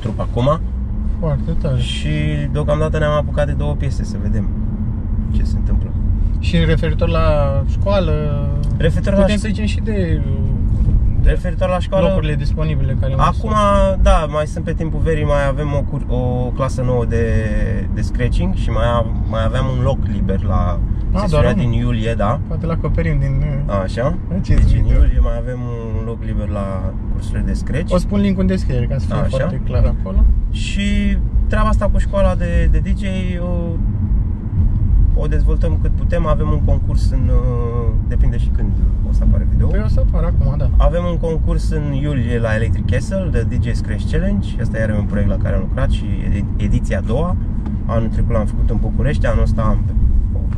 Trupa 0.00 0.28
Coma 0.34 0.60
Foarte 1.18 1.50
tare. 1.60 1.80
Și 1.80 2.10
deocamdată 2.52 2.98
ne-am 2.98 3.12
apucat 3.12 3.46
de 3.46 3.52
două 3.52 3.74
piese, 3.74 4.04
să 4.04 4.16
vedem 4.22 4.48
ce 5.32 5.44
se 5.44 5.56
întâmplă 5.56 5.90
Și 6.42 6.56
referitor 6.64 7.08
la 7.08 7.62
școală, 7.70 8.12
Referitor 8.76 9.12
la 9.14 9.20
putem 9.20 9.36
ș- 9.36 9.40
să 9.40 9.46
zicem 9.48 9.64
și 9.66 9.80
de 9.80 10.22
Referitor 11.24 11.68
la 11.68 11.78
școală 11.78 12.06
locurile 12.08 12.34
disponibile 12.34 12.96
care 13.00 13.14
mai 13.14 13.26
Acum, 13.28 13.50
sunt. 13.50 14.02
da, 14.02 14.26
mai 14.30 14.46
sunt 14.46 14.64
pe 14.64 14.72
timpul 14.72 15.00
verii, 15.00 15.24
mai 15.24 15.46
avem 15.48 15.68
o, 15.74 15.80
cur- 15.82 16.06
o 16.08 16.50
clasă 16.54 16.82
nouă 16.82 17.04
de, 17.04 17.24
de 17.94 18.00
scratching 18.00 18.54
și 18.54 18.70
mai, 18.70 18.84
a, 18.84 19.06
mai 19.30 19.44
aveam 19.44 19.66
un 19.76 19.82
loc 19.84 19.98
liber 20.12 20.42
la 20.42 20.80
Ah, 21.14 21.20
sesiunea 21.20 21.42
doar 21.42 21.54
unul? 21.54 21.70
din 21.70 21.80
iulie, 21.80 22.14
da. 22.14 22.40
Poate 22.46 22.66
la 22.66 22.72
acoperim 22.72 23.18
din... 23.18 23.44
Așa. 23.82 24.18
Ce 24.42 24.54
Deci 24.54 24.62
în 24.64 24.82
video? 24.82 24.96
iulie 24.96 25.18
mai 25.20 25.36
avem 25.38 25.58
un 25.98 26.04
loc 26.04 26.24
liber 26.24 26.48
la 26.48 26.92
cursurile 27.12 27.42
de 27.46 27.52
scratch. 27.52 27.92
O 27.94 27.96
spun 27.98 28.20
link 28.20 28.38
în 28.38 28.46
descriere 28.46 28.86
ca 28.86 28.98
să 28.98 29.06
fie 29.06 29.14
Așa. 29.14 29.28
foarte 29.28 29.60
clar 29.66 29.84
acolo. 29.84 30.24
Și 30.50 31.16
treaba 31.48 31.68
asta 31.68 31.88
cu 31.92 31.98
școala 31.98 32.34
de, 32.34 32.68
de 32.72 32.78
DJ 32.78 33.02
o, 33.40 33.46
o 35.14 35.26
dezvoltăm 35.26 35.78
cât 35.82 35.90
putem. 35.90 36.26
Avem 36.26 36.48
un 36.50 36.60
concurs 36.64 37.10
în... 37.10 37.28
uh, 37.28 37.92
Depinde 38.08 38.38
și 38.38 38.48
când 38.48 38.70
o 39.08 39.12
să 39.12 39.20
apare 39.28 39.46
video. 39.50 39.66
Păi 39.66 39.82
o 39.84 39.88
să 39.88 40.02
apar 40.06 40.24
acum, 40.24 40.54
da. 40.58 40.70
Avem 40.76 41.04
un 41.04 41.16
concurs 41.18 41.70
în 41.70 41.92
iulie 41.92 42.38
la 42.38 42.54
Electric 42.54 42.90
Castle 42.90 43.28
de 43.32 43.56
DJ 43.56 43.70
Scratch 43.72 44.10
Challenge. 44.10 44.48
Asta 44.60 44.78
iar 44.78 44.88
e 44.88 44.96
un 44.98 45.04
proiect 45.04 45.30
la 45.30 45.36
care 45.36 45.54
am 45.54 45.60
lucrat 45.60 45.90
și 45.90 46.04
edi- 46.28 46.64
ediția 46.64 46.98
a 46.98 47.00
doua. 47.00 47.36
Anul 47.86 48.08
trecut 48.08 48.30
l-am 48.34 48.46
făcut 48.46 48.70
în 48.70 48.76
București, 48.80 49.26
anul 49.26 49.42
ăsta 49.42 49.62
am 49.62 49.78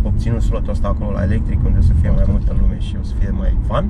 obținut 0.03 0.43
slotul 0.43 0.71
ăsta 0.71 0.89
acolo 0.89 1.11
la 1.11 1.23
Electric 1.23 1.65
unde 1.65 1.79
o 1.79 1.83
să 1.83 1.93
fie 2.01 2.09
mai 2.09 2.23
Foarte 2.25 2.31
multă 2.33 2.57
lume 2.61 2.77
și 2.81 2.97
o 3.01 3.05
să 3.05 3.15
fie 3.19 3.31
mai 3.31 3.57
fun. 3.67 3.85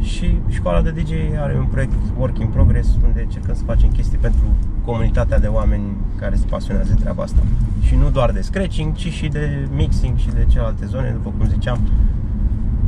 Și 0.00 0.34
școala 0.48 0.80
de 0.80 0.90
DJ 0.90 1.12
are 1.38 1.56
un 1.58 1.64
proiect 1.64 1.92
work 2.18 2.38
in 2.38 2.46
progress 2.46 2.88
unde 3.04 3.20
încercăm 3.20 3.54
să 3.54 3.62
facem 3.64 3.88
chestii 3.88 4.18
pentru 4.18 4.44
comunitatea 4.84 5.38
de 5.38 5.46
oameni 5.46 5.96
care 6.16 6.34
se 6.34 6.44
pasionează 6.48 6.92
de 6.94 7.00
treaba 7.00 7.22
asta. 7.22 7.40
Și 7.80 7.94
nu 7.94 8.10
doar 8.10 8.30
de 8.30 8.40
scratching, 8.40 8.94
ci 8.94 9.08
și 9.08 9.28
de 9.28 9.68
mixing 9.74 10.16
și 10.16 10.28
de 10.28 10.46
celelalte 10.48 10.86
zone, 10.86 11.10
după 11.10 11.32
cum 11.38 11.48
ziceam. 11.48 11.78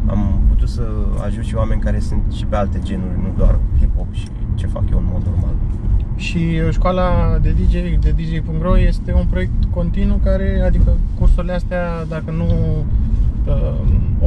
Am 0.07 0.41
putut 0.49 0.69
să 0.69 0.83
ajut 1.25 1.45
și 1.45 1.55
oameni 1.55 1.81
care 1.81 1.99
sunt 1.99 2.23
și 2.33 2.45
pe 2.45 2.57
alte 2.57 2.79
genuri, 2.83 3.19
nu 3.23 3.33
doar 3.37 3.59
hip-hop 3.81 4.13
și 4.13 4.29
ce 4.55 4.67
fac 4.67 4.83
eu 4.91 4.99
în 4.99 5.09
mod 5.13 5.23
normal. 5.25 5.55
Și 6.17 6.61
uh, 6.67 6.73
școala 6.73 7.39
de 7.43 7.51
DJ, 7.51 7.73
de 8.01 8.15
DJ.ro 8.17 8.79
este 8.79 9.13
un 9.13 9.27
proiect 9.31 9.65
continuu 9.71 10.17
care, 10.17 10.63
adică 10.65 10.97
cursurile 11.19 11.53
astea, 11.53 12.05
dacă 12.09 12.31
nu 12.31 12.47
uh, 13.47 13.73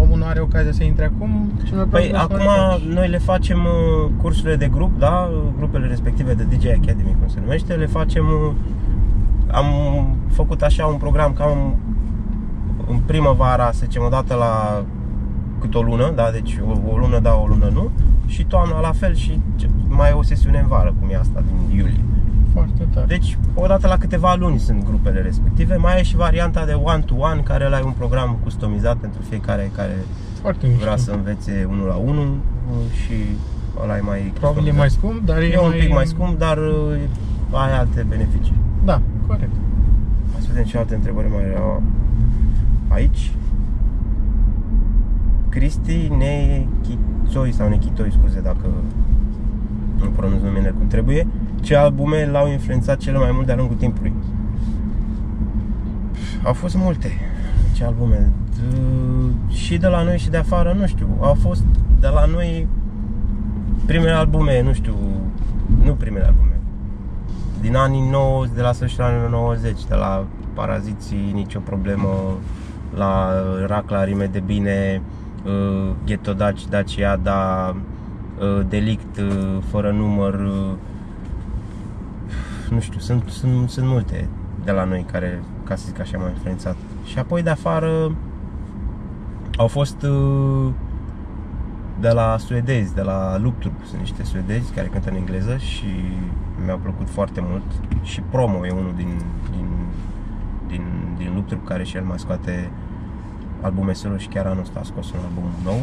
omul 0.02 0.18
nu 0.18 0.26
are 0.26 0.40
ocazia 0.40 0.72
să 0.72 0.84
intre 0.84 1.06
acum, 1.06 1.52
cel 1.64 1.76
mai 1.76 1.86
Păi 1.86 2.10
probabil 2.10 2.16
o 2.16 2.18
să 2.18 2.24
acum 2.24 2.46
mai 2.46 2.70
faci. 2.70 2.94
noi 2.96 3.08
le 3.08 3.18
facem 3.18 3.58
uh, 3.58 4.12
cursurile 4.22 4.56
de 4.56 4.68
grup, 4.68 5.00
da, 5.00 5.30
grupele 5.58 5.88
respective 5.88 6.34
de 6.34 6.44
DJ 6.44 6.66
Academy, 6.66 7.16
cum 7.20 7.28
se 7.28 7.40
numește, 7.40 7.74
le 7.74 7.86
facem 7.86 8.26
uh, 8.26 8.54
am 9.52 9.66
făcut 10.32 10.62
așa 10.62 10.86
un 10.86 10.98
program 10.98 11.34
cam 11.34 11.76
în 12.90 12.98
primăvara, 13.06 13.72
să 13.72 13.82
zicem, 13.84 14.04
o 14.06 14.10
dată 14.10 14.34
la 14.36 14.84
cât 15.60 15.76
o 15.76 15.82
lună, 15.82 16.12
da, 16.16 16.30
deci 16.32 16.58
o, 16.68 16.92
o 16.94 16.98
lună 16.98 17.20
da, 17.20 17.34
o 17.36 17.46
lună 17.48 17.70
nu 17.74 17.90
și 18.26 18.44
toamna 18.46 18.80
la 18.80 18.92
fel 18.92 19.16
și 19.16 19.40
ce- 19.56 19.70
mai 19.88 20.10
e 20.10 20.14
o 20.14 20.24
sesiune 20.24 20.60
în 20.60 20.68
vară, 20.68 20.94
cum 21.00 21.10
e 21.10 21.16
asta 21.18 21.44
din 21.48 21.78
iulie. 21.78 22.00
Foarte 22.56 22.88
tare. 22.94 23.06
Deci, 23.06 23.38
o 23.54 23.66
dată 23.68 23.88
la 23.88 23.98
câteva 23.98 24.36
luni 24.36 24.60
sunt 24.60 24.84
grupele 24.84 25.22
respective. 25.22 25.76
Mai 25.76 26.00
e 26.00 26.04
și 26.04 26.16
varianta 26.16 26.66
de 26.66 26.72
one-to-one, 26.74 27.42
care 27.42 27.66
ăla 27.66 27.80
e 27.80 27.82
un 27.84 27.92
program 27.98 28.38
customizat 28.44 28.98
pentru 28.98 29.22
fiecare 29.30 29.72
care 29.76 29.96
Foarte 30.42 30.66
mișto. 30.68 30.82
vrea 30.84 30.98
să 30.98 31.12
învețe 31.12 31.68
unul 31.70 31.88
la 31.88 31.96
unul 31.96 32.30
și 33.04 33.14
ăla 33.84 33.98
e 33.98 34.02
mai 34.02 34.20
Probabil 34.40 34.68
e 34.68 34.72
mai 34.72 34.90
scump, 34.90 35.26
dar 35.26 35.42
e, 35.42 35.46
E 35.46 35.60
un 35.60 35.72
pic 35.80 35.94
mai 35.94 36.06
scump, 36.06 36.38
dar 36.38 36.58
uh, 36.58 36.98
are 37.52 37.72
alte 37.72 38.06
beneficii. 38.10 38.56
Da, 38.86 39.02
corect. 39.28 39.54
Hai 40.32 40.42
să 40.42 40.48
vedem 40.50 40.64
ce 40.64 40.78
alte 40.78 40.96
întrebări 40.96 41.30
mai 41.30 41.44
erau 41.52 41.82
aici. 42.88 43.32
Cristi 45.50 46.12
Nechitoi 46.18 47.52
sau 47.52 47.68
Nechitoi, 47.70 48.12
scuze 48.12 48.42
dacă 48.42 48.66
nu 50.00 50.10
pronunț 50.10 50.42
numele 50.42 50.70
cum 50.78 50.88
trebuie. 50.88 51.28
Ce 51.66 51.76
albume 51.76 52.26
l-au 52.32 52.48
influențat 52.52 52.98
cel 52.98 53.18
mai 53.18 53.32
mult 53.34 53.46
de-a 53.46 53.56
lungul 53.56 53.76
timpului? 53.76 54.14
Au 56.44 56.54
fost 56.54 56.76
multe. 56.76 57.12
Ce 57.76 57.84
albume? 57.84 58.32
D- 58.54 59.54
și 59.54 59.78
de 59.78 59.88
la 59.88 60.04
noi 60.04 60.18
și 60.18 60.30
de 60.30 60.38
afară, 60.38 60.76
nu 60.80 60.88
știu. 60.88 61.18
Au 61.20 61.34
fost 61.34 61.64
de 62.00 62.08
la 62.08 62.26
noi 62.26 62.68
primele 63.86 64.12
albume, 64.12 64.62
nu 64.62 64.74
știu, 64.74 64.96
nu 65.84 65.94
primele 65.94 66.26
albume. 66.26 66.60
Din 67.62 67.76
anii 67.76 68.10
90, 68.10 68.56
de 68.56 68.62
la 68.62 68.72
sfârșitul 68.72 69.04
anilor 69.04 69.30
90, 69.30 69.86
de 69.86 69.96
la 69.96 70.26
Paraziții, 70.54 71.32
nicio 71.34 71.60
problemă, 71.60 72.10
la 72.96 73.32
Rac 73.66 73.90
la 73.90 74.04
rime 74.04 74.26
de 74.26 74.40
bine, 74.40 75.02
uh, 75.46 75.92
Ghetto 76.06 76.34
Daci, 76.34 76.68
Dacia, 76.68 77.16
da, 77.24 77.76
uh, 78.40 78.66
Delict, 78.70 79.18
uh, 79.18 79.58
fără 79.70 79.92
număr, 79.92 80.34
uh, 80.34 80.72
nu 82.70 82.80
știu, 82.80 83.00
sunt, 83.00 83.30
sunt, 83.30 83.70
sunt 83.70 83.88
multe 83.88 84.30
de 84.64 84.72
la 84.72 84.84
noi 84.84 85.06
care, 85.12 85.44
ca 85.64 85.76
să 85.76 85.84
zic 85.88 86.00
așa, 86.00 86.18
m-au 86.18 86.30
influențat. 86.30 86.76
Și 87.04 87.20
apoi 87.20 87.44
de 87.44 87.50
afară 87.50 88.16
au 89.58 89.68
fost 89.68 90.02
uh, 90.02 90.72
de 92.00 92.10
la 92.10 92.38
suedezi, 92.38 92.96
de 92.96 93.02
la 93.02 93.38
Luptrup, 93.38 93.74
sunt 93.84 94.00
niște 94.00 94.24
suedezi 94.24 94.74
care 94.74 94.88
cântă 94.88 95.10
în 95.10 95.16
engleză 95.16 95.58
și 95.58 95.86
mi-au 96.66 96.78
plăcut 96.78 97.10
foarte 97.10 97.40
mult. 97.44 97.64
Și 98.02 98.22
Promo 98.22 98.66
e 98.66 98.72
unul 98.72 98.94
din, 98.96 99.22
din, 99.52 99.68
din, 100.68 100.84
din 101.18 101.32
Luptrup 101.36 101.68
care 101.68 101.84
și 101.84 101.96
el 101.96 102.04
mai 102.04 102.20
scoate 102.20 102.72
albume 103.62 103.94
solo 103.94 104.18
și 104.18 104.28
chiar 104.28 104.46
anul 104.46 104.62
ăsta 104.62 104.80
a 104.80 104.84
scos 104.84 105.12
un 105.12 105.20
album 105.24 105.44
nou. 105.64 105.80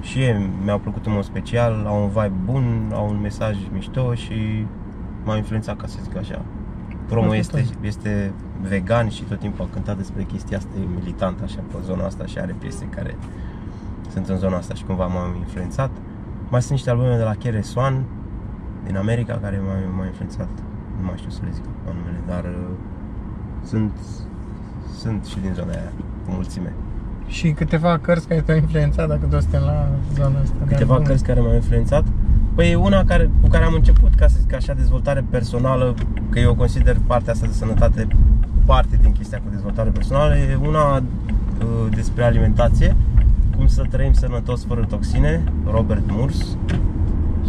Și 0.00 0.18
ei 0.18 0.50
mi-au 0.64 0.78
plăcut 0.78 1.06
în 1.06 1.12
mod 1.12 1.24
special, 1.24 1.84
au 1.86 2.02
un 2.02 2.08
vibe 2.08 2.40
bun, 2.44 2.92
au 2.92 3.08
un 3.08 3.20
mesaj 3.20 3.56
mișto 3.72 4.14
și 4.14 4.66
m-au 5.24 5.36
influențat, 5.36 5.76
ca 5.76 5.86
să 5.86 5.98
zic 6.02 6.16
așa. 6.16 6.42
Promo 7.06 7.22
Foarte 7.24 7.38
este, 7.40 7.52
tare. 7.60 7.86
este 7.86 8.32
vegan 8.62 9.08
și 9.08 9.22
tot 9.22 9.38
timpul 9.38 9.64
a 9.70 9.72
cântat 9.72 9.96
despre 9.96 10.22
chestia 10.22 10.56
asta, 10.56 10.70
e 10.80 10.94
militant 10.94 11.40
așa 11.42 11.60
pe 11.72 11.76
zona 11.84 12.04
asta 12.04 12.26
și 12.26 12.38
are 12.38 12.54
piese 12.58 12.84
care 12.84 13.16
sunt 14.12 14.28
în 14.28 14.36
zona 14.36 14.56
asta 14.56 14.74
și 14.74 14.84
cumva 14.84 15.06
m-au 15.06 15.34
influențat. 15.38 15.90
Mai 16.48 16.60
sunt 16.60 16.72
niște 16.72 16.90
albume 16.90 17.16
de 17.16 17.22
la 17.22 17.34
Kere 17.34 17.60
Swan 17.60 18.04
din 18.86 18.96
America 18.96 19.38
care 19.42 19.60
m-au, 19.64 19.94
m-au 19.96 20.04
influențat. 20.06 20.48
Nu 21.00 21.04
mai 21.06 21.14
știu 21.16 21.30
să 21.30 21.40
le 21.44 21.50
zic 21.52 21.64
pe 21.64 21.90
numele, 21.96 22.20
dar 22.26 22.44
uh, 22.44 22.68
sunt, 23.64 23.92
sunt 24.98 25.24
și 25.24 25.38
din 25.40 25.52
zona 25.54 25.70
aia, 25.70 25.92
cu 26.24 26.30
mulțime. 26.30 26.72
Și 27.26 27.50
câteva 27.52 27.98
cărți 27.98 28.28
care 28.28 28.40
te-au 28.40 28.56
influențat, 28.58 29.08
dacă 29.08 29.26
tot 29.26 29.40
suntem 29.42 29.62
la 29.62 29.88
zona 30.14 30.38
asta. 30.40 30.56
de 30.58 30.70
Câteva 30.72 30.92
albume. 30.92 31.08
cărți 31.08 31.24
care 31.24 31.40
m-au 31.40 31.54
influențat. 31.54 32.04
Păi 32.54 32.74
una 32.74 33.04
care, 33.04 33.30
cu 33.40 33.48
care 33.48 33.64
am 33.64 33.74
început, 33.74 34.14
ca 34.14 34.26
să 34.26 34.36
zic 34.40 34.54
așa, 34.54 34.74
dezvoltare 34.74 35.24
personală, 35.30 35.94
că 36.28 36.38
eu 36.38 36.54
consider 36.54 36.96
partea 37.06 37.32
asta 37.32 37.46
de 37.46 37.52
sănătate 37.52 38.08
parte 38.64 38.98
din 39.00 39.12
chestia 39.12 39.38
cu 39.38 39.50
dezvoltare 39.50 39.90
personală, 39.90 40.36
e 40.36 40.58
una 40.62 40.96
uh, 40.96 41.02
despre 41.94 42.24
alimentație, 42.24 42.96
cum 43.56 43.66
să 43.66 43.84
trăim 43.90 44.12
sănătos 44.12 44.64
fără 44.64 44.84
toxine, 44.88 45.44
Robert 45.70 46.04
Murs, 46.10 46.56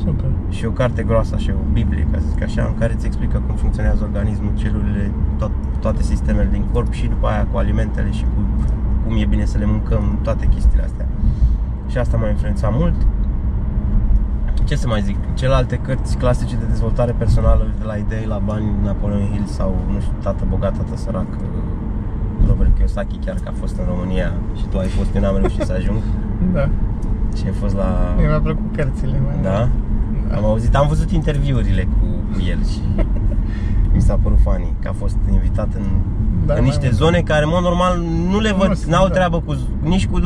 Super. 0.03 0.29
și 0.49 0.65
o 0.65 0.69
carte 0.69 1.03
groasă, 1.03 1.35
așa, 1.35 1.53
o 1.53 1.71
Biblie, 1.73 2.07
ca 2.11 2.19
să 2.19 2.25
zic 2.31 2.43
așa, 2.43 2.65
în 2.65 2.77
care 2.77 2.93
îți 2.93 3.05
explică 3.05 3.43
cum 3.47 3.55
funcționează 3.55 4.03
organismul, 4.03 4.51
celulele, 4.57 5.11
tot, 5.37 5.51
toate 5.81 6.03
sistemele 6.03 6.49
din 6.51 6.65
corp 6.71 6.93
și 6.93 7.07
după 7.07 7.27
aia 7.27 7.47
cu 7.51 7.57
alimentele 7.57 8.11
și 8.11 8.23
cu 8.23 8.41
cum 9.07 9.17
e 9.17 9.25
bine 9.25 9.45
să 9.45 9.57
le 9.57 9.65
mâncăm, 9.65 10.19
toate 10.21 10.45
chestiile 10.45 10.83
astea. 10.83 11.07
Și 11.87 11.97
asta 11.97 12.17
m-a 12.17 12.29
influențat 12.29 12.71
mult. 12.73 12.95
Ce 14.65 14.75
să 14.75 14.87
mai 14.87 15.01
zic? 15.01 15.15
Celelalte 15.33 15.75
cărți 15.75 16.17
clasice 16.17 16.55
de 16.55 16.65
dezvoltare 16.65 17.15
personală, 17.17 17.67
de 17.77 17.83
la 17.83 17.95
idei 17.95 18.25
la 18.27 18.37
bani, 18.45 18.65
Napoleon 18.83 19.29
Hill 19.31 19.45
sau, 19.45 19.75
nu 19.93 19.99
știu, 19.99 20.13
Tată 20.21 20.43
bogat, 20.49 20.77
tată 20.77 20.95
sărac, 20.95 21.25
Robert 22.47 22.75
Kiyosaki, 22.75 23.17
chiar 23.25 23.35
că 23.35 23.47
a 23.47 23.53
fost 23.59 23.77
în 23.77 23.85
România 23.87 24.33
și 24.57 24.65
tu 24.65 24.77
ai 24.77 24.87
fost, 24.87 25.15
eu 25.15 25.21
n-am 25.21 25.37
reușit 25.37 25.61
să 25.61 25.73
ajung 25.73 25.97
Da. 26.53 26.69
și 27.37 27.43
ai 27.45 27.51
fost 27.51 27.75
la... 27.75 28.13
Mie 28.17 28.27
mi-a 28.27 28.39
plăcut 28.39 28.75
cărțile. 28.75 29.19
mai 29.25 29.35
Da? 29.41 29.49
Da. 30.29 30.35
Am 30.35 30.45
auzit, 30.45 30.75
am 30.75 30.87
văzut 30.87 31.11
interviurile 31.11 31.83
cu, 31.83 32.05
cu 32.33 32.39
el 32.49 32.65
și 32.65 32.79
mi 33.93 34.01
s-a 34.01 34.19
părut 34.23 34.39
funny 34.39 34.73
că 34.81 34.87
a 34.87 34.93
fost 34.93 35.17
invitat 35.31 35.73
în, 35.73 35.85
Da, 36.45 36.53
în 36.53 36.59
mai 36.59 36.67
niște 36.69 36.85
mult. 36.85 36.95
zone 36.95 37.19
care, 37.21 37.43
în 37.43 37.49
mod 37.53 37.61
normal, 37.63 37.99
nu 38.29 38.39
le 38.39 38.49
Nu 38.49 38.55
văd, 38.57 38.75
sunt, 38.75 38.91
n-au 38.91 39.07
da. 39.07 39.13
treabă 39.13 39.39
cu, 39.45 39.55
nici 39.81 40.07
cu 40.07 40.19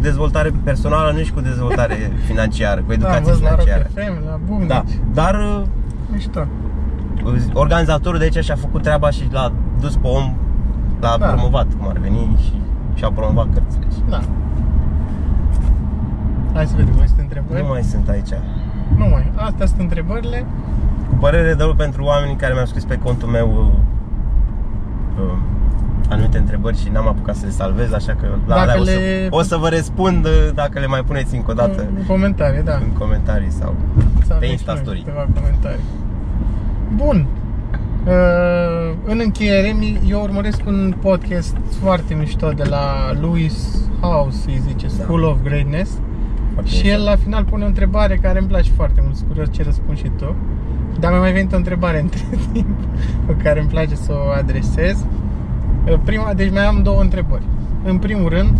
dezvoltare 0.00 0.50
personală, 0.64 1.10
nici 1.10 1.30
cu 1.30 1.40
dezvoltare 1.40 1.94
financiară, 2.28 2.80
cu 2.80 2.86
Da, 2.86 2.94
am 2.94 3.00
educație 3.00 3.24
văzut 3.32 3.42
la 3.42 3.50
Rock 3.54 3.60
financiară. 3.62 3.90
FM, 3.94 4.24
la 4.26 4.38
Boom, 4.46 4.66
Da, 4.66 4.82
deci, 4.86 4.98
dar 5.14 5.34
uh, 5.34 5.62
mișto. 6.12 6.40
organizatorul 7.52 8.18
de 8.18 8.24
aici 8.24 8.44
și-a 8.44 8.54
făcut 8.56 8.82
treaba 8.82 9.10
și 9.10 9.22
l-a 9.30 9.52
dus 9.80 9.94
pe 9.96 10.06
om, 10.06 10.34
l-a 11.00 11.16
Da. 11.18 11.26
promovat, 11.26 11.66
cum 11.78 11.88
ar 11.88 11.98
veni, 11.98 12.36
și 12.44 12.52
și-a 12.94 13.10
promovat 13.10 13.46
cărțile. 13.54 13.86
Și 13.94 14.00
Da. 14.08 14.20
Hai 16.54 16.66
să 16.66 16.72
vedem, 16.76 16.94
mai 16.96 17.06
sunt 17.06 17.20
întrebări? 17.20 17.60
Nu 17.62 17.68
mai 17.68 17.82
sunt 17.82 18.08
aici. 18.08 18.32
Nu 18.96 19.06
mai. 19.10 19.32
Astea 19.34 19.66
sunt 19.66 19.80
întrebările. 19.80 20.44
Cu 21.08 21.14
părere 21.14 21.54
de 21.54 21.62
rău 21.62 21.74
pentru 21.74 22.04
oamenii 22.04 22.36
care 22.36 22.52
mi-au 22.52 22.66
scris 22.66 22.84
pe 22.84 22.98
contul 22.98 23.28
meu 23.28 23.48
uh, 23.48 25.24
uh, 25.24 25.38
anumite 26.08 26.38
întrebări 26.38 26.78
și 26.78 26.88
n-am 26.92 27.06
apucat 27.08 27.36
să 27.36 27.44
le 27.46 27.50
salvez, 27.52 27.92
așa 27.92 28.12
că 28.20 28.26
la 28.46 28.54
Dacă 28.54 28.60
alea 28.70 28.80
o, 28.80 28.84
să, 28.84 28.90
le- 28.90 29.26
o 29.30 29.42
să 29.42 29.56
vă 29.56 29.68
răspund 29.68 30.24
uh, 30.24 30.30
dacă 30.54 30.78
le 30.78 30.86
mai 30.86 31.00
puneți 31.06 31.34
încă 31.36 31.50
o 31.50 31.54
dată 31.54 31.86
În 31.96 32.04
comentarii, 32.06 32.62
da. 32.62 32.74
în 32.74 32.90
comentarii 32.98 33.50
sau 33.50 33.74
Să 34.26 34.32
avem 34.34 34.38
pe 34.38 34.46
și 34.46 34.52
Insta 34.52 34.72
noi 34.72 34.80
Story. 34.82 34.98
Câteva 34.98 35.26
comentarii. 35.34 35.80
Bun. 36.96 37.26
Uh, 38.06 38.94
în 39.06 39.20
încheiere, 39.24 39.72
mi- 39.78 40.00
eu 40.08 40.20
urmăresc 40.22 40.60
un 40.66 40.94
podcast 41.00 41.56
foarte 41.80 42.14
mișto 42.14 42.48
de 42.50 42.62
la 42.64 43.12
Louis 43.20 43.84
House, 44.00 44.38
îi 44.46 44.60
zice, 44.68 44.86
Da. 44.86 45.02
School 45.02 45.22
of 45.22 45.36
Greatness. 45.42 45.90
Foarte 46.52 46.70
Și 46.70 46.82
mișto. 46.82 46.98
el 46.98 47.04
la 47.04 47.16
final 47.16 47.44
pune 47.44 47.64
o 47.64 47.66
întrebare 47.66 48.16
care 48.16 48.38
îmi 48.38 48.48
place 48.48 48.70
foarte 48.76 49.00
mult, 49.04 49.16
sunt 49.16 49.28
curios 49.28 49.48
ce 49.50 49.62
răspunzi 49.62 50.00
și 50.02 50.10
tu. 50.16 50.34
Dar 51.00 51.10
mi-a 51.10 51.20
mai 51.20 51.32
venit 51.32 51.52
o 51.52 51.56
întrebare 51.56 52.00
între 52.06 52.20
timp 52.52 52.78
pe 53.26 53.32
care 53.42 53.60
îmi 53.60 53.68
place 53.68 53.94
să 53.94 54.12
o 54.12 54.30
adresez. 54.38 55.04
Prima, 55.96 56.32
deci 56.34 56.50
mai 56.52 56.64
am 56.66 56.82
două 56.82 57.00
întrebări. 57.00 57.42
În 57.84 57.98
primul 57.98 58.28
rând, 58.28 58.56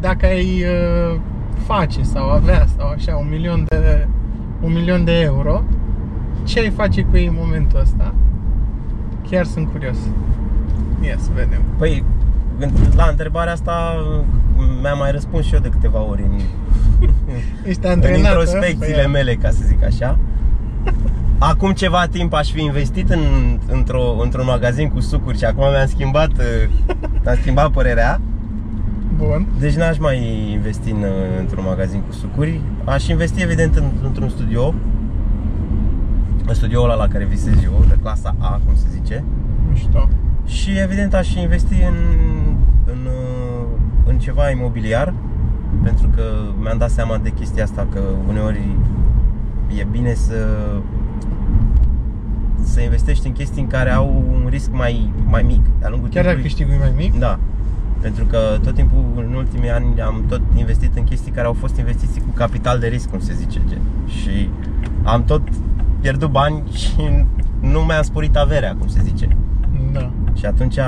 dacă 0.00 0.26
ai 0.26 0.62
uh, 0.62 1.20
face 1.66 2.02
sau 2.02 2.30
avea 2.30 2.66
sau 2.76 2.88
așa 2.88 3.16
un 3.16 3.26
milion 3.30 3.64
de, 3.68 4.06
un 4.60 4.72
milion 4.72 5.04
de 5.04 5.20
euro, 5.20 5.62
ce 6.44 6.58
ai 6.60 6.70
face 6.70 7.02
cu 7.02 7.16
ei 7.16 7.26
în 7.26 7.34
momentul 7.38 7.80
ăsta? 7.80 8.14
Chiar 9.30 9.44
sunt 9.44 9.70
curios. 9.70 9.96
Ia 11.06 11.14
să 11.18 11.30
vedem. 11.34 11.60
Păi, 11.78 12.04
în- 12.58 12.70
la 12.96 13.06
întrebarea 13.10 13.52
asta 13.52 13.94
mi-am 14.82 14.98
mai 14.98 15.10
răspuns 15.10 15.44
și 15.46 15.54
eu 15.54 15.60
de 15.60 15.68
câteva 15.68 16.00
ori 16.02 16.22
în, 16.22 16.40
Ești 17.68 17.84
în 17.84 17.90
antrenat, 17.90 18.18
introspecțiile 18.18 19.04
ă? 19.04 19.08
mele, 19.08 19.34
ca 19.34 19.50
să 19.50 19.60
zic 19.66 19.84
așa. 19.84 20.18
Acum 21.42 21.72
ceva 21.72 22.06
timp 22.06 22.32
aș 22.32 22.50
fi 22.50 22.62
investit 22.62 23.10
în, 23.10 23.20
într-o, 23.66 24.16
într-un 24.22 24.44
magazin 24.44 24.88
cu 24.88 25.00
sucuri 25.00 25.38
și 25.38 25.44
acum 25.44 25.70
mi-am 25.70 25.86
schimbat, 25.86 26.30
uh, 26.30 26.68
mi-am 27.24 27.36
schimbat 27.40 27.70
părerea. 27.70 28.20
Bun. 29.16 29.46
Deci 29.58 29.74
n-aș 29.74 29.98
mai 29.98 30.48
investi 30.52 30.90
în, 30.90 31.04
într-un 31.38 31.64
magazin 31.64 32.00
cu 32.00 32.12
sucuri. 32.12 32.60
Aș 32.84 33.08
investi 33.08 33.42
evident 33.42 33.76
în, 33.76 33.84
într-un 34.02 34.28
studio. 34.28 34.74
În 36.46 36.54
studioul 36.54 36.90
ăla 36.90 36.94
la 36.94 37.08
care 37.08 37.24
visez 37.24 37.62
eu, 37.62 37.84
de 37.88 37.98
clasa 38.02 38.34
A, 38.38 38.60
cum 38.64 38.74
se 38.74 38.86
zice. 38.92 39.24
Mișto. 39.70 40.08
Și 40.46 40.70
evident 40.78 41.14
aș 41.14 41.34
investi 41.34 41.74
în, 41.74 41.94
în, 42.84 42.98
uh, 43.06 43.66
în 44.06 44.18
ceva 44.18 44.50
imobiliar 44.50 45.14
Pentru 45.82 46.08
că 46.16 46.22
mi-am 46.60 46.78
dat 46.78 46.90
seama 46.90 47.18
de 47.18 47.30
chestia 47.30 47.64
asta 47.64 47.86
Că 47.92 48.00
uneori 48.28 48.76
e 49.78 49.86
bine 49.90 50.14
să 50.14 50.34
Să 52.62 52.80
investești 52.80 53.26
în 53.26 53.32
chestii 53.32 53.62
în 53.62 53.68
care 53.68 53.90
au 53.90 54.24
un 54.32 54.46
risc 54.48 54.70
mai, 54.72 55.12
mai 55.26 55.42
mic 55.42 55.60
de-a 55.78 55.88
lungul 55.88 56.08
Chiar 56.08 56.24
dacă 56.24 56.36
timpului. 56.36 56.42
câștigul 56.42 56.72
e 56.74 56.78
mai 56.78 56.94
mic? 56.96 57.18
Da 57.18 57.38
pentru 58.00 58.24
că 58.24 58.58
tot 58.62 58.74
timpul, 58.74 59.24
în 59.28 59.34
ultimii 59.34 59.70
ani, 59.70 60.00
am 60.00 60.24
tot 60.28 60.40
investit 60.56 60.96
în 60.96 61.04
chestii 61.04 61.32
care 61.32 61.46
au 61.46 61.52
fost 61.52 61.76
investiții 61.76 62.20
cu 62.20 62.28
capital 62.34 62.78
de 62.78 62.86
risc, 62.86 63.10
cum 63.10 63.20
se 63.20 63.34
zice, 63.34 63.60
gen. 63.68 63.80
Și 64.06 64.48
am 65.02 65.24
tot 65.24 65.42
pierdut 66.00 66.30
bani 66.30 66.62
și 66.72 67.24
nu 67.60 67.80
mi-am 67.80 68.02
sporit 68.02 68.36
averea, 68.36 68.76
cum 68.78 68.88
se 68.88 69.00
zice. 69.02 69.28
Da. 69.92 70.10
Și 70.34 70.46
atunci 70.46 70.78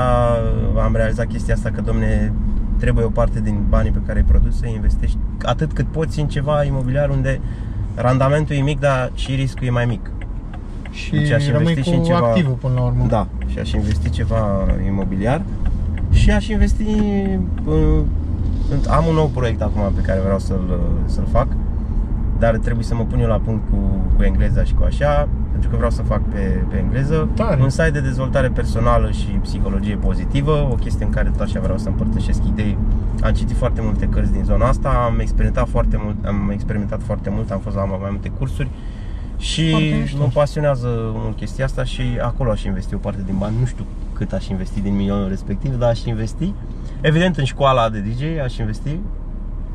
am 0.84 0.92
realizat 0.92 1.26
chestia 1.26 1.54
asta 1.54 1.70
că, 1.70 1.80
domne, 1.80 2.32
trebuie 2.78 3.04
o 3.04 3.08
parte 3.08 3.40
din 3.40 3.64
banii 3.68 3.90
pe 3.90 4.00
care 4.06 4.18
îi 4.18 4.24
produci 4.24 4.52
să 4.52 4.66
investești 4.66 5.18
atât 5.42 5.72
cât 5.72 5.86
poți 5.86 6.20
în 6.20 6.26
ceva 6.28 6.64
imobiliar 6.64 7.08
unde 7.08 7.40
randamentul 7.94 8.56
e 8.56 8.60
mic, 8.60 8.80
dar 8.80 9.10
și 9.14 9.34
riscul 9.34 9.66
e 9.66 9.70
mai 9.70 9.84
mic. 9.84 10.10
Și 10.92 11.10
Deci 11.10 11.30
aș 11.30 11.46
rămâi 11.46 11.68
investi 11.68 11.82
cu 11.82 11.88
și 11.90 11.96
în 11.96 12.02
ceva- 12.04 12.18
activul 12.26 12.52
până 12.60 12.74
la 12.74 12.80
urmă. 12.80 13.04
Da, 13.08 13.26
și 13.46 13.58
aș 13.58 13.72
investi 13.72 14.10
ceva 14.10 14.66
imobiliar 14.86 15.42
și 16.10 16.30
aș 16.30 16.48
investi 16.48 16.84
uh, 17.64 18.00
în- 18.70 18.90
am 18.90 19.04
un 19.08 19.14
nou 19.14 19.26
proiect 19.34 19.62
acum 19.62 19.92
pe 19.94 20.00
care 20.00 20.20
vreau 20.20 20.38
să-l, 20.38 20.80
să-l 21.06 21.26
fac 21.32 21.46
dar 22.38 22.56
trebuie 22.56 22.84
să 22.84 22.94
mă 22.94 23.02
pun 23.04 23.20
eu 23.20 23.28
la 23.28 23.40
punct 23.44 23.62
cu, 23.70 23.76
cu 24.16 24.22
engleza 24.22 24.64
și 24.64 24.74
cu 24.74 24.82
așa 24.86 25.28
pentru 25.50 25.70
că 25.70 25.76
vreau 25.76 25.90
să 25.90 26.02
fac 26.02 26.20
pe, 26.28 26.62
pe 26.68 26.76
engleză 26.76 27.28
Tare. 27.34 27.62
un 27.62 27.68
site 27.68 27.90
de 27.90 28.00
dezvoltare 28.00 28.48
personală 28.48 29.10
și 29.10 29.26
psihologie 29.26 29.96
pozitivă 29.96 30.68
o 30.70 30.74
chestie 30.74 31.04
în 31.04 31.10
care 31.10 31.28
tot 31.28 31.40
așa 31.40 31.60
vreau 31.60 31.78
să 31.78 31.88
împărtășesc 31.88 32.40
idei 32.46 32.78
am 33.22 33.32
citit 33.32 33.56
foarte 33.56 33.80
multe 33.84 34.06
cărți 34.06 34.32
din 34.32 34.42
zona 34.44 34.66
asta 34.68 34.88
am 34.88 35.18
experimentat 35.20 35.68
foarte 35.68 36.00
mult 36.04 36.16
am 36.26 36.50
experimentat 36.52 37.02
foarte 37.02 37.30
mult 37.30 37.50
am 37.50 37.58
fost 37.58 37.76
la 37.76 37.84
mai 37.84 38.08
multe 38.10 38.28
cursuri 38.38 38.68
și 39.42 39.70
Foarte 39.70 39.86
mișto. 40.00 40.16
mă 40.18 40.28
pasionează 40.32 40.88
mult 41.14 41.36
chestia 41.36 41.64
asta 41.64 41.84
și 41.84 42.02
acolo 42.20 42.50
aș 42.50 42.62
investi 42.64 42.94
o 42.94 42.98
parte 42.98 43.22
din 43.26 43.34
bani. 43.38 43.56
Nu 43.60 43.66
știu 43.66 43.86
cât 44.12 44.32
aș 44.32 44.48
investi 44.48 44.80
din 44.80 44.94
milionul 44.96 45.28
respectiv, 45.28 45.74
dar 45.78 45.88
aș 45.90 46.04
investi. 46.04 46.52
Evident, 47.00 47.36
în 47.36 47.44
școala 47.44 47.88
de 47.88 47.98
DJ 47.98 48.22
aș 48.44 48.56
investi. 48.56 48.82
Te-ai 48.82 48.98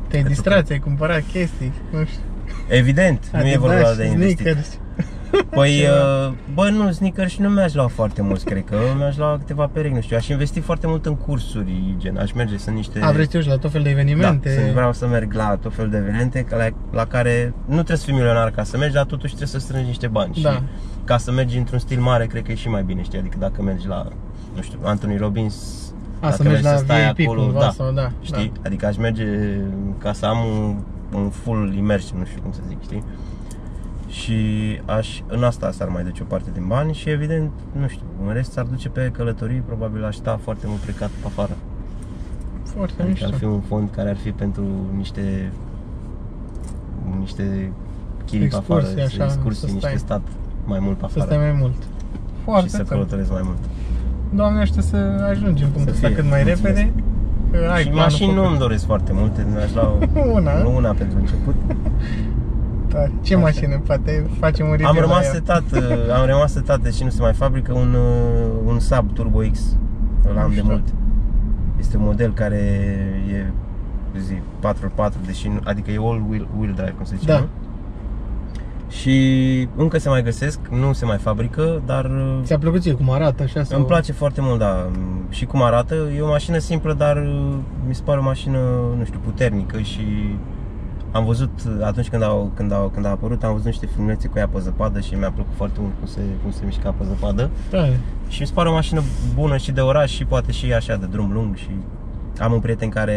Pentru 0.08 0.28
distrat, 0.32 0.56
că- 0.58 0.62
ți-ai 0.64 0.78
cumpărat 0.78 1.22
chestii, 1.32 1.72
nu 1.92 2.04
știu. 2.04 2.20
Evident, 2.68 3.28
nu 3.32 3.38
e 3.38 3.42
Adidas 3.42 3.60
vorba 3.60 3.90
și 3.90 3.96
de 3.96 4.04
investit. 4.04 4.56
Sneakers. 5.38 5.60
Păi, 5.60 5.78
Ceva. 5.78 6.26
uh, 6.26 6.32
bă, 6.54 6.68
nu, 6.68 6.92
sneakers 6.92 7.32
și 7.32 7.40
nu 7.40 7.48
mi-aș 7.48 7.74
lua 7.74 7.86
foarte 7.86 8.22
mulți, 8.22 8.44
cred 8.44 8.64
că 8.64 8.76
mi-aș 8.96 9.16
lua 9.16 9.36
câteva 9.38 9.70
perechi, 9.72 9.94
nu 9.94 10.00
știu. 10.00 10.16
Aș 10.16 10.28
investi 10.28 10.60
foarte 10.60 10.86
mult 10.86 11.06
în 11.06 11.16
cursuri, 11.16 11.94
gen, 11.98 12.16
aș 12.16 12.32
merge, 12.32 12.56
sunt 12.56 12.76
niște... 12.76 13.00
A, 13.02 13.10
vrei 13.10 13.24
să 13.24 13.30
te 13.30 13.38
duci 13.38 13.46
la 13.46 13.56
tot 13.56 13.70
fel 13.70 13.82
de 13.82 13.90
evenimente? 13.90 14.54
Da, 14.54 14.62
să 14.62 14.72
vreau 14.72 14.92
să 14.92 15.06
merg 15.06 15.32
la 15.32 15.58
tot 15.62 15.74
felul 15.74 15.90
de 15.90 15.96
evenimente 15.96 16.46
la, 16.50 16.68
la 16.90 17.04
care 17.06 17.54
nu 17.64 17.74
trebuie 17.74 17.96
să 17.96 18.04
fii 18.04 18.14
milionar 18.14 18.50
ca 18.50 18.62
să 18.64 18.76
mergi, 18.76 18.94
dar 18.94 19.04
totuși 19.04 19.34
trebuie 19.34 19.60
să 19.60 19.66
strângi 19.66 19.86
niște 19.86 20.06
bani. 20.06 20.42
Da. 20.42 20.50
Și 20.52 20.58
ca 21.04 21.16
să 21.18 21.32
mergi 21.32 21.58
într-un 21.58 21.78
stil 21.78 22.00
mare, 22.00 22.26
cred 22.26 22.42
că 22.42 22.52
e 22.52 22.54
și 22.54 22.68
mai 22.68 22.82
bine, 22.82 23.02
știi? 23.02 23.18
Adică 23.18 23.36
dacă 23.38 23.62
mergi 23.62 23.86
la, 23.86 24.06
nu 24.54 24.62
știu, 24.62 24.78
Anthony 24.82 25.16
Robbins, 25.16 25.54
A, 26.20 26.28
dacă 26.28 26.36
să 26.36 26.42
mergi 26.42 26.62
la 26.62 26.76
stai 26.76 27.12
VIP 27.12 27.26
cumva 27.26 27.60
da, 27.60 27.70
sau 27.70 27.92
da. 27.92 28.10
știi? 28.20 28.52
Adică 28.64 28.86
aș 28.86 28.96
merge 28.96 29.24
ca 29.98 30.12
să 30.12 30.26
am 30.26 30.38
un, 30.44 30.76
un 31.12 31.30
full 31.30 31.74
immersion, 31.76 32.18
nu 32.18 32.24
știu 32.24 32.40
cum 32.42 32.52
să 32.52 32.60
zic, 32.68 32.82
știi? 32.82 33.04
Și 34.08 34.36
aș, 34.84 35.20
în 35.26 35.44
asta 35.44 35.70
s-ar 35.70 35.88
mai 35.88 36.02
duce 36.02 36.22
o 36.22 36.24
parte 36.24 36.50
din 36.52 36.64
bani 36.66 36.92
și 36.94 37.08
evident, 37.10 37.50
nu 37.80 37.88
știu, 37.88 38.04
în 38.26 38.32
rest 38.32 38.52
s-ar 38.52 38.64
duce 38.64 38.88
pe 38.88 39.10
călătorii, 39.12 39.62
probabil 39.66 40.04
aș 40.04 40.14
sta 40.16 40.38
foarte 40.42 40.64
mult 40.66 40.80
plecat 40.80 41.08
pe 41.08 41.26
afară. 41.26 41.56
Da. 42.64 42.70
Foarte 42.76 43.02
Adică 43.02 43.24
ar 43.24 43.30
mișto. 43.30 43.36
fi 43.36 43.44
un 43.44 43.60
fond 43.60 43.90
care 43.90 44.08
ar 44.08 44.16
fi 44.16 44.30
pentru 44.30 44.64
niște 44.96 45.52
niște 47.18 47.72
chirii 48.24 48.48
pe 48.48 48.56
afară, 48.56 48.80
Excursii, 48.80 49.20
așa, 49.20 49.24
excursii, 49.24 49.66
să 49.68 49.72
niște 49.72 49.88
stai. 49.88 49.98
stat 49.98 50.22
mai 50.64 50.78
mult 50.78 50.96
pe 50.98 51.06
Să 51.08 51.18
afară 51.18 51.24
stai 51.34 51.50
mai 51.50 51.56
mult. 51.60 51.82
și 51.82 51.88
Foarte 52.44 52.68
să 52.68 52.76
tare. 52.76 52.88
călătoresc 52.88 53.30
mai 53.30 53.40
mult. 53.44 53.58
Doamne, 54.34 54.60
aștept 54.60 54.84
să 54.86 54.96
ajungem 55.30 55.66
în 55.66 55.72
punctul 55.72 55.94
Să 55.94 55.98
ăsta 55.98 56.06
fie. 56.06 56.16
cât 56.16 56.24
mai 56.30 56.42
Mulțumesc. 56.44 56.76
repede. 56.76 56.92
Că 57.50 57.70
ai 57.70 57.82
și 57.82 57.88
planul 57.88 58.02
mașini 58.02 58.28
nu 58.32 58.34
făcut. 58.36 58.50
îmi 58.50 58.58
doresc 58.58 58.84
foarte 58.84 59.12
multe, 59.14 59.46
aș 59.64 59.72
lua 59.74 59.98
Una. 60.38 60.62
nu 60.62 60.76
una 60.76 60.92
pentru 60.92 61.18
început. 61.18 61.54
Tare. 62.88 63.12
Ce 63.22 63.34
Așa. 63.34 63.42
mașină? 63.42 63.78
Poate 63.86 64.26
facem 64.38 64.64
un 64.66 64.70
review 64.70 64.88
Am 64.88 64.94
la 64.94 65.00
rămas 65.00 65.24
ea. 65.24 65.32
setat, 65.32 65.62
uh, 65.72 65.80
am 66.20 66.26
rămas 66.26 66.52
setat, 66.52 66.80
deși 66.80 67.04
nu 67.04 67.10
se 67.10 67.20
mai 67.20 67.32
fabrică 67.32 67.72
un, 67.72 67.94
uh, 67.94 68.72
un 68.72 68.78
Saab 68.78 69.12
Turbo 69.12 69.38
X. 69.52 69.76
Îl 70.30 70.38
am 70.38 70.48
de 70.48 70.54
Mișto. 70.54 70.64
mult. 70.66 70.84
Este 71.78 71.96
un 71.96 72.02
model 72.04 72.32
care 72.32 72.56
e 73.32 73.44
zi, 74.18 74.34
4x4, 74.62 75.12
deși 75.26 75.48
nu, 75.48 75.58
adică 75.64 75.90
e 75.90 75.96
all 76.00 76.24
wheel, 76.28 76.48
wheel 76.58 76.72
drive, 76.74 76.90
cum 76.96 77.04
se 77.04 77.14
zice, 77.18 77.32
Da. 77.32 77.38
nu? 77.38 77.46
Și 78.88 79.68
încă 79.76 79.98
se 79.98 80.08
mai 80.08 80.22
găsesc, 80.22 80.58
nu 80.70 80.92
se 80.92 81.04
mai 81.04 81.16
fabrică, 81.16 81.82
dar 81.86 82.04
uh, 82.04 82.38
Ți-a 82.42 82.58
plăcut 82.58 82.80
ție 82.80 82.92
cum 82.92 83.10
arată 83.10 83.42
așa? 83.42 83.62
Sau... 83.62 83.78
îmi 83.78 83.86
place 83.86 84.12
foarte 84.12 84.40
mult, 84.40 84.58
da, 84.58 84.88
și 85.28 85.44
cum 85.46 85.62
arată. 85.62 85.94
E 86.16 86.20
o 86.20 86.28
mașină 86.28 86.58
simplă, 86.58 86.92
dar 86.94 87.16
uh, 87.16 87.54
mi 87.86 87.94
se 87.94 88.02
pare 88.04 88.18
o 88.18 88.22
mașină, 88.22 88.58
nu 88.98 89.04
știu, 89.04 89.18
puternică 89.24 89.78
și 89.80 90.00
am 91.12 91.24
văzut 91.24 91.50
uh, 91.66 91.84
atunci 91.84 92.08
când, 92.08 92.22
au, 92.22 92.50
când, 92.54 92.72
au, 92.72 92.88
când 92.94 93.06
a 93.06 93.08
apărut, 93.08 93.42
am 93.44 93.50
văzut 93.52 93.66
niște 93.66 93.86
filmulețe 93.86 94.28
cu 94.28 94.38
ea 94.38 94.48
pe 94.48 94.58
zăpadă 94.60 95.00
și 95.00 95.14
mi-a 95.14 95.30
plăcut 95.30 95.52
foarte 95.56 95.78
mult 95.80 95.92
cum 95.98 96.06
se, 96.06 96.20
cum 96.42 96.50
se 96.52 96.60
mișca 96.64 96.90
pe 96.98 97.04
zăpadă. 97.04 97.50
Da. 97.70 97.84
Și 98.28 98.40
mi 98.40 98.46
se 98.46 98.52
pare 98.54 98.68
o 98.68 98.72
mașină 98.72 99.02
bună 99.34 99.56
și 99.56 99.72
de 99.72 99.80
oraș 99.80 100.10
și 100.12 100.24
poate 100.24 100.52
și 100.52 100.72
așa 100.72 100.96
de 100.96 101.06
drum 101.06 101.32
lung 101.32 101.56
și 101.56 101.70
am 102.40 102.52
un 102.52 102.60
prieten 102.60 102.88
care, 102.88 103.16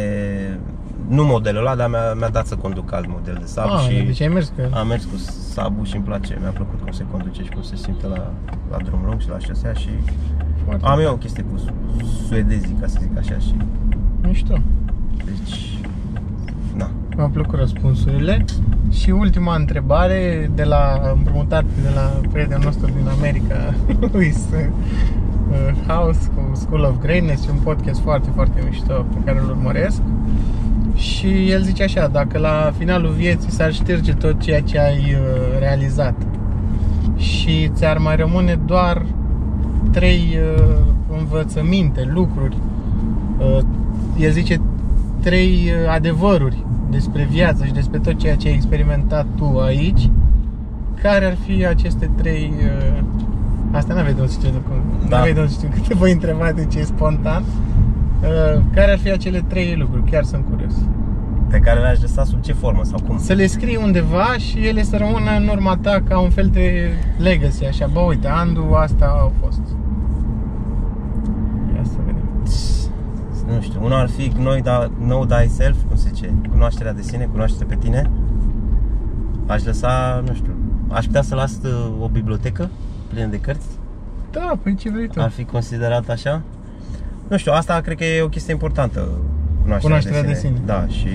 nu 1.08 1.24
modelul 1.26 1.60
ăla, 1.66 1.76
dar 1.76 1.90
mi-a, 1.90 2.14
mi-a 2.14 2.30
dat 2.30 2.48
să 2.48 2.56
conduc 2.56 2.92
alt 2.94 3.08
model 3.10 3.38
de 3.40 3.46
sab 3.46 3.70
Ah, 3.70 3.80
și 3.90 4.02
deci 4.04 4.22
ai 4.22 4.28
mers 4.28 4.52
că... 4.56 4.68
am 4.74 4.88
mers 4.88 5.04
cu 5.04 5.18
sabul 5.54 5.86
și 5.86 5.96
îmi 5.96 6.04
place, 6.06 6.38
mi-a 6.42 6.50
plăcut 6.50 6.82
cum 6.82 6.92
se 6.92 7.06
conduce 7.12 7.44
și 7.44 7.50
cum 7.50 7.62
se 7.62 7.76
simte 7.76 8.08
la, 8.08 8.32
la 8.72 8.78
drum 8.84 9.02
lung 9.06 9.22
și 9.22 9.30
la 9.30 9.40
șosea 9.40 9.74
și 9.74 9.90
Foarte 10.66 10.86
am 10.86 11.00
eu 11.00 11.12
o 11.12 11.16
chestie 11.18 11.44
cu 11.44 11.58
su- 11.58 12.06
suedezii, 12.28 12.78
ca 12.80 12.88
să 12.88 12.98
zic 13.02 13.18
așa 13.18 13.38
și 13.40 13.56
Mișto. 14.22 14.54
deci, 15.26 15.71
na, 15.71 15.71
Mi-au 17.16 17.30
plăcut 17.30 17.60
răspunsurile. 17.60 18.46
Și 18.92 19.10
ultima 19.10 19.56
întrebare 19.56 20.52
de 20.56 20.64
la 20.64 21.12
împrumutat 21.16 21.64
de 21.64 21.90
la 21.96 22.22
prietenul 22.32 22.64
nostru 22.64 22.86
din 22.86 23.08
America, 23.18 23.74
Luis 24.14 24.38
uh, 24.38 25.88
House 25.88 26.32
cu 26.36 26.56
School 26.56 26.84
of 26.84 27.00
Greatness, 27.02 27.48
un 27.48 27.58
podcast 27.64 28.02
foarte, 28.02 28.30
foarte 28.34 28.62
mișto 28.70 29.06
pe 29.14 29.20
care 29.26 29.40
îl 29.40 29.50
urmăresc. 29.50 30.02
Și 30.96 31.50
el 31.50 31.62
zice 31.62 31.84
așa, 31.84 32.08
dacă 32.08 32.38
la 32.38 32.74
finalul 32.78 33.12
vieții 33.12 33.52
s-ar 33.52 33.74
șterge 33.74 34.14
tot 34.14 34.42
ceea 34.42 34.62
ce 34.62 34.80
ai 34.80 34.98
uh, 34.98 35.60
realizat 35.60 36.16
și 37.16 37.72
ți-ar 37.74 37.98
mai 37.98 38.16
rămâne 38.16 38.60
doar 38.66 39.06
trei 39.92 40.38
uh, 40.58 40.78
învățăminte, 41.18 42.10
lucruri, 42.14 42.58
uh, 43.38 43.58
el 44.18 44.32
zice 44.32 44.62
trei 45.22 45.54
uh, 45.54 45.94
adevăruri 45.94 46.66
despre 46.92 47.28
viață 47.30 47.66
și 47.66 47.72
despre 47.74 48.00
tot 48.00 48.18
ceea 48.18 48.36
ce 48.36 48.48
ai 48.48 48.54
experimentat 48.54 49.26
tu 49.36 49.58
aici, 49.60 50.10
care 51.02 51.26
ar 51.26 51.36
fi 51.46 51.66
aceste 51.66 52.10
trei... 52.16 52.54
uh, 52.58 53.04
Asta 53.72 53.94
n-aveai 53.94 54.14
de 54.14 54.20
unde 54.22 54.32
știu, 54.34 54.50
cum, 54.50 54.76
Da. 55.10 55.16
n-aveai 55.16 55.34
de 55.34 55.40
unde 55.40 55.52
știu 55.52 55.68
că 55.74 55.80
te 55.88 55.94
voi 55.94 56.12
întreba 56.12 56.52
de 56.52 56.66
ce 56.66 56.80
e 56.80 56.84
spontan. 56.84 57.44
Uh, 58.22 58.62
Care 58.74 58.92
ar 58.92 58.98
fi 58.98 59.12
acele 59.12 59.44
trei 59.48 59.76
lucruri? 59.78 60.12
Chiar 60.12 60.24
sunt 60.24 60.46
curios. 60.50 60.74
pe 61.50 61.60
care 61.60 61.80
le-aș 61.80 62.02
lăsa 62.02 62.24
sub 62.24 62.42
ce 62.42 62.54
formă 62.54 62.84
sau 62.84 63.00
cum? 63.08 63.18
Să 63.18 63.34
le 63.34 63.46
scrii 63.48 63.76
undeva 63.84 64.34
și 64.38 64.68
ele 64.68 64.84
să 64.84 64.98
rămână 64.98 65.32
în 65.40 65.48
urma 65.48 65.78
ta 65.82 66.02
ca 66.10 66.20
un 66.20 66.30
fel 66.30 66.50
de 66.54 66.90
legacy, 67.18 67.66
așa. 67.66 67.90
Bă, 67.94 68.00
uite, 68.00 68.28
Andu, 68.28 68.68
asta 68.74 69.06
au 69.06 69.32
fost. 69.44 69.62
Ia 71.76 71.82
să 71.84 71.96
vedem. 72.06 72.26
Nu 73.56 73.62
știu, 73.62 73.84
una 73.84 74.00
ar 74.00 74.10
fi 74.10 74.30
know, 74.30 74.60
da, 74.60 74.90
know 75.00 75.26
thyself, 75.26 75.78
cum 75.88 75.96
se 75.96 76.10
zice, 76.14 76.34
cunoașterea 76.50 76.94
de 76.94 77.02
sine, 77.02 77.26
cunoașterea 77.32 77.68
pe 77.68 77.76
tine. 77.76 78.10
Aș 79.48 79.64
lăsa, 79.64 80.24
nu 80.26 80.34
știu, 80.34 80.56
aș 80.90 81.06
putea 81.06 81.22
să 81.22 81.36
las 81.36 81.60
uh, 81.64 81.92
o 82.02 82.08
bibliotecă 82.08 82.70
plină 83.10 83.26
de 83.28 83.40
cărți, 83.40 83.68
Da, 84.32 84.54
păi 84.64 84.76
ce 84.76 84.92
vrei 84.92 85.08
tu? 85.08 85.22
ar 85.22 85.30
fi 85.30 85.44
considerat 85.44 86.10
așa. 86.10 86.42
Nu 87.28 87.38
știu, 87.38 87.52
asta 87.52 87.82
cred 87.82 87.98
că 87.98 88.06
e 88.06 88.22
o 88.22 88.28
chestie 88.28 88.54
importantă, 88.54 89.00
cunoașterea, 89.62 89.80
Cunoașterea 89.80 90.24
de 90.24 90.34
sine. 90.34 90.62
Da, 90.66 90.88
și 90.88 91.10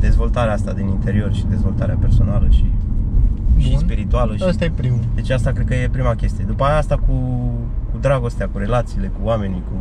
dezvoltarea 0.00 0.52
asta 0.52 0.72
din 0.72 0.86
interior 0.86 1.32
și 1.34 1.44
dezvoltarea 1.48 1.96
personală 2.00 2.46
și, 2.50 2.64
și 3.56 3.70
Bun. 3.70 3.78
spirituală. 3.78 4.36
Și... 4.36 4.42
Asta 4.42 4.64
e 4.64 4.70
primul. 4.70 5.00
Deci 5.14 5.30
asta 5.30 5.50
cred 5.50 5.66
că 5.66 5.74
e 5.74 5.88
prima 5.92 6.14
chestie. 6.14 6.44
După 6.44 6.64
aia 6.64 6.76
asta 6.76 6.96
cu, 6.96 7.12
cu 7.92 7.98
dragostea, 8.00 8.48
cu 8.48 8.58
relațiile, 8.58 9.06
cu 9.06 9.20
oamenii, 9.26 9.62
cu... 9.70 9.76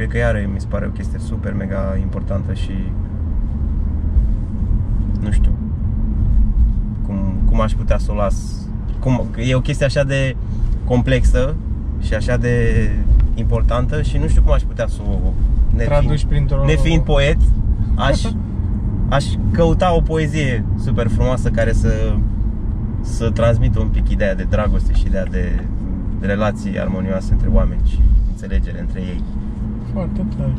Cred 0.00 0.12
că 0.12 0.18
iară 0.18 0.38
mi 0.52 0.60
se 0.60 0.66
pare 0.68 0.86
o 0.86 0.90
chestie 0.90 1.18
super 1.18 1.52
mega 1.52 1.96
importantă 2.00 2.54
și... 2.54 2.70
Nu 5.20 5.30
știu 5.30 5.52
cum, 7.06 7.34
cum 7.44 7.60
aș 7.60 7.72
putea 7.72 7.98
să 7.98 8.12
o 8.12 8.14
las. 8.14 8.66
Cum, 8.98 9.26
că 9.30 9.40
e 9.40 9.54
o 9.54 9.60
chestie 9.60 9.86
așa 9.86 10.04
de 10.04 10.36
complexă 10.84 11.54
și 12.00 12.14
așa 12.14 12.36
de 12.36 12.88
importantă 13.34 14.02
și 14.02 14.18
nu 14.18 14.28
știu 14.28 14.42
cum 14.42 14.52
aș 14.52 14.62
putea 14.62 14.86
să 14.86 15.00
o... 15.10 15.32
Traduci 15.76 16.24
printr-o... 16.24 16.64
Nefiind 16.64 17.02
poet, 17.02 17.38
aș, 17.94 18.22
aș 19.16 19.24
căuta 19.52 19.94
o 19.94 20.00
poezie 20.00 20.64
super 20.82 21.08
frumoasă 21.08 21.50
care 21.50 21.72
să, 21.72 22.16
să 23.00 23.30
transmită 23.30 23.80
un 23.80 23.88
pic 23.88 24.08
ideea 24.08 24.34
de 24.34 24.46
dragoste 24.50 24.92
și 24.92 25.06
ideea 25.06 25.24
de 25.24 25.64
relații 26.20 26.80
armonioase 26.80 27.32
între 27.32 27.48
oameni 27.48 27.80
și 27.88 28.00
înțelegere 28.30 28.80
între 28.80 29.00
ei. 29.00 29.22
Foarte 29.92 30.26
tare. 30.36 30.52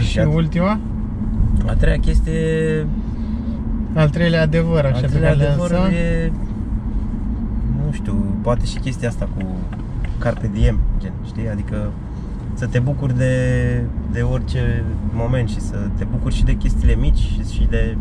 Și 0.08 0.18
a, 0.20 0.28
ultima? 0.28 0.78
a 1.66 1.72
treia 1.74 1.98
chestie, 1.98 2.86
Al 3.94 4.10
treilea 4.10 4.42
adevăr, 4.42 4.84
așa 4.84 4.94
al 4.94 5.00
pe 5.00 5.06
treilea 5.06 5.28
care 5.28 5.40
le 5.40 5.48
adevăr 5.48 5.70
lăsăm. 5.70 5.90
e, 5.92 6.32
nu 7.86 7.92
știu, 7.92 8.24
poate 8.42 8.64
și 8.64 8.78
chestia 8.78 9.08
asta 9.08 9.28
cu 9.36 9.44
carpe 10.18 10.50
diem, 10.52 10.78
gen, 11.00 11.12
știi? 11.26 11.48
Adică 11.48 11.92
să 12.54 12.66
te 12.66 12.78
bucuri 12.78 13.16
de, 13.16 13.34
de 14.12 14.20
orice 14.20 14.84
moment 15.14 15.48
și 15.48 15.60
să 15.60 15.76
te 15.96 16.04
bucuri 16.10 16.34
și 16.34 16.44
de 16.44 16.52
chestiile 16.56 16.94
mici 16.94 17.18
și, 17.18 17.42
și 17.52 17.66
de 17.70 17.96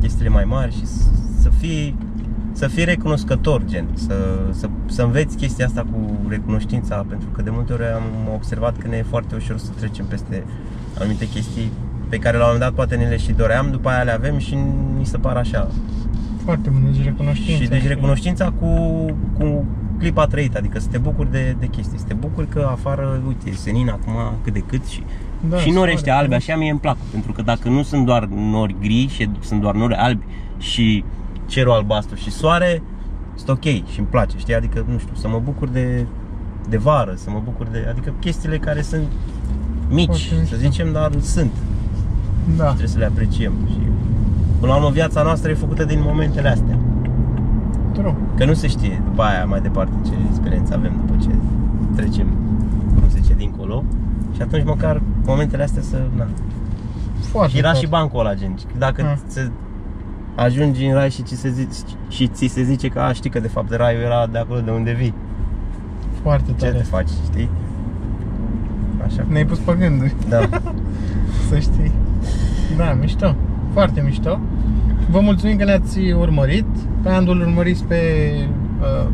chestiile 0.00 0.28
mai 0.28 0.44
mari 0.44 0.72
și 0.72 0.86
să, 0.86 1.08
să 1.40 1.48
fii 1.48 1.96
să 2.52 2.66
fii 2.66 2.84
recunoscător, 2.84 3.64
gen, 3.64 3.86
să, 3.94 4.14
să, 4.50 4.68
să 4.86 5.02
înveți 5.02 5.36
chestia 5.36 5.66
asta 5.66 5.86
cu 5.92 6.28
recunoștința, 6.28 7.04
pentru 7.08 7.28
că 7.28 7.42
de 7.42 7.50
multe 7.50 7.72
ori 7.72 7.84
am 7.84 8.34
observat 8.34 8.76
că 8.78 8.88
ne 8.88 8.96
e 8.96 9.02
foarte 9.02 9.34
ușor 9.34 9.58
să 9.58 9.70
trecem 9.78 10.04
peste 10.04 10.44
anumite 10.98 11.28
chestii 11.28 11.70
pe 12.08 12.18
care 12.18 12.36
la 12.36 12.42
un 12.44 12.50
moment 12.52 12.70
dat 12.70 12.74
poate 12.74 12.96
ne 12.96 13.08
le 13.08 13.16
și 13.16 13.32
doream, 13.32 13.68
după 13.70 13.88
aia 13.88 14.02
le 14.02 14.10
avem 14.10 14.38
și 14.38 14.58
ni 14.98 15.06
se 15.06 15.18
par 15.18 15.36
așa. 15.36 15.68
Foarte 16.44 16.70
bun, 16.70 16.92
deci 16.92 17.04
recunoștință. 17.04 17.62
Și 17.62 17.68
deci 17.68 17.86
recunoștința 17.86 18.50
cu, 18.50 18.66
cu 19.38 19.64
clipa 19.98 20.26
trăită, 20.26 20.58
adică 20.58 20.78
să 20.78 20.88
te 20.90 20.98
bucuri 20.98 21.30
de, 21.30 21.56
de 21.58 21.66
chestii, 21.66 21.98
să 21.98 22.04
te 22.08 22.14
bucuri 22.14 22.48
că 22.48 22.68
afară, 22.70 23.22
uite, 23.26 23.50
e 23.50 23.52
senin 23.52 23.88
acum 23.88 24.14
cât 24.44 24.52
de 24.52 24.58
cât 24.58 24.84
și, 24.84 25.02
Da, 25.48 25.56
și 25.56 25.66
nori 25.66 25.74
soare, 25.74 25.92
ăștia 25.92 26.16
albi, 26.16 26.30
da. 26.30 26.36
așa 26.36 26.56
mie 26.56 26.70
îmi 26.70 26.80
plac, 26.80 26.96
pentru 26.96 27.32
că 27.32 27.42
dacă 27.42 27.68
nu 27.68 27.82
sunt 27.82 28.06
doar 28.06 28.24
nori 28.24 28.76
gri 28.80 29.08
și 29.10 29.28
sunt 29.40 29.60
doar 29.60 29.74
nori 29.74 29.94
albi 29.94 30.24
și 30.58 31.04
cerul 31.52 31.72
albastru 31.72 32.14
și 32.16 32.30
soare, 32.30 32.82
sunt 33.34 33.48
ok 33.48 33.62
și 33.62 33.98
îmi 33.98 34.06
place, 34.10 34.38
știi? 34.38 34.54
Adică, 34.54 34.84
nu 34.88 34.98
știu, 34.98 35.14
să 35.14 35.28
mă 35.28 35.40
bucur 35.44 35.68
de, 35.68 36.06
de 36.68 36.76
vară, 36.76 37.12
să 37.16 37.30
mă 37.30 37.40
bucur 37.44 37.66
de, 37.66 37.86
adică 37.90 38.12
chestiile 38.20 38.58
care 38.58 38.82
sunt 38.82 39.06
mici, 39.88 40.06
Foarte 40.06 40.34
mișto. 40.40 40.54
să 40.54 40.60
zicem, 40.60 40.92
dar 40.92 41.10
sunt, 41.20 41.50
Da, 42.56 42.64
trebuie 42.66 42.86
să 42.88 42.98
le 42.98 43.04
apreciem 43.04 43.52
și 43.70 43.78
până 44.60 44.72
la 44.72 44.78
urmă 44.78 44.90
viața 44.90 45.22
noastră 45.22 45.50
e 45.50 45.54
făcută 45.54 45.84
din 45.84 46.00
momentele 46.04 46.48
astea. 46.48 46.78
true. 47.92 48.14
Că 48.36 48.44
nu 48.44 48.54
se 48.54 48.68
știe 48.68 49.02
după 49.04 49.22
aia 49.22 49.44
mai 49.44 49.60
departe 49.60 49.92
ce 50.04 50.12
experiență 50.28 50.74
avem 50.74 50.92
după 51.06 51.18
ce 51.22 51.28
trecem, 51.96 52.26
cum 52.94 53.08
se 53.08 53.18
zice, 53.22 53.34
dincolo. 53.34 53.84
Și 54.34 54.42
atunci 54.42 54.64
măcar 54.64 55.00
momentele 55.24 55.62
astea 55.62 55.82
să... 55.82 55.96
Na. 56.16 56.26
Foarte 57.20 57.50
Și 57.52 57.58
era 57.58 57.66
tare. 57.72 57.78
și 57.78 57.86
bancul 57.90 58.20
ăla, 58.20 58.34
gen. 58.34 58.54
Dacă 58.78 59.02
Ah. 59.02 59.18
se 59.26 59.50
ajungi 60.34 60.84
în 60.84 60.94
rai 60.94 61.10
și, 61.10 61.22
ți 61.22 61.36
se 61.36 61.50
zice, 61.50 61.76
și 62.08 62.26
ți 62.26 62.46
se 62.46 62.62
zice 62.62 62.88
că 62.88 63.00
a, 63.00 63.12
știi 63.12 63.30
că 63.30 63.40
de 63.40 63.48
fapt 63.48 63.72
raiul 63.72 64.00
era 64.02 64.26
de 64.26 64.38
acolo 64.38 64.60
de 64.60 64.70
unde 64.70 64.92
vii. 64.92 65.14
Foarte 66.22 66.50
Ce 66.50 66.64
tare. 66.64 66.76
te 66.76 66.82
faci, 66.82 67.08
știi? 67.30 67.48
Așa. 69.06 69.26
Ne-ai 69.28 69.46
pus 69.46 69.58
pe 69.58 69.76
gânduri, 69.78 70.14
Da. 70.28 70.40
să 71.48 71.58
știi. 71.58 71.92
Da, 72.76 72.92
mișto. 73.00 73.34
Foarte 73.72 74.00
mișto. 74.04 74.38
Vă 75.10 75.20
mulțumim 75.20 75.56
că 75.56 75.64
ne-ați 75.64 75.98
urmărit. 76.12 76.66
Pe 77.02 77.08
Andu 77.08 77.30
îl 77.30 77.40
urmăriți 77.40 77.84
pe 77.84 77.96
uh, 78.80 79.08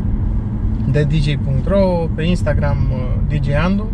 de 0.91 1.03
dj.ro, 1.03 2.07
pe 2.15 2.23
Instagram 2.23 2.77
uh, 2.91 3.37
DJ 3.39 3.49
Andu. 3.63 3.87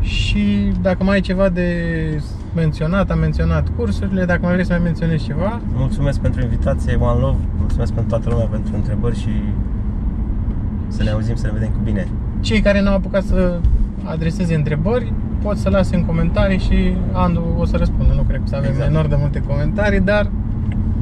Și 0.00 0.72
dacă 0.82 1.04
mai 1.04 1.14
ai 1.14 1.20
ceva 1.20 1.48
de 1.48 1.72
menționat, 2.56 3.10
am 3.10 3.18
menționat 3.18 3.64
cursurile, 3.76 4.24
dacă 4.24 4.40
mai 4.42 4.52
vrei 4.52 4.64
să 4.64 4.72
mai 4.72 4.82
menționezi 4.82 5.24
ceva, 5.24 5.60
Mulțumesc 5.74 6.20
pentru 6.20 6.42
invitație, 6.42 6.94
One 6.94 7.20
Love. 7.20 7.38
Mulțumesc 7.58 7.92
pentru 7.92 8.10
toată 8.10 8.28
lumea 8.30 8.46
pentru 8.46 8.74
întrebări 8.74 9.18
și 9.18 9.30
să 10.88 11.02
ne 11.02 11.10
auzim, 11.10 11.34
să 11.34 11.46
ne 11.46 11.52
vedem 11.52 11.68
cu 11.68 11.80
bine. 11.84 12.06
cei 12.40 12.60
care 12.60 12.82
n-au 12.82 12.94
apucat 12.94 13.22
să 13.22 13.58
adreseze 14.04 14.54
întrebări 14.54 15.12
pot 15.42 15.56
să 15.56 15.68
lase 15.68 15.96
în 15.96 16.04
comentarii 16.04 16.58
și 16.58 16.96
Andu 17.12 17.42
o 17.58 17.64
să 17.64 17.76
răspundă. 17.76 18.12
Nu 18.16 18.22
cred 18.22 18.40
că 18.40 18.46
să 18.46 18.56
avem 18.56 18.70
Exact. 18.70 18.90
enorm 18.90 19.08
de 19.08 19.16
multe 19.18 19.42
comentarii, 19.46 20.00
dar 20.00 20.30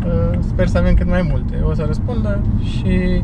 uh, 0.05 0.39
sper 0.40 0.66
să 0.66 0.78
avem 0.78 0.94
cât 0.94 1.09
mai 1.09 1.26
multe. 1.31 1.55
O 1.62 1.74
să 1.74 1.85
răspundă 1.86 2.40
și 2.60 3.22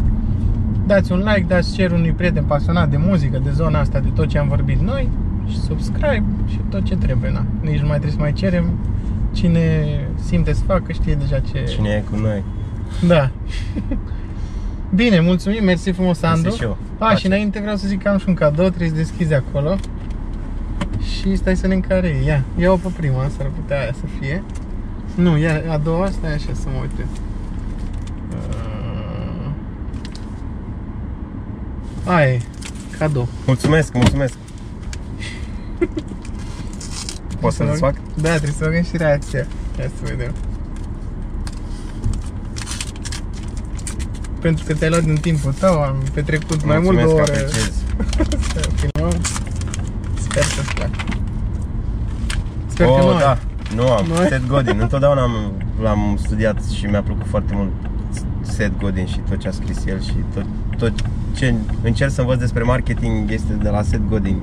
dați 0.86 1.12
un 1.12 1.18
like, 1.18 1.44
dați 1.48 1.68
share 1.68 1.94
unui 1.94 2.12
prieten 2.12 2.44
pasionat 2.44 2.88
de 2.88 2.96
muzică, 2.96 3.40
de 3.44 3.50
zona 3.50 3.78
asta, 3.78 3.98
de 4.00 4.08
tot 4.14 4.26
ce 4.26 4.38
am 4.38 4.48
vorbit 4.48 4.80
noi 4.80 5.08
și 5.50 5.60
subscribe 5.60 6.24
și 6.48 6.60
tot 6.68 6.84
ce 6.84 6.96
trebuie, 6.96 7.30
na. 7.30 7.44
Nici 7.60 7.78
nu 7.80 7.86
mai 7.86 7.98
trebuie 7.98 8.10
să 8.10 8.18
mai 8.18 8.32
cerem. 8.32 8.64
Cine 9.32 9.86
simte 10.24 10.52
să 10.52 10.62
facă 10.66 10.92
știe 10.92 11.14
deja 11.14 11.38
ce... 11.38 11.64
Cine 11.64 11.88
e 11.88 12.04
cu 12.10 12.16
noi? 12.16 12.42
Da. 13.06 13.30
Bine, 14.94 15.20
mulțumim, 15.20 15.64
mersi 15.64 15.90
frumos, 15.90 16.22
Andu. 16.22 16.42
Mersi 16.42 16.56
și 16.56 16.62
eu. 16.64 16.70
A, 16.70 16.76
Pace. 16.98 17.16
și 17.16 17.26
înainte 17.26 17.60
vreau 17.60 17.76
să 17.76 17.86
zic 17.88 18.02
că 18.02 18.08
am 18.08 18.18
și 18.18 18.24
un 18.28 18.34
cadou, 18.34 18.68
trebuie 18.68 18.88
să 18.88 18.94
deschizi 18.94 19.34
acolo. 19.34 19.76
Și 21.00 21.36
stai 21.36 21.56
să 21.56 21.66
ne 21.66 21.74
încare. 21.74 22.22
Ia, 22.26 22.44
ia-o 22.58 22.76
pe 22.76 22.88
prima, 22.96 23.28
s-ar 23.36 23.50
putea 23.60 23.80
aia 23.80 23.92
să 23.92 24.04
fie. 24.20 24.42
Nu, 25.14 25.38
ia 25.38 25.62
a 25.68 25.76
doua, 25.76 26.10
stai 26.10 26.34
așa 26.34 26.52
să 26.52 26.66
mă 26.74 26.80
uite. 26.80 27.06
Uh, 28.30 29.50
Aia 32.04 32.32
e, 32.32 32.40
cadou. 32.98 33.28
Mulțumesc, 33.46 33.94
mulțumesc. 33.94 34.34
Poți 37.40 37.56
să-ți 37.56 37.78
fac? 37.78 37.94
Da, 38.14 38.28
trebuie 38.28 38.52
să 38.58 38.64
băgăm 38.64 38.82
și 38.82 38.96
reacția. 38.96 39.46
Ia 39.78 39.84
să 39.98 40.02
vedem. 40.14 40.32
Pentru 44.40 44.64
că 44.66 44.74
te-ai 44.74 44.90
luat 44.90 45.02
din 45.04 45.14
timpul 45.16 45.52
tău, 45.52 45.80
am 45.82 45.96
petrecut 46.14 46.64
mai 46.64 46.78
mult 46.78 46.96
de 46.96 47.02
o 47.02 47.06
Mulțumesc, 47.06 47.32
oră 47.32 47.44
apreciez. 47.46 47.72
să 48.52 48.68
filmăm. 48.74 49.12
Sper 50.20 50.42
să-ți 50.42 50.74
placă. 50.74 50.90
Sper 52.66 52.86
că 52.86 52.92
Oh, 52.92 53.00
nu 53.02 53.08
ai. 53.14 53.18
da. 53.20 53.38
Nu 53.74 53.88
am. 53.92 54.06
Nu 54.06 54.16
ai? 54.16 54.26
Seth 54.28 54.46
Godin. 54.46 54.80
Întotdeauna 54.86 55.22
am, 55.22 55.52
l-am 55.82 56.18
studiat 56.22 56.62
și 56.64 56.84
mi-a 56.86 57.02
plăcut 57.02 57.26
foarte 57.26 57.52
mult 57.54 57.70
Seth 58.40 58.72
Godin 58.80 59.06
și 59.06 59.18
tot 59.28 59.38
ce 59.38 59.48
a 59.48 59.50
scris 59.50 59.84
el 59.86 60.00
și 60.02 60.14
tot, 60.34 60.44
tot 60.78 60.92
ce 61.36 61.54
încerc 61.82 62.10
să 62.10 62.20
învăț 62.20 62.38
despre 62.38 62.62
marketing 62.62 63.30
este 63.30 63.52
de 63.52 63.68
la 63.68 63.82
Seth 63.82 64.02
Godin. 64.08 64.40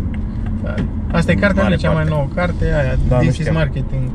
Da. 0.63 0.73
Asta 1.11 1.31
e 1.31 1.35
cartea 1.35 1.63
Mare 1.63 1.75
mea, 1.75 1.77
cea 1.77 1.87
mai 1.87 1.97
parte. 2.03 2.09
nouă 2.13 2.27
carte, 2.35 2.65
aia, 2.65 2.95
Da, 3.07 3.15
nu 3.15 3.21
This 3.21 3.33
is 3.33 3.39
știam. 3.39 3.55
Marketing. 3.55 4.09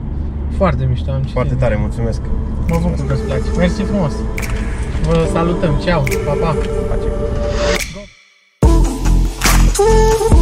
Foarte 0.57 0.85
mișto, 0.89 1.11
am 1.11 1.19
citit. 1.19 1.33
Foarte 1.33 1.55
tare, 1.55 1.77
mulțumesc. 1.77 2.21
Mă 2.69 2.79
bucur 2.83 3.07
că 3.07 3.13
îți 3.13 3.23
place. 3.23 3.43
Mersi 3.57 3.83
frumos. 3.83 4.13
Vă 5.03 5.29
salutăm. 5.33 5.75
Ceau. 5.85 6.05
Pa, 6.25 6.33
pa. 6.33 6.57
Pace. 6.89 7.09
Thank 9.75 10.42